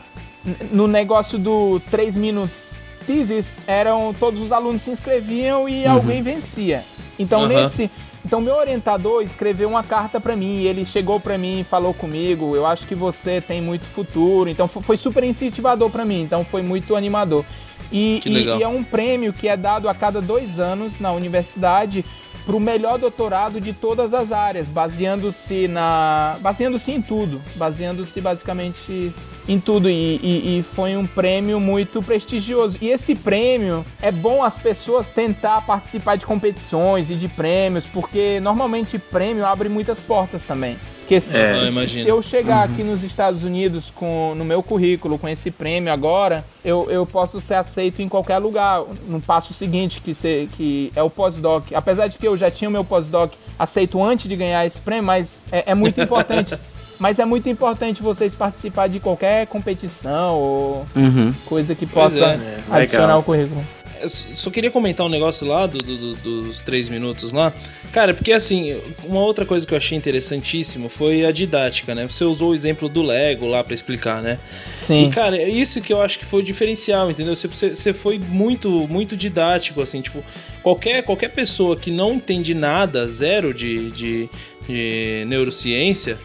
No 0.71 0.87
negócio 0.87 1.37
do 1.39 1.81
3 1.91 2.15
minutos 2.15 2.69
thesis, 3.05 3.47
eram 3.65 4.13
todos 4.17 4.39
os 4.39 4.51
alunos 4.51 4.83
se 4.83 4.91
inscreviam 4.91 5.67
e 5.67 5.85
alguém 5.87 6.21
vencia. 6.21 6.83
Então 7.17 7.41
Aham. 7.45 7.47
nesse, 7.63 7.89
então 8.25 8.41
meu 8.41 8.55
orientador 8.55 9.21
escreveu 9.23 9.69
uma 9.69 9.83
carta 9.83 10.19
pra 10.19 10.35
mim, 10.35 10.63
ele 10.63 10.85
chegou 10.85 11.19
pra 11.19 11.37
mim 11.37 11.61
e 11.61 11.63
falou 11.63 11.93
comigo, 11.93 12.55
eu 12.55 12.65
acho 12.65 12.85
que 12.85 12.95
você 12.95 13.39
tem 13.41 13.61
muito 13.61 13.85
futuro. 13.85 14.49
Então 14.49 14.67
fo- 14.67 14.81
foi 14.81 14.97
super 14.97 15.23
incentivador 15.23 15.89
pra 15.89 16.03
mim, 16.05 16.21
então 16.21 16.43
foi 16.43 16.61
muito 16.61 16.95
animador. 16.95 17.45
E, 17.91 18.21
e- 18.25 18.29
e 18.59 18.63
é 18.63 18.67
um 18.67 18.83
prêmio 18.83 19.33
que 19.33 19.47
é 19.47 19.57
dado 19.57 19.89
a 19.89 19.95
cada 19.95 20.21
dois 20.21 20.59
anos 20.59 20.99
na 20.99 21.11
universidade 21.11 22.05
para 22.49 22.57
o 22.57 22.59
melhor 22.59 22.97
doutorado 22.97 23.61
de 23.61 23.73
todas 23.73 24.11
as 24.11 24.31
áreas, 24.31 24.65
baseando-se 24.65 25.67
na, 25.67 26.35
baseando-se 26.41 26.91
em 26.91 26.99
tudo, 26.99 27.39
baseando-se 27.53 28.19
basicamente 28.19 29.13
em 29.47 29.59
tudo 29.59 29.87
e, 29.87 30.15
e- 30.15 30.57
e 30.59 30.63
foi 30.73 30.97
um 30.97 31.05
prêmio 31.05 31.59
muito 31.59 32.01
prestigioso. 32.01 32.75
E 32.81 32.89
esse 32.89 33.13
prêmio 33.13 33.85
é 34.01 34.11
bom 34.11 34.43
as 34.43 34.57
pessoas 34.57 35.07
tentar 35.09 35.61
participar 35.61 36.15
de 36.17 36.25
competições 36.25 37.11
e 37.11 37.15
de 37.15 37.27
prêmios, 37.27 37.85
porque 37.85 38.39
normalmente 38.39 38.97
prêmio 38.97 39.45
abre 39.45 39.69
muitas 39.69 39.99
portas 39.99 40.41
também. 40.43 40.75
Porque 41.09 41.21
se, 41.21 41.35
É, 41.35 41.55
se- 41.55 41.75
eu 41.79 41.87
se 41.89 42.07
eu 42.07 42.21
chegar 42.21 42.63
aqui 42.65 42.83
nos 42.83 43.01
Estados 43.03 43.43
Unidos 43.43 43.91
com 43.95 44.35
no 44.37 44.45
meu 44.45 44.61
currículo 44.61 45.17
com 45.17 45.27
esse 45.27 45.49
prêmio 45.49 45.91
agora, 45.91 46.45
eu, 46.63 46.87
eu 46.91 47.03
posso 47.03 47.41
ser 47.41 47.55
aceito 47.55 47.99
em 47.99 48.07
qualquer 48.07 48.37
lugar. 48.37 48.83
No 49.07 49.19
passo 49.19 49.51
seguinte, 49.51 50.01
que, 50.01 50.13
se, 50.13 50.47
que 50.55 50.91
é 50.95 51.01
o 51.01 51.09
pós-doc. 51.09 51.63
Apesar 51.73 52.05
de 52.05 52.19
que 52.19 52.27
eu 52.27 52.37
já 52.37 52.51
tinha 52.51 52.69
o 52.69 52.71
meu 52.71 52.83
pós-doc 52.85 53.31
aceito 53.57 54.03
antes 54.03 54.29
de 54.29 54.35
ganhar 54.35 54.63
esse 54.67 54.77
prêmio, 54.77 55.05
mas 55.05 55.29
é, 55.51 55.63
é 55.71 55.73
muito 55.73 55.99
importante. 55.99 56.55
Mas 56.99 57.17
é 57.17 57.23
muito 57.23 57.47
importante 57.47 58.03
vocês 58.03 58.35
participar 58.35 58.89
de 58.89 58.99
qualquer 58.99 59.47
competição 59.47 60.35
ou 60.35 60.85
Uhum. 60.93 61.33
coisa 61.45 61.73
que 61.73 61.85
possa 61.85 62.17
é, 62.17 62.35
né? 62.35 62.57
adicionar 62.69 63.03
Legal. 63.05 63.17
ao 63.19 63.23
currículo. 63.23 63.63
Eu 64.01 64.09
só 64.09 64.49
queria 64.49 64.71
comentar 64.71 65.05
um 65.05 65.09
negócio 65.09 65.45
lá 65.47 65.65
do, 65.67 65.77
do- 65.77 65.97
do- 66.15 66.41
dos 66.43 66.61
três 66.61 66.87
minutos 66.89 67.31
lá. 67.31 67.53
Cara, 67.91 68.13
porque 68.13 68.31
assim, 68.31 68.79
uma 69.03 69.19
outra 69.21 69.45
coisa 69.45 69.65
que 69.65 69.73
eu 69.73 69.77
achei 69.77 69.97
interessantíssimo 69.97 70.89
foi 70.89 71.25
a 71.25 71.31
didática, 71.31 71.93
né? 71.95 72.07
Você 72.07 72.23
usou 72.23 72.51
o 72.51 72.53
exemplo 72.55 72.87
do 72.87 73.01
Lego 73.01 73.45
lá 73.47 73.63
pra 73.63 73.73
explicar, 73.73 74.21
né? 74.21 74.37
Sim. 74.85 75.07
E, 75.07 75.09
cara, 75.11 75.37
é 75.37 75.49
isso 75.49 75.81
que 75.81 75.91
eu 75.91 76.01
acho 76.01 76.19
que 76.19 76.25
foi 76.25 76.41
o 76.41 76.43
diferencial, 76.43 77.09
entendeu? 77.11 77.35
Você, 77.35 77.47
você, 77.47 77.75
você 77.75 77.93
foi 77.93 78.19
muito, 78.19 78.69
muito 78.87 79.17
didático, 79.17 79.81
assim, 79.81 80.01
tipo, 80.01 80.23
qualquer, 80.63 81.03
qualquer 81.03 81.29
pessoa 81.29 81.75
que 81.75 81.91
não 81.91 82.13
entende 82.15 82.53
nada, 82.53 83.07
zero 83.07 83.53
de, 83.53 83.89
de, 83.91 84.29
de 84.67 85.23
neurociência, 85.27 86.17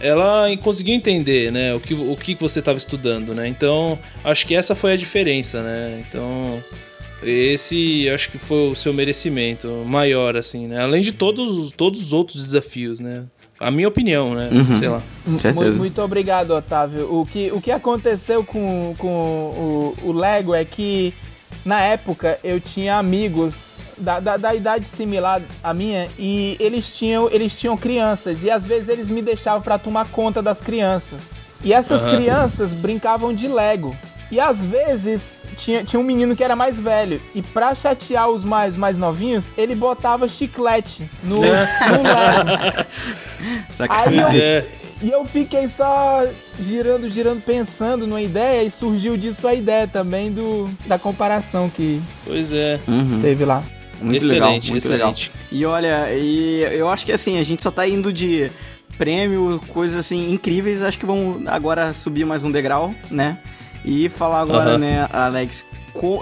ela 0.00 0.46
conseguiu 0.62 0.94
entender, 0.94 1.50
né, 1.50 1.74
o 1.74 1.80
que, 1.80 1.94
o 1.94 2.16
que 2.16 2.34
você 2.34 2.58
estava 2.60 2.78
estudando, 2.78 3.34
né? 3.34 3.48
Então, 3.48 3.98
acho 4.22 4.46
que 4.46 4.54
essa 4.54 4.74
foi 4.74 4.92
a 4.92 4.96
diferença, 4.96 5.60
né? 5.62 6.04
Então, 6.08 6.62
esse 7.22 8.08
acho 8.10 8.30
que 8.30 8.38
foi 8.38 8.70
o 8.70 8.74
seu 8.74 8.92
merecimento 8.92 9.68
maior, 9.86 10.36
assim, 10.36 10.66
né? 10.66 10.82
Além 10.82 11.02
de 11.02 11.12
todos, 11.12 11.72
todos 11.72 12.00
os 12.00 12.12
outros 12.12 12.42
desafios, 12.42 13.00
né? 13.00 13.24
A 13.58 13.70
minha 13.70 13.88
opinião, 13.88 14.34
né? 14.34 14.48
Uhum. 14.52 14.78
Sei 14.78 14.88
lá. 14.88 15.02
Com 15.24 15.38
certeza. 15.40 15.64
Muito, 15.66 15.78
muito 15.78 16.02
obrigado, 16.02 16.50
Otávio. 16.50 17.12
O 17.12 17.26
que, 17.26 17.50
o 17.52 17.60
que 17.60 17.72
aconteceu 17.72 18.44
com, 18.44 18.94
com 18.96 19.08
o, 19.08 19.94
o 20.04 20.12
Lego 20.12 20.54
é 20.54 20.64
que, 20.64 21.12
na 21.64 21.80
época, 21.82 22.38
eu 22.44 22.60
tinha 22.60 22.96
amigos 22.96 23.54
da, 23.96 24.20
da, 24.20 24.36
da 24.36 24.54
idade 24.54 24.86
similar 24.86 25.42
à 25.62 25.74
minha 25.74 26.08
e 26.16 26.56
eles 26.60 26.88
tinham, 26.88 27.28
eles 27.32 27.52
tinham 27.52 27.76
crianças 27.76 28.44
e 28.44 28.50
às 28.50 28.64
vezes 28.64 28.88
eles 28.88 29.10
me 29.10 29.20
deixavam 29.20 29.60
para 29.60 29.76
tomar 29.76 30.08
conta 30.08 30.40
das 30.40 30.60
crianças. 30.60 31.18
E 31.64 31.72
essas 31.72 32.00
Aham. 32.02 32.16
crianças 32.16 32.70
brincavam 32.70 33.34
de 33.34 33.48
Lego. 33.48 33.96
E 34.30 34.38
às 34.38 34.58
vezes 34.58 35.37
tinha, 35.58 35.84
tinha 35.84 35.98
um 36.00 36.02
menino 36.02 36.34
que 36.36 36.42
era 36.44 36.56
mais 36.56 36.78
velho. 36.78 37.20
E 37.34 37.42
pra 37.42 37.74
chatear 37.74 38.28
os 38.28 38.44
mais, 38.44 38.76
mais 38.76 38.96
novinhos, 38.96 39.44
ele 39.56 39.74
botava 39.74 40.28
chiclete 40.28 41.02
no, 41.22 41.36
no 41.36 41.42
Lego. 41.42 42.86
Sacanagem. 43.74 44.40
Aí 44.40 44.56
eu, 44.56 44.64
e 45.00 45.10
eu 45.10 45.24
fiquei 45.24 45.68
só 45.68 46.24
girando, 46.60 47.08
girando, 47.10 47.42
pensando 47.42 48.06
numa 48.06 48.22
ideia 48.22 48.64
e 48.64 48.70
surgiu 48.70 49.16
disso 49.16 49.46
a 49.46 49.54
ideia 49.54 49.86
também 49.86 50.32
do, 50.32 50.68
da 50.86 50.98
comparação 50.98 51.68
que 51.68 52.00
Pois 52.24 52.52
é. 52.52 52.80
Uhum. 52.88 53.20
teve 53.20 53.44
lá. 53.44 53.62
Muito 54.00 54.16
excelente, 54.24 54.32
legal, 54.34 54.50
muito 54.52 54.76
excelente. 54.76 55.32
legal. 55.32 55.48
E 55.50 55.66
olha, 55.66 56.14
e 56.14 56.60
eu 56.72 56.88
acho 56.88 57.04
que 57.04 57.12
assim, 57.12 57.38
a 57.38 57.42
gente 57.42 57.62
só 57.62 57.70
tá 57.70 57.86
indo 57.86 58.12
de 58.12 58.50
prêmio, 58.96 59.60
coisas 59.68 59.96
assim 60.04 60.32
incríveis, 60.32 60.82
acho 60.82 60.98
que 60.98 61.06
vamos 61.06 61.46
agora 61.46 61.92
subir 61.92 62.24
mais 62.24 62.42
um 62.42 62.50
degrau, 62.50 62.92
né? 63.10 63.38
E 63.84 64.08
falar 64.08 64.40
agora, 64.40 64.70
Aham. 64.70 64.78
né, 64.78 65.08
Alex, 65.12 65.64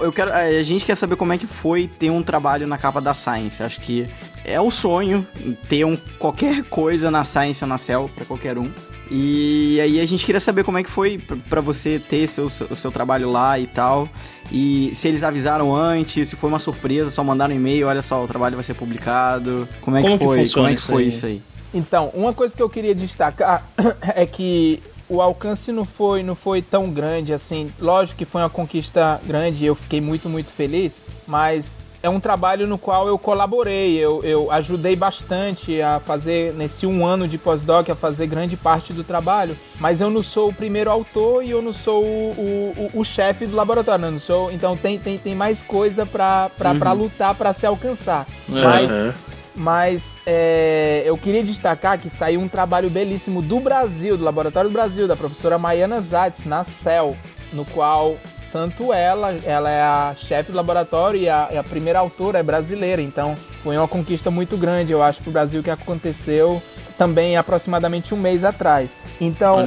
eu 0.01 0.11
quero, 0.11 0.31
a 0.33 0.61
gente 0.63 0.85
quer 0.85 0.95
saber 0.95 1.15
como 1.15 1.33
é 1.33 1.37
que 1.37 1.45
foi 1.47 1.87
ter 1.87 2.09
um 2.09 2.23
trabalho 2.23 2.65
na 2.67 2.77
capa 2.77 2.99
da 3.01 3.13
Science. 3.13 3.61
Acho 3.61 3.79
que 3.81 4.07
é 4.45 4.59
o 4.61 4.71
sonho 4.71 5.27
ter 5.67 5.85
um, 5.85 5.95
qualquer 6.17 6.63
coisa 6.63 7.11
na 7.11 7.23
Science 7.23 7.63
ou 7.63 7.67
na 7.67 7.77
Cell 7.77 8.09
pra 8.15 8.25
qualquer 8.25 8.57
um. 8.57 8.71
E 9.09 9.79
aí 9.81 9.99
a 10.01 10.05
gente 10.05 10.25
queria 10.25 10.39
saber 10.39 10.63
como 10.63 10.77
é 10.77 10.83
que 10.83 10.89
foi 10.89 11.17
pra- 11.17 11.37
pra 11.49 11.61
você 11.61 11.97
ter 11.99 12.27
seu, 12.27 12.47
o 12.47 12.75
seu 12.75 12.91
trabalho 12.91 13.29
lá 13.29 13.57
e 13.59 13.67
tal. 13.67 14.09
E 14.51 14.91
se 14.93 15.07
eles 15.07 15.23
avisaram 15.23 15.75
antes, 15.75 16.27
se 16.29 16.35
foi 16.35 16.49
uma 16.49 16.59
surpresa, 16.59 17.09
só 17.09 17.23
mandaram 17.23 17.53
um 17.53 17.57
e-mail, 17.57 17.87
olha 17.87 18.01
só, 18.01 18.23
o 18.23 18.27
trabalho 18.27 18.55
vai 18.55 18.63
ser 18.63 18.73
publicado. 18.73 19.67
Como 19.81 19.95
é 19.97 20.01
Como 20.01 20.13
que 20.13 20.19
que 20.19 20.25
foi? 20.25 20.39
funciona 20.39 20.67
como 20.67 20.67
é 20.67 20.75
que 20.75 20.79
isso 20.81 20.91
foi 20.91 21.03
aí? 21.03 21.09
isso 21.09 21.25
aí? 21.25 21.41
Então, 21.73 22.09
uma 22.13 22.33
coisa 22.33 22.55
que 22.55 22.61
eu 22.61 22.69
queria 22.69 22.95
destacar 22.95 23.63
é 24.15 24.25
que 24.25 24.81
o 25.09 25.21
alcance 25.21 25.71
não 25.71 25.85
foi, 25.85 26.23
não 26.23 26.35
foi 26.35 26.61
tão 26.61 26.89
grande 26.91 27.33
assim. 27.33 27.71
Lógico 27.79 28.17
que 28.17 28.25
foi 28.25 28.41
uma 28.41 28.49
conquista 28.49 29.19
grande, 29.25 29.65
eu 29.65 29.75
fiquei 29.75 30.01
muito, 30.01 30.27
muito 30.29 30.49
feliz, 30.51 30.91
mas 31.27 31.65
é 32.03 32.09
um 32.09 32.19
trabalho 32.19 32.67
no 32.67 32.77
qual 32.77 33.07
eu 33.07 33.17
colaborei, 33.17 33.97
eu, 33.97 34.23
eu 34.23 34.51
ajudei 34.51 34.95
bastante 34.95 35.81
a 35.81 35.99
fazer, 35.99 36.53
nesse 36.53 36.85
um 36.85 37.05
ano 37.05 37.27
de 37.27 37.37
pós-doc, 37.39 37.89
a 37.89 37.95
fazer 37.95 38.27
grande 38.27 38.55
parte 38.55 38.93
do 38.93 39.03
trabalho, 39.03 39.57
mas 39.79 39.99
eu 39.99 40.09
não 40.09 40.21
sou 40.21 40.49
o 40.49 40.53
primeiro 40.53 40.91
autor 40.91 41.43
e 41.43 41.49
eu 41.49 41.61
não 41.61 41.73
sou 41.73 42.03
o, 42.03 42.07
o, 42.37 42.91
o- 42.95 42.99
o 43.01 43.03
chefe 43.03 43.47
do 43.47 43.55
laboratório, 43.55 44.05
eu 44.05 44.11
não 44.11 44.19
sou, 44.19 44.51
então 44.51 44.77
tem, 44.77 44.99
tem, 44.99 45.17
tem 45.17 45.33
mais 45.35 45.59
coisa 45.63 46.05
pra, 46.05 46.49
pra, 46.55 46.75
pra 46.75 46.91
lutar, 46.93 47.33
pra 47.33 47.53
se 47.53 47.65
alcançar. 47.65 48.27
Mas 48.47 48.89
Aham. 48.89 49.13
Mas 49.57 50.03
é, 50.25 51.01
eu 51.05 51.17
queria 51.17 51.43
destacar 51.43 51.99
que 51.99 52.09
saiu 52.09 52.39
um 52.39 52.47
trabalho 52.47 52.89
belíssimo 52.89 53.41
do 53.41 53.59
Brasil, 53.59 54.15
do 54.15 54.23
Laboratório 54.23 54.69
do 54.69 54.73
Brasil, 54.73 55.07
da 55.07 55.15
professora 55.15 55.57
Maiana 55.57 55.99
Zatz, 55.99 56.45
na 56.45 56.63
CEL, 56.63 57.17
no 57.51 57.65
qual 57.65 58.15
tanto 58.53 58.93
ela, 58.93 59.35
ela 59.45 59.69
é 59.69 59.81
a 59.81 60.15
chefe 60.17 60.51
do 60.51 60.55
laboratório 60.55 61.19
e 61.19 61.27
a, 61.27 61.49
a 61.59 61.63
primeira 61.63 61.99
autora 61.99 62.39
é 62.39 62.43
brasileira, 62.43 63.01
então 63.01 63.35
foi 63.63 63.75
uma 63.77 63.87
conquista 63.87 64.31
muito 64.31 64.55
grande, 64.55 64.91
eu 64.91 65.01
acho, 65.03 65.21
para 65.21 65.29
o 65.29 65.33
Brasil 65.33 65.61
que 65.63 65.69
aconteceu 65.69 66.61
também 66.97 67.35
aproximadamente 67.37 68.13
um 68.13 68.17
mês 68.17 68.43
atrás. 68.43 68.89
Então, 69.19 69.57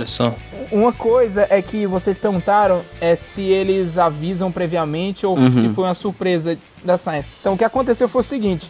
uma 0.72 0.92
coisa 0.92 1.46
é 1.50 1.60
que 1.60 1.86
vocês 1.86 2.16
perguntaram 2.16 2.80
é 3.00 3.14
se 3.16 3.42
eles 3.42 3.98
avisam 3.98 4.50
previamente 4.50 5.26
ou 5.26 5.36
Uhum. 5.38 5.68
se 5.68 5.74
foi 5.74 5.84
uma 5.84 5.94
surpresa 5.94 6.56
da 6.84 6.96
Science. 6.96 7.28
Então 7.40 7.54
o 7.54 7.58
que 7.58 7.64
aconteceu 7.64 8.08
foi 8.08 8.22
o 8.22 8.24
seguinte: 8.24 8.68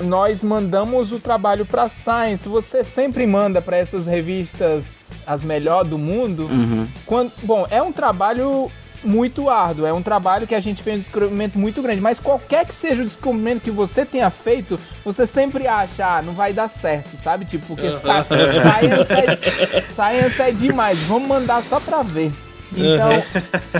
nós 0.00 0.42
mandamos 0.42 1.12
o 1.12 1.18
trabalho 1.20 1.64
para 1.66 1.88
Science. 1.88 2.48
Você 2.48 2.82
sempre 2.84 3.26
manda 3.26 3.60
para 3.60 3.76
essas 3.76 4.06
revistas 4.06 4.84
as 5.26 5.42
melhor 5.42 5.84
do 5.84 5.98
mundo. 5.98 6.44
Uhum. 6.50 6.86
Quando, 7.06 7.32
bom, 7.42 7.66
é 7.70 7.82
um 7.82 7.92
trabalho 7.92 8.70
muito 9.02 9.48
árduo, 9.48 9.86
é 9.86 9.92
um 9.92 10.02
trabalho 10.02 10.46
que 10.46 10.54
a 10.54 10.60
gente 10.60 10.82
fez 10.82 10.96
um 10.98 11.00
descobrimento 11.00 11.58
muito 11.58 11.80
grande, 11.80 12.02
mas 12.02 12.20
qualquer 12.20 12.66
que 12.66 12.74
seja 12.74 13.00
o 13.00 13.04
descobrimento 13.06 13.62
que 13.62 13.70
você 13.70 14.04
tenha 14.04 14.28
feito, 14.28 14.78
você 15.02 15.26
sempre 15.26 15.66
acha, 15.66 16.04
ah, 16.18 16.20
não 16.22 16.34
vai 16.34 16.52
dar 16.52 16.68
certo, 16.68 17.16
sabe? 17.22 17.46
Tipo, 17.46 17.66
porque 17.68 17.90
sa- 17.98 18.24
science, 18.24 19.12
é, 19.12 19.80
science 19.94 20.42
é 20.42 20.50
demais, 20.50 20.98
vamos 21.04 21.26
mandar 21.28 21.62
só 21.62 21.80
pra 21.80 22.02
ver. 22.02 22.30
Então, 22.72 23.10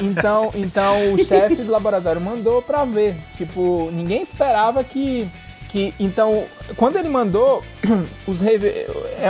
então, 0.02 0.50
então 0.54 1.14
o 1.14 1.24
chefe 1.24 1.56
do 1.56 1.70
laboratório 1.70 2.20
mandou 2.20 2.60
pra 2.62 2.84
ver. 2.84 3.14
Tipo, 3.36 3.88
ninguém 3.92 4.22
esperava 4.22 4.82
que 4.82 5.28
que 5.70 5.94
então 6.00 6.44
quando 6.76 6.96
ele 6.96 7.08
mandou 7.08 7.62
os 8.26 8.42
é, 8.42 8.86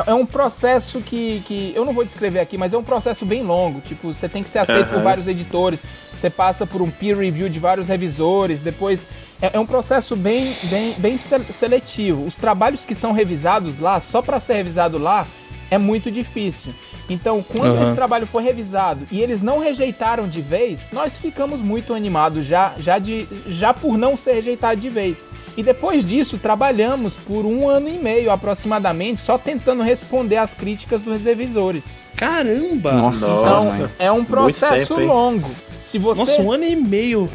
é 0.06 0.14
um 0.14 0.24
processo 0.24 1.00
que, 1.00 1.42
que 1.46 1.72
eu 1.74 1.84
não 1.84 1.92
vou 1.92 2.04
descrever 2.04 2.40
aqui 2.40 2.56
mas 2.56 2.72
é 2.72 2.78
um 2.78 2.82
processo 2.82 3.24
bem 3.26 3.42
longo 3.42 3.80
tipo 3.80 4.12
você 4.14 4.28
tem 4.28 4.42
que 4.42 4.48
ser 4.50 4.60
aceito 4.60 4.88
por 4.88 4.96
Aham. 4.96 5.04
vários 5.04 5.26
editores 5.26 5.80
você 6.18 6.30
passa 6.30 6.66
por 6.66 6.82
um 6.82 6.90
peer 6.90 7.16
review 7.18 7.48
de 7.48 7.58
vários 7.58 7.88
revisores 7.88 8.60
depois 8.60 9.00
é, 9.42 9.50
é 9.54 9.60
um 9.60 9.66
processo 9.66 10.16
bem 10.16 10.54
bem 10.64 10.94
bem 10.98 11.18
se- 11.18 11.52
seletivo 11.58 12.24
os 12.26 12.36
trabalhos 12.36 12.84
que 12.84 12.94
são 12.94 13.12
revisados 13.12 13.78
lá 13.78 14.00
só 14.00 14.22
para 14.22 14.40
ser 14.40 14.54
revisado 14.54 14.98
lá 14.98 15.26
é 15.70 15.78
muito 15.78 16.10
difícil 16.10 16.72
então 17.08 17.42
quando 17.42 17.74
Aham. 17.76 17.84
esse 17.86 17.94
trabalho 17.94 18.26
foi 18.26 18.42
revisado 18.42 19.06
e 19.10 19.20
eles 19.20 19.42
não 19.42 19.58
rejeitaram 19.58 20.26
de 20.28 20.40
vez 20.40 20.80
nós 20.92 21.14
ficamos 21.16 21.60
muito 21.60 21.92
animados 21.92 22.46
já 22.46 22.72
já 22.78 22.98
de 22.98 23.26
já 23.46 23.74
por 23.74 23.98
não 23.98 24.16
ser 24.16 24.34
rejeitado 24.34 24.80
de 24.80 24.88
vez 24.88 25.16
e 25.56 25.62
depois 25.62 26.06
disso, 26.06 26.38
trabalhamos 26.38 27.14
por 27.14 27.44
um 27.44 27.68
ano 27.68 27.88
e 27.88 27.98
meio 27.98 28.30
aproximadamente, 28.30 29.20
só 29.22 29.36
tentando 29.36 29.82
responder 29.82 30.36
às 30.36 30.52
críticas 30.52 31.02
dos 31.02 31.22
revisores. 31.22 31.82
Caramba! 32.16 32.92
Nossa, 32.92 33.26
Nossa. 33.26 33.78
mãe. 33.78 33.90
É 33.98 34.12
um 34.12 34.24
processo 34.24 34.94
tempo, 34.94 35.06
longo. 35.06 35.50
Se 35.90 35.98
você, 35.98 36.20
Nossa, 36.20 36.42
um 36.42 36.52
ano 36.52 36.64
e 36.64 36.76
meio 36.76 37.28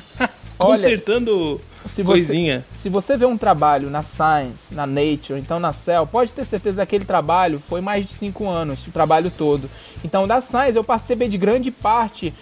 Olha, 0.58 0.72
consertando 0.72 1.60
se 1.88 2.02
você, 2.02 2.24
coisinha. 2.24 2.64
se 2.76 2.88
você 2.88 3.16
vê 3.16 3.26
um 3.26 3.36
trabalho 3.36 3.90
na 3.90 4.02
Science, 4.02 4.72
na 4.72 4.86
Nature, 4.86 5.38
então 5.38 5.60
na 5.60 5.72
Cell, 5.72 6.06
pode 6.06 6.32
ter 6.32 6.44
certeza 6.44 6.76
que 6.76 6.82
aquele 6.82 7.04
trabalho 7.04 7.62
foi 7.68 7.80
mais 7.80 8.06
de 8.06 8.14
cinco 8.14 8.48
anos, 8.48 8.86
o 8.86 8.90
trabalho 8.90 9.30
todo. 9.30 9.68
Então, 10.04 10.26
da 10.26 10.40
Science, 10.40 10.76
eu 10.76 10.84
participei 10.84 11.28
de 11.28 11.38
grande 11.38 11.70
parte 11.70 12.32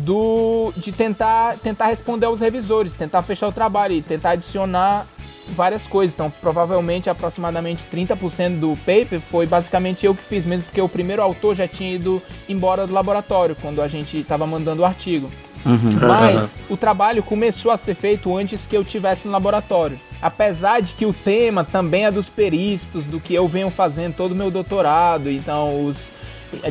do 0.00 0.72
de 0.76 0.92
tentar 0.92 1.56
tentar 1.58 1.86
responder 1.86 2.26
aos 2.26 2.40
revisores, 2.40 2.92
tentar 2.92 3.22
fechar 3.22 3.48
o 3.48 3.52
trabalho 3.52 3.94
e 3.94 4.02
tentar 4.02 4.30
adicionar 4.30 5.06
várias 5.50 5.86
coisas. 5.86 6.14
Então, 6.14 6.30
provavelmente 6.40 7.10
aproximadamente 7.10 7.82
30% 7.92 8.58
do 8.58 8.76
paper 8.78 9.20
foi 9.20 9.46
basicamente 9.46 10.06
eu 10.06 10.14
que 10.14 10.22
fiz, 10.22 10.44
mesmo 10.44 10.64
porque 10.64 10.80
o 10.80 10.88
primeiro 10.88 11.22
autor 11.22 11.56
já 11.56 11.66
tinha 11.66 11.94
ido 11.94 12.22
embora 12.48 12.86
do 12.86 12.92
laboratório 12.92 13.56
quando 13.60 13.82
a 13.82 13.88
gente 13.88 14.18
estava 14.18 14.46
mandando 14.46 14.82
o 14.82 14.84
artigo. 14.84 15.30
Uhum. 15.64 16.08
Mas 16.08 16.50
o 16.70 16.76
trabalho 16.76 17.22
começou 17.22 17.70
a 17.70 17.76
ser 17.76 17.94
feito 17.94 18.34
antes 18.34 18.62
que 18.62 18.76
eu 18.76 18.82
tivesse 18.82 19.26
no 19.26 19.32
laboratório. 19.32 19.98
Apesar 20.22 20.80
de 20.80 20.92
que 20.94 21.04
o 21.04 21.12
tema 21.12 21.64
também 21.64 22.06
é 22.06 22.10
dos 22.10 22.28
peristos, 22.28 23.04
do 23.04 23.20
que 23.20 23.34
eu 23.34 23.46
venho 23.46 23.70
fazendo 23.70 24.14
todo 24.14 24.32
o 24.32 24.34
meu 24.34 24.50
doutorado, 24.50 25.30
então 25.30 25.84
os 25.84 26.08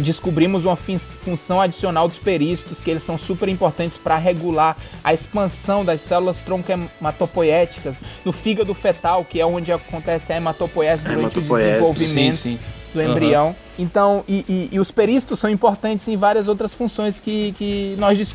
descobrimos 0.02 0.66
uma 0.66 0.76
função 0.76 1.62
adicional 1.62 2.08
dos 2.08 2.18
peristos, 2.18 2.80
que 2.80 2.90
eles 2.92 3.04
são 3.04 3.18
super 3.18 3.50
importantes 3.50 3.98
para 3.98 4.18
regular 4.18 4.78
a 5.04 5.14
expansão 5.14 5.84
das 5.86 6.02
células 6.02 6.40
tronco-hematopoéticas 6.42 7.96
no 8.24 8.32
fígado 8.32 8.74
fetal, 8.74 9.26
que 9.26 9.40
é 9.40 9.46
onde 9.46 9.72
acontece 9.72 10.34
a 10.34 10.38
hematopoiese 10.38 11.04
durante 11.04 11.40
o 11.40 11.42
desenvolvimento. 11.42 12.36
Sim, 12.36 12.58
sim 12.58 12.60
do 12.94 13.02
embrião. 13.02 13.48
Uhum. 13.48 13.56
Então, 13.78 14.24
e, 14.28 14.44
e, 14.50 14.70
e, 14.72 14.80
os 14.80 14.92
peristos 14.92 15.40
são 15.40 15.50
importantes 15.50 16.08
em 16.08 16.18
várias 16.18 16.48
outras 16.48 16.74
funções 16.74 17.20
que, 17.20 17.54
que 17.58 17.96
nós 17.98 18.34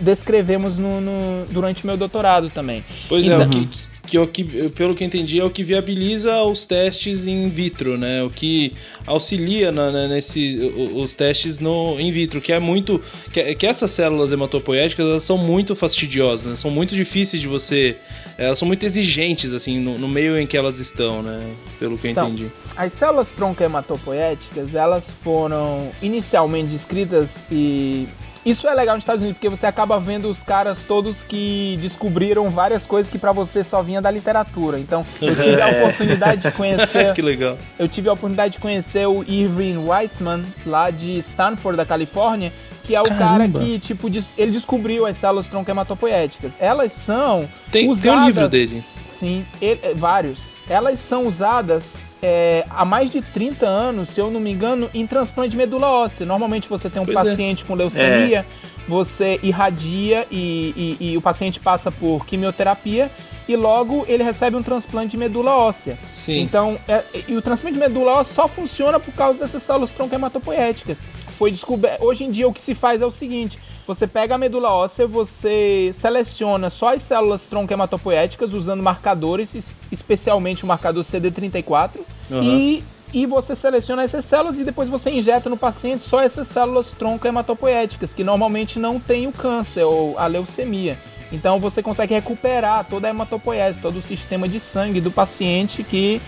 descrevemos 0.00 0.78
no, 0.78 1.00
no 1.00 1.46
durante 1.50 1.86
meu 1.86 1.96
doutorado 1.96 2.48
também. 2.48 2.84
Pois 3.08 3.24
então, 3.24 3.42
é, 3.42 3.46
o 3.46 3.50
que, 3.50 3.68
que, 4.06 4.18
o 4.18 4.26
que, 4.26 4.68
pelo 4.70 4.94
que 4.94 5.04
entendi, 5.04 5.38
é 5.38 5.44
o 5.44 5.50
que 5.50 5.62
viabiliza 5.62 6.42
os 6.42 6.66
testes 6.66 7.26
in 7.26 7.48
vitro, 7.48 7.96
né? 7.96 8.22
O 8.22 8.30
que 8.30 8.74
auxilia 9.06 9.70
na, 9.70 9.90
né, 9.90 10.08
nesse, 10.08 10.72
os 10.94 11.14
testes 11.14 11.58
no 11.58 11.98
in 12.00 12.10
vitro, 12.10 12.40
que 12.40 12.52
é 12.52 12.58
muito. 12.58 13.00
Que, 13.32 13.54
que 13.54 13.66
essas 13.66 13.90
células 13.90 14.32
hematopoéticas 14.32 15.06
elas 15.06 15.24
são 15.24 15.38
muito 15.38 15.74
fastidiosas, 15.74 16.46
né? 16.46 16.56
são 16.56 16.70
muito 16.70 16.94
difíceis 16.94 17.40
de 17.40 17.48
você. 17.48 17.96
Elas 18.36 18.58
são 18.58 18.66
muito 18.66 18.84
exigentes, 18.84 19.52
assim, 19.52 19.78
no, 19.78 19.98
no 19.98 20.08
meio 20.08 20.38
em 20.38 20.46
que 20.46 20.56
elas 20.56 20.78
estão, 20.78 21.22
né? 21.22 21.40
Pelo 21.78 21.96
que 21.96 22.08
eu 22.08 22.10
então, 22.10 22.28
entendi. 22.28 22.50
As 22.76 22.92
células 22.92 23.30
tronco 23.30 23.62
hematopoéticas, 23.62 24.74
elas 24.74 25.04
foram 25.22 25.90
inicialmente 26.02 26.68
descritas 26.68 27.30
e 27.50 28.08
isso 28.44 28.66
é 28.66 28.74
legal 28.74 28.96
nos 28.96 29.02
Estados 29.02 29.22
Unidos, 29.22 29.38
porque 29.38 29.48
você 29.48 29.66
acaba 29.66 30.00
vendo 30.00 30.28
os 30.28 30.42
caras 30.42 30.78
todos 30.86 31.18
que 31.22 31.78
descobriram 31.80 32.48
várias 32.48 32.84
coisas 32.84 33.10
que 33.10 33.18
para 33.18 33.30
você 33.30 33.62
só 33.62 33.82
vinha 33.82 34.02
da 34.02 34.10
literatura. 34.10 34.78
Então, 34.78 35.06
eu 35.20 35.34
tive 35.36 35.60
a 35.60 35.68
oportunidade 35.68 36.42
de 36.42 36.50
conhecer. 36.50 37.14
que 37.14 37.22
legal. 37.22 37.56
Eu 37.78 37.88
tive 37.88 38.08
a 38.08 38.12
oportunidade 38.12 38.54
de 38.54 38.58
conhecer 38.58 39.06
o 39.06 39.22
Irving 39.22 39.76
Weitzman, 39.76 40.44
lá 40.66 40.90
de 40.90 41.20
Stanford, 41.20 41.76
da 41.76 41.86
Califórnia, 41.86 42.52
que 42.82 42.96
é 42.96 43.00
o 43.00 43.04
Caramba. 43.04 43.58
cara 43.60 43.64
que, 43.64 43.78
tipo, 43.78 44.08
ele 44.36 44.50
descobriu 44.50 45.06
as 45.06 45.16
células 45.18 45.46
tronco-hematopoéticas. 45.46 46.52
Elas 46.58 46.92
são. 46.92 47.48
Tem, 47.70 47.88
usadas, 47.88 48.02
tem 48.02 48.12
um 48.12 48.26
livro 48.26 48.48
dele. 48.48 48.82
Sim, 49.20 49.46
ele, 49.60 49.94
vários. 49.94 50.40
Elas 50.68 50.98
são 50.98 51.28
usadas 51.28 51.84
é, 52.22 52.64
há 52.70 52.84
mais 52.84 53.10
de 53.10 53.20
30 53.20 53.66
anos, 53.66 54.10
se 54.10 54.20
eu 54.20 54.30
não 54.30 54.38
me 54.38 54.52
engano, 54.52 54.88
em 54.94 55.04
transplante 55.06 55.50
de 55.50 55.56
medula 55.56 55.88
óssea. 55.90 56.24
Normalmente 56.24 56.68
você 56.68 56.88
tem 56.88 57.02
um 57.02 57.04
pois 57.04 57.18
é. 57.18 57.22
paciente 57.22 57.64
é. 57.64 57.66
com 57.66 57.74
leucemia, 57.74 58.38
é. 58.38 58.44
você 58.88 59.40
irradia 59.42 60.24
e, 60.30 60.96
e, 61.00 61.12
e, 61.12 61.16
o 61.16 61.20
paciente 61.20 61.58
passa 61.58 61.90
por 61.90 62.24
quimioterapia 62.24 63.10
e 63.48 63.56
logo 63.56 64.04
ele 64.06 64.22
recebe 64.22 64.54
um 64.54 64.62
transplante 64.62 65.10
de 65.10 65.16
medula 65.16 65.56
óssea. 65.56 65.98
Sim. 66.12 66.38
Então, 66.38 66.78
é, 66.86 67.02
e 67.26 67.34
o 67.34 67.42
transplante 67.42 67.74
de 67.74 67.80
medula 67.80 68.12
óssea 68.12 68.34
só 68.34 68.46
funciona 68.46 69.00
por 69.00 69.12
causa 69.14 69.40
dessas 69.40 69.64
células 69.64 69.90
tronco-hematopoéticas. 69.90 70.98
Foi 71.36 71.50
descoberto. 71.50 72.04
Hoje 72.04 72.22
em 72.22 72.30
dia 72.30 72.46
o 72.46 72.54
que 72.54 72.60
se 72.60 72.72
faz 72.72 73.02
é 73.02 73.06
o 73.06 73.10
seguinte: 73.10 73.58
você 73.86 74.06
pega 74.06 74.34
a 74.34 74.38
medula 74.38 74.70
óssea, 74.70 75.06
você 75.06 75.94
seleciona 75.98 76.70
só 76.70 76.94
as 76.94 77.02
células 77.02 77.46
tronco-hematopoéticas 77.46 78.52
usando 78.52 78.82
marcadores, 78.82 79.50
especialmente 79.90 80.64
o 80.64 80.66
marcador 80.66 81.04
CD34, 81.04 81.90
uhum. 82.30 82.42
e, 82.42 82.84
e 83.12 83.26
você 83.26 83.56
seleciona 83.56 84.04
essas 84.04 84.24
células 84.24 84.56
e 84.58 84.64
depois 84.64 84.88
você 84.88 85.10
injeta 85.10 85.50
no 85.50 85.56
paciente 85.56 86.04
só 86.04 86.22
essas 86.22 86.48
células 86.48 86.92
tronco-hematopoéticas, 86.92 88.12
que 88.12 88.22
normalmente 88.22 88.78
não 88.78 89.00
tem 89.00 89.26
o 89.26 89.32
câncer 89.32 89.84
ou 89.84 90.18
a 90.18 90.26
leucemia. 90.26 90.96
Então 91.32 91.58
você 91.58 91.82
consegue 91.82 92.14
recuperar 92.14 92.84
toda 92.84 93.08
a 93.08 93.10
hematopoiese, 93.10 93.80
todo 93.80 93.98
o 93.98 94.02
sistema 94.02 94.46
de 94.46 94.60
sangue 94.60 95.00
do 95.00 95.10
paciente 95.10 95.82
que 95.82 96.20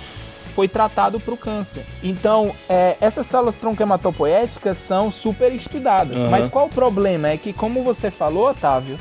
foi 0.55 0.69
tratado 0.69 1.19
para 1.19 1.35
o 1.35 1.37
câncer. 1.37 1.85
Então, 2.03 2.55
é, 2.69 2.97
essas 3.01 3.27
células 3.27 3.57
tronco-hematopoéticas 3.57 4.79
são 4.79 5.11
super 5.11 5.53
estudadas. 5.53 6.17
Uhum. 6.17 6.31
Mas 6.31 6.49
qual 6.49 6.67
o 6.67 6.71
problema? 6.71 7.29
É 7.29 7.37
que, 7.37 7.53
como 7.53 7.83
você 7.83 8.11
falou, 8.11 8.51
Otávio, 8.51 8.99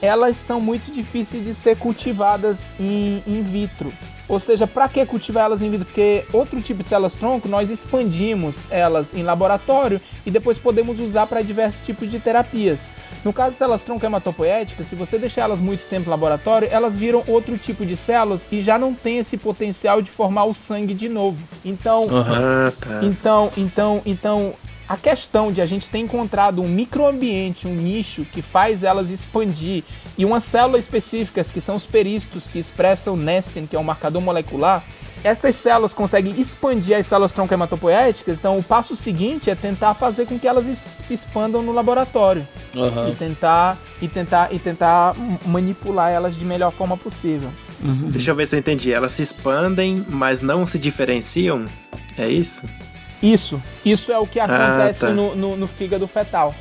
elas 0.00 0.36
são 0.36 0.60
muito 0.60 0.92
difíceis 0.92 1.44
de 1.44 1.54
ser 1.54 1.76
cultivadas 1.76 2.58
in, 2.78 3.22
in 3.26 3.42
vitro. 3.42 3.92
Ou 4.28 4.40
seja, 4.40 4.66
para 4.66 4.88
que 4.88 5.04
cultivar 5.04 5.44
elas 5.44 5.60
in 5.60 5.70
vitro? 5.70 5.86
Porque 5.86 6.24
outro 6.32 6.60
tipo 6.62 6.82
de 6.82 6.88
células 6.88 7.14
tronco 7.14 7.48
nós 7.48 7.68
expandimos 7.68 8.56
elas 8.70 9.12
em 9.14 9.22
laboratório 9.22 10.00
e 10.24 10.30
depois 10.30 10.56
podemos 10.56 10.98
usar 10.98 11.26
para 11.26 11.42
diversos 11.42 11.84
tipos 11.84 12.10
de 12.10 12.18
terapias. 12.18 12.78
No 13.24 13.32
caso 13.32 13.50
das 13.50 13.58
células 13.58 13.84
tronco 13.84 14.04
hematopoéticas, 14.04 14.86
se 14.86 14.96
você 14.96 15.16
deixar 15.18 15.42
elas 15.42 15.60
muito 15.60 15.88
tempo 15.88 16.06
no 16.06 16.10
laboratório, 16.10 16.68
elas 16.70 16.94
viram 16.94 17.22
outro 17.28 17.56
tipo 17.56 17.86
de 17.86 17.96
células 17.96 18.40
e 18.50 18.62
já 18.62 18.78
não 18.78 18.92
tem 18.92 19.18
esse 19.18 19.36
potencial 19.36 20.02
de 20.02 20.10
formar 20.10 20.44
o 20.44 20.54
sangue 20.54 20.92
de 20.92 21.08
novo. 21.08 21.38
Então, 21.64 22.04
uhum. 22.04 23.06
então, 23.08 23.50
então, 23.56 24.02
então, 24.04 24.54
a 24.88 24.96
questão 24.96 25.52
de 25.52 25.60
a 25.60 25.66
gente 25.66 25.88
ter 25.88 25.98
encontrado 25.98 26.60
um 26.60 26.68
microambiente, 26.68 27.68
um 27.68 27.74
nicho 27.74 28.24
que 28.24 28.42
faz 28.42 28.82
elas 28.82 29.08
expandir 29.08 29.84
e 30.18 30.24
uma 30.24 30.40
célula 30.40 30.78
específica, 30.78 31.44
que 31.44 31.60
são 31.60 31.76
os 31.76 31.86
peristos 31.86 32.46
que 32.46 32.58
expressam 32.58 33.16
nestin, 33.16 33.66
que 33.66 33.76
é 33.76 33.78
um 33.78 33.84
marcador 33.84 34.20
molecular, 34.20 34.82
essas 35.24 35.56
células 35.56 35.92
conseguem 35.92 36.40
expandir 36.40 36.96
as 36.96 37.06
células 37.06 37.32
tronco-hematopoéticas, 37.32 38.38
então 38.38 38.58
o 38.58 38.62
passo 38.62 38.96
seguinte 38.96 39.50
é 39.50 39.54
tentar 39.54 39.94
fazer 39.94 40.26
com 40.26 40.38
que 40.38 40.48
elas 40.48 40.64
se 41.06 41.14
expandam 41.14 41.62
no 41.62 41.72
laboratório 41.72 42.46
uhum. 42.74 43.08
e 43.10 43.14
tentar 43.14 43.78
e 44.00 44.08
tentar 44.08 44.52
e 44.52 44.58
tentar 44.58 45.14
manipular 45.46 46.10
elas 46.10 46.36
de 46.36 46.44
melhor 46.44 46.72
forma 46.72 46.96
possível. 46.96 47.50
Uhum. 47.82 48.10
Deixa 48.10 48.30
eu 48.30 48.34
ver 48.34 48.46
se 48.46 48.54
eu 48.54 48.60
entendi. 48.60 48.92
Elas 48.92 49.12
se 49.12 49.22
expandem, 49.22 50.04
mas 50.08 50.40
não 50.40 50.66
se 50.66 50.78
diferenciam. 50.78 51.64
É 52.16 52.28
isso? 52.28 52.64
Isso. 53.22 53.62
Isso 53.84 54.12
é 54.12 54.18
o 54.18 54.26
que 54.26 54.40
ah, 54.40 54.44
acontece 54.44 55.04
ah, 55.04 55.08
tá. 55.08 55.14
no, 55.14 55.34
no, 55.34 55.56
no 55.56 55.66
fígado 55.66 56.06
fetal. 56.06 56.54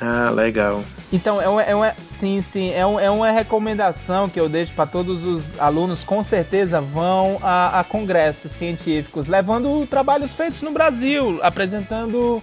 Ah, 0.00 0.30
legal. 0.30 0.82
Então, 1.12 1.40
é 1.40 1.48
uma, 1.48 1.62
é 1.62 1.74
uma, 1.74 1.94
sim, 2.18 2.42
sim, 2.42 2.72
é, 2.72 2.84
um, 2.84 2.98
é 2.98 3.10
uma 3.10 3.30
recomendação 3.30 4.28
que 4.28 4.40
eu 4.40 4.48
deixo 4.48 4.72
para 4.72 4.86
todos 4.86 5.24
os 5.24 5.60
alunos, 5.60 6.02
com 6.02 6.24
certeza 6.24 6.80
vão 6.80 7.38
a, 7.42 7.80
a 7.80 7.84
congressos 7.84 8.50
científicos, 8.52 9.28
levando 9.28 9.86
trabalhos 9.86 10.32
feitos 10.32 10.62
no 10.62 10.72
Brasil, 10.72 11.38
apresentando 11.42 12.42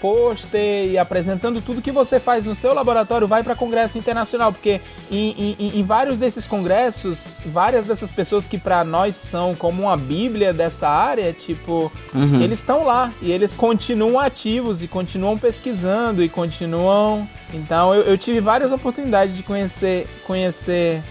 pôster 0.00 0.90
e 0.90 0.98
apresentando 0.98 1.60
tudo 1.60 1.82
que 1.82 1.92
você 1.92 2.18
faz 2.18 2.44
no 2.44 2.54
seu 2.54 2.74
laboratório 2.74 3.26
vai 3.26 3.42
para 3.42 3.54
congresso 3.54 3.96
internacional, 3.96 4.52
porque 4.52 4.80
em, 5.10 5.56
em, 5.58 5.78
em, 5.78 5.82
vários 5.82 6.18
desses 6.18 6.46
congressos, 6.46 7.18
várias 7.46 7.86
dessas 7.86 8.10
pessoas 8.10 8.44
que 8.44 8.58
para 8.58 8.84
nós 8.84 9.14
são 9.16 9.54
como 9.54 9.82
uma 9.82 9.96
bíblia 9.96 10.52
dessa 10.52 10.88
área, 10.88 11.32
tipo, 11.32 11.92
uhum. 12.14 12.40
eles 12.40 12.58
estão 12.58 12.84
lá 12.84 13.12
e 13.20 13.30
eles 13.30 13.52
continuam 13.52 14.18
ativos 14.18 14.82
e 14.82 14.88
continuam 14.88 15.38
pesquisando 15.38 16.22
e 16.22 16.28
continuam. 16.28 17.28
Então 17.52 17.94
eu, 17.94 18.02
eu 18.02 18.18
tive 18.18 18.40
várias 18.40 18.72
oportunidades 18.72 19.36
de 19.36 19.42
conhecer 19.42 20.06
conhecer 20.24 21.02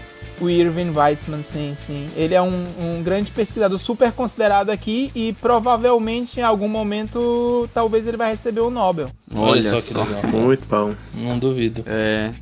o 0.42 0.50
Irving 0.50 0.90
Weitzman, 0.90 1.42
sim, 1.42 1.76
sim. 1.86 2.08
Ele 2.16 2.34
é 2.34 2.42
um, 2.42 2.64
um, 2.78 3.02
grande 3.02 3.30
pesquisador, 3.30 3.78
super 3.78 4.12
considerado 4.12 4.70
aqui 4.70 5.10
e 5.14 5.32
provavelmente 5.34 6.40
em 6.40 6.42
algum 6.42 6.68
momento 6.68 7.68
talvez 7.72 8.06
ele 8.06 8.16
vai 8.16 8.32
receber 8.32 8.60
o 8.60 8.70
Nobel. 8.70 9.08
Olha, 9.32 9.50
Olha 9.50 9.62
só 9.62 10.04
que 10.04 10.10
legal. 10.10 10.30
Muito 10.30 10.66
bom. 10.66 10.94
Não 11.14 11.38
duvido. 11.38 11.84
É. 11.86 12.32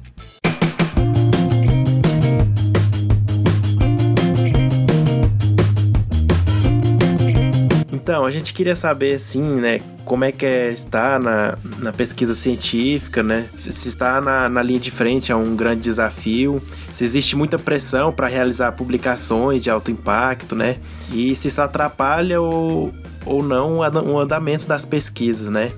Então, 8.10 8.24
a 8.24 8.30
gente 8.32 8.52
queria 8.52 8.74
saber, 8.74 9.14
assim, 9.14 9.40
né, 9.40 9.80
como 10.04 10.24
é 10.24 10.32
que 10.32 10.44
é 10.44 10.70
estar 10.70 11.20
na, 11.20 11.56
na 11.78 11.92
pesquisa 11.92 12.34
científica, 12.34 13.22
né? 13.22 13.48
Se 13.56 13.88
está 13.88 14.20
na, 14.20 14.48
na 14.48 14.60
linha 14.64 14.80
de 14.80 14.90
frente 14.90 15.30
é 15.30 15.36
um 15.36 15.54
grande 15.54 15.82
desafio, 15.82 16.60
se 16.92 17.04
existe 17.04 17.36
muita 17.36 17.56
pressão 17.56 18.12
para 18.12 18.26
realizar 18.26 18.72
publicações 18.72 19.62
de 19.62 19.70
alto 19.70 19.92
impacto, 19.92 20.56
né? 20.56 20.78
E 21.12 21.36
se 21.36 21.46
isso 21.46 21.62
atrapalha 21.62 22.40
ou, 22.40 22.92
ou 23.24 23.44
não 23.44 23.76
o 23.78 24.18
andamento 24.18 24.66
das 24.66 24.84
pesquisas, 24.84 25.48
né? 25.48 25.70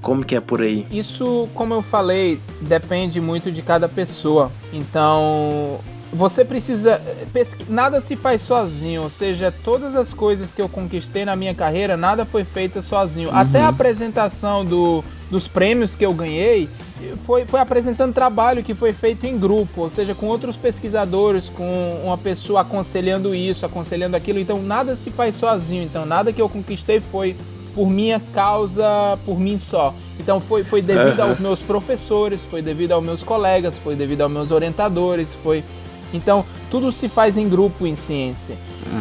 Como 0.00 0.24
que 0.24 0.36
é 0.36 0.40
por 0.40 0.62
aí? 0.62 0.86
Isso, 0.92 1.48
como 1.56 1.74
eu 1.74 1.82
falei, 1.82 2.38
depende 2.60 3.20
muito 3.20 3.50
de 3.50 3.62
cada 3.62 3.88
pessoa. 3.88 4.52
Então, 4.72 5.80
você 6.12 6.44
precisa. 6.44 7.00
Nada 7.68 8.00
se 8.00 8.16
faz 8.16 8.42
sozinho, 8.42 9.02
ou 9.02 9.10
seja, 9.10 9.52
todas 9.64 9.94
as 9.94 10.12
coisas 10.12 10.50
que 10.50 10.60
eu 10.60 10.68
conquistei 10.68 11.24
na 11.24 11.36
minha 11.36 11.54
carreira, 11.54 11.96
nada 11.96 12.24
foi 12.24 12.44
feita 12.44 12.82
sozinho. 12.82 13.30
Uhum. 13.30 13.36
Até 13.36 13.60
a 13.60 13.68
apresentação 13.68 14.64
do, 14.64 15.04
dos 15.30 15.46
prêmios 15.46 15.94
que 15.94 16.04
eu 16.04 16.12
ganhei 16.12 16.68
foi, 17.24 17.46
foi 17.46 17.60
apresentando 17.60 18.12
trabalho 18.12 18.62
que 18.62 18.74
foi 18.74 18.92
feito 18.92 19.24
em 19.24 19.38
grupo, 19.38 19.82
ou 19.82 19.90
seja, 19.90 20.14
com 20.14 20.26
outros 20.26 20.56
pesquisadores, 20.56 21.48
com 21.48 22.00
uma 22.04 22.18
pessoa 22.18 22.62
aconselhando 22.62 23.34
isso, 23.34 23.64
aconselhando 23.64 24.16
aquilo. 24.16 24.38
Então, 24.38 24.60
nada 24.60 24.96
se 24.96 25.10
faz 25.10 25.36
sozinho. 25.36 25.84
Então, 25.84 26.04
nada 26.04 26.32
que 26.32 26.42
eu 26.42 26.48
conquistei 26.48 27.00
foi 27.00 27.36
por 27.74 27.88
minha 27.88 28.20
causa, 28.34 29.18
por 29.24 29.38
mim 29.38 29.58
só. 29.58 29.94
Então 30.18 30.40
foi, 30.40 30.62
foi 30.64 30.82
devido 30.82 31.20
aos 31.20 31.38
meus 31.38 31.60
professores, 31.60 32.40
foi 32.50 32.60
devido 32.60 32.92
aos 32.92 33.02
meus 33.02 33.22
colegas, 33.22 33.74
foi 33.82 33.94
devido 33.94 34.20
aos 34.22 34.30
meus 34.30 34.50
orientadores, 34.50 35.28
foi. 35.42 35.64
Então, 36.12 36.44
tudo 36.70 36.90
se 36.92 37.08
faz 37.08 37.36
em 37.36 37.48
grupo 37.48 37.86
em 37.86 37.96
ciência. 37.96 38.56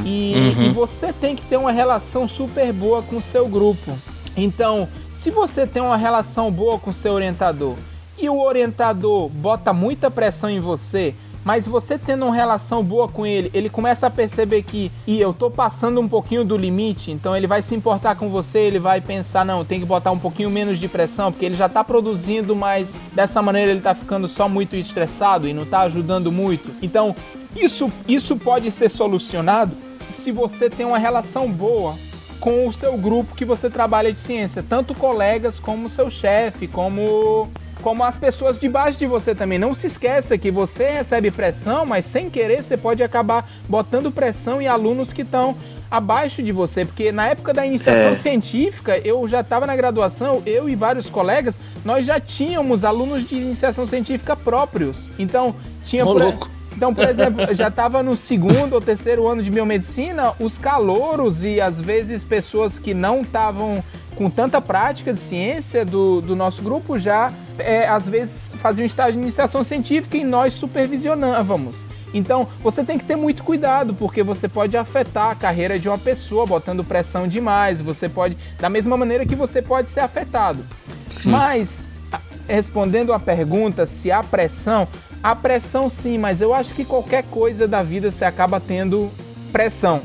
E, 0.05 0.33
Uhum. 0.57 0.63
e 0.65 0.69
você 0.71 1.11
tem 1.13 1.35
que 1.35 1.41
ter 1.43 1.57
uma 1.57 1.71
relação 1.71 2.27
super 2.27 2.71
boa 2.73 3.01
com 3.01 3.17
o 3.17 3.21
seu 3.21 3.47
grupo. 3.47 3.97
Então, 4.37 4.87
se 5.15 5.29
você 5.31 5.65
tem 5.65 5.81
uma 5.81 5.97
relação 5.97 6.51
boa 6.51 6.77
com 6.79 6.91
o 6.91 6.93
seu 6.93 7.13
orientador 7.13 7.75
e 8.17 8.29
o 8.29 8.39
orientador 8.39 9.29
bota 9.29 9.73
muita 9.73 10.11
pressão 10.11 10.49
em 10.49 10.59
você, 10.59 11.13
mas 11.43 11.65
você 11.65 11.97
tendo 11.97 12.25
uma 12.25 12.35
relação 12.35 12.83
boa 12.83 13.07
com 13.07 13.25
ele, 13.25 13.49
ele 13.53 13.69
começa 13.69 14.07
a 14.07 14.09
perceber 14.09 14.63
que, 14.63 14.91
e 15.07 15.19
eu 15.19 15.33
tô 15.33 15.49
passando 15.49 15.99
um 15.99 16.07
pouquinho 16.07 16.43
do 16.43 16.57
limite, 16.57 17.11
então 17.11 17.35
ele 17.35 17.47
vai 17.47 17.61
se 17.61 17.73
importar 17.73 18.15
com 18.15 18.29
você, 18.29 18.59
ele 18.59 18.79
vai 18.79 19.01
pensar, 19.01 19.45
não, 19.45 19.65
tem 19.65 19.79
que 19.79 19.85
botar 19.85 20.11
um 20.11 20.19
pouquinho 20.19 20.49
menos 20.49 20.79
de 20.79 20.87
pressão, 20.87 21.31
porque 21.31 21.45
ele 21.45 21.55
já 21.55 21.69
tá 21.69 21.83
produzindo, 21.83 22.55
mas 22.55 22.87
dessa 23.13 23.41
maneira 23.41 23.71
ele 23.71 23.81
tá 23.81 23.95
ficando 23.95 24.27
só 24.27 24.47
muito 24.47 24.75
estressado 24.75 25.47
e 25.47 25.53
não 25.53 25.65
tá 25.65 25.81
ajudando 25.81 26.31
muito. 26.31 26.71
Então, 26.81 27.15
isso, 27.55 27.91
isso 28.07 28.35
pode 28.35 28.69
ser 28.71 28.89
solucionado 28.89 29.71
se 30.11 30.31
você 30.31 30.69
tem 30.69 30.85
uma 30.85 30.97
relação 30.97 31.49
boa 31.49 31.95
com 32.39 32.67
o 32.67 32.73
seu 32.73 32.97
grupo 32.97 33.35
que 33.35 33.43
você 33.43 33.69
trabalha 33.69 34.13
de 34.13 34.19
ciência, 34.19 34.63
tanto 34.67 34.95
colegas 34.95 35.59
como 35.59 35.89
seu 35.89 36.09
chefe, 36.09 36.67
como 36.67 37.49
como 37.81 38.03
as 38.03 38.17
pessoas 38.17 38.59
debaixo 38.59 38.97
de 38.99 39.05
você 39.05 39.33
também. 39.33 39.57
Não 39.57 39.73
se 39.73 39.87
esqueça 39.87 40.37
que 40.37 40.51
você 40.51 40.89
recebe 40.91 41.31
pressão, 41.31 41.85
mas 41.85 42.05
sem 42.05 42.29
querer 42.29 42.63
você 42.63 42.77
pode 42.77 43.01
acabar 43.03 43.49
botando 43.67 44.11
pressão 44.11 44.61
em 44.61 44.67
alunos 44.67 45.13
que 45.13 45.21
estão 45.21 45.55
abaixo 45.89 46.43
de 46.43 46.51
você, 46.51 46.85
porque 46.85 47.11
na 47.11 47.27
época 47.29 47.51
da 47.51 47.65
iniciação 47.65 48.11
É. 48.11 48.15
científica, 48.15 48.99
eu 48.99 49.27
já 49.27 49.41
estava 49.41 49.65
na 49.65 49.75
graduação, 49.75 50.43
eu 50.45 50.69
e 50.69 50.75
vários 50.75 51.09
colegas, 51.09 51.55
nós 51.83 52.05
já 52.05 52.19
tínhamos 52.19 52.83
alunos 52.83 53.27
de 53.27 53.35
iniciação 53.35 53.87
científica 53.87 54.35
próprios. 54.35 54.97
Então, 55.17 55.55
tinha 55.85 56.05
por-. 56.05 56.58
Então, 56.79 56.93
por 56.93 57.09
exemplo, 57.09 57.41
eu 57.41 57.53
já 57.53 57.67
estava 57.67 58.01
no 58.01 58.15
segundo 58.15 58.71
ou 58.71 58.79
terceiro 58.79 59.27
ano 59.27 59.43
de 59.43 59.51
biomedicina, 59.51 60.31
os 60.39 60.57
calouros 60.57 61.43
e 61.43 61.59
às 61.59 61.77
vezes 61.77 62.23
pessoas 62.23 62.79
que 62.79 62.93
não 62.93 63.19
estavam 63.19 63.83
com 64.15 64.29
tanta 64.29 64.61
prática 64.61 65.11
de 65.13 65.19
ciência 65.19 65.83
do, 65.83 66.21
do 66.21 66.37
nosso 66.37 66.61
grupo 66.61 66.97
já 66.97 67.33
é, 67.57 67.85
às 67.85 68.07
vezes 68.07 68.53
faziam 68.61 68.85
estágio 68.85 69.15
de 69.15 69.19
iniciação 69.19 69.61
científica 69.61 70.15
e 70.15 70.23
nós 70.23 70.53
supervisionávamos. 70.53 71.75
Então, 72.13 72.47
você 72.63 72.81
tem 72.81 72.97
que 72.97 73.03
ter 73.03 73.17
muito 73.17 73.43
cuidado, 73.43 73.93
porque 73.93 74.23
você 74.23 74.47
pode 74.47 74.77
afetar 74.77 75.31
a 75.31 75.35
carreira 75.35 75.77
de 75.77 75.89
uma 75.89 75.97
pessoa 75.97 76.45
botando 76.45 76.81
pressão 76.81 77.27
demais. 77.27 77.81
Você 77.81 78.07
pode, 78.07 78.37
da 78.57 78.69
mesma 78.69 78.95
maneira 78.95 79.25
que 79.25 79.35
você 79.35 79.61
pode 79.61 79.91
ser 79.91 79.99
afetado. 79.99 80.63
Mas, 81.29 81.69
a- 82.09 82.21
respondendo 82.47 83.11
a 83.11 83.19
pergunta 83.19 83.85
se 83.85 84.09
há 84.11 84.23
pressão, 84.23 84.87
há 85.23 85.35
pressão 85.35 85.89
sim, 85.89 86.17
mas 86.17 86.41
eu 86.41 86.53
acho 86.53 86.73
que 86.73 86.85
qualquer 86.85 87.23
coisa 87.25 87.67
da 87.67 87.83
vida 87.83 88.11
você 88.11 88.25
acaba 88.25 88.59
tendo 88.59 89.09
pressão. 89.51 90.01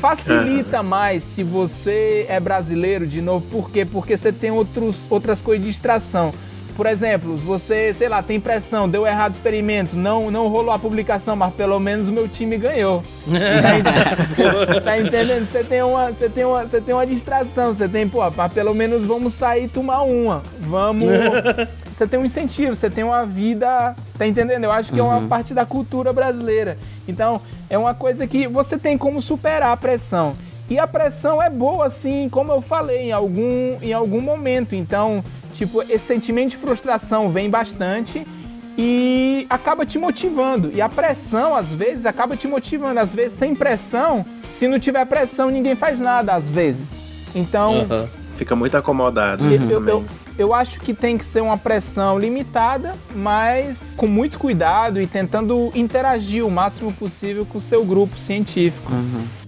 Facilita 0.00 0.82
mais 0.82 1.24
se 1.34 1.42
você 1.42 2.24
é 2.28 2.38
brasileiro, 2.38 3.06
de 3.06 3.20
novo, 3.20 3.44
por 3.50 3.70
quê? 3.70 3.84
Porque 3.84 4.16
você 4.16 4.32
tem 4.32 4.50
outros, 4.50 4.96
outras 5.10 5.40
coisas 5.40 5.64
de 5.64 5.72
distração. 5.72 6.32
Por 6.76 6.86
exemplo, 6.86 7.36
você, 7.36 7.92
sei 7.98 8.08
lá, 8.08 8.22
tem 8.22 8.38
pressão, 8.38 8.88
deu 8.88 9.04
errado 9.04 9.32
o 9.32 9.36
experimento, 9.36 9.96
não, 9.96 10.30
não 10.30 10.46
rolou 10.46 10.70
a 10.70 10.78
publicação, 10.78 11.34
mas 11.34 11.52
pelo 11.52 11.80
menos 11.80 12.06
o 12.06 12.12
meu 12.12 12.28
time 12.28 12.56
ganhou. 12.56 13.02
Tá 13.60 13.76
entendendo? 13.76 14.82
tá 14.84 14.98
entendendo? 15.00 15.46
Você 15.50 15.64
tem 15.64 15.82
uma, 15.82 16.12
você 16.12 16.28
tem 16.28 16.44
uma, 16.44 16.62
você 16.64 16.80
tem 16.80 16.94
uma 16.94 17.04
distração, 17.04 17.74
você 17.74 17.88
tem, 17.88 18.08
pô, 18.08 18.18
mas 18.30 18.52
pelo 18.52 18.72
menos 18.72 19.04
vamos 19.04 19.34
sair 19.34 19.64
e 19.64 19.68
tomar 19.68 20.02
uma. 20.02 20.40
Vamos. 20.60 21.08
Você 21.98 22.06
tem 22.06 22.20
um 22.20 22.24
incentivo, 22.24 22.76
você 22.76 22.88
tem 22.88 23.02
uma 23.02 23.26
vida, 23.26 23.92
tá 24.18 24.26
entendendo? 24.26 24.64
Eu 24.64 24.72
acho 24.72 24.92
que 24.92 24.98
é 24.98 25.02
uma 25.02 25.28
parte 25.28 25.54
da 25.54 25.64
cultura 25.64 26.12
brasileira. 26.12 26.76
Então, 27.06 27.40
é 27.70 27.78
uma 27.78 27.94
coisa 27.94 28.26
que 28.26 28.48
você 28.48 28.76
tem 28.76 28.98
como 28.98 29.22
superar 29.22 29.70
a 29.70 29.76
pressão. 29.76 30.34
E 30.68 30.78
a 30.78 30.86
pressão 30.86 31.42
é 31.42 31.48
boa, 31.48 31.86
assim, 31.86 32.28
como 32.28 32.52
eu 32.52 32.60
falei, 32.60 33.08
em 33.08 33.12
algum, 33.12 33.78
em 33.80 33.92
algum 33.92 34.20
momento. 34.20 34.74
Então, 34.74 35.24
tipo, 35.54 35.80
esse 35.82 36.06
sentimento 36.06 36.50
de 36.50 36.56
frustração 36.58 37.30
vem 37.30 37.48
bastante 37.48 38.26
e 38.76 39.46
acaba 39.48 39.86
te 39.86 39.98
motivando. 39.98 40.70
E 40.74 40.80
a 40.80 40.88
pressão, 40.88 41.54
às 41.54 41.68
vezes, 41.68 42.04
acaba 42.04 42.36
te 42.36 42.46
motivando. 42.46 43.00
Às 43.00 43.12
vezes, 43.12 43.38
sem 43.38 43.54
pressão, 43.54 44.26
se 44.58 44.68
não 44.68 44.78
tiver 44.78 45.06
pressão, 45.06 45.48
ninguém 45.48 45.74
faz 45.74 45.98
nada, 45.98 46.34
às 46.34 46.44
vezes. 46.44 46.86
Então. 47.34 47.86
Fica 48.36 48.54
muito 48.54 48.76
acomodado 48.76 49.44
eu, 49.52 49.68
eu, 49.68 49.88
eu, 49.88 50.04
eu 50.38 50.54
acho 50.54 50.78
que 50.80 50.94
tem 50.94 51.18
que 51.18 51.26
ser 51.26 51.42
uma 51.42 51.58
pressão 51.58 52.18
limitada, 52.18 52.94
mas 53.14 53.76
com 53.96 54.06
muito 54.06 54.38
cuidado 54.38 55.00
e 55.00 55.06
tentando 55.06 55.70
interagir 55.74 56.46
o 56.46 56.50
máximo 56.50 56.92
possível 56.92 57.44
com 57.44 57.58
o 57.58 57.60
seu 57.60 57.84
grupo 57.84 58.16
científico. 58.18 58.90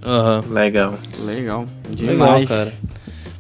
Aham. 0.02 0.42
Legal. 0.50 0.94
Legal. 1.18 1.64
Legal, 1.88 1.96
Demais. 2.18 2.48
cara. 2.48 2.72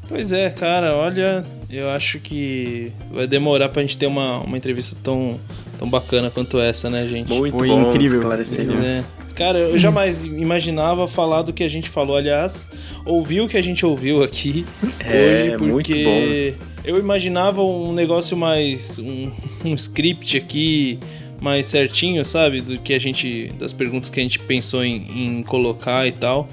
Pois 0.08 0.32
é, 0.32 0.50
cara, 0.50 0.96
olha, 0.96 1.44
eu 1.68 1.88
acho 1.90 2.18
que 2.18 2.92
vai 3.12 3.26
demorar 3.28 3.68
pra 3.68 3.82
gente 3.82 3.96
ter 3.96 4.06
uma, 4.06 4.40
uma 4.40 4.56
entrevista 4.56 4.96
tão, 5.04 5.38
tão 5.78 5.88
bacana 5.88 6.28
quanto 6.30 6.58
essa, 6.58 6.90
né, 6.90 7.06
gente? 7.06 7.28
Muito 7.32 7.56
Foi 7.56 7.68
bom, 7.68 7.88
incrível. 7.90 8.18
esclarecimento. 8.18 8.82
É. 8.82 9.04
Cara, 9.36 9.58
eu 9.58 9.78
jamais 9.78 10.26
imaginava 10.26 11.06
falar 11.06 11.42
do 11.42 11.52
que 11.52 11.62
a 11.62 11.68
gente 11.68 11.88
falou, 11.88 12.16
aliás, 12.16 12.68
ouvir 13.06 13.40
o 13.40 13.48
que 13.48 13.56
a 13.56 13.62
gente 13.62 13.86
ouviu 13.86 14.22
aqui 14.22 14.66
É, 14.98 15.54
hoje, 15.54 15.56
muito 15.58 15.86
porque 15.86 16.54
eu 16.84 16.98
imaginava 16.98 17.62
um 17.62 17.92
negócio 17.92 18.36
mais. 18.36 18.98
um, 18.98 19.30
um 19.64 19.74
script 19.74 20.36
aqui 20.36 20.98
mais 21.40 21.66
certinho, 21.66 22.24
sabe? 22.24 22.60
Do 22.60 22.78
que 22.78 22.92
a 22.92 22.98
gente. 22.98 23.52
das 23.58 23.72
perguntas 23.72 24.10
que 24.10 24.20
a 24.20 24.22
gente 24.22 24.38
pensou 24.38 24.84
em, 24.84 25.38
em 25.38 25.42
colocar 25.42 26.06
e 26.06 26.12
tal. 26.12 26.48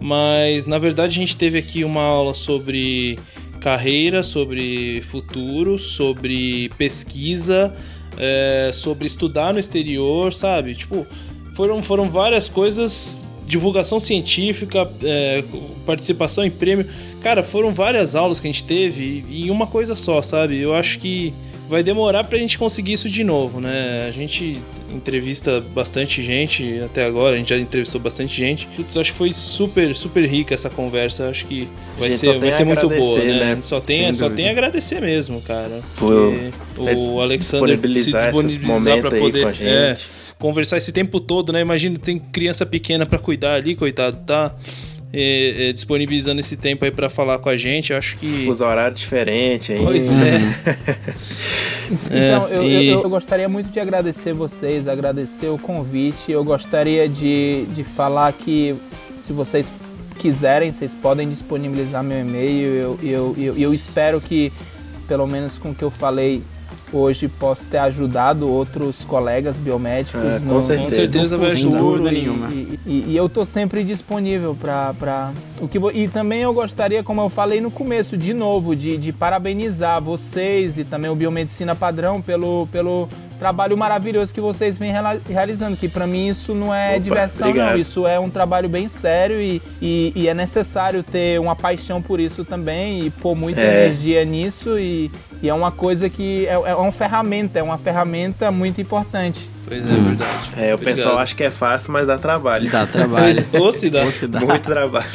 Mas 0.00 0.66
na 0.66 0.78
verdade 0.78 1.16
a 1.16 1.20
gente 1.20 1.36
teve 1.36 1.58
aqui 1.58 1.84
uma 1.84 2.02
aula 2.02 2.34
sobre 2.34 3.18
carreira, 3.60 4.22
sobre 4.22 5.02
futuro, 5.02 5.78
sobre 5.78 6.70
pesquisa, 6.78 7.74
é, 8.16 8.70
sobre 8.72 9.06
estudar 9.06 9.52
no 9.52 9.58
exterior, 9.58 10.32
sabe? 10.32 10.74
Tipo, 10.74 11.06
foram, 11.54 11.82
foram 11.82 12.08
várias 12.08 12.48
coisas. 12.48 13.24
Divulgação 13.48 13.98
científica, 13.98 14.88
é, 15.02 15.42
participação 15.84 16.44
em 16.44 16.50
prêmio. 16.50 16.86
Cara, 17.22 17.42
foram 17.42 17.72
várias 17.72 18.14
aulas 18.14 18.38
que 18.38 18.46
a 18.46 18.52
gente 18.52 18.64
teve 18.64 19.24
e 19.28 19.46
em 19.46 19.50
uma 19.50 19.66
coisa 19.66 19.94
só, 19.94 20.22
sabe? 20.22 20.58
Eu 20.58 20.74
acho 20.74 20.98
que 20.98 21.32
vai 21.68 21.82
demorar 21.82 22.24
pra 22.24 22.38
gente 22.38 22.58
conseguir 22.58 22.92
isso 22.92 23.08
de 23.10 23.24
novo, 23.24 23.60
né? 23.60 24.06
A 24.08 24.10
gente 24.10 24.60
entrevista 24.90 25.60
bastante 25.60 26.22
gente 26.22 26.80
até 26.80 27.04
agora, 27.04 27.34
a 27.34 27.38
gente 27.38 27.50
já 27.50 27.58
entrevistou 27.58 28.00
bastante 28.00 28.34
gente. 28.34 28.66
Putz, 28.74 28.96
acho 28.96 29.12
que 29.12 29.18
foi 29.18 29.32
super, 29.32 29.94
super 29.94 30.24
rica 30.26 30.54
essa 30.54 30.70
conversa. 30.70 31.28
Acho 31.28 31.44
que 31.46 31.68
vai 31.98 32.10
ser, 32.12 32.38
vai 32.38 32.52
ser 32.52 32.64
muito 32.64 32.88
boa, 32.88 33.18
né? 33.18 33.54
né? 33.54 33.58
Só 33.62 33.80
tem, 33.80 34.04
Sem 34.04 34.14
só 34.14 34.24
dúvida. 34.24 34.36
tem 34.36 34.48
a 34.48 34.52
agradecer 34.52 35.00
mesmo, 35.00 35.42
cara. 35.42 35.80
Por 35.96 36.34
o 36.76 37.20
Alexander 37.20 37.76
disponibilizar 37.76 38.32
se 38.32 38.38
esse 38.38 38.48
disponibilizar 38.48 38.66
momento 38.66 39.00
pra 39.08 39.14
aí 39.14 39.20
poder 39.20 39.42
com 39.42 39.48
a 39.48 39.50
é, 39.50 39.94
gente. 39.94 40.10
Conversar 40.38 40.76
esse 40.78 40.92
tempo 40.92 41.18
todo, 41.20 41.52
né? 41.52 41.60
Imagina, 41.60 41.98
tem 41.98 42.18
criança 42.18 42.64
pequena 42.64 43.04
pra 43.06 43.18
cuidar 43.18 43.54
ali, 43.54 43.74
coitado, 43.74 44.18
tá? 44.26 44.54
É, 45.10 45.70
é, 45.70 45.72
disponibilizando 45.72 46.38
esse 46.40 46.54
tempo 46.54 46.84
aí 46.84 46.90
pra 46.90 47.08
falar 47.08 47.38
com 47.38 47.48
a 47.48 47.56
gente, 47.56 47.94
acho 47.94 48.16
que. 48.18 48.44
Fuso 48.44 48.64
horário 48.64 48.94
diferente 48.94 49.72
aí. 49.72 49.82
Pois 49.82 50.02
é. 50.02 51.08
Então, 51.90 52.48
É, 52.48 52.56
eu, 52.58 52.64
e- 52.68 52.88
eu, 52.88 53.02
eu 53.02 53.08
gostaria 53.08 53.48
muito 53.48 53.70
de 53.72 53.80
agradecer 53.80 54.34
vocês, 54.34 54.86
agradecer 54.86 55.46
o 55.48 55.56
convite. 55.58 56.30
Eu 56.30 56.44
gostaria 56.44 57.08
de, 57.08 57.64
de 57.74 57.82
falar 57.82 58.30
que 58.34 58.74
se 59.24 59.32
vocês 59.32 59.66
quiserem, 60.18 60.70
vocês 60.70 60.92
podem 61.00 61.30
disponibilizar 61.30 62.04
meu 62.04 62.20
e-mail. 62.20 62.68
Eu, 62.74 62.98
eu, 63.02 63.34
eu, 63.38 63.56
eu 63.56 63.72
espero 63.74 64.20
que, 64.20 64.52
pelo 65.06 65.26
menos 65.26 65.54
com 65.56 65.70
o 65.70 65.74
que 65.74 65.82
eu 65.82 65.90
falei 65.90 66.42
hoje, 66.92 67.28
possa 67.28 67.62
ter 67.70 67.78
ajudado 67.78 68.48
outros 68.48 68.96
colegas 69.02 69.56
biomédicos. 69.56 70.20
É, 70.24 70.38
com 70.38 70.44
no- 70.54 70.60
certeza. 70.62 70.88
Com 70.88 70.94
certeza 70.96 71.36
vai 71.38 71.50
Sem 71.50 71.58
ajudar. 71.60 71.78
dúvida 71.78 72.08
e, 72.10 72.12
nenhuma. 72.12 72.48
E, 72.50 72.78
e- 72.86 73.04
e 73.08 73.16
eu 73.16 73.28
tô 73.28 73.44
sempre 73.44 73.84
disponível 73.84 74.54
para 74.54 75.32
o 75.60 75.68
que 75.68 75.78
e 75.94 76.08
também 76.08 76.40
eu 76.42 76.52
gostaria, 76.54 77.02
como 77.02 77.20
eu 77.20 77.28
falei 77.28 77.60
no 77.60 77.70
começo, 77.70 78.16
de 78.16 78.32
novo, 78.32 78.74
de, 78.76 78.96
de 78.96 79.12
parabenizar 79.12 80.00
vocês 80.02 80.76
e 80.78 80.84
também 80.84 81.10
o 81.10 81.14
Biomedicina 81.14 81.74
Padrão 81.74 82.20
pelo, 82.22 82.66
pelo 82.72 83.08
trabalho 83.38 83.76
maravilhoso 83.76 84.32
que 84.32 84.40
vocês 84.40 84.76
vêm 84.76 84.92
realizando. 85.28 85.76
Que 85.76 85.88
para 85.88 86.06
mim 86.06 86.28
isso 86.28 86.54
não 86.54 86.74
é 86.74 86.90
Opa, 86.92 86.98
diversão, 87.00 87.48
obrigado. 87.48 87.72
não. 87.72 87.78
Isso 87.78 88.06
é 88.06 88.18
um 88.18 88.28
trabalho 88.30 88.68
bem 88.68 88.88
sério 88.88 89.40
e, 89.40 89.62
e, 89.80 90.12
e 90.14 90.28
é 90.28 90.34
necessário 90.34 91.02
ter 91.02 91.38
uma 91.40 91.54
paixão 91.56 92.00
por 92.02 92.18
isso 92.20 92.44
também 92.44 93.06
e 93.06 93.10
pôr 93.10 93.34
muita 93.34 93.60
É. 93.60 93.86
energia 93.86 94.24
nisso 94.24 94.78
e, 94.78 95.10
e 95.42 95.48
é 95.48 95.54
uma 95.54 95.70
coisa 95.70 96.08
que 96.10 96.46
é, 96.46 96.52
é 96.52 96.74
uma 96.74 96.92
ferramenta, 96.92 97.58
é 97.58 97.62
uma 97.62 97.78
ferramenta 97.78 98.50
muito 98.50 98.80
importante. 98.80 99.48
Pois 99.66 99.80
é, 99.84 99.88
verdade. 99.94 100.32
É, 100.56 100.70
o 100.70 100.74
Obrigado. 100.74 100.84
pessoal 100.96 101.18
acha 101.18 101.34
que 101.36 101.44
é 101.44 101.50
fácil, 101.50 101.92
mas 101.92 102.06
dá 102.06 102.16
trabalho. 102.18 102.70
Dá 102.70 102.86
trabalho. 102.86 103.44
Ou 103.52 103.72
se 103.72 103.90
dá. 103.90 104.02
Ou 104.02 104.10
se 104.10 104.26
dá. 104.26 104.40
Muito 104.40 104.62
trabalho. 104.62 105.06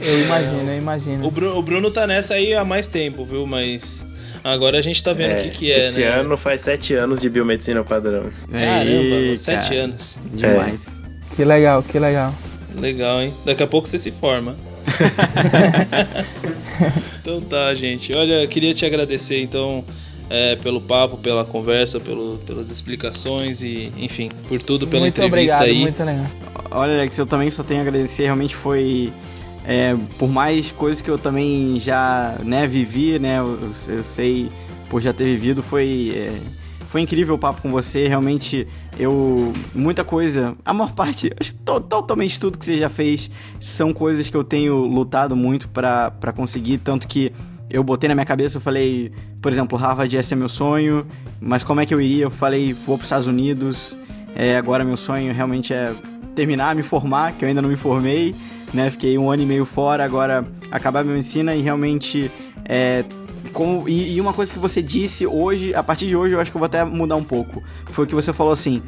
Eu 0.00 0.20
imagino, 0.24 0.70
eu 0.70 0.78
imagino. 0.78 1.26
O 1.26 1.30
Bruno, 1.30 1.58
o 1.58 1.62
Bruno 1.62 1.90
tá 1.90 2.06
nessa 2.06 2.34
aí 2.34 2.54
há 2.54 2.64
mais 2.64 2.86
tempo, 2.86 3.24
viu? 3.24 3.46
Mas 3.46 4.06
Agora 4.46 4.78
a 4.78 4.82
gente 4.82 5.02
tá 5.02 5.12
vendo 5.12 5.40
o 5.40 5.42
que, 5.42 5.50
que 5.50 5.72
é, 5.72 5.80
esse 5.80 6.02
né? 6.02 6.06
ano 6.06 6.36
faz 6.36 6.60
sete 6.60 6.94
anos 6.94 7.20
de 7.20 7.28
biomedicina 7.28 7.82
padrão. 7.82 8.30
Caramba, 8.48 9.36
sete 9.36 9.70
cara, 9.70 9.80
anos. 9.80 10.16
Demais. 10.32 11.00
Que 11.34 11.44
legal, 11.44 11.82
que 11.82 11.98
legal. 11.98 12.32
Legal, 12.78 13.22
hein? 13.22 13.34
Daqui 13.44 13.64
a 13.64 13.66
pouco 13.66 13.88
você 13.88 13.98
se 13.98 14.12
forma. 14.12 14.54
então 17.20 17.40
tá, 17.40 17.74
gente. 17.74 18.16
Olha, 18.16 18.46
queria 18.46 18.72
te 18.72 18.86
agradecer 18.86 19.40
então 19.40 19.84
é, 20.30 20.54
pelo 20.54 20.80
papo, 20.80 21.16
pela 21.16 21.44
conversa, 21.44 21.98
pelo, 21.98 22.38
pelas 22.38 22.70
explicações 22.70 23.62
e, 23.62 23.92
enfim, 23.96 24.28
por 24.48 24.62
tudo, 24.62 24.86
pela 24.86 25.00
muito 25.00 25.20
entrevista 25.20 25.56
obrigado, 25.56 25.64
aí. 25.64 25.80
muito 25.80 26.04
legal. 26.04 26.26
Olha, 26.70 26.94
Alex, 26.94 27.18
eu 27.18 27.26
também 27.26 27.50
só 27.50 27.64
tenho 27.64 27.80
a 27.80 27.82
agradecer. 27.82 28.22
Realmente 28.22 28.54
foi. 28.54 29.12
É, 29.66 29.96
por 30.18 30.28
mais 30.28 30.70
coisas 30.70 31.02
que 31.02 31.10
eu 31.10 31.18
também 31.18 31.80
já 31.80 32.36
né, 32.44 32.66
vivi, 32.66 33.18
né? 33.18 33.38
Eu, 33.38 33.58
eu 33.88 34.02
sei 34.04 34.50
por 34.88 35.00
já 35.00 35.12
ter 35.12 35.24
vivido, 35.24 35.62
foi. 35.62 36.12
é, 36.14 36.40
foi 36.88 37.00
incrível 37.00 37.34
o 37.34 37.38
papo 37.38 37.60
com 37.60 37.70
você. 37.70 38.06
Realmente, 38.06 38.66
eu. 38.96 39.52
Muita 39.74 40.04
coisa. 40.04 40.56
A 40.64 40.72
maior 40.72 40.92
parte. 40.92 41.30
Totalmente 41.64 42.38
tudo 42.38 42.58
que 42.58 42.64
você 42.64 42.78
já 42.78 42.88
fez 42.88 43.28
são 43.60 43.92
coisas 43.92 44.28
que 44.28 44.36
eu 44.36 44.44
tenho 44.44 44.76
lutado 44.76 45.34
muito 45.34 45.68
pra 45.68 46.32
conseguir. 46.34 46.78
Tanto 46.78 47.08
que 47.08 47.32
eu 47.68 47.82
botei 47.82 48.08
na 48.08 48.14
minha 48.14 48.24
cabeça, 48.24 48.58
eu 48.58 48.60
falei, 48.60 49.12
por 49.42 49.50
exemplo, 49.50 49.76
Harvard 49.76 50.14
ia 50.14 50.22
ser 50.22 50.36
meu 50.36 50.48
sonho, 50.48 51.04
mas 51.40 51.64
como 51.64 51.80
é 51.80 51.86
que 51.86 51.92
eu 51.92 52.00
iria? 52.00 52.24
Eu 52.24 52.30
falei, 52.30 52.72
vou 52.72 52.96
pros 52.96 53.06
Estados 53.06 53.26
Unidos. 53.26 53.96
É, 54.36 54.56
agora 54.56 54.84
meu 54.84 54.96
sonho 54.96 55.32
realmente 55.32 55.74
é 55.74 55.92
terminar, 56.34 56.74
me 56.76 56.82
formar, 56.82 57.32
que 57.32 57.44
eu 57.44 57.48
ainda 57.48 57.62
não 57.62 57.68
me 57.68 57.76
formei, 57.76 58.34
né? 58.72 58.90
Fiquei 58.90 59.16
um 59.18 59.30
ano 59.30 59.42
e 59.42 59.46
meio 59.46 59.64
fora, 59.64 60.04
agora 60.04 60.46
acabar 60.70 61.04
meu 61.04 61.16
ensino 61.16 61.52
e 61.52 61.60
realmente 61.60 62.30
é, 62.64 63.04
como, 63.52 63.88
e, 63.88 64.14
e 64.14 64.20
uma 64.20 64.32
coisa 64.32 64.52
que 64.52 64.58
você 64.58 64.82
disse 64.82 65.26
hoje, 65.26 65.74
a 65.74 65.82
partir 65.82 66.06
de 66.06 66.14
hoje 66.14 66.34
eu 66.34 66.40
acho 66.40 66.50
que 66.50 66.56
eu 66.56 66.60
vou 66.60 66.66
até 66.66 66.84
mudar 66.84 67.16
um 67.16 67.24
pouco. 67.24 67.62
Foi 67.86 68.04
o 68.04 68.08
que 68.08 68.14
você 68.14 68.32
falou 68.32 68.52
assim: 68.52 68.82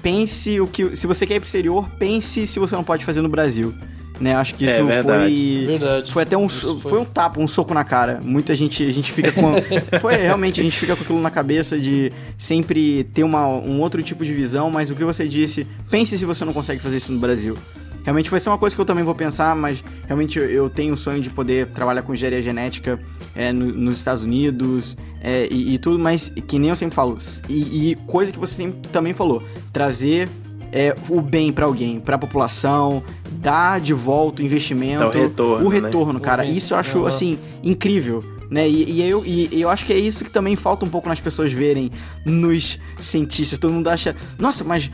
pense 0.00 0.60
o 0.60 0.66
que. 0.66 0.94
Se 0.94 1.06
você 1.06 1.26
quer 1.26 1.36
ir 1.36 1.40
pro 1.40 1.46
exterior, 1.46 1.88
pense 1.98 2.46
se 2.46 2.58
você 2.58 2.76
não 2.76 2.84
pode 2.84 3.04
fazer 3.04 3.20
no 3.20 3.28
Brasil. 3.28 3.74
Né? 4.20 4.36
Acho 4.36 4.54
que 4.54 4.64
É 4.64 4.76
isso 4.76 4.84
verdade. 4.84 5.34
foi. 5.34 5.66
Verdade. 5.66 6.12
Foi 6.12 6.22
até 6.22 6.36
um, 6.36 6.48
foi. 6.48 6.78
foi. 6.80 7.00
um 7.00 7.04
tapa, 7.04 7.40
um 7.40 7.48
soco 7.48 7.74
na 7.74 7.82
cara. 7.82 8.20
Muita 8.22 8.54
gente, 8.54 8.86
a 8.86 8.92
gente 8.92 9.10
fica 9.10 9.32
com. 9.32 9.54
foi 10.00 10.14
realmente, 10.16 10.60
a 10.60 10.62
gente 10.62 10.78
fica 10.78 10.94
com 10.94 11.02
aquilo 11.02 11.20
na 11.20 11.30
cabeça 11.30 11.76
de 11.76 12.12
sempre 12.38 13.04
ter 13.12 13.24
uma, 13.24 13.48
um 13.48 13.80
outro 13.80 14.00
tipo 14.02 14.24
de 14.24 14.32
visão, 14.32 14.70
mas 14.70 14.90
o 14.90 14.94
que 14.94 15.02
você 15.02 15.26
disse, 15.26 15.66
pense 15.90 16.16
se 16.16 16.24
você 16.24 16.44
não 16.44 16.52
consegue 16.52 16.80
fazer 16.80 16.98
isso 16.98 17.10
no 17.10 17.18
Brasil. 17.18 17.56
Realmente 18.04 18.30
vai 18.30 18.40
ser 18.40 18.48
uma 18.50 18.58
coisa 18.58 18.74
que 18.74 18.80
eu 18.80 18.84
também 18.84 19.04
vou 19.04 19.14
pensar, 19.14 19.54
mas 19.54 19.82
realmente 20.06 20.38
eu- 20.38 20.68
tenho 20.70 20.94
o 20.94 20.96
sonho 20.96 21.20
de 21.20 21.30
poder 21.30 21.68
trabalhar 21.68 22.02
com 22.02 22.12
engenharia 22.12 22.42
genética 22.42 22.98
é, 23.34 23.52
no- 23.52 23.72
nos 23.72 23.96
Estados 23.98 24.24
Unidos 24.24 24.96
é, 25.20 25.46
e, 25.50 25.74
e 25.74 25.78
tudo, 25.78 25.98
mas 25.98 26.30
que 26.46 26.58
nem 26.58 26.70
eu 26.70 26.76
sempre 26.76 26.94
falo. 26.96 27.16
E, 27.48 27.92
e 27.92 27.94
coisa 28.06 28.32
que 28.32 28.38
você 28.38 28.54
sempre 28.54 28.88
também 28.90 29.14
falou, 29.14 29.42
trazer 29.72 30.28
é, 30.72 30.96
o 31.10 31.20
bem 31.20 31.52
pra 31.52 31.66
alguém, 31.66 32.00
pra 32.00 32.16
população, 32.18 33.02
dar 33.30 33.78
de 33.80 33.92
volta 33.92 34.40
o 34.40 34.44
investimento, 34.44 35.00
Dar 35.00 35.08
o 35.08 35.10
retorno, 35.10 35.66
o 35.66 35.70
né? 35.70 35.80
retorno, 35.80 36.18
cara. 36.20 36.42
O 36.44 36.46
Isso 36.46 36.72
eu 36.74 36.78
acho 36.78 36.98
Aham. 36.98 37.08
assim 37.08 37.38
incrível. 37.62 38.24
Né? 38.52 38.68
E, 38.68 38.90
e 38.90 39.08
eu, 39.08 39.24
e, 39.24 39.48
eu 39.62 39.70
acho 39.70 39.86
que 39.86 39.94
é 39.94 39.98
isso 39.98 40.22
que 40.22 40.30
também 40.30 40.54
falta 40.54 40.84
um 40.84 40.88
pouco 40.90 41.08
nas 41.08 41.18
pessoas 41.18 41.50
verem 41.50 41.90
nos 42.22 42.78
cientistas. 43.00 43.58
Todo 43.58 43.72
mundo 43.72 43.88
acha, 43.88 44.14
nossa, 44.38 44.62
mas 44.62 44.90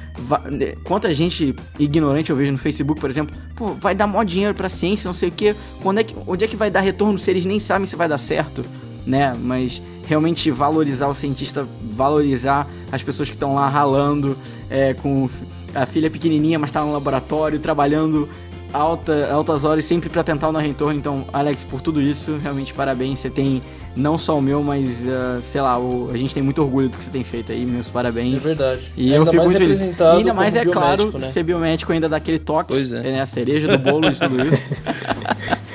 né, 0.49 0.77
quanta 0.85 1.13
gente 1.13 1.57
ignorante 1.77 2.31
eu 2.31 2.37
vejo 2.37 2.53
no 2.53 2.59
Facebook, 2.59 3.01
por 3.01 3.11
exemplo, 3.11 3.37
pô, 3.57 3.75
vai 3.75 3.97
dar 3.97 4.07
mó 4.07 4.23
dinheiro 4.23 4.55
pra 4.55 4.69
ciência, 4.69 5.09
não 5.09 5.15
sei 5.15 5.31
o 5.31 5.33
quê. 5.33 5.57
Quando 5.83 5.99
é 5.99 6.05
que, 6.05 6.15
onde 6.25 6.45
é 6.45 6.49
que 6.49 6.55
vai 6.55 6.71
dar 6.71 6.79
retorno 6.79 7.19
se 7.19 7.29
eles 7.33 7.45
nem 7.45 7.59
sabem 7.59 7.85
se 7.85 7.97
vai 7.97 8.09
dar 8.09 8.19
certo? 8.19 8.65
Né? 9.05 9.35
Mas 9.37 9.83
realmente 10.07 10.53
valorizar 10.53 11.09
o 11.09 11.15
cientista, 11.15 11.67
valorizar 11.83 12.65
as 12.93 13.03
pessoas 13.03 13.29
que 13.29 13.35
estão 13.35 13.55
lá 13.57 13.69
ralando, 13.69 14.39
é, 14.71 14.95
com 14.95 15.29
a 15.75 15.85
filha 15.85 16.09
pequenininha, 16.09 16.61
mas 16.61 16.71
tá 16.71 16.81
no 16.85 16.93
laboratório, 16.93 17.59
trabalhando 17.59 18.29
alta, 18.73 19.29
altas 19.33 19.65
horas 19.65 19.85
sempre 19.85 20.09
pra 20.09 20.23
tentar 20.23 20.49
o 20.49 20.53
não 20.53 20.61
retorno. 20.61 20.99
Então, 20.99 21.25
Alex, 21.33 21.65
por 21.65 21.81
tudo 21.81 22.01
isso, 22.01 22.37
realmente 22.43 22.73
parabéns. 22.75 23.19
Você 23.21 23.31
tem 23.31 23.63
não 23.97 24.17
só 24.17 24.39
o 24.39 24.43
meu, 24.43 24.63
mas 24.63 25.05
ah, 25.09 25.41
sei 25.43 25.61
lá, 25.61 25.79
o- 25.79 26.11
a 26.13 26.17
gente 26.17 26.33
tem 26.35 26.43
muito 26.43 26.63
orgulho 26.63 26.89
do 26.89 26.97
que 26.97 27.05
você 27.05 27.11
tem 27.11 27.25
feito 27.25 27.51
aí. 27.53 27.65
Meus 27.65 27.89
parabéns. 27.89 28.37
É 28.37 28.39
verdade. 28.39 28.93
E 28.97 29.13
eu 29.13 29.27
fico 29.27 29.45
muito 29.45 29.59
feliz. 29.59 29.81
E 29.81 29.85
ainda 30.01 30.35
mais, 30.35 30.55
é 30.55 30.65
claro, 30.65 31.17
né? 31.19 31.27
ser 31.29 31.43
biomédico 31.43 31.93
ainda 31.93 32.09
dá 32.09 32.17
aquele 32.17 32.39
toque. 32.39 32.73
Pois 32.75 32.93
é. 32.93 33.01
né? 33.03 33.21
A 33.21 33.27
cereja 33.27 33.67
do 33.69 33.79
bolo 33.79 34.11
de 34.11 34.19
tudo 34.19 34.45
isso. 34.45 34.59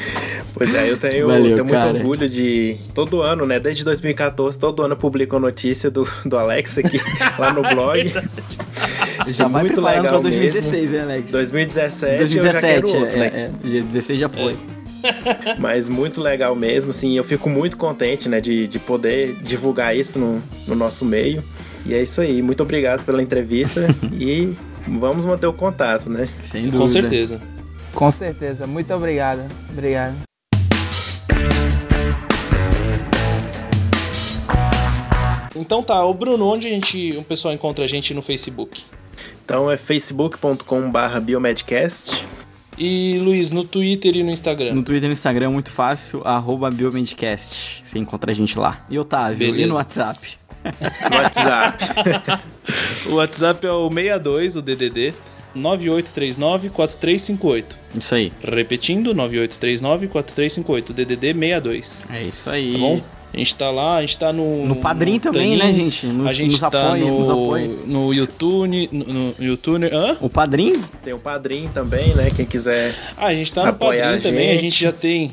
Pois 0.56 0.72
é, 0.72 0.90
eu 0.90 0.98
tenho, 0.98 1.28
Valeu, 1.28 1.56
tenho 1.56 1.66
muito 1.66 1.98
orgulho 1.98 2.30
de. 2.30 2.78
Todo 2.94 3.24
ano, 3.24 3.44
né? 3.44 3.60
Desde 3.60 3.84
2014, 3.84 4.58
todo 4.60 4.84
ano 4.84 4.94
eu 4.94 4.98
publico 4.98 5.36
a 5.36 5.40
notícia 5.40 5.90
do, 5.90 6.08
do 6.24 6.38
Alex 6.38 6.78
aqui 6.78 7.02
lá 7.40 7.52
no 7.52 7.64
blog. 7.64 8.14
Já 9.28 9.48
vai 9.48 9.64
muito 9.64 9.76
preparando 9.76 10.08
pra 10.08 10.18
legal 10.18 10.22
2016, 10.22 10.94
hein, 10.94 11.00
Alex? 11.00 11.32
2017, 11.32 12.22
eu 12.22 12.28
já 12.28 12.42
2017, 12.42 12.64
quero 12.64 13.04
outro, 13.04 13.18
é, 13.18 13.20
né? 13.20 13.52
é, 13.64 13.68
dia 13.68 13.84
16 13.84 14.20
já 14.20 14.30
foi. 14.30 14.58
Mas 15.60 15.90
muito 15.90 16.22
legal 16.22 16.56
mesmo, 16.56 16.90
assim, 16.90 17.18
eu 17.18 17.24
fico 17.24 17.50
muito 17.50 17.78
contente, 17.78 18.30
né, 18.30 18.40
de, 18.40 18.68
de 18.68 18.80
poder 18.80 19.36
divulgar 19.42 19.96
isso 19.96 20.18
no, 20.20 20.42
no 20.68 20.76
nosso 20.76 21.06
meio. 21.06 21.44
E 21.86 21.94
é 21.94 22.02
isso 22.02 22.22
aí, 22.22 22.42
muito 22.42 22.64
obrigado 22.64 23.04
pela 23.04 23.22
entrevista 23.22 23.88
e 24.14 24.56
vamos 24.88 25.26
manter 25.26 25.48
o 25.48 25.54
contato, 25.54 26.10
né? 26.10 26.30
Sem 26.42 26.64
dúvida. 26.64 26.80
Com 26.80 26.88
certeza. 26.88 27.42
Com 27.94 28.12
certeza. 28.12 28.66
Muito 28.66 28.94
obrigado. 28.94 29.42
Obrigado. 29.70 30.16
Então 35.56 35.84
tá, 35.84 36.04
o 36.04 36.14
Bruno, 36.14 36.48
onde 36.48 36.68
a 36.68 36.70
gente, 36.72 37.16
o 37.16 37.24
pessoal 37.24 37.54
encontra 37.54 37.86
a 37.86 37.88
gente 37.88 38.14
no 38.14 38.22
Facebook? 38.22 38.84
Então 39.44 39.70
é 39.70 39.78
facebook.com/barra 39.78 41.20
biomedcast. 41.20 42.26
E 42.78 43.18
Luiz, 43.20 43.50
no 43.52 43.64
Twitter 43.64 44.16
e 44.16 44.24
no 44.24 44.32
Instagram. 44.32 44.74
No 44.74 44.84
Twitter 44.84 45.06
e 45.06 45.08
no 45.08 45.14
Instagram 45.14 45.46
é 45.46 45.50
muito 45.50 45.72
fácil, 45.72 46.22
arroba 46.26 46.72
Biomedcast. 46.72 47.84
Você 47.86 48.00
encontra 48.00 48.32
a 48.32 48.34
gente 48.34 48.58
lá. 48.58 48.84
E 48.90 48.98
Otávio, 48.98 49.48
e 49.48 49.52
Beleza. 49.52 49.68
no 49.70 49.76
WhatsApp? 49.76 50.38
no 50.64 50.72
WhatsApp. 51.18 51.84
O 53.10 53.16
WhatsApp 53.16 53.68
é 53.68 53.72
o 53.72 53.90
62, 53.90 54.56
o 54.56 54.62
DDD, 54.62 55.14
9839-4358. 55.56 57.66
Isso 57.96 58.16
aí. 58.16 58.34
Repetindo, 58.44 59.14
9839-4358, 59.14 60.94
DDD 60.94 61.34
62. 61.34 62.08
É 62.10 62.24
isso 62.24 62.50
aí. 62.50 62.72
Tá 62.74 62.80
bom? 62.80 63.02
A 63.34 63.38
gente 63.38 63.56
tá 63.56 63.72
lá, 63.72 63.98
a 63.98 64.02
gente 64.02 64.18
tá 64.18 64.32
no... 64.32 64.64
No 64.66 64.76
Padrim 64.76 65.20
também, 65.20 65.58
né, 65.58 65.66
Taninho, 65.66 65.90
gente? 65.90 66.06
Nos, 66.06 66.30
a 66.30 66.34
gente 66.34 66.52
nos 66.52 66.60
tá 66.60 66.68
apoia, 66.68 67.06
no, 67.06 67.18
nos 67.18 67.30
apoia. 67.32 67.68
no 67.88 68.14
YouTube, 68.14 68.90
no, 68.92 69.06
no 69.06 69.36
YouTube... 69.40 69.86
Hã? 69.92 70.18
O 70.22 70.30
Padrim? 70.30 70.74
Tem 71.04 71.14
o 71.14 71.20
padrinho 71.20 71.70
também, 71.74 72.14
né? 72.14 72.30
Quem 72.30 72.46
quiser. 72.46 72.96
Ah, 73.18 73.28
a 73.28 73.34
gente 73.34 73.52
tá 73.52 73.66
no 73.66 73.74
Padrim 73.74 74.02
a 74.02 74.20
também, 74.20 74.52
a 74.52 74.58
gente. 74.58 74.84
já 74.84 74.92
tem... 74.92 75.32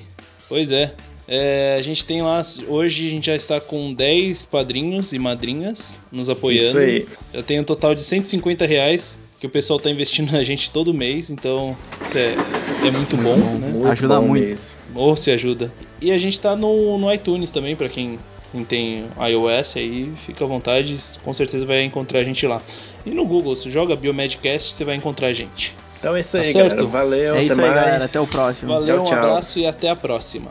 Pois 0.48 0.70
é. 0.70 0.94
É, 1.28 1.76
a 1.78 1.82
gente 1.82 2.04
tem 2.04 2.22
lá, 2.22 2.42
hoje 2.66 3.06
a 3.06 3.10
gente 3.10 3.26
já 3.26 3.36
está 3.36 3.60
com 3.60 3.92
10 3.92 4.46
padrinhos 4.46 5.12
e 5.12 5.18
madrinhas 5.18 6.00
nos 6.10 6.28
apoiando. 6.28 6.64
Isso 6.64 6.78
aí. 6.78 7.06
Eu 7.32 7.42
tenho 7.42 7.60
um 7.60 7.64
total 7.64 7.94
de 7.94 8.02
150 8.02 8.66
reais 8.66 9.16
que 9.38 9.46
o 9.46 9.50
pessoal 9.50 9.78
tá 9.78 9.88
investindo 9.90 10.32
na 10.32 10.42
gente 10.42 10.70
todo 10.70 10.92
mês, 10.92 11.30
então 11.30 11.76
isso 12.08 12.18
é, 12.18 12.34
é 12.88 12.90
muito 12.90 13.16
bom, 13.16 13.36
né? 13.36 13.68
Muito 13.72 13.88
Ajuda 13.88 14.20
bom 14.20 14.28
muito. 14.28 14.44
mesmo. 14.44 14.79
Ou 14.94 15.14
se 15.16 15.30
ajuda. 15.30 15.72
E 16.00 16.10
a 16.12 16.18
gente 16.18 16.38
tá 16.40 16.56
no, 16.56 16.98
no 16.98 17.12
iTunes 17.12 17.50
também, 17.50 17.76
pra 17.76 17.88
quem, 17.88 18.18
quem 18.52 18.64
tem 18.64 19.04
iOS 19.30 19.76
aí, 19.76 20.12
fica 20.26 20.44
à 20.44 20.48
vontade, 20.48 20.96
com 21.24 21.32
certeza 21.32 21.64
vai 21.66 21.82
encontrar 21.84 22.20
a 22.20 22.24
gente 22.24 22.46
lá. 22.46 22.60
E 23.06 23.10
no 23.10 23.24
Google, 23.26 23.54
se 23.56 23.70
joga 23.70 23.94
Biomedcast, 23.96 24.72
você 24.72 24.84
vai 24.84 24.96
encontrar 24.96 25.28
a 25.28 25.32
gente. 25.32 25.74
Então 25.98 26.16
é 26.16 26.20
isso 26.20 26.36
Tá 26.36 26.42
aí, 26.42 26.52
certo? 26.52 26.68
galera. 26.68 26.86
Valeu, 26.86 27.34
é 27.34 27.38
até 27.38 27.44
isso 27.44 27.60
aí, 27.60 27.68
mais. 27.68 27.74
galera. 27.74 28.04
Até 28.04 28.20
o 28.20 28.26
próximo. 28.26 28.72
Valeu, 28.72 28.86
Tchau, 28.86 29.00
um 29.02 29.04
tchau. 29.04 29.18
abraço 29.18 29.58
e 29.58 29.66
até 29.66 29.88
a 29.90 29.96
próxima. 29.96 30.50